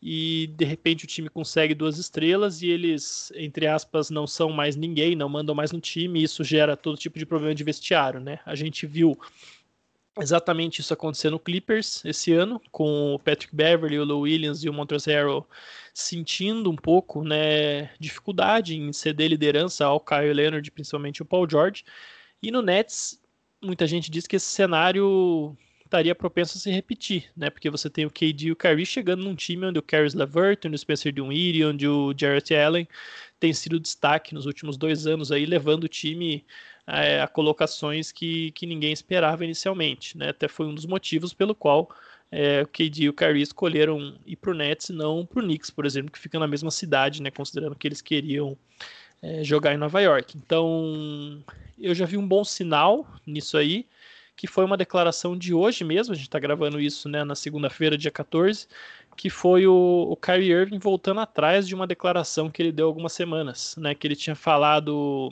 e 0.00 0.48
de 0.56 0.64
repente 0.64 1.04
o 1.04 1.06
time 1.06 1.28
consegue 1.28 1.74
duas 1.74 1.98
estrelas 1.98 2.60
e 2.62 2.68
eles, 2.68 3.32
entre 3.36 3.68
aspas, 3.68 4.10
não 4.10 4.26
são 4.26 4.50
mais 4.50 4.74
ninguém, 4.74 5.14
não 5.14 5.28
mandam 5.28 5.54
mais 5.54 5.70
no 5.70 5.80
time, 5.80 6.20
e 6.20 6.24
isso 6.24 6.42
gera 6.42 6.76
todo 6.76 6.98
tipo 6.98 7.18
de 7.18 7.26
problema 7.26 7.54
de 7.54 7.62
vestiário. 7.62 8.18
Né? 8.18 8.40
A 8.44 8.56
gente 8.56 8.84
viu 8.84 9.16
exatamente 10.18 10.80
isso 10.80 10.92
acontecer 10.92 11.30
no 11.30 11.38
Clippers 11.38 12.04
esse 12.04 12.32
ano, 12.32 12.60
com 12.70 13.14
o 13.14 13.18
Patrick 13.18 13.54
Beverly, 13.54 13.98
o 13.98 14.04
Lou 14.04 14.20
Williams 14.22 14.62
e 14.62 14.68
o 14.68 14.72
Montrezl 14.72 15.40
sentindo 15.94 16.70
um 16.70 16.76
pouco 16.76 17.24
né, 17.24 17.90
dificuldade 17.98 18.76
em 18.76 18.92
ceder 18.92 19.28
liderança 19.28 19.84
ao 19.84 20.00
Kyle 20.00 20.32
Leonard, 20.32 20.70
principalmente 20.70 21.22
o 21.22 21.24
Paul 21.24 21.48
George. 21.48 21.84
E 22.42 22.50
no 22.50 22.62
Nets, 22.62 23.20
muita 23.62 23.86
gente 23.86 24.10
diz 24.10 24.26
que 24.26 24.36
esse 24.36 24.46
cenário 24.46 25.56
estaria 25.84 26.14
propenso 26.14 26.56
a 26.56 26.60
se 26.60 26.70
repetir, 26.70 27.30
né? 27.36 27.50
Porque 27.50 27.68
você 27.68 27.90
tem 27.90 28.06
o 28.06 28.10
KD 28.10 28.46
e 28.46 28.52
o 28.52 28.56
Kyrie 28.56 28.86
chegando 28.86 29.22
num 29.22 29.34
time 29.34 29.66
onde 29.66 29.78
o 29.78 29.82
Caris 29.82 30.14
LeVert, 30.14 30.60
onde 30.64 30.74
o 30.74 30.78
Spencer 30.78 31.12
Dinwiddie, 31.12 31.66
onde 31.66 31.86
o 31.86 32.14
Jarrett 32.16 32.54
Allen 32.54 32.88
tem 33.38 33.52
sido 33.52 33.78
destaque 33.78 34.34
nos 34.34 34.46
últimos 34.46 34.78
dois 34.78 35.06
anos 35.06 35.30
aí, 35.30 35.44
levando 35.44 35.84
o 35.84 35.88
time 35.88 36.44
é, 36.92 37.22
a 37.22 37.26
colocações 37.26 38.12
que, 38.12 38.50
que 38.52 38.66
ninguém 38.66 38.92
esperava 38.92 39.44
inicialmente, 39.44 40.18
né? 40.18 40.28
Até 40.28 40.46
foi 40.46 40.66
um 40.66 40.74
dos 40.74 40.84
motivos 40.84 41.32
pelo 41.32 41.54
qual 41.54 41.88
é, 42.30 42.62
o 42.62 42.66
KD 42.66 43.04
e 43.04 43.08
o 43.08 43.14
Kyrie 43.14 43.42
escolheram 43.42 44.14
ir 44.26 44.36
para 44.36 44.50
o 44.50 44.54
Nets 44.54 44.90
e 44.90 44.92
não 44.92 45.24
para 45.24 45.40
o 45.40 45.42
Knicks, 45.42 45.70
por 45.70 45.86
exemplo, 45.86 46.12
que 46.12 46.18
fica 46.18 46.38
na 46.38 46.46
mesma 46.46 46.70
cidade, 46.70 47.22
né, 47.22 47.30
considerando 47.30 47.74
que 47.74 47.88
eles 47.88 48.02
queriam 48.02 48.56
é, 49.22 49.42
jogar 49.42 49.72
em 49.72 49.78
Nova 49.78 50.00
York. 50.02 50.36
Então, 50.36 51.42
eu 51.78 51.94
já 51.94 52.04
vi 52.04 52.18
um 52.18 52.26
bom 52.26 52.44
sinal 52.44 53.06
nisso 53.26 53.56
aí, 53.56 53.86
que 54.36 54.46
foi 54.46 54.64
uma 54.64 54.76
declaração 54.76 55.36
de 55.36 55.54
hoje 55.54 55.84
mesmo, 55.84 56.12
a 56.12 56.16
gente 56.16 56.26
está 56.26 56.38
gravando 56.38 56.78
isso 56.78 57.08
né, 57.08 57.24
na 57.24 57.34
segunda-feira, 57.34 57.96
dia 57.96 58.10
14, 58.10 58.66
que 59.16 59.30
foi 59.30 59.66
o, 59.66 60.08
o 60.10 60.16
Kyrie 60.16 60.52
Irving 60.52 60.78
voltando 60.78 61.20
atrás 61.20 61.66
de 61.66 61.74
uma 61.74 61.86
declaração 61.86 62.50
que 62.50 62.60
ele 62.60 62.72
deu 62.72 62.86
algumas 62.86 63.12
semanas, 63.14 63.76
né, 63.78 63.94
que 63.94 64.06
ele 64.06 64.16
tinha 64.16 64.36
falado 64.36 65.30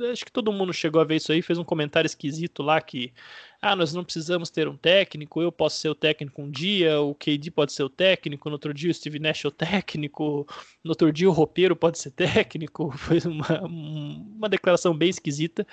acho 0.00 0.24
que 0.24 0.32
todo 0.32 0.52
mundo 0.52 0.72
chegou 0.72 1.00
a 1.00 1.04
ver 1.04 1.16
isso 1.16 1.32
aí, 1.32 1.42
fez 1.42 1.58
um 1.58 1.64
comentário 1.64 2.06
esquisito 2.06 2.62
lá 2.62 2.80
que 2.80 3.12
ah, 3.60 3.74
nós 3.74 3.92
não 3.92 4.04
precisamos 4.04 4.50
ter 4.50 4.68
um 4.68 4.76
técnico, 4.76 5.42
eu 5.42 5.50
posso 5.50 5.80
ser 5.80 5.88
o 5.88 5.94
técnico 5.94 6.42
um 6.42 6.50
dia, 6.50 7.00
o 7.00 7.14
KD 7.14 7.50
pode 7.50 7.72
ser 7.72 7.82
o 7.82 7.88
técnico, 7.88 8.48
no 8.48 8.54
outro 8.54 8.72
dia 8.72 8.90
o 8.90 8.94
Steve 8.94 9.18
Nash 9.18 9.44
é 9.44 9.48
o 9.48 9.50
técnico, 9.50 10.46
no 10.84 10.90
outro 10.90 11.12
dia 11.12 11.28
o 11.28 11.32
roupeiro 11.32 11.74
pode 11.74 11.98
ser 11.98 12.10
técnico, 12.12 12.90
foi 12.96 13.18
uma, 13.20 13.62
uma 13.62 14.48
declaração 14.48 14.96
bem 14.96 15.10
esquisita. 15.10 15.66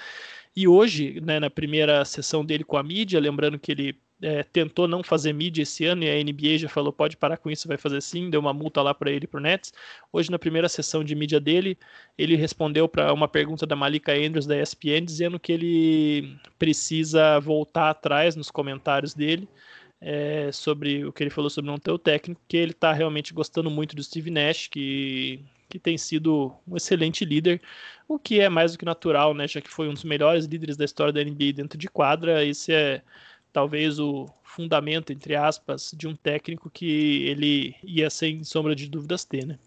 E 0.55 0.67
hoje, 0.67 1.19
né, 1.21 1.39
na 1.39 1.49
primeira 1.49 2.03
sessão 2.05 2.43
dele 2.45 2.63
com 2.63 2.77
a 2.77 2.83
mídia, 2.83 3.19
lembrando 3.19 3.59
que 3.59 3.71
ele 3.71 3.99
é, 4.21 4.43
tentou 4.43 4.87
não 4.87 5.03
fazer 5.03 5.33
mídia 5.33 5.63
esse 5.63 5.85
ano 5.85 6.03
e 6.03 6.09
a 6.09 6.23
NBA 6.23 6.57
já 6.57 6.69
falou 6.69 6.93
pode 6.93 7.17
parar 7.17 7.37
com 7.37 7.49
isso, 7.51 7.67
vai 7.67 7.77
fazer 7.77 8.01
sim, 8.01 8.29
deu 8.29 8.39
uma 8.39 8.53
multa 8.53 8.81
lá 8.81 8.93
para 8.93 9.11
ele 9.11 9.27
para 9.27 9.39
o 9.39 9.41
Nets. 9.41 9.73
Hoje 10.11 10.31
na 10.31 10.39
primeira 10.39 10.69
sessão 10.69 11.03
de 11.03 11.15
mídia 11.15 11.39
dele, 11.39 11.77
ele 12.17 12.35
respondeu 12.35 12.87
para 12.87 13.13
uma 13.13 13.27
pergunta 13.27 13.65
da 13.65 13.75
Malika 13.75 14.13
Andrews 14.13 14.45
da 14.45 14.61
ESPN 14.61 15.05
dizendo 15.05 15.39
que 15.39 15.51
ele 15.51 16.37
precisa 16.57 17.39
voltar 17.39 17.89
atrás 17.89 18.35
nos 18.35 18.49
comentários 18.49 19.13
dele 19.13 19.47
é, 20.01 20.51
sobre 20.51 21.05
o 21.05 21.11
que 21.11 21.23
ele 21.23 21.29
falou 21.29 21.49
sobre 21.49 21.69
não 21.69 21.77
ter 21.77 21.91
o 21.91 21.97
técnico, 21.99 22.41
que 22.47 22.57
ele 22.57 22.71
está 22.71 22.93
realmente 22.93 23.33
gostando 23.33 23.69
muito 23.69 23.95
do 23.95 24.03
Steve 24.03 24.31
Nash, 24.31 24.67
que 24.67 25.43
que 25.67 25.79
tem 25.79 25.97
sido 25.97 26.55
um 26.67 26.77
excelente 26.77 27.25
líder, 27.25 27.59
o 28.07 28.19
que 28.19 28.39
é 28.39 28.47
mais 28.47 28.71
do 28.73 28.77
que 28.77 28.85
natural, 28.85 29.33
né? 29.33 29.47
Já 29.47 29.59
que 29.59 29.69
foi 29.69 29.89
um 29.89 29.93
dos 29.93 30.03
melhores 30.03 30.45
líderes 30.45 30.77
da 30.77 30.85
história 30.85 31.11
da 31.11 31.23
NBA 31.23 31.53
dentro 31.53 31.77
de 31.77 31.89
quadra, 31.89 32.45
esse 32.45 32.71
é 32.71 33.01
talvez 33.55 33.99
o 33.99 34.27
fundamento, 34.43 35.13
entre 35.13 35.33
aspas, 35.33 35.93
de 35.95 36.09
um 36.09 36.13
técnico 36.13 36.69
que 36.69 37.23
ele 37.25 37.73
ia 37.81 38.09
sem 38.09 38.43
sombra 38.43 38.75
de 38.75 38.89
dúvidas 38.89 39.23
ter, 39.23 39.45
né? 39.45 39.57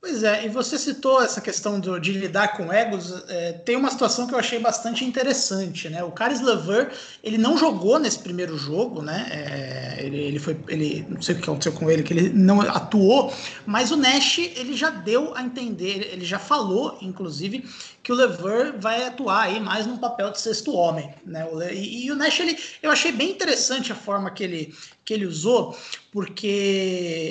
Pois 0.00 0.22
é, 0.22 0.44
e 0.44 0.48
você 0.48 0.78
citou 0.78 1.20
essa 1.20 1.40
questão 1.40 1.80
do, 1.80 1.98
de 1.98 2.12
lidar 2.12 2.56
com 2.56 2.72
egos. 2.72 3.10
É, 3.28 3.52
tem 3.52 3.74
uma 3.74 3.90
situação 3.90 4.28
que 4.28 4.34
eu 4.34 4.38
achei 4.38 4.60
bastante 4.60 5.02
interessante, 5.04 5.88
né? 5.88 6.04
O 6.04 6.12
Caris 6.12 6.40
Lever, 6.40 6.92
ele 7.22 7.38
não 7.38 7.56
jogou 7.56 7.98
nesse 7.98 8.18
primeiro 8.18 8.56
jogo, 8.56 9.02
né? 9.02 9.26
É, 9.30 10.04
ele, 10.04 10.18
ele 10.18 10.38
foi, 10.38 10.56
ele 10.68 11.04
não 11.08 11.22
sei 11.22 11.34
o 11.34 11.38
que 11.38 11.44
aconteceu 11.44 11.72
com 11.72 11.90
ele, 11.90 12.02
que 12.02 12.12
ele 12.12 12.28
não 12.28 12.60
atuou, 12.60 13.32
mas 13.66 13.90
o 13.90 13.96
Nash 13.96 14.38
ele 14.38 14.76
já 14.76 14.90
deu 14.90 15.34
a 15.34 15.42
entender, 15.42 16.10
ele 16.12 16.24
já 16.24 16.38
falou, 16.38 16.98
inclusive, 17.00 17.64
que 18.04 18.12
o 18.12 18.14
Lever 18.14 18.78
vai 18.78 19.06
atuar 19.06 19.44
aí 19.44 19.58
mais 19.58 19.86
num 19.86 19.96
papel 19.96 20.30
de 20.30 20.38
sexto 20.38 20.74
homem, 20.74 21.12
né? 21.24 21.48
E, 21.72 22.04
e 22.04 22.12
o 22.12 22.14
Nash 22.14 22.38
ele, 22.38 22.56
eu 22.82 22.90
achei 22.90 23.10
bem 23.10 23.30
interessante 23.30 23.90
a 23.90 23.94
forma 23.96 24.30
que 24.30 24.44
ele 24.44 24.74
que 25.04 25.12
ele 25.12 25.26
usou, 25.26 25.76
porque 26.10 26.46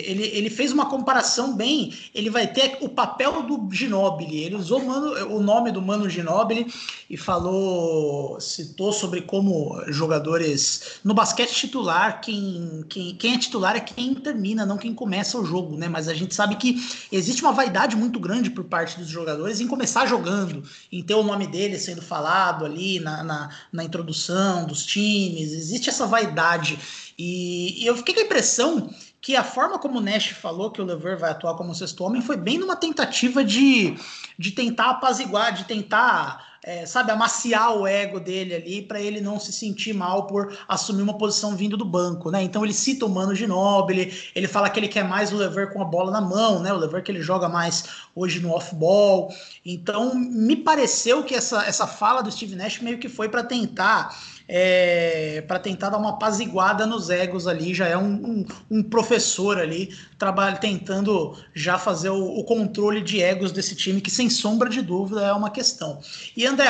ele, 0.05 0.23
ele 0.27 0.49
fez 0.49 0.71
uma 0.71 0.85
comparação 0.85 1.55
bem. 1.55 1.93
Ele 2.13 2.29
vai 2.29 2.45
ter 2.45 2.77
o 2.81 2.89
papel 2.89 3.41
do 3.43 3.67
Ginobili. 3.71 4.43
Ele 4.43 4.55
usou 4.55 4.79
o, 4.79 4.85
Mano, 4.85 5.35
o 5.35 5.41
nome 5.41 5.71
do 5.71 5.81
Mano 5.81 6.09
Ginobili 6.09 6.71
e 7.09 7.17
falou, 7.17 8.39
citou 8.39 8.91
sobre 8.93 9.21
como 9.21 9.81
jogadores 9.87 10.99
no 11.03 11.13
basquete 11.13 11.53
titular, 11.53 12.21
quem, 12.21 12.85
quem, 12.89 13.15
quem 13.15 13.33
é 13.35 13.37
titular 13.37 13.75
é 13.75 13.79
quem 13.79 14.13
termina, 14.13 14.65
não 14.65 14.77
quem 14.77 14.93
começa 14.93 15.39
o 15.39 15.45
jogo, 15.45 15.75
né? 15.75 15.87
Mas 15.87 16.07
a 16.07 16.13
gente 16.13 16.35
sabe 16.35 16.55
que 16.57 16.75
existe 17.11 17.41
uma 17.41 17.51
vaidade 17.51 17.95
muito 17.95 18.19
grande 18.19 18.51
por 18.51 18.65
parte 18.65 18.99
dos 18.99 19.07
jogadores 19.07 19.59
em 19.59 19.67
começar 19.67 20.05
jogando, 20.05 20.62
em 20.91 21.03
ter 21.03 21.15
o 21.15 21.23
nome 21.23 21.47
dele 21.47 21.79
sendo 21.79 22.01
falado 22.01 22.65
ali 22.65 22.99
na, 22.99 23.23
na, 23.23 23.49
na 23.71 23.83
introdução 23.83 24.65
dos 24.65 24.85
times. 24.85 25.51
Existe 25.51 25.89
essa 25.89 26.05
vaidade. 26.05 26.79
E, 27.17 27.83
e 27.83 27.85
eu 27.85 27.95
fiquei 27.95 28.13
com 28.13 28.21
a 28.21 28.25
impressão 28.25 28.93
que 29.23 29.37
a 29.37 29.43
forma 29.43 29.79
como 29.79 29.99
o 29.99 30.01
Nash 30.01 30.31
falou 30.31 30.69
que 30.69 30.81
o 30.81 30.85
Lever 30.85 31.17
vai 31.17 31.31
atuar 31.31 31.55
como 31.55 31.73
sexto 31.73 32.03
homem 32.03 32.21
foi 32.21 32.35
bem 32.35 32.57
numa 32.57 32.75
tentativa 32.75 33.41
de, 33.41 33.95
de 34.37 34.51
tentar 34.51 34.89
apaziguar, 34.89 35.53
de 35.53 35.63
tentar, 35.63 36.45
é, 36.61 36.85
sabe, 36.85 37.09
amaciar 37.09 37.73
o 37.73 37.87
ego 37.87 38.19
dele 38.19 38.53
ali 38.53 38.81
para 38.81 38.99
ele 38.99 39.21
não 39.21 39.39
se 39.39 39.53
sentir 39.53 39.93
mal 39.93 40.27
por 40.27 40.53
assumir 40.67 41.01
uma 41.01 41.17
posição 41.17 41.55
vindo 41.55 41.77
do 41.77 41.85
banco, 41.85 42.29
né? 42.29 42.43
Então 42.43 42.65
ele 42.65 42.73
cita 42.73 43.05
o 43.05 43.09
Mano 43.09 43.33
Ginóbili, 43.33 44.13
ele 44.35 44.45
fala 44.45 44.69
que 44.69 44.77
ele 44.77 44.89
quer 44.89 45.05
mais 45.05 45.31
o 45.31 45.37
Lever 45.37 45.71
com 45.71 45.81
a 45.81 45.85
bola 45.85 46.11
na 46.11 46.19
mão, 46.19 46.59
né? 46.59 46.73
O 46.73 46.77
Lever 46.77 47.01
que 47.01 47.09
ele 47.09 47.21
joga 47.21 47.47
mais 47.47 47.85
hoje 48.13 48.41
no 48.41 48.51
off-ball. 48.51 49.33
Então 49.65 50.13
me 50.15 50.57
pareceu 50.57 51.23
que 51.23 51.33
essa, 51.33 51.63
essa 51.63 51.87
fala 51.87 52.21
do 52.21 52.29
Steve 52.29 52.57
Nash 52.57 52.79
meio 52.79 52.99
que 52.99 53.07
foi 53.07 53.29
para 53.29 53.41
tentar 53.41 54.13
é, 54.47 55.43
para 55.47 55.59
tentar 55.59 55.89
dar 55.89 55.97
uma 55.97 56.11
apaziguada 56.11 56.85
nos 56.85 57.09
egos 57.09 57.47
ali. 57.47 57.73
Já 57.73 57.87
é 57.87 57.97
um, 57.97 58.13
um, 58.13 58.45
um 58.69 58.83
professor 58.83 59.57
ali 59.57 59.89
trabalha, 60.23 60.55
tentando 60.55 61.35
já 61.53 61.77
fazer 61.77 62.09
o, 62.09 62.39
o, 62.39 62.43
controle 62.45 63.01
de 63.01 63.21
egos 63.21 63.51
desse 63.51 63.75
time, 63.75 63.99
que 63.99 64.09
sem 64.09 64.29
sombra 64.29 64.69
de 64.69 64.81
dúvida 64.81 65.21
é 65.21 65.33
uma 65.33 65.49
questão. 65.49 65.99
E 66.37 66.45
André, 66.45 66.67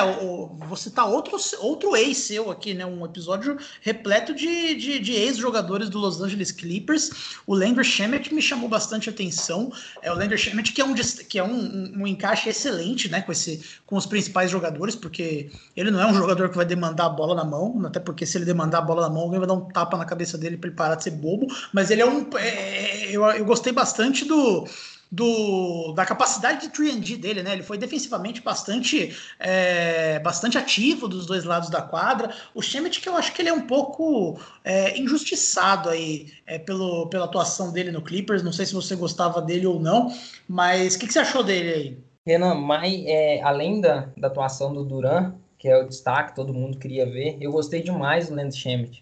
vou 0.67 0.75
citar 0.75 1.07
outro, 1.07 1.37
outro 1.59 1.95
ex 1.95 2.17
seu 2.17 2.49
aqui, 2.49 2.73
né? 2.73 2.83
Um 2.83 3.05
episódio 3.05 3.57
repleto 3.81 4.33
de, 4.33 4.73
de, 4.73 4.99
de 4.99 5.11
ex-jogadores 5.13 5.87
do 5.87 5.99
Los 5.99 6.19
Angeles 6.19 6.51
Clippers. 6.51 7.37
O 7.45 7.53
Landry 7.53 7.83
Shamet 7.83 8.33
me 8.33 8.41
chamou 8.41 8.67
bastante 8.67 9.07
atenção. 9.07 9.71
É 10.01 10.11
o 10.11 10.15
Landry 10.15 10.37
Shamet 10.37 10.71
que 10.71 10.81
é 10.81 10.85
um, 10.85 10.95
que 10.95 11.37
é 11.37 11.43
um, 11.43 11.53
um, 11.53 11.93
um 11.99 12.07
encaixe 12.07 12.49
excelente, 12.49 13.07
né? 13.07 13.21
Com, 13.21 13.31
esse, 13.31 13.61
com 13.85 13.95
os 13.95 14.07
principais 14.07 14.49
jogadores, 14.49 14.95
porque 14.95 15.51
ele 15.77 15.91
não 15.91 16.01
é 16.01 16.07
um 16.07 16.15
jogador 16.15 16.49
que 16.49 16.57
vai 16.57 16.65
demandar 16.65 17.05
a 17.05 17.09
bola 17.09 17.35
na 17.35 17.43
mão, 17.43 17.62
até 17.85 17.99
porque 17.99 18.25
se 18.25 18.37
ele 18.37 18.45
demandar 18.45 18.79
a 18.79 18.81
bola 18.81 19.03
na 19.03 19.09
mão, 19.09 19.23
alguém 19.23 19.39
vai 19.39 19.47
dar 19.47 19.53
um 19.53 19.65
tapa 19.65 19.97
na 19.97 20.05
cabeça 20.05 20.37
dele 20.37 20.57
para 20.57 20.69
ele 20.69 20.75
parar 20.75 20.95
de 20.95 21.03
ser 21.03 21.11
bobo. 21.11 21.47
Mas 21.71 21.91
ele 21.91 22.01
é 22.01 22.05
um. 22.05 22.27
É, 22.37 23.11
eu, 23.11 23.23
eu 23.25 23.45
gostei 23.45 23.71
bastante 23.71 24.25
do, 24.25 24.65
do, 25.13 25.93
da 25.93 26.07
capacidade 26.07 26.67
de 26.67 26.73
3D 26.73 27.17
dele, 27.17 27.43
né? 27.43 27.53
Ele 27.53 27.61
foi 27.61 27.77
defensivamente 27.77 28.41
bastante, 28.41 29.15
é, 29.39 30.17
bastante 30.17 30.57
ativo 30.57 31.07
dos 31.07 31.27
dois 31.27 31.43
lados 31.43 31.69
da 31.69 31.83
quadra. 31.83 32.33
O 32.55 32.63
Shemet, 32.63 32.99
que 32.99 33.07
eu 33.07 33.15
acho 33.15 33.31
que 33.31 33.43
ele 33.43 33.49
é 33.49 33.53
um 33.53 33.67
pouco 33.67 34.39
é, 34.63 34.97
injustiçado 34.99 35.89
aí 35.89 36.33
é, 36.47 36.57
pelo, 36.57 37.07
pela 37.09 37.25
atuação 37.25 37.71
dele 37.71 37.91
no 37.91 38.01
Clippers. 38.01 38.41
Não 38.41 38.51
sei 38.51 38.65
se 38.65 38.73
você 38.73 38.95
gostava 38.95 39.39
dele 39.39 39.67
ou 39.67 39.79
não, 39.79 40.11
mas 40.47 40.95
o 40.95 40.99
que, 40.99 41.05
que, 41.05 41.13
você 41.13 41.19
achou 41.19 41.43
dele 41.43 41.73
aí? 41.73 41.97
Renan, 42.25 42.55
mas 42.55 42.91
é, 43.05 43.39
além 43.43 43.81
da, 43.81 44.09
da 44.17 44.29
atuação 44.29 44.73
do 44.73 44.83
Duran, 44.83 45.35
que 45.63 45.69
é 45.69 45.77
o 45.77 45.87
destaque, 45.87 46.35
todo 46.35 46.53
mundo 46.53 46.77
queria 46.77 47.05
ver, 47.05 47.37
eu 47.39 47.49
gostei 47.49 47.81
demais 47.81 48.27
do 48.27 48.35
Land 48.35 48.53
Shemet. 48.53 49.01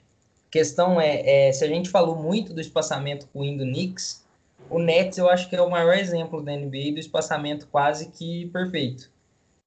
Questão 0.52 1.02
é, 1.02 1.48
é, 1.48 1.52
se 1.52 1.66
a 1.66 1.68
gente 1.68 1.90
falou 1.90 2.16
muito 2.16 2.54
do 2.54 2.62
espaçamento 2.62 3.28
com 3.34 3.40
o 3.40 3.44
Indo 3.44 3.64
Knicks, 3.64 4.24
o 4.70 4.78
Nets 4.78 5.18
eu 5.18 5.28
acho 5.28 5.50
que 5.50 5.56
é 5.56 5.62
o 5.64 5.72
maior 5.72 5.98
exemplo 5.98 6.40
da 6.40 6.56
NBA 6.56 6.92
do 6.94 7.00
espaçamento 7.00 7.68
quase 7.72 8.10
que 8.10 8.46
perfeito. 8.54 9.10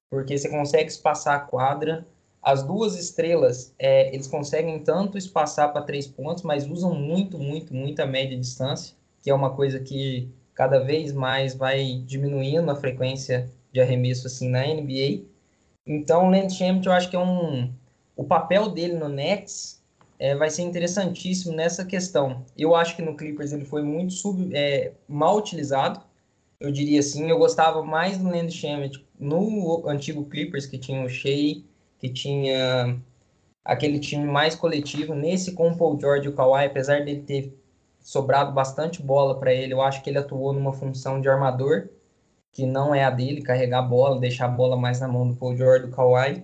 Porque 0.09 0.37
você 0.37 0.47
consegue 0.47 0.89
espaçar 0.89 1.35
a 1.35 1.39
quadra. 1.39 2.07
As 2.41 2.63
duas 2.63 2.97
estrelas, 2.97 3.73
é, 3.77 4.15
eles 4.15 4.27
conseguem 4.27 4.79
tanto 4.79 5.17
espaçar 5.17 5.73
para 5.73 5.81
três 5.81 6.07
pontos, 6.07 6.43
mas 6.43 6.65
usam 6.65 6.95
muito, 6.95 7.37
muito, 7.37 7.73
muito 7.73 7.99
a 7.99 8.05
média 8.05 8.39
distância, 8.39 8.95
que 9.21 9.29
é 9.29 9.33
uma 9.33 9.53
coisa 9.53 9.81
que 9.81 10.29
cada 10.53 10.79
vez 10.79 11.11
mais 11.11 11.55
vai 11.55 12.01
diminuindo 12.05 12.71
a 12.71 12.75
frequência 12.77 13.51
de 13.73 13.81
arremesso 13.81 14.27
assim 14.27 14.47
na 14.47 14.65
NBA. 14.65 15.34
Então, 15.85 16.27
o 16.27 16.29
Lance 16.31 16.55
Champion, 16.55 16.91
eu 16.91 16.93
acho 16.93 17.09
que 17.09 17.15
é 17.15 17.19
um 17.19 17.73
o 18.15 18.23
papel 18.23 18.69
dele 18.69 18.93
no 18.93 19.09
Nets 19.09 19.83
é, 20.17 20.35
vai 20.35 20.49
ser 20.49 20.61
interessantíssimo 20.61 21.53
nessa 21.53 21.83
questão. 21.83 22.45
Eu 22.57 22.73
acho 22.73 22.95
que 22.95 23.01
no 23.01 23.15
Clippers 23.15 23.51
ele 23.51 23.65
foi 23.65 23.83
muito 23.83 24.13
sub, 24.13 24.49
é, 24.55 24.93
mal 25.07 25.37
utilizado, 25.37 26.01
eu 26.59 26.71
diria 26.71 26.99
assim. 26.99 27.29
Eu 27.29 27.37
gostava 27.37 27.83
mais 27.83 28.17
do 28.17 28.25
Landry 28.25 28.51
Shamet 28.51 29.05
no 29.19 29.87
antigo 29.87 30.25
Clippers, 30.25 30.65
que 30.65 30.77
tinha 30.77 31.03
o 31.03 31.09
Shea, 31.09 31.61
que 31.99 32.09
tinha 32.09 32.97
aquele 33.63 33.99
time 33.99 34.25
mais 34.25 34.55
coletivo. 34.55 35.13
Nesse 35.13 35.51
com 35.51 35.69
o 35.69 35.77
Paul 35.77 35.99
George 35.99 36.27
e 36.27 36.29
o 36.29 36.33
Kawhi, 36.33 36.65
apesar 36.65 37.03
dele 37.03 37.21
ter 37.21 37.53
sobrado 37.99 38.53
bastante 38.53 39.01
bola 39.01 39.37
para 39.39 39.53
ele, 39.53 39.73
eu 39.73 39.81
acho 39.81 40.01
que 40.01 40.09
ele 40.09 40.19
atuou 40.19 40.53
numa 40.53 40.71
função 40.71 41.19
de 41.19 41.27
armador, 41.27 41.89
que 42.55 42.65
não 42.65 42.95
é 42.95 43.03
a 43.03 43.11
dele, 43.11 43.43
carregar 43.43 43.79
a 43.79 43.83
bola, 43.83 44.19
deixar 44.19 44.45
a 44.45 44.49
bola 44.49 44.75
mais 44.75 44.99
na 44.99 45.07
mão 45.07 45.27
do 45.27 45.35
Paul 45.35 45.55
George 45.55 45.85
do 45.85 45.91
Kawhi. 45.91 46.43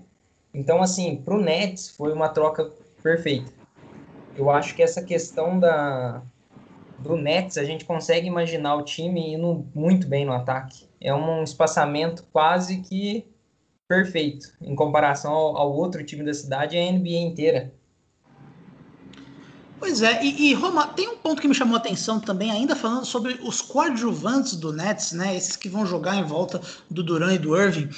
Então, 0.53 0.83
assim, 0.83 1.15
para 1.15 1.33
o 1.33 1.41
Nets 1.41 1.89
foi 1.89 2.13
uma 2.13 2.29
troca 2.29 2.69
perfeita 3.01 3.51
eu 4.35 4.49
acho 4.49 4.75
que 4.75 4.83
essa 4.83 5.03
questão 5.03 5.59
da, 5.59 6.21
do 6.99 7.15
Nets, 7.15 7.57
a 7.57 7.63
gente 7.63 7.85
consegue 7.85 8.27
imaginar 8.27 8.75
o 8.75 8.83
time 8.83 9.33
indo 9.33 9.67
muito 9.73 10.07
bem 10.07 10.25
no 10.25 10.33
ataque. 10.33 10.87
É 10.99 11.13
um 11.13 11.43
espaçamento 11.43 12.25
quase 12.31 12.81
que 12.81 13.27
perfeito 13.87 14.53
em 14.61 14.73
comparação 14.73 15.33
ao, 15.33 15.57
ao 15.57 15.73
outro 15.73 16.03
time 16.03 16.23
da 16.23 16.33
cidade 16.33 16.77
e 16.77 16.79
a 16.79 16.91
NBA 16.91 17.17
inteira. 17.17 17.73
Pois 19.81 20.03
é, 20.03 20.23
e, 20.23 20.51
e, 20.51 20.53
Roma, 20.53 20.89
tem 20.89 21.09
um 21.09 21.17
ponto 21.17 21.41
que 21.41 21.47
me 21.47 21.55
chamou 21.55 21.73
a 21.73 21.79
atenção 21.79 22.19
também, 22.19 22.51
ainda 22.51 22.75
falando 22.75 23.03
sobre 23.03 23.39
os 23.41 23.63
coadjuvantes 23.63 24.55
do 24.55 24.71
Nets, 24.71 25.11
né? 25.11 25.35
Esses 25.35 25.55
que 25.55 25.67
vão 25.67 25.87
jogar 25.87 26.15
em 26.17 26.23
volta 26.23 26.61
do 26.87 27.01
Duran 27.01 27.33
e 27.33 27.39
do 27.39 27.59
Irving 27.59 27.89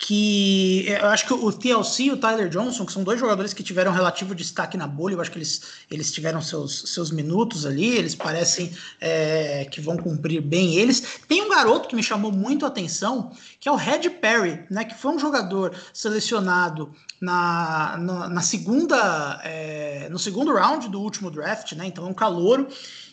que 0.00 0.88
eu 0.88 1.08
acho 1.08 1.26
que 1.26 1.34
o 1.34 1.52
TLC 1.52 2.04
e 2.04 2.10
o 2.10 2.16
Tyler 2.16 2.48
Johnson, 2.48 2.86
que 2.86 2.92
são 2.92 3.04
dois 3.04 3.20
jogadores 3.20 3.52
que 3.52 3.62
tiveram 3.62 3.92
relativo 3.92 4.34
destaque 4.34 4.78
na 4.78 4.86
bolha, 4.86 5.12
eu 5.12 5.20
acho 5.20 5.30
que 5.30 5.36
eles, 5.36 5.60
eles 5.90 6.10
tiveram 6.10 6.40
seus, 6.40 6.90
seus 6.94 7.10
minutos 7.10 7.66
ali, 7.66 7.96
eles 7.96 8.14
parecem 8.14 8.72
é, 8.98 9.66
que 9.70 9.78
vão 9.78 9.98
cumprir 9.98 10.40
bem 10.40 10.74
eles. 10.76 11.20
Tem 11.28 11.42
um 11.42 11.50
garoto 11.50 11.86
que 11.86 11.94
me 11.94 12.02
chamou 12.02 12.32
muito 12.32 12.64
a 12.64 12.68
atenção, 12.68 13.30
que 13.60 13.68
é 13.68 13.72
o 13.72 13.76
Red 13.76 14.08
Perry, 14.08 14.64
né, 14.70 14.86
que 14.86 14.94
foi 14.94 15.12
um 15.12 15.18
jogador 15.18 15.76
selecionado 15.92 16.90
na, 17.20 17.98
na, 17.98 18.28
na 18.30 18.40
segunda, 18.40 19.38
é, 19.44 20.08
no 20.10 20.18
segundo 20.18 20.54
round 20.54 20.88
do 20.88 20.98
último 20.98 21.30
draft, 21.30 21.72
né, 21.72 21.86
então 21.86 22.06
é 22.06 22.08
um 22.08 22.14
calouro, 22.14 22.68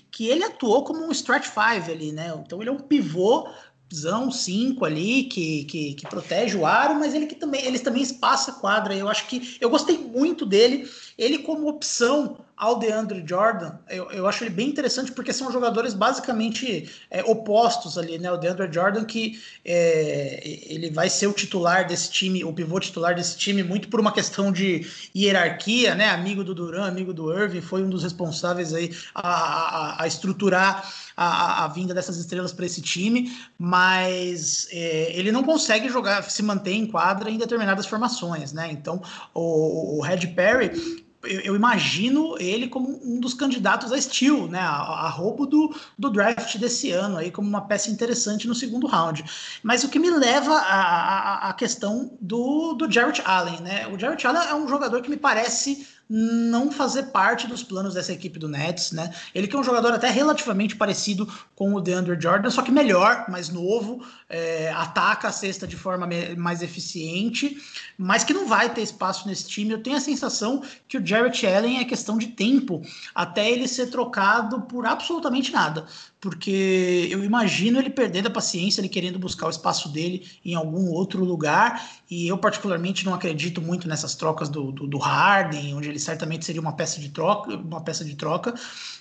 que 0.10 0.28
ele 0.28 0.44
atuou 0.44 0.84
como 0.84 1.06
um 1.06 1.12
stretch 1.12 1.46
five 1.46 1.92
ali, 1.92 2.12
né? 2.12 2.34
Então 2.44 2.60
ele 2.60 2.70
é 2.70 2.74
um 2.74 2.80
pivô 2.80 3.48
zão 3.94 4.30
5 4.30 4.84
ali, 4.84 5.24
que, 5.24 5.64
que, 5.66 5.94
que, 5.94 6.08
protege 6.08 6.58
o 6.58 6.66
aro, 6.66 6.96
mas 6.96 7.14
ele 7.14 7.26
que 7.26 7.36
também, 7.36 7.66
eles 7.66 7.82
também 7.82 8.02
espaça 8.02 8.54
quadra. 8.54 8.96
Eu 8.96 9.08
acho 9.08 9.28
que 9.28 9.58
eu 9.62 9.70
gostei 9.70 9.98
muito 9.98 10.46
dele. 10.46 10.90
Ele 11.18 11.40
como 11.40 11.68
opção 11.68 12.38
ao 12.58 12.80
DeAndre 12.80 13.24
Jordan, 13.24 13.74
eu, 13.88 14.10
eu 14.10 14.26
acho 14.26 14.44
ele 14.44 14.50
bem 14.50 14.68
interessante 14.68 15.12
porque 15.12 15.32
são 15.32 15.52
jogadores 15.52 15.94
basicamente 15.94 16.90
é, 17.12 17.24
opostos 17.24 18.00
ali, 18.00 18.18
né? 18.18 18.32
O 18.32 18.38
DeAndre 18.38 18.68
Jordan 18.74 19.06
que 19.06 19.40
é, 19.64 20.42
ele 20.44 20.90
vai 20.90 21.08
ser 21.08 21.28
o 21.28 21.34
titular 21.34 21.86
desse 21.86 22.10
time, 22.10 22.44
o 22.44 22.52
pivô 22.52 22.80
titular 22.80 23.14
desse 23.14 23.38
time, 23.38 23.62
muito 23.62 23.90
por 23.90 24.00
uma 24.00 24.12
questão 24.12 24.52
de 24.52 24.88
hierarquia, 25.16 25.94
né? 25.94 26.10
Amigo 26.10 26.44
do 26.44 26.56
Duran, 26.56 26.88
amigo 26.88 27.14
do 27.14 27.32
Irving, 27.32 27.62
foi 27.62 27.84
um 27.84 27.90
dos 27.90 28.02
responsáveis 28.02 28.74
aí 28.74 28.92
a, 29.14 29.28
a, 29.28 30.04
a 30.04 30.08
estruturar 30.08 30.92
a, 31.16 31.66
a, 31.66 31.68
vinda 31.68 31.94
dessas 31.94 32.18
estrelas 32.18 32.54
para 32.54 32.66
esse 32.66 32.82
time, 32.82 33.38
mas 33.58 34.68
é, 34.72 35.12
ele 35.14 35.32
não 35.32 35.44
consegue 35.44 35.90
jogar, 35.90 36.24
se 36.24 36.42
manter 36.42 36.74
em 36.74 36.88
quadra 36.88 37.30
em 37.30 37.38
determinadas 37.38 37.86
formações, 37.86 38.52
né? 38.52 38.68
Então 38.72 39.00
o, 39.32 40.00
o 40.00 40.02
Red 40.02 40.26
Perry 40.36 41.06
eu, 41.28 41.56
imagino 41.56 42.36
ele 42.40 42.68
como 42.68 43.00
um 43.04 43.20
dos 43.20 43.34
candidatos 43.34 43.92
a 43.92 44.00
steal, 44.00 44.48
né, 44.48 44.60
a, 44.60 45.06
a, 45.06 45.10
roubo 45.10 45.46
do, 45.46 45.76
do 45.98 46.10
draft 46.10 46.58
desse 46.58 46.92
ano, 46.92 47.18
aí 47.18 47.32
como 47.32 47.48
uma 47.48 47.62
peça 47.62 47.90
interessante 47.90 48.48
no 48.48 48.56
segundo 48.56 48.88
round. 48.88 49.24
Mas 49.62 49.84
o 49.84 49.90
que 49.90 50.00
me 50.00 50.10
leva 50.10 50.58
à 50.58 51.54
questão 51.54 52.12
do, 52.20 52.74
do 52.74 52.92
Jarrett 52.92 53.22
Allen, 53.26 53.62
né? 53.62 53.88
O 53.88 54.00
Jarrett 54.00 54.26
Allen 54.26 54.48
é 54.48 54.56
um 54.56 54.68
jogador 54.68 55.02
que 55.02 55.10
me 55.10 55.18
parece 55.18 55.88
não 56.10 56.72
fazer 56.72 57.04
parte 57.04 57.48
dos 57.48 57.62
planos 57.62 57.94
dessa 57.94 58.14
equipe 58.14 58.40
do 58.40 58.48
Nets, 58.48 58.92
né? 58.94 59.14
Ele 59.36 59.48
que 59.48 59.56
é 59.56 59.60
um 59.60 59.64
jogador 59.64 59.92
até 59.94 60.10
relativamente 60.10 60.76
parecido 60.76 61.28
com 61.54 61.74
o 61.74 61.82
DeAndre 61.82 62.18
Jordan, 62.20 62.50
só 62.50 62.62
que 62.62 62.72
melhor, 62.72 63.26
mais 63.30 63.50
novo, 63.50 64.02
é, 64.30 64.72
ataca 64.72 65.28
a 65.28 65.32
cesta 65.32 65.68
de 65.68 65.76
forma 65.76 66.08
mais 66.38 66.62
eficiente, 66.62 67.58
mas 67.98 68.24
que 68.24 68.34
não 68.34 68.48
vai 68.48 68.74
ter 68.74 68.82
espaço 68.82 69.28
nesse 69.28 69.48
time. 69.48 69.72
Eu 69.72 69.82
tenho 69.82 69.98
a 69.98 70.02
sensação 70.02 70.62
que 70.88 70.98
o 70.98 71.06
Jarrett 71.06 71.46
Allen 71.46 71.80
é 71.80 71.86
questão 71.86 72.18
de 72.18 72.28
tempo 72.28 72.82
até 73.14 73.50
ele 73.50 73.68
ser 73.68 73.88
trocado 73.88 74.62
por 74.62 74.86
absolutamente 74.86 75.52
nada 75.52 75.88
porque 76.20 77.08
eu 77.12 77.24
imagino 77.24 77.80
ele 77.80 77.90
perdendo 77.90 78.28
a 78.28 78.32
paciência, 78.32 78.82
ele 78.82 78.90
querendo 78.90 79.20
buscar 79.20 79.48
o 79.48 79.50
espaço 79.50 79.90
dele 79.90 80.28
em 80.44 80.56
algum 80.56 80.90
outro 80.90 81.24
lugar, 81.24 81.90
e 82.10 82.28
eu 82.28 82.38
particularmente 82.38 83.06
não 83.06 83.14
acredito 83.14 83.62
muito 83.62 83.88
nessas 83.88 84.16
trocas 84.16 84.50
do, 84.50 84.72
do, 84.72 84.88
do, 84.88 84.98
Harden, 84.98 85.76
onde 85.76 85.90
ele 85.90 86.00
certamente 86.00 86.46
seria 86.46 86.62
uma 86.62 86.74
peça 86.74 87.00
de 87.00 87.10
troca, 87.10 87.56
uma 87.56 87.82
peça 87.82 88.04
de 88.04 88.16
troca, 88.16 88.54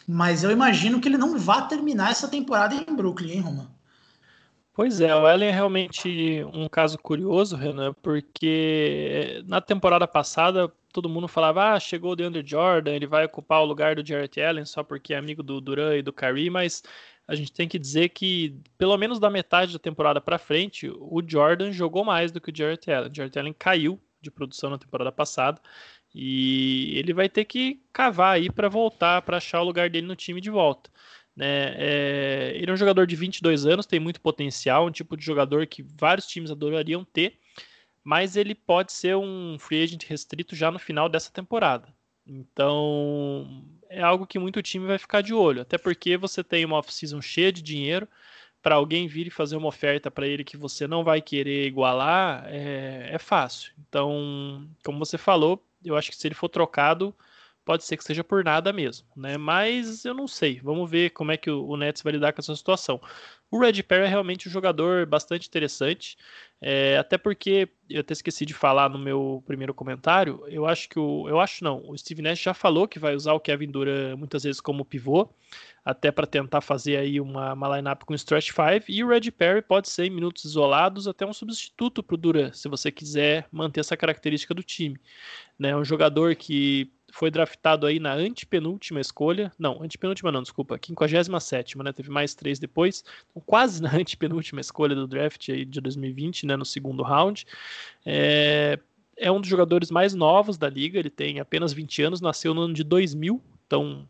mas 0.07 0.45
eu 0.45 0.51
imagino 0.51 1.01
que 1.01 1.09
ele 1.09 1.19
não 1.19 1.39
vá 1.39 1.63
terminar 1.63 2.11
essa 2.11 2.29
temporada 2.29 2.75
em 2.75 2.95
Brooklyn, 2.95 3.33
hein, 3.33 3.41
Roma? 3.41 3.76
Pois 4.77 5.01
é, 5.01 5.17
o 5.17 5.27
Allen 5.27 5.49
é 5.49 5.53
realmente 5.53 6.45
um 6.53 6.69
caso 6.69 6.99
curioso, 6.99 7.57
Renan, 7.57 7.95
porque 7.95 9.43
na 9.47 9.59
temporada 9.59 10.07
passada 10.07 10.71
todo 10.93 11.09
mundo 11.09 11.27
falava, 11.27 11.73
ah, 11.73 11.81
chegou 11.81 12.13
o 12.13 12.17
DeAndre 12.17 12.47
Jordan, 12.47 12.93
ele 12.93 13.07
vai 13.07 13.25
ocupar 13.25 13.63
o 13.63 13.65
lugar 13.65 13.97
do 13.97 14.07
Jarrett 14.07 14.39
Allen 14.39 14.67
só 14.67 14.83
porque 14.83 15.15
é 15.15 15.17
amigo 15.17 15.43
do 15.43 15.63
Duran 15.63 15.97
e 15.97 16.03
do 16.03 16.13
Kyrie, 16.13 16.51
mas 16.51 16.83
a 17.27 17.35
gente 17.35 17.53
tem 17.55 17.67
que 17.67 17.79
dizer 17.79 18.11
que, 18.11 18.55
pelo 18.77 18.99
menos 18.99 19.19
da 19.19 19.31
metade 19.31 19.73
da 19.73 19.79
temporada 19.79 20.21
para 20.21 20.37
frente, 20.37 20.91
o 20.91 21.23
Jordan 21.27 21.73
jogou 21.73 22.05
mais 22.05 22.31
do 22.31 22.39
que 22.39 22.51
o 22.51 22.55
Jarrett 22.55 22.91
Allen. 22.91 23.11
O 23.11 23.15
Jarrett 23.15 23.39
Allen 23.39 23.55
caiu 23.59 23.99
de 24.21 24.31
produção 24.31 24.69
na 24.69 24.77
temporada 24.77 25.11
passada 25.11 25.59
e 26.15 26.99
ele 26.99 27.15
vai 27.15 27.31
ter 27.31 27.47
que 27.47 27.81
cavar 27.95 28.35
aí 28.35 28.51
para 28.51 28.69
voltar, 28.69 29.23
para 29.23 29.39
achar 29.39 29.63
o 29.63 29.65
lugar 29.65 29.89
dele 29.89 30.07
no 30.07 30.15
time 30.15 30.39
de 30.39 30.51
volta. 30.51 30.91
Né? 31.37 31.75
É, 31.77 32.53
ele 32.55 32.71
é 32.71 32.75
um 32.75 32.79
jogador 32.79 33.07
de 33.07 33.15
22 33.15 33.67
anos, 33.67 33.87
tem 33.87 34.01
muito 34.01 34.21
potencial, 34.21 34.87
um 34.87 34.91
tipo 34.91 35.17
de 35.17 35.25
jogador 35.25 35.67
que 35.67 35.83
vários 35.83 36.27
times 36.27 36.51
adorariam 36.51 37.05
ter 37.05 37.39
mas 38.07 38.37
ele 38.37 38.55
pode 38.55 38.93
ser 38.93 39.17
um 39.17 39.59
free 39.59 39.83
agent 39.83 40.05
restrito 40.05 40.55
já 40.55 40.71
no 40.71 40.79
final 40.79 41.09
dessa 41.09 41.29
temporada. 41.33 41.93
Então, 42.25 43.65
é 43.91 44.01
algo 44.01 44.25
que 44.25 44.39
muito 44.39 44.63
time 44.63 44.87
vai 44.87 44.97
ficar 44.97 45.23
de 45.23 45.35
olho, 45.35 45.63
até 45.63 45.77
porque 45.77 46.17
você 46.17 46.45
tem 46.45 46.65
uma 46.65 46.77
off-season 46.77 47.21
cheia 47.21 47.51
de 47.51 47.61
dinheiro 47.61 48.07
para 48.63 48.77
alguém 48.77 49.09
vir 49.09 49.27
e 49.27 49.31
fazer 49.31 49.57
uma 49.57 49.67
oferta 49.67 50.09
para 50.09 50.25
ele 50.25 50.45
que 50.45 50.57
você 50.57 50.87
não 50.87 51.03
vai 51.03 51.21
querer 51.21 51.67
igualar, 51.67 52.45
é, 52.47 53.09
é 53.11 53.19
fácil. 53.19 53.73
Então, 53.89 54.65
como 54.85 55.01
você 55.01 55.19
falou, 55.19 55.61
eu 55.85 55.97
acho 55.97 56.13
que 56.13 56.17
se 56.17 56.29
ele 56.29 56.35
for 56.37 56.49
trocado, 56.49 57.13
pode 57.67 57.85
ser 57.85 57.97
que 57.97 58.05
seja 58.05 58.23
por 58.23 58.45
nada 58.45 58.73
mesmo, 58.73 59.09
né? 59.17 59.37
Mas 59.37 60.05
eu 60.05 60.15
não 60.15 60.29
sei. 60.29 60.61
Vamos 60.63 60.89
ver 60.89 61.11
como 61.11 61.33
é 61.33 61.37
que 61.37 61.51
o, 61.51 61.77
Nets 61.77 62.01
vai 62.01 62.13
lidar 62.13 62.33
com 62.33 62.41
essa 62.41 62.55
situação. 62.55 63.01
O 63.51 63.59
Red 63.59 63.83
Perry 63.83 64.05
é 64.05 64.09
realmente 64.09 64.49
um 64.49 64.53
jogador 64.53 65.05
bastante 65.05 65.49
interessante. 65.49 66.17
É, 66.61 66.97
até 66.97 67.19
porque 67.19 67.69
eu 67.91 68.01
até 68.01 68.13
esqueci 68.13 68.47
de 68.47 68.55
falar 68.55 68.89
no 68.89 68.99
meu 68.99 69.43
primeiro 69.45 69.75
comentário. 69.75 70.45
Eu 70.47 70.65
acho 70.65 70.89
que 70.89 70.99
o. 70.99 71.29
Eu 71.29 71.41
acho 71.41 71.65
não. 71.65 71.83
O 71.89 71.99
Steve 71.99 72.23
Nash 72.23 72.39
já 72.39 72.55
falou 72.55 72.87
que 72.87 73.01
vai 73.01 73.17
usar 73.17 73.33
o 73.33 73.41
Kevin 73.41 73.71
Durant 73.71 74.17
muitas 74.17 74.45
vezes 74.45 74.61
como 74.61 74.85
pivô, 74.85 75.29
até 75.85 76.13
para 76.13 76.27
tentar 76.27 76.61
fazer 76.61 76.97
aí 76.97 77.21
uma, 77.21 77.53
uma 77.53 77.77
lineup 77.77 78.05
com 78.05 78.15
stretch 78.15 78.53
5. 78.53 78.85
E 78.89 79.03
o 79.03 79.09
Red 79.09 79.33
Perry 79.33 79.61
pode 79.61 79.91
ser 79.91 80.07
em 80.07 80.11
minutos 80.11 80.45
isolados 80.45 81.09
até 81.09 81.27
um 81.27 81.33
substituto 81.33 82.01
para 82.01 82.15
o 82.15 82.17
Durant, 82.17 82.55
se 82.55 82.69
você 82.69 82.93
quiser 82.93 83.49
manter 83.51 83.81
essa 83.81 83.97
característica 83.97 84.55
do 84.55 84.63
time. 84.63 84.97
Né? 85.59 85.77
Um 85.77 85.85
jogador 85.85 86.37
que 86.37 86.93
foi 87.13 87.31
draftado 87.31 87.87
aí 87.87 87.99
na 87.99 88.13
antepenúltima 88.13 89.01
escolha. 89.01 89.53
Não, 89.59 89.83
antepenúltima 89.83 90.33
não, 90.33 90.43
desculpa, 90.43 90.79
57, 90.83 91.79
né? 91.79 91.93
Teve 91.93 92.11
mais 92.11 92.35
três 92.35 92.59
depois. 92.59 93.05
Então, 93.31 93.43
quase 93.45 93.81
na 93.83 93.95
antepenúltima 93.95 94.61
escolha 94.61 94.95
do 94.95 95.07
draft 95.07 95.49
aí 95.49 95.65
de 95.65 95.81
2020, 95.81 96.47
né? 96.47 96.57
No 96.57 96.65
segundo 96.65 97.03
round. 97.03 97.47
É, 98.05 98.79
é 99.17 99.33
um 99.33 99.41
dos 99.41 99.49
jogadores 99.49 99.91
mais 99.91 100.15
novos 100.15 100.59
da 100.59 100.69
liga, 100.69 100.99
ele 100.99 101.11
tem 101.11 101.41
apenas 101.41 101.73
20 101.73 102.03
anos, 102.03 102.21
nasceu 102.21 102.53
no 102.53 102.63
ano 102.63 102.75
de 102.75 102.85
2000, 102.85 103.43
então 103.67 104.07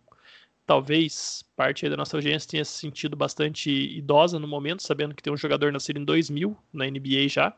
talvez 0.66 1.44
parte 1.56 1.88
da 1.88 1.96
nossa 1.96 2.16
audiência 2.16 2.50
tenha 2.50 2.64
se 2.64 2.72
sentido 2.72 3.16
bastante 3.16 3.70
idosa 3.70 4.38
no 4.38 4.48
momento, 4.48 4.82
sabendo 4.82 5.14
que 5.14 5.22
tem 5.22 5.32
um 5.32 5.36
jogador 5.36 5.72
nascido 5.72 6.00
em 6.00 6.04
2000 6.04 6.56
na 6.72 6.86
NBA 6.86 7.28
já. 7.28 7.56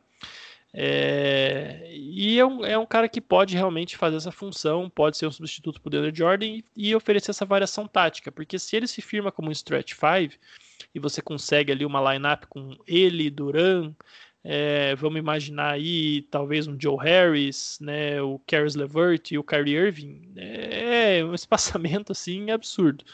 É, 0.73 1.91
e 1.93 2.39
é 2.39 2.45
um, 2.45 2.65
é 2.65 2.79
um 2.79 2.85
cara 2.85 3.09
que 3.09 3.21
pode 3.21 3.55
realmente 3.55 3.97
fazer 3.97 4.17
essa 4.17 4.31
função, 4.31 4.91
pode 4.91 5.17
ser 5.17 5.27
um 5.27 5.31
substituto 5.31 5.81
para 5.81 5.89
o 5.89 5.91
DeAndre 5.91 6.17
Jordan 6.17 6.47
e, 6.47 6.65
e, 6.77 6.95
oferecer 6.95 7.31
essa 7.31 7.47
variação 7.47 7.87
tática, 7.87 8.31
porque 8.31 8.59
se 8.59 8.77
ele 8.77 8.87
se 8.87 9.01
firma 9.01 9.33
como 9.33 9.49
um 9.49 9.53
stretch 9.53 9.95
5 9.95 10.39
e 10.95 10.99
você 11.01 11.23
consegue 11.23 11.73
ali 11.73 11.87
uma 11.87 12.13
lineup 12.13 12.45
com 12.49 12.77
ele, 12.87 13.31
Duran, 13.31 13.95
é, 14.45 14.95
vamos 14.95 15.19
imaginar 15.19 15.73
aí 15.73 16.23
talvez 16.31 16.67
um 16.67 16.79
Joe 16.79 16.99
Harris, 16.99 17.79
né, 17.81 18.21
o 18.23 18.39
Caris 18.47 18.75
LeVert 18.75 19.33
e 19.33 19.39
o 19.39 19.45
Kyrie 19.45 19.75
Irving, 19.75 20.33
é, 20.37 21.19
é 21.19 21.25
um 21.25 21.35
espaçamento 21.35 22.13
assim 22.13 22.51
absurdo. 22.51 23.05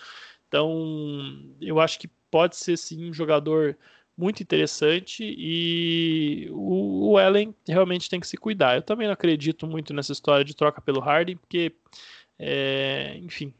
Então, 0.48 1.56
eu 1.60 1.81
acho 1.81 1.98
que 1.98 2.09
pode 2.31 2.56
ser 2.56 2.76
sim 2.76 3.09
um 3.09 3.12
jogador 3.12 3.76
muito 4.16 4.42
interessante 4.42 5.24
e 5.24 6.48
o, 6.50 7.10
o 7.10 7.18
Allen 7.18 7.54
realmente 7.66 8.08
tem 8.08 8.20
que 8.20 8.26
se 8.26 8.36
cuidar. 8.36 8.76
Eu 8.76 8.82
também 8.82 9.06
não 9.06 9.14
acredito 9.14 9.66
muito 9.66 9.92
nessa 9.92 10.12
história 10.12 10.44
de 10.44 10.54
troca 10.54 10.80
pelo 10.80 11.00
Harden, 11.00 11.36
porque, 11.36 11.72
é, 12.38 13.16
enfim, 13.18 13.52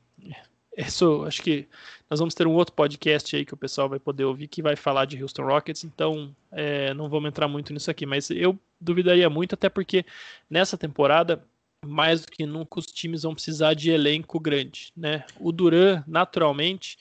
isso 0.77 1.25
acho 1.25 1.43
que 1.43 1.67
nós 2.09 2.19
vamos 2.19 2.35
ter 2.35 2.47
um 2.47 2.55
outro 2.55 2.75
podcast 2.75 3.35
aí 3.35 3.45
que 3.45 3.55
o 3.55 3.57
pessoal 3.57 3.89
vai 3.89 3.99
poder 3.99 4.25
ouvir 4.25 4.49
que 4.49 4.63
vai 4.63 4.77
falar 4.77 5.05
de 5.05 5.21
Houston 5.21 5.45
Rockets, 5.45 5.85
então 5.85 6.35
é, 6.53 6.93
não 6.95 7.09
vamos 7.09 7.29
entrar 7.29 7.49
muito 7.49 7.73
nisso 7.73 7.91
aqui, 7.91 8.07
mas 8.07 8.31
eu 8.31 8.59
duvidaria 8.81 9.29
muito, 9.31 9.55
até 9.55 9.69
porque 9.69 10.05
nessa 10.49 10.77
temporada 10.77 11.45
mais 11.85 12.23
do 12.23 12.33
que 12.33 12.47
nunca 12.47 12.79
os 12.79 12.87
times 12.87 13.23
vão 13.23 13.35
precisar 13.35 13.75
de 13.75 13.91
elenco 13.91 14.41
grande, 14.41 14.91
né? 14.97 15.25
O 15.39 15.53
Duran, 15.53 16.03
naturalmente, 16.07 16.99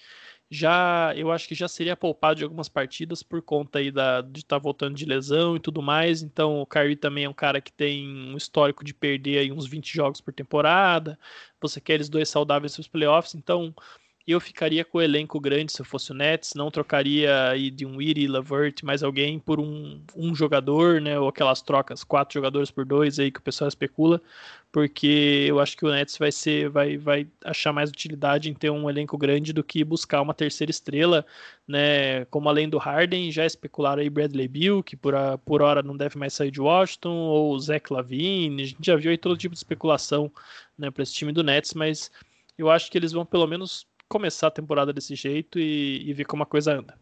já 0.54 1.14
eu 1.16 1.32
acho 1.32 1.48
que 1.48 1.56
já 1.56 1.68
seria 1.68 1.98
poupado 1.98 2.38
de 2.38 2.44
algumas 2.44 2.70
partidas 2.70 3.24
por 3.24 3.42
conta 3.42 3.80
aí 3.80 3.92
da, 3.92 4.22
de 4.22 4.40
estar 4.42 4.58
tá 4.58 4.64
voltando 4.64 4.96
de 4.96 5.06
lesão 5.06 5.56
e 5.56 5.60
tudo 5.60 5.82
mais. 5.82 6.22
Então 6.22 6.62
o 6.62 6.66
Kyrie 6.66 6.96
também 6.96 7.26
é 7.26 7.30
um 7.30 7.34
cara 7.34 7.60
que 7.60 7.72
tem 7.74 8.08
um 8.08 8.38
histórico 8.38 8.84
de 8.84 8.94
perder 8.94 9.40
aí 9.40 9.52
uns 9.52 9.66
20 9.66 9.94
jogos 9.94 10.22
por 10.22 10.34
temporada. 10.34 11.18
Você 11.60 11.82
quer 11.82 11.96
eles 11.96 12.10
dois 12.10 12.30
saudáveis 12.30 12.74
para 12.74 12.82
os 12.82 12.88
playoffs, 12.88 13.36
então 13.36 13.74
eu 14.26 14.40
ficaria 14.40 14.86
com 14.86 15.00
o 15.00 15.02
elenco 15.02 15.38
grande 15.38 15.74
se 15.74 15.82
eu 15.82 15.86
fosse 15.86 16.12
o 16.12 16.14
Nets, 16.16 16.54
não 16.56 16.72
trocaria 16.72 17.50
aí 17.50 17.70
de 17.70 17.86
um 17.86 18.02
Iri, 18.02 18.26
Lavert, 18.26 18.82
mais 18.82 19.04
alguém 19.04 19.38
por 19.38 19.60
um, 19.60 20.02
um 20.16 20.34
jogador, 20.34 21.02
né, 21.02 21.20
ou 21.20 21.28
aquelas 21.28 21.62
trocas, 21.62 22.06
quatro 22.06 22.34
jogadores 22.34 22.72
por 22.72 22.86
dois 22.86 23.20
aí 23.20 23.30
que 23.30 23.40
o 23.40 23.44
pessoal 23.44 23.68
especula, 23.68 24.22
porque 24.72 25.46
eu 25.50 25.60
acho 25.60 25.76
que 25.76 25.86
o 25.86 25.92
Nets 25.92 26.18
vai 26.18 26.32
ser, 26.32 26.70
vai, 26.70 26.98
vai 26.98 27.28
achar 27.44 27.74
mais 27.74 27.90
utilidade 27.90 28.50
em 28.50 28.54
ter 28.54 28.70
um 28.70 28.90
elenco 28.90 29.18
grande 29.18 29.52
do 29.52 29.62
que 29.62 29.84
buscar 29.84 30.22
uma 30.22 30.34
terceira 30.34 30.72
estrela, 30.72 31.26
né, 31.68 32.24
como 32.26 32.48
além 32.48 32.70
do 32.70 32.78
Harden, 32.78 33.30
já 33.30 33.46
especularam 33.46 34.02
aí 34.02 34.10
Bradley 34.10 34.48
Bill, 34.48 34.82
que 34.82 34.96
por, 34.96 35.16
a, 35.16 35.38
por 35.38 35.62
hora 35.62 35.84
não 35.84 35.98
deve 35.98 36.18
mais 36.18 36.34
sair 36.34 36.50
de 36.50 36.62
Washington, 36.62 37.14
ou 37.14 37.60
Zach 37.60 37.92
Lavine, 37.92 38.64
a 38.64 38.66
gente 38.68 38.86
já 38.86 38.96
viu 38.96 39.12
aí 39.12 39.18
todo 39.18 39.38
tipo 39.38 39.54
de 39.54 39.60
especulação, 39.60 40.32
né, 40.78 40.90
para 40.90 41.04
esse 41.04 41.14
time 41.14 41.34
do 41.34 41.44
Nets, 41.44 41.74
mas 41.74 42.10
eu 42.58 42.70
acho 42.70 42.90
que 42.90 42.98
eles 42.98 43.12
vão 43.12 43.26
pelo 43.26 43.48
menos 43.48 43.86
começar 44.14 44.48
a 44.48 44.52
temporada 44.52 44.94
desse 44.94 45.16
jeito 45.16 45.58
e, 45.58 46.08
e 46.08 46.14
ver 46.14 46.26
como 46.26 46.44
a 46.44 46.46
coisa 46.46 46.72
anda. 46.72 46.96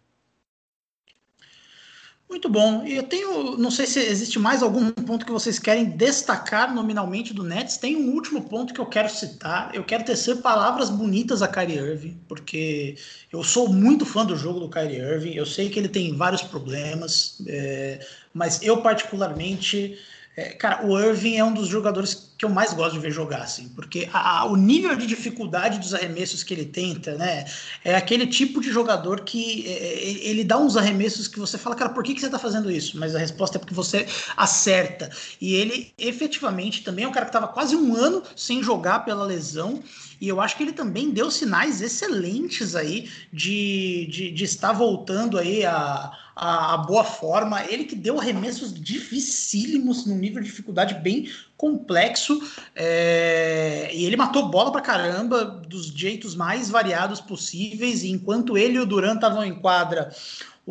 Muito 2.29 2.47
bom. 2.47 2.85
E 2.85 2.95
eu 2.95 3.03
tenho, 3.03 3.57
não 3.57 3.69
sei 3.69 3.85
se 3.85 3.99
existe 3.99 4.39
mais 4.39 4.63
algum 4.63 4.89
ponto 4.89 5.25
que 5.25 5.31
vocês 5.33 5.59
querem 5.59 5.83
destacar 5.83 6.73
nominalmente 6.73 7.33
do 7.33 7.43
Nets. 7.43 7.75
Tem 7.75 7.97
um 7.97 8.13
último 8.13 8.43
ponto 8.43 8.73
que 8.73 8.79
eu 8.79 8.85
quero 8.85 9.09
citar. 9.09 9.75
Eu 9.75 9.83
quero 9.83 10.05
tecer 10.05 10.37
palavras 10.37 10.89
bonitas 10.89 11.41
a 11.41 11.47
Kyrie 11.49 11.77
Irving, 11.77 12.17
porque 12.29 12.95
eu 13.33 13.43
sou 13.43 13.67
muito 13.67 14.05
fã 14.05 14.25
do 14.25 14.37
jogo 14.37 14.61
do 14.61 14.69
Kyrie 14.69 15.01
Irving. 15.01 15.33
Eu 15.33 15.45
sei 15.45 15.69
que 15.69 15.77
ele 15.77 15.89
tem 15.89 16.15
vários 16.15 16.41
problemas, 16.41 17.41
é, 17.45 17.99
mas 18.33 18.61
eu 18.63 18.81
particularmente 18.81 19.99
é, 20.35 20.49
cara, 20.51 20.85
o 20.85 20.97
Irving 20.97 21.35
é 21.35 21.43
um 21.43 21.53
dos 21.53 21.67
jogadores 21.67 22.15
que 22.41 22.45
eu 22.45 22.49
mais 22.49 22.73
gosto 22.73 22.93
de 22.93 22.99
ver 22.99 23.11
jogar, 23.11 23.43
assim, 23.43 23.69
porque 23.69 24.09
a, 24.11 24.39
a, 24.39 24.45
o 24.45 24.55
nível 24.55 24.95
de 24.95 25.05
dificuldade 25.05 25.77
dos 25.77 25.93
arremessos 25.93 26.41
que 26.41 26.51
ele 26.51 26.65
tenta, 26.65 27.13
né, 27.13 27.45
é 27.85 27.93
aquele 27.93 28.25
tipo 28.25 28.59
de 28.59 28.71
jogador 28.71 29.21
que 29.21 29.63
é, 29.67 29.73
é 29.73 30.27
ele 30.27 30.43
dá 30.43 30.57
uns 30.57 30.75
arremessos 30.75 31.27
que 31.27 31.37
você 31.37 31.55
fala, 31.55 31.75
cara, 31.75 31.91
por 31.91 32.03
que, 32.03 32.15
que 32.15 32.19
você 32.19 32.31
tá 32.31 32.39
fazendo 32.39 32.71
isso? 32.71 32.97
Mas 32.97 33.13
a 33.13 33.19
resposta 33.19 33.57
é 33.57 33.59
porque 33.59 33.75
você 33.75 34.07
acerta. 34.35 35.11
E 35.39 35.53
ele 35.53 35.93
efetivamente 35.99 36.83
também 36.83 37.05
é 37.05 37.07
um 37.07 37.11
cara 37.11 37.27
que 37.27 37.29
estava 37.29 37.47
quase 37.47 37.75
um 37.75 37.95
ano 37.95 38.23
sem 38.35 38.63
jogar 38.63 39.05
pela 39.05 39.23
lesão. 39.23 39.79
E 40.19 40.27
eu 40.27 40.39
acho 40.39 40.55
que 40.55 40.63
ele 40.63 40.71
também 40.71 41.09
deu 41.09 41.29
sinais 41.29 41.81
excelentes 41.81 42.75
aí 42.75 43.09
de, 43.33 44.07
de, 44.09 44.31
de 44.31 44.43
estar 44.43 44.71
voltando 44.71 45.37
aí 45.37 45.65
a, 45.65 46.11
a, 46.35 46.77
boa 46.77 47.03
forma. 47.03 47.63
Ele 47.65 47.85
que 47.85 47.95
deu 47.95 48.19
arremessos 48.19 48.71
dificílimos, 48.71 50.05
num 50.05 50.17
nível 50.17 50.41
de 50.41 50.49
dificuldade 50.49 50.93
bem 50.93 51.27
complexo. 51.57 52.30
É, 52.75 53.89
e 53.93 54.05
ele 54.05 54.15
matou 54.15 54.49
bola 54.49 54.71
pra 54.71 54.81
caramba, 54.81 55.43
dos 55.45 55.87
jeitos 55.87 56.35
mais 56.35 56.69
variados 56.69 57.19
possíveis. 57.19 58.03
E 58.03 58.11
enquanto 58.11 58.57
ele 58.57 58.75
e 58.75 58.79
o 58.79 58.85
Duran 58.85 59.15
estavam 59.15 59.43
em 59.43 59.55
quadra, 59.55 60.13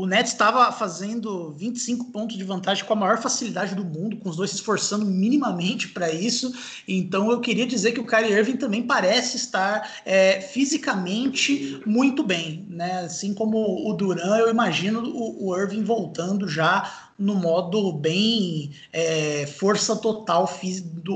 o 0.01 0.07
Nets 0.07 0.33
estava 0.33 0.73
fazendo 0.73 1.53
25 1.53 2.07
pontos 2.07 2.39
de 2.39 2.43
vantagem 2.43 2.85
com 2.85 2.93
a 2.95 2.97
maior 2.97 3.21
facilidade 3.21 3.75
do 3.75 3.85
mundo, 3.85 4.17
com 4.17 4.31
os 4.31 4.37
dois 4.37 4.49
se 4.49 4.57
esforçando 4.57 5.05
minimamente 5.05 5.89
para 5.89 6.11
isso. 6.11 6.55
Então 6.89 7.31
eu 7.31 7.39
queria 7.39 7.67
dizer 7.67 7.93
que 7.93 8.01
o 8.01 8.07
Kyrie 8.07 8.33
Irving 8.33 8.57
também 8.57 8.83
parece 8.83 9.37
estar 9.37 10.01
é, 10.07 10.41
fisicamente 10.41 11.83
muito 11.85 12.23
bem, 12.23 12.67
né? 12.71 13.01
Assim 13.01 13.35
como 13.35 13.59
o 13.87 13.93
Duran, 13.93 14.39
eu 14.39 14.49
imagino 14.49 15.03
o, 15.03 15.49
o 15.49 15.57
Irving 15.57 15.85
voltando 15.85 16.49
já 16.49 17.11
no 17.19 17.35
modo 17.35 17.93
bem 17.93 18.71
é, 18.91 19.47
força 19.47 19.95
total 19.97 20.49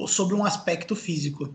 sobre 0.07 0.35
um 0.35 0.45
aspecto 0.45 0.95
físico. 0.95 1.55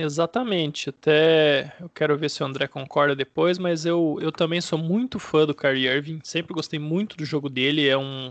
Exatamente. 0.00 0.90
Até 0.90 1.74
eu 1.80 1.88
quero 1.88 2.16
ver 2.16 2.28
se 2.30 2.40
o 2.42 2.46
André 2.46 2.68
concorda 2.68 3.16
depois, 3.16 3.58
mas 3.58 3.84
eu, 3.84 4.16
eu 4.20 4.30
também 4.30 4.60
sou 4.60 4.78
muito 4.78 5.18
fã 5.18 5.44
do 5.44 5.52
Kyrie 5.54 5.86
Irving. 5.88 6.20
Sempre 6.22 6.54
gostei 6.54 6.78
muito 6.78 7.16
do 7.16 7.24
jogo 7.24 7.48
dele. 7.48 7.88
É 7.88 7.98
um, 7.98 8.30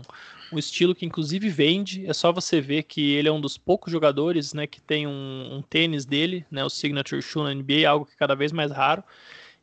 um 0.50 0.58
estilo 0.58 0.94
que 0.94 1.04
inclusive 1.04 1.46
vende. 1.50 2.06
É 2.06 2.14
só 2.14 2.32
você 2.32 2.58
ver 2.58 2.84
que 2.84 3.10
ele 3.12 3.28
é 3.28 3.32
um 3.32 3.40
dos 3.40 3.58
poucos 3.58 3.92
jogadores, 3.92 4.54
né, 4.54 4.66
que 4.66 4.80
tem 4.80 5.06
um, 5.06 5.56
um 5.56 5.62
tênis 5.62 6.06
dele, 6.06 6.46
né, 6.50 6.64
o 6.64 6.70
signature 6.70 7.20
shoe 7.20 7.42
na 7.44 7.52
NBA, 7.52 7.90
algo 7.90 8.06
que 8.06 8.14
é 8.14 8.16
cada 8.16 8.34
vez 8.34 8.50
mais 8.50 8.72
raro 8.72 9.04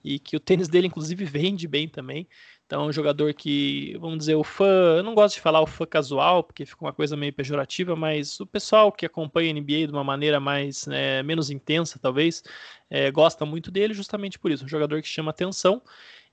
e 0.04 0.20
que 0.20 0.36
o 0.36 0.40
tênis 0.40 0.68
dele 0.68 0.88
inclusive 0.88 1.26
vende 1.26 1.68
bem 1.68 1.88
também. 1.88 2.28
Então, 2.66 2.84
é 2.84 2.88
um 2.88 2.92
jogador 2.92 3.32
que, 3.34 3.96
vamos 4.00 4.18
dizer, 4.20 4.36
o 4.36 4.44
fã, 4.44 4.98
eu 4.98 5.04
não 5.04 5.14
gosto 5.14 5.36
de 5.36 5.42
falar 5.42 5.62
o 5.62 5.68
fã 5.68 5.86
casual, 5.86 6.44
porque 6.44 6.66
fica 6.66 6.84
uma 6.84 6.94
coisa 6.94 7.16
meio 7.16 7.32
pejorativa, 7.32 7.96
mas 7.96 8.40
o 8.40 8.46
pessoal 8.46 8.92
que 8.92 9.06
acompanha 9.06 9.52
a 9.52 9.54
NBA 9.54 9.88
de 9.88 9.92
uma 9.92 10.04
maneira 10.04 10.40
mais, 10.40 10.88
né, 10.88 11.22
menos 11.22 11.52
intensa, 11.52 12.00
talvez, 12.00 12.44
é, 12.90 13.12
gosta 13.12 13.46
muito 13.46 13.70
dele 13.70 13.94
justamente 13.94 14.40
por 14.40 14.52
isso. 14.52 14.66
Um 14.66 14.68
jogador 14.68 15.00
que 15.02 15.08
chama 15.08 15.30
atenção 15.30 15.80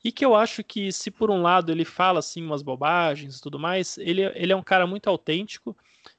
e 0.03 0.11
que 0.11 0.25
eu 0.25 0.35
acho 0.35 0.65
que, 0.65 0.91
se 0.91 1.11
por 1.11 1.31
um 1.31 1.43
lado 1.43 1.71
ele 1.71 1.85
fala, 1.85 2.19
assim, 2.21 2.43
umas 2.43 2.63
bobagens 2.63 3.37
e 3.39 3.43
tudo 3.43 3.59
mais, 3.59 3.99
ele, 3.99 4.23
ele 4.35 4.53
é 4.53 4.57
um 4.57 4.63
cara 4.63 4.87
muito 4.87 5.09
autêntico 5.09 5.77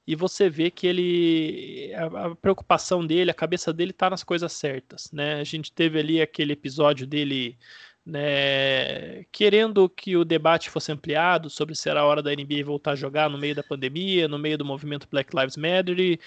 e 0.08 0.16
você 0.16 0.50
vê 0.50 0.70
que 0.72 0.88
ele 0.88 1.92
a, 1.96 2.36
preocupação 2.36 3.06
dele, 3.06 3.32
a 3.32 3.34
cabeça 3.34 3.74
dele 3.74 3.92
está 3.92 4.10
nas 4.10 4.24
coisas 4.24 4.52
certas, 4.54 5.12
né? 5.12 5.40
A 5.40 5.44
gente 5.44 5.72
teve 5.72 6.00
ali 6.00 6.22
aquele 6.22 6.54
episódio 6.54 7.06
dele 7.08 7.58
né, 8.06 9.24
querendo 9.32 9.90
que 9.90 10.18
o 10.18 10.26
debate 10.26 10.70
fosse 10.70 10.92
ampliado 10.92 11.50
sobre 11.50 11.76
se 11.76 11.90
era 11.90 12.02
a 12.02 12.06
hora 12.06 12.22
da 12.22 12.32
NBA 12.32 12.64
voltar 12.66 12.92
a 12.92 12.96
jogar 12.96 13.30
no 13.30 13.38
meio 13.38 13.56
da 13.56 13.64
pandemia, 13.64 14.28
no 14.28 14.38
meio 14.38 14.58
do 14.58 14.66
movimento 14.66 15.08
Black 15.10 15.36
Lives 15.36 15.56
Matter, 15.58 16.20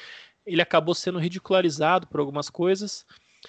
ele 0.47 0.63
acabou 0.63 0.95
sendo 0.95 1.19
ridicularizado 1.19 2.07
por 2.07 2.21
algumas 2.21 2.49
coisas 2.49 3.05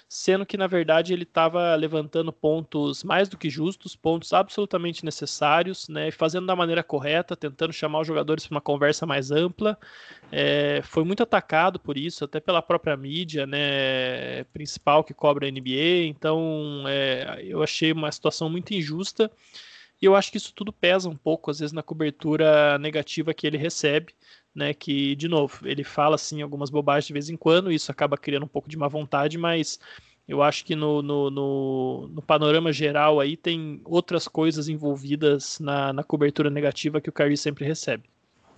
sendo 0.07 0.45
que 0.45 0.57
na 0.57 0.67
verdade 0.67 1.13
ele 1.13 1.23
estava 1.23 1.75
levantando 1.75 2.31
pontos 2.31 3.03
mais 3.03 3.29
do 3.29 3.37
que 3.37 3.49
justos, 3.49 3.95
pontos 3.95 4.33
absolutamente 4.33 5.03
necessários, 5.05 5.87
né, 5.87 6.11
fazendo 6.11 6.45
da 6.47 6.55
maneira 6.55 6.83
correta, 6.83 7.35
tentando 7.35 7.73
chamar 7.73 8.01
os 8.01 8.07
jogadores 8.07 8.45
para 8.45 8.55
uma 8.55 8.61
conversa 8.61 9.05
mais 9.05 9.31
ampla. 9.31 9.77
É, 10.31 10.81
foi 10.83 11.03
muito 11.03 11.23
atacado 11.23 11.79
por 11.79 11.97
isso, 11.97 12.23
até 12.25 12.39
pela 12.39 12.61
própria 12.61 12.97
mídia, 12.97 13.45
né, 13.45 14.43
principal 14.45 15.03
que 15.03 15.13
cobra 15.13 15.47
a 15.47 15.51
NBA. 15.51 16.05
Então, 16.07 16.83
é, 16.87 17.41
eu 17.43 17.63
achei 17.63 17.91
uma 17.91 18.11
situação 18.11 18.49
muito 18.49 18.73
injusta. 18.73 19.31
E 20.01 20.05
eu 20.05 20.15
acho 20.15 20.31
que 20.31 20.37
isso 20.37 20.53
tudo 20.53 20.71
pesa 20.71 21.09
um 21.09 21.17
pouco, 21.17 21.49
às 21.49 21.59
vezes, 21.59 21.73
na 21.73 21.81
cobertura 21.81 22.77
negativa 22.77 23.33
que 23.33 23.47
ele 23.47 23.57
recebe 23.57 24.13
né? 24.57 24.73
Que, 24.73 25.15
de 25.15 25.27
novo, 25.27 25.59
ele 25.63 25.83
fala 25.83 26.15
assim 26.15 26.41
algumas 26.41 26.71
bobagens 26.71 27.05
de 27.05 27.13
vez 27.13 27.29
em 27.29 27.37
quando, 27.37 27.71
isso 27.71 27.91
acaba 27.91 28.17
criando 28.17 28.43
um 28.43 28.49
pouco 28.49 28.67
de 28.67 28.75
má 28.75 28.87
vontade, 28.87 29.37
mas 29.37 29.79
eu 30.27 30.41
acho 30.41 30.65
que 30.65 30.75
no, 30.75 31.03
no, 31.03 31.29
no, 31.29 32.09
no 32.11 32.21
panorama 32.23 32.73
geral 32.73 33.19
aí 33.19 33.37
tem 33.37 33.79
outras 33.85 34.27
coisas 34.27 34.67
envolvidas 34.67 35.59
na, 35.59 35.93
na 35.93 36.03
cobertura 36.03 36.49
negativa 36.49 36.99
que 36.99 37.09
o 37.09 37.13
Kyrie 37.13 37.37
sempre 37.37 37.65
recebe. 37.65 38.05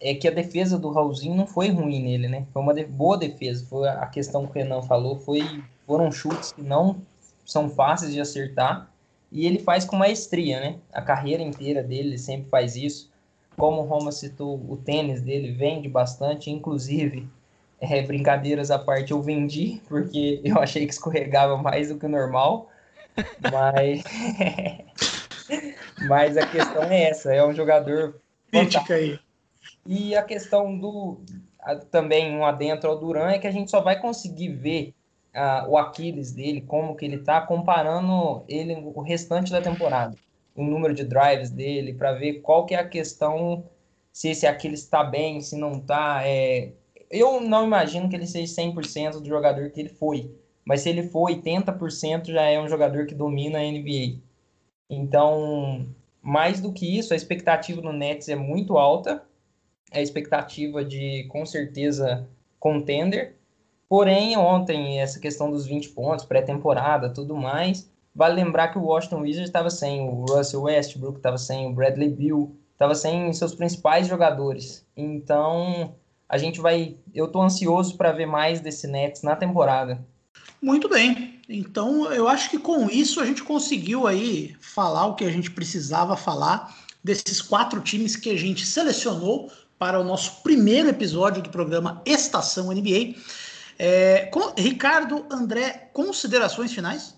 É 0.02 0.16
que 0.16 0.30
a 0.30 0.32
defesa 0.32 0.80
do 0.80 0.90
Raulzinho 0.90 1.36
não 1.36 1.46
foi 1.46 1.70
ruim 1.70 2.02
nele, 2.02 2.30
né? 2.30 2.48
Foi 2.54 2.62
uma 2.62 2.74
de 2.74 2.86
boa 2.86 3.18
defesa. 3.18 3.66
Foi 3.66 3.86
a 3.86 4.08
questão 4.08 4.48
que 4.48 4.58
o 4.58 4.64
Renan 4.64 4.82
falou, 4.82 5.20
foi, 5.20 5.44
foram 5.86 6.10
chutes 6.10 6.54
que 6.54 6.62
não 6.62 7.02
são 7.46 7.70
fáceis 7.70 8.14
de 8.14 8.22
acertar 8.22 8.90
e 9.32 9.46
ele 9.46 9.60
faz 9.60 9.86
com 9.86 9.96
maestria, 9.96 10.60
né? 10.60 10.76
A 10.92 11.02
carreira 11.02 11.44
inteira 11.44 11.84
dele 11.84 12.10
ele 12.10 12.18
sempre 12.18 12.50
faz 12.50 12.76
isso. 12.76 13.12
Como 13.56 13.82
o 13.82 13.86
Roma 13.86 14.12
citou, 14.12 14.56
o 14.68 14.78
tênis 14.78 15.22
dele 15.22 15.52
vende 15.52 15.88
bastante, 15.88 16.50
inclusive, 16.50 17.28
é, 17.80 18.02
brincadeiras 18.02 18.72
à 18.72 18.80
parte, 18.80 19.12
eu 19.12 19.22
vendi, 19.22 19.82
porque 19.88 20.42
eu 20.46 20.58
achei 20.58 20.86
que 20.86 20.94
escorregava 20.94 21.58
mais 21.58 21.90
do 21.90 21.98
que 21.98 22.06
o 22.06 22.10
normal. 22.10 22.70
Mas, 23.52 24.02
mas 26.08 26.38
a 26.38 26.48
questão 26.48 26.84
é 26.84 27.10
essa, 27.10 27.34
é 27.34 27.46
um 27.46 27.54
jogador 27.54 28.20
fantástico. 28.52 28.94
aí. 28.94 29.20
E 29.86 30.16
a 30.16 30.24
questão 30.24 30.78
do 30.78 31.20
também 31.92 32.36
um 32.36 32.46
adentro 32.46 32.90
ao 32.90 32.98
Duran 32.98 33.30
é 33.30 33.38
que 33.38 33.48
a 33.48 33.52
gente 33.52 33.70
só 33.70 33.82
vai 33.82 34.00
conseguir 34.00 34.50
ver 34.50 34.94
uh, 35.40 35.70
o 35.70 35.78
Aquiles 35.78 36.32
dele, 36.32 36.62
como 36.62 36.96
que 36.96 37.06
ele 37.06 37.20
tá, 37.20 37.42
comparando 37.42 38.44
ele 38.48 38.76
o 38.76 39.02
restante 39.02 39.52
da 39.52 39.62
temporada 39.62 40.16
o 40.60 40.64
número 40.64 40.94
de 40.94 41.06
drives 41.06 41.50
dele, 41.50 41.94
para 41.94 42.12
ver 42.14 42.42
qual 42.42 42.66
que 42.66 42.76
é 42.76 42.80
a 42.80 42.88
questão, 42.88 43.64
se 44.12 44.30
esse 44.30 44.46
aquele 44.46 44.74
está 44.74 45.04
bem, 45.04 45.40
se 45.42 45.56
não 45.56 45.78
está. 45.78 46.22
É... 46.26 46.74
Eu 47.10 47.42
não 47.42 47.66
imagino 47.66 48.10
que 48.10 48.16
ele 48.16 48.28
seja 48.28 48.62
100% 48.62 49.22
do 49.22 49.28
jogador 49.28 49.70
que 49.72 49.80
ele 49.80 49.90
foi, 49.90 50.32
mas 50.66 50.82
se 50.82 50.90
ele 50.90 51.04
for 51.04 51.30
80%, 51.32 52.32
já 52.32 52.44
é 52.44 52.60
um 52.60 52.68
jogador 52.68 53.06
que 53.06 53.16
domina 53.16 53.60
a 53.60 53.64
NBA. 53.64 54.20
Então, 54.90 55.88
mais 56.22 56.60
do 56.60 56.74
que 56.74 56.98
isso, 56.98 57.14
a 57.14 57.16
expectativa 57.16 57.82
no 57.82 57.94
Nets 57.94 58.28
é 58.28 58.36
muito 58.36 58.78
alta, 58.78 59.24
a 59.92 60.02
expectativa 60.02 60.84
de, 60.84 61.24
com 61.30 61.46
certeza, 61.46 62.28
contender. 62.60 63.39
Porém, 63.90 64.38
ontem, 64.38 65.02
essa 65.02 65.20
questão 65.20 65.50
dos 65.50 65.66
20 65.66 65.90
pontos, 65.90 66.24
pré-temporada, 66.24 67.10
tudo 67.10 67.36
mais, 67.36 67.90
Vale 68.20 68.36
lembrar 68.36 68.70
que 68.70 68.78
o 68.78 68.84
Washington 68.84 69.22
Wizards 69.22 69.50
estava 69.50 69.70
sem 69.70 70.02
o 70.02 70.26
Russell 70.26 70.64
Westbrook, 70.64 71.18
estava 71.18 71.38
sem 71.38 71.68
o 71.68 71.74
Bradley 71.74 72.10
Beal, 72.10 72.52
estava 72.74 72.96
sem 72.96 73.32
seus 73.34 73.54
principais 73.54 74.08
jogadores. 74.08 74.86
Então, 74.98 75.96
a 76.28 76.38
gente 76.38 76.60
vai. 76.60 76.98
Eu 77.14 77.28
estou 77.28 77.42
ansioso 77.42 77.96
para 77.96 78.12
ver 78.12 78.26
mais 78.26 78.60
desse 78.60 78.88
Nets 78.88 79.22
na 79.22 79.36
temporada. 79.36 80.06
Muito 80.62 80.90
bem. 80.90 81.40
Então, 81.48 82.12
eu 82.12 82.28
acho 82.28 82.50
que 82.50 82.60
com 82.60 82.90
isso 82.90 83.22
a 83.22 83.26
gente 83.26 83.44
conseguiu 83.44 84.06
aí 84.06 84.56
falar 84.60 85.06
o 85.06 85.16
que 85.16 85.24
a 85.24 85.32
gente 85.32 85.52
precisava 85.52 86.18
falar 86.18 86.76
desses 87.02 87.42
quatro 87.42 87.80
times 87.80 88.16
que 88.16 88.30
a 88.30 88.38
gente 88.38 88.66
selecionou 88.66 89.50
para 89.78 90.00
o 90.00 90.04
nosso 90.04 90.44
primeiro 90.44 90.90
episódio 90.90 91.42
do 91.42 91.50
programa 91.50 92.02
Estação 92.06 92.74
NBA. 92.74 93.16
É, 93.82 94.26
com, 94.26 94.54
Ricardo, 94.58 95.26
André, 95.32 95.90
considerações 95.94 96.74
finais? 96.74 97.18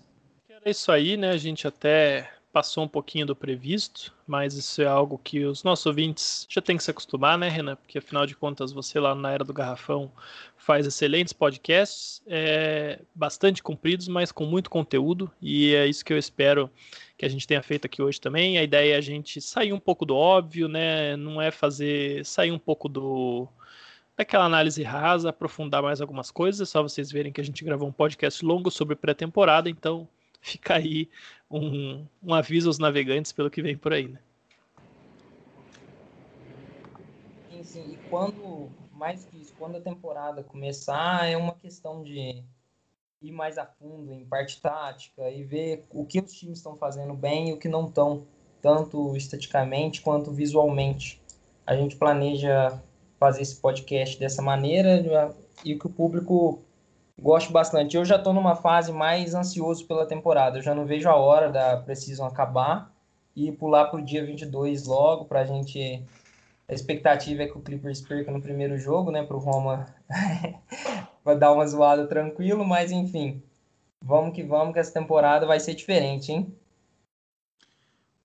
É 0.64 0.70
isso 0.70 0.92
aí, 0.92 1.16
né? 1.16 1.30
A 1.30 1.36
gente 1.36 1.66
até 1.66 2.30
passou 2.52 2.84
um 2.84 2.88
pouquinho 2.88 3.26
do 3.26 3.34
previsto, 3.34 4.14
mas 4.26 4.54
isso 4.54 4.80
é 4.80 4.86
algo 4.86 5.18
que 5.18 5.44
os 5.44 5.64
nossos 5.64 5.86
ouvintes 5.86 6.46
já 6.48 6.60
têm 6.60 6.76
que 6.76 6.84
se 6.84 6.90
acostumar, 6.90 7.36
né, 7.36 7.48
Renan? 7.48 7.74
Porque 7.74 7.98
afinal 7.98 8.26
de 8.26 8.36
contas, 8.36 8.72
você 8.72 9.00
lá 9.00 9.12
na 9.12 9.32
Era 9.32 9.42
do 9.42 9.52
Garrafão 9.52 10.12
faz 10.56 10.86
excelentes 10.86 11.32
podcasts, 11.32 12.22
é, 12.28 13.00
bastante 13.12 13.60
compridos, 13.60 14.06
mas 14.06 14.30
com 14.30 14.44
muito 14.44 14.70
conteúdo, 14.70 15.28
e 15.40 15.74
é 15.74 15.86
isso 15.86 16.04
que 16.04 16.12
eu 16.12 16.18
espero 16.18 16.70
que 17.18 17.24
a 17.24 17.28
gente 17.28 17.46
tenha 17.46 17.62
feito 17.62 17.86
aqui 17.86 18.00
hoje 18.00 18.20
também. 18.20 18.56
A 18.56 18.62
ideia 18.62 18.94
é 18.94 18.98
a 18.98 19.00
gente 19.00 19.40
sair 19.40 19.72
um 19.72 19.80
pouco 19.80 20.04
do 20.06 20.14
óbvio, 20.14 20.68
né? 20.68 21.16
Não 21.16 21.42
é 21.42 21.50
fazer 21.50 22.24
sair 22.24 22.52
um 22.52 22.58
pouco 22.58 22.88
do 22.88 23.48
daquela 24.16 24.44
análise 24.44 24.82
rasa, 24.82 25.30
aprofundar 25.30 25.82
mais 25.82 26.00
algumas 26.00 26.30
coisas, 26.30 26.68
é 26.68 26.70
só 26.70 26.82
vocês 26.82 27.10
verem 27.10 27.32
que 27.32 27.40
a 27.40 27.44
gente 27.44 27.64
gravou 27.64 27.88
um 27.88 27.92
podcast 27.92 28.44
longo 28.44 28.70
sobre 28.70 28.94
pré-temporada, 28.94 29.70
então 29.70 30.08
fica 30.40 30.74
aí 30.74 31.08
um, 31.50 32.04
um 32.22 32.34
aviso 32.34 32.68
aos 32.68 32.78
navegantes 32.78 33.32
pelo 33.32 33.50
que 33.50 33.62
vem 33.62 33.76
por 33.76 33.92
aí, 33.92 34.08
né? 34.08 34.18
Sim, 37.50 37.64
sim. 37.64 37.92
E 37.92 38.08
quando, 38.08 38.68
mais 38.92 39.24
que 39.24 39.40
isso, 39.40 39.54
quando 39.58 39.76
a 39.76 39.80
temporada 39.80 40.42
começar, 40.42 41.26
é 41.26 41.36
uma 41.36 41.54
questão 41.54 42.02
de 42.02 42.42
ir 43.22 43.32
mais 43.32 43.56
a 43.56 43.64
fundo 43.64 44.12
em 44.12 44.24
parte 44.24 44.60
tática 44.60 45.30
e 45.30 45.44
ver 45.44 45.84
o 45.90 46.04
que 46.04 46.20
os 46.20 46.32
times 46.32 46.58
estão 46.58 46.76
fazendo 46.76 47.14
bem 47.14 47.50
e 47.50 47.52
o 47.52 47.58
que 47.58 47.68
não 47.68 47.86
estão, 47.86 48.26
tanto 48.60 49.16
esteticamente 49.16 50.02
quanto 50.02 50.32
visualmente. 50.32 51.20
A 51.64 51.76
gente 51.76 51.94
planeja 51.94 52.82
fazer 53.22 53.42
esse 53.42 53.56
podcast 53.56 54.18
dessa 54.18 54.42
maneira 54.42 55.32
e 55.64 55.76
que 55.76 55.86
o 55.86 55.90
público 55.90 56.60
Gosto 57.22 57.52
bastante. 57.52 57.96
Eu 57.96 58.04
já 58.04 58.16
estou 58.16 58.32
numa 58.32 58.56
fase 58.56 58.90
mais 58.90 59.32
ansioso 59.32 59.86
pela 59.86 60.04
temporada. 60.04 60.58
Eu 60.58 60.62
já 60.62 60.74
não 60.74 60.84
vejo 60.84 61.08
a 61.08 61.14
hora 61.14 61.50
da 61.50 61.76
Precision 61.76 62.26
acabar 62.26 62.92
e 63.36 63.52
pular 63.52 63.86
para 63.86 64.00
o 64.00 64.04
dia 64.04 64.26
22 64.26 64.86
logo, 64.86 65.24
para 65.26 65.40
a 65.40 65.44
gente. 65.44 66.02
A 66.68 66.74
expectativa 66.74 67.42
é 67.42 67.46
que 67.46 67.56
o 67.56 67.60
Clippers 67.60 68.00
perca 68.00 68.32
no 68.32 68.40
primeiro 68.40 68.76
jogo, 68.76 69.12
né? 69.12 69.22
Para 69.22 69.36
o 69.36 69.40
Roma 69.40 69.86
vai 71.24 71.36
dar 71.36 71.52
uma 71.52 71.66
zoada 71.66 72.06
tranquilo, 72.06 72.64
mas 72.64 72.90
enfim. 72.90 73.40
Vamos 74.00 74.34
que 74.34 74.42
vamos, 74.42 74.72
que 74.72 74.80
essa 74.80 74.92
temporada 74.92 75.46
vai 75.46 75.60
ser 75.60 75.74
diferente, 75.74 76.32
hein? 76.32 76.52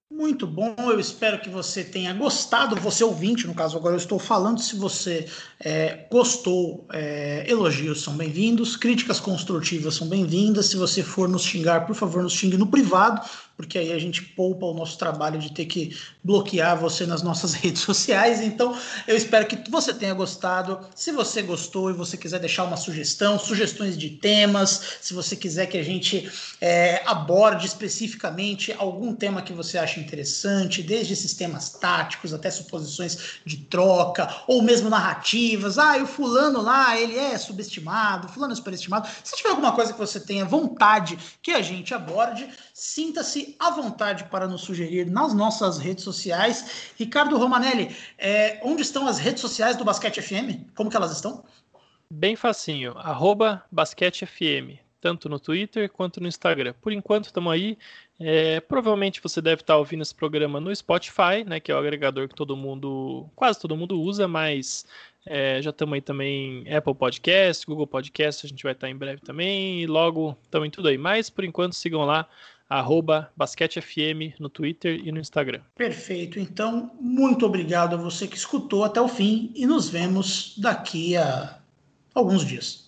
Muito 0.10 0.48
bom, 0.48 0.74
eu 0.78 1.02
espero 1.02 1.42
que 1.42 1.50
você 1.50 1.84
tenha 1.84 2.14
gostado, 2.14 2.78
você 2.78 3.04
ouvinte, 3.04 3.46
no 3.46 3.54
caso 3.54 3.78
agora 3.78 3.94
eu 3.94 4.00
estou 4.00 4.18
falando, 4.18 4.62
se 4.62 4.78
você 4.78 5.28
é, 5.60 6.08
gostou, 6.10 6.88
é, 6.94 7.46
elogios 7.46 8.04
são 8.04 8.16
bem-vindos, 8.16 8.78
críticas 8.78 9.20
construtivas 9.20 9.96
são 9.96 10.08
bem-vindas, 10.08 10.68
se 10.68 10.78
você 10.78 11.04
for 11.04 11.28
nos 11.28 11.44
xingar, 11.44 11.86
por 11.86 11.94
favor, 11.94 12.24
nos 12.24 12.32
xingue 12.32 12.58
no 12.58 12.68
privado, 12.68 13.22
porque 13.58 13.80
aí 13.80 13.92
a 13.92 13.98
gente 13.98 14.22
poupa 14.22 14.68
o 14.68 14.74
nosso 14.74 15.00
trabalho 15.00 15.40
de 15.40 15.52
ter 15.52 15.66
que 15.66 15.98
bloquear 16.24 16.78
você 16.78 17.08
nas 17.08 17.24
nossas 17.24 17.54
redes 17.58 17.82
sociais. 17.82 18.40
Então, 18.40 18.78
eu 19.08 19.18
espero 19.18 19.48
que 19.48 19.70
você 19.70 19.92
tenha 19.92 20.14
gostado. 20.14 20.80
Se 20.96 21.12
você 21.12 21.42
gostou 21.42 21.90
e 21.90 21.94
você 21.94 22.16
quiser 22.16 22.40
deixar 22.40 22.66
uma 22.66 22.78
sugestão, 22.78 23.40
sugestões 23.40 23.98
de 23.98 24.12
temas, 24.12 25.00
se 25.02 25.14
você 25.14 25.36
quiser 25.36 25.66
que 25.66 25.78
a 25.78 25.84
gente 25.84 26.32
é, 26.62 27.02
aborde 27.08 27.66
especificamente 27.66 28.72
algum 28.78 29.16
tema 29.16 29.42
que 29.42 29.54
você 29.54 29.80
acha 29.80 30.00
interessante, 30.00 30.84
desde 30.84 31.16
sistemas 31.16 31.72
táticos 31.72 32.34
até 32.34 32.52
suposições 32.52 33.40
de 33.44 33.58
troca, 33.58 34.44
ou 34.48 34.62
mesmo 34.62 34.88
narrativas. 34.88 35.80
Ah, 35.80 35.98
o 35.98 36.06
fulano 36.06 36.62
lá, 36.62 37.00
ele 37.00 37.18
é 37.18 37.36
subestimado, 37.40 38.28
fulano 38.28 38.54
é 38.54 38.56
superestimado. 38.56 39.08
Se 39.24 39.36
tiver 39.36 39.50
alguma 39.50 39.72
coisa 39.72 39.92
que 39.92 40.00
você 40.00 40.20
tenha 40.20 40.46
vontade 40.46 41.18
que 41.42 41.52
a 41.52 41.62
gente 41.62 41.94
aborde, 41.94 42.48
à 43.60 43.70
vontade 43.70 44.26
para 44.26 44.48
nos 44.48 44.62
sugerir 44.62 45.06
nas 45.06 45.34
nossas 45.34 45.78
redes 45.78 46.04
sociais. 46.04 46.92
Ricardo 46.98 47.38
Romanelli, 47.38 47.96
é, 48.18 48.60
onde 48.64 48.82
estão 48.82 49.08
as 49.08 49.18
redes 49.20 49.42
sociais 49.42 49.76
do 49.76 49.86
Basquete 49.86 50.22
FM? 50.22 50.74
Como 50.76 50.90
que 50.90 50.98
elas 50.98 51.12
estão? 51.12 51.44
Bem 52.10 52.36
facinho, 52.36 52.98
arroba 52.98 53.64
Basquete 53.72 54.26
FM, 54.26 54.80
tanto 55.02 55.28
no 55.28 55.40
Twitter 55.40 55.90
quanto 55.92 56.22
no 56.22 56.28
Instagram. 56.28 56.74
Por 56.82 56.92
enquanto 56.92 57.26
estamos 57.26 57.52
aí. 57.52 57.78
É, 58.20 58.60
provavelmente 58.60 59.22
você 59.22 59.40
deve 59.40 59.62
estar 59.62 59.78
ouvindo 59.78 60.02
esse 60.02 60.16
programa 60.16 60.60
no 60.60 60.76
Spotify, 60.76 61.44
né, 61.46 61.60
que 61.60 61.72
é 61.72 61.76
o 61.76 61.78
agregador 61.78 62.28
que 62.28 62.34
todo 62.34 62.58
mundo, 62.58 63.30
quase 63.36 63.60
todo 63.60 63.78
mundo 63.78 64.02
usa, 64.02 64.28
mas 64.28 64.88
é, 65.24 65.62
já 65.62 65.70
estamos 65.70 65.94
aí 65.94 66.02
também 66.02 66.64
Apple 66.74 66.96
Podcast, 66.96 67.66
Google 67.66 67.86
Podcast, 67.86 68.46
a 68.46 68.50
gente 68.50 68.64
vai 68.64 68.72
estar 68.72 68.90
em 68.90 68.96
breve 68.96 69.22
também, 69.22 69.82
e 69.82 69.86
logo 69.86 70.36
estamos 70.44 70.68
em 70.68 70.72
tudo 70.72 70.88
aí. 70.88 70.98
Mas 70.98 71.30
por 71.30 71.44
enquanto 71.44 71.74
sigam 71.74 72.06
lá 72.06 72.28
arroba 72.70 73.32
basquetefm 73.36 74.34
no 74.40 74.50
Twitter 74.50 75.00
e 75.04 75.12
no 75.12 75.20
Instagram. 75.20 75.62
Perfeito. 75.76 76.40
Então, 76.40 76.92
muito 77.00 77.46
obrigado 77.46 77.94
a 77.94 77.98
você 77.98 78.28
que 78.28 78.38
escutou 78.38 78.84
até 78.84 79.00
o 79.00 79.08
fim 79.08 79.52
e 79.56 79.66
nos 79.66 79.90
vemos 79.90 80.56
daqui 80.58 81.16
a 81.16 81.60
alguns 82.14 82.46
dias. 82.46 82.87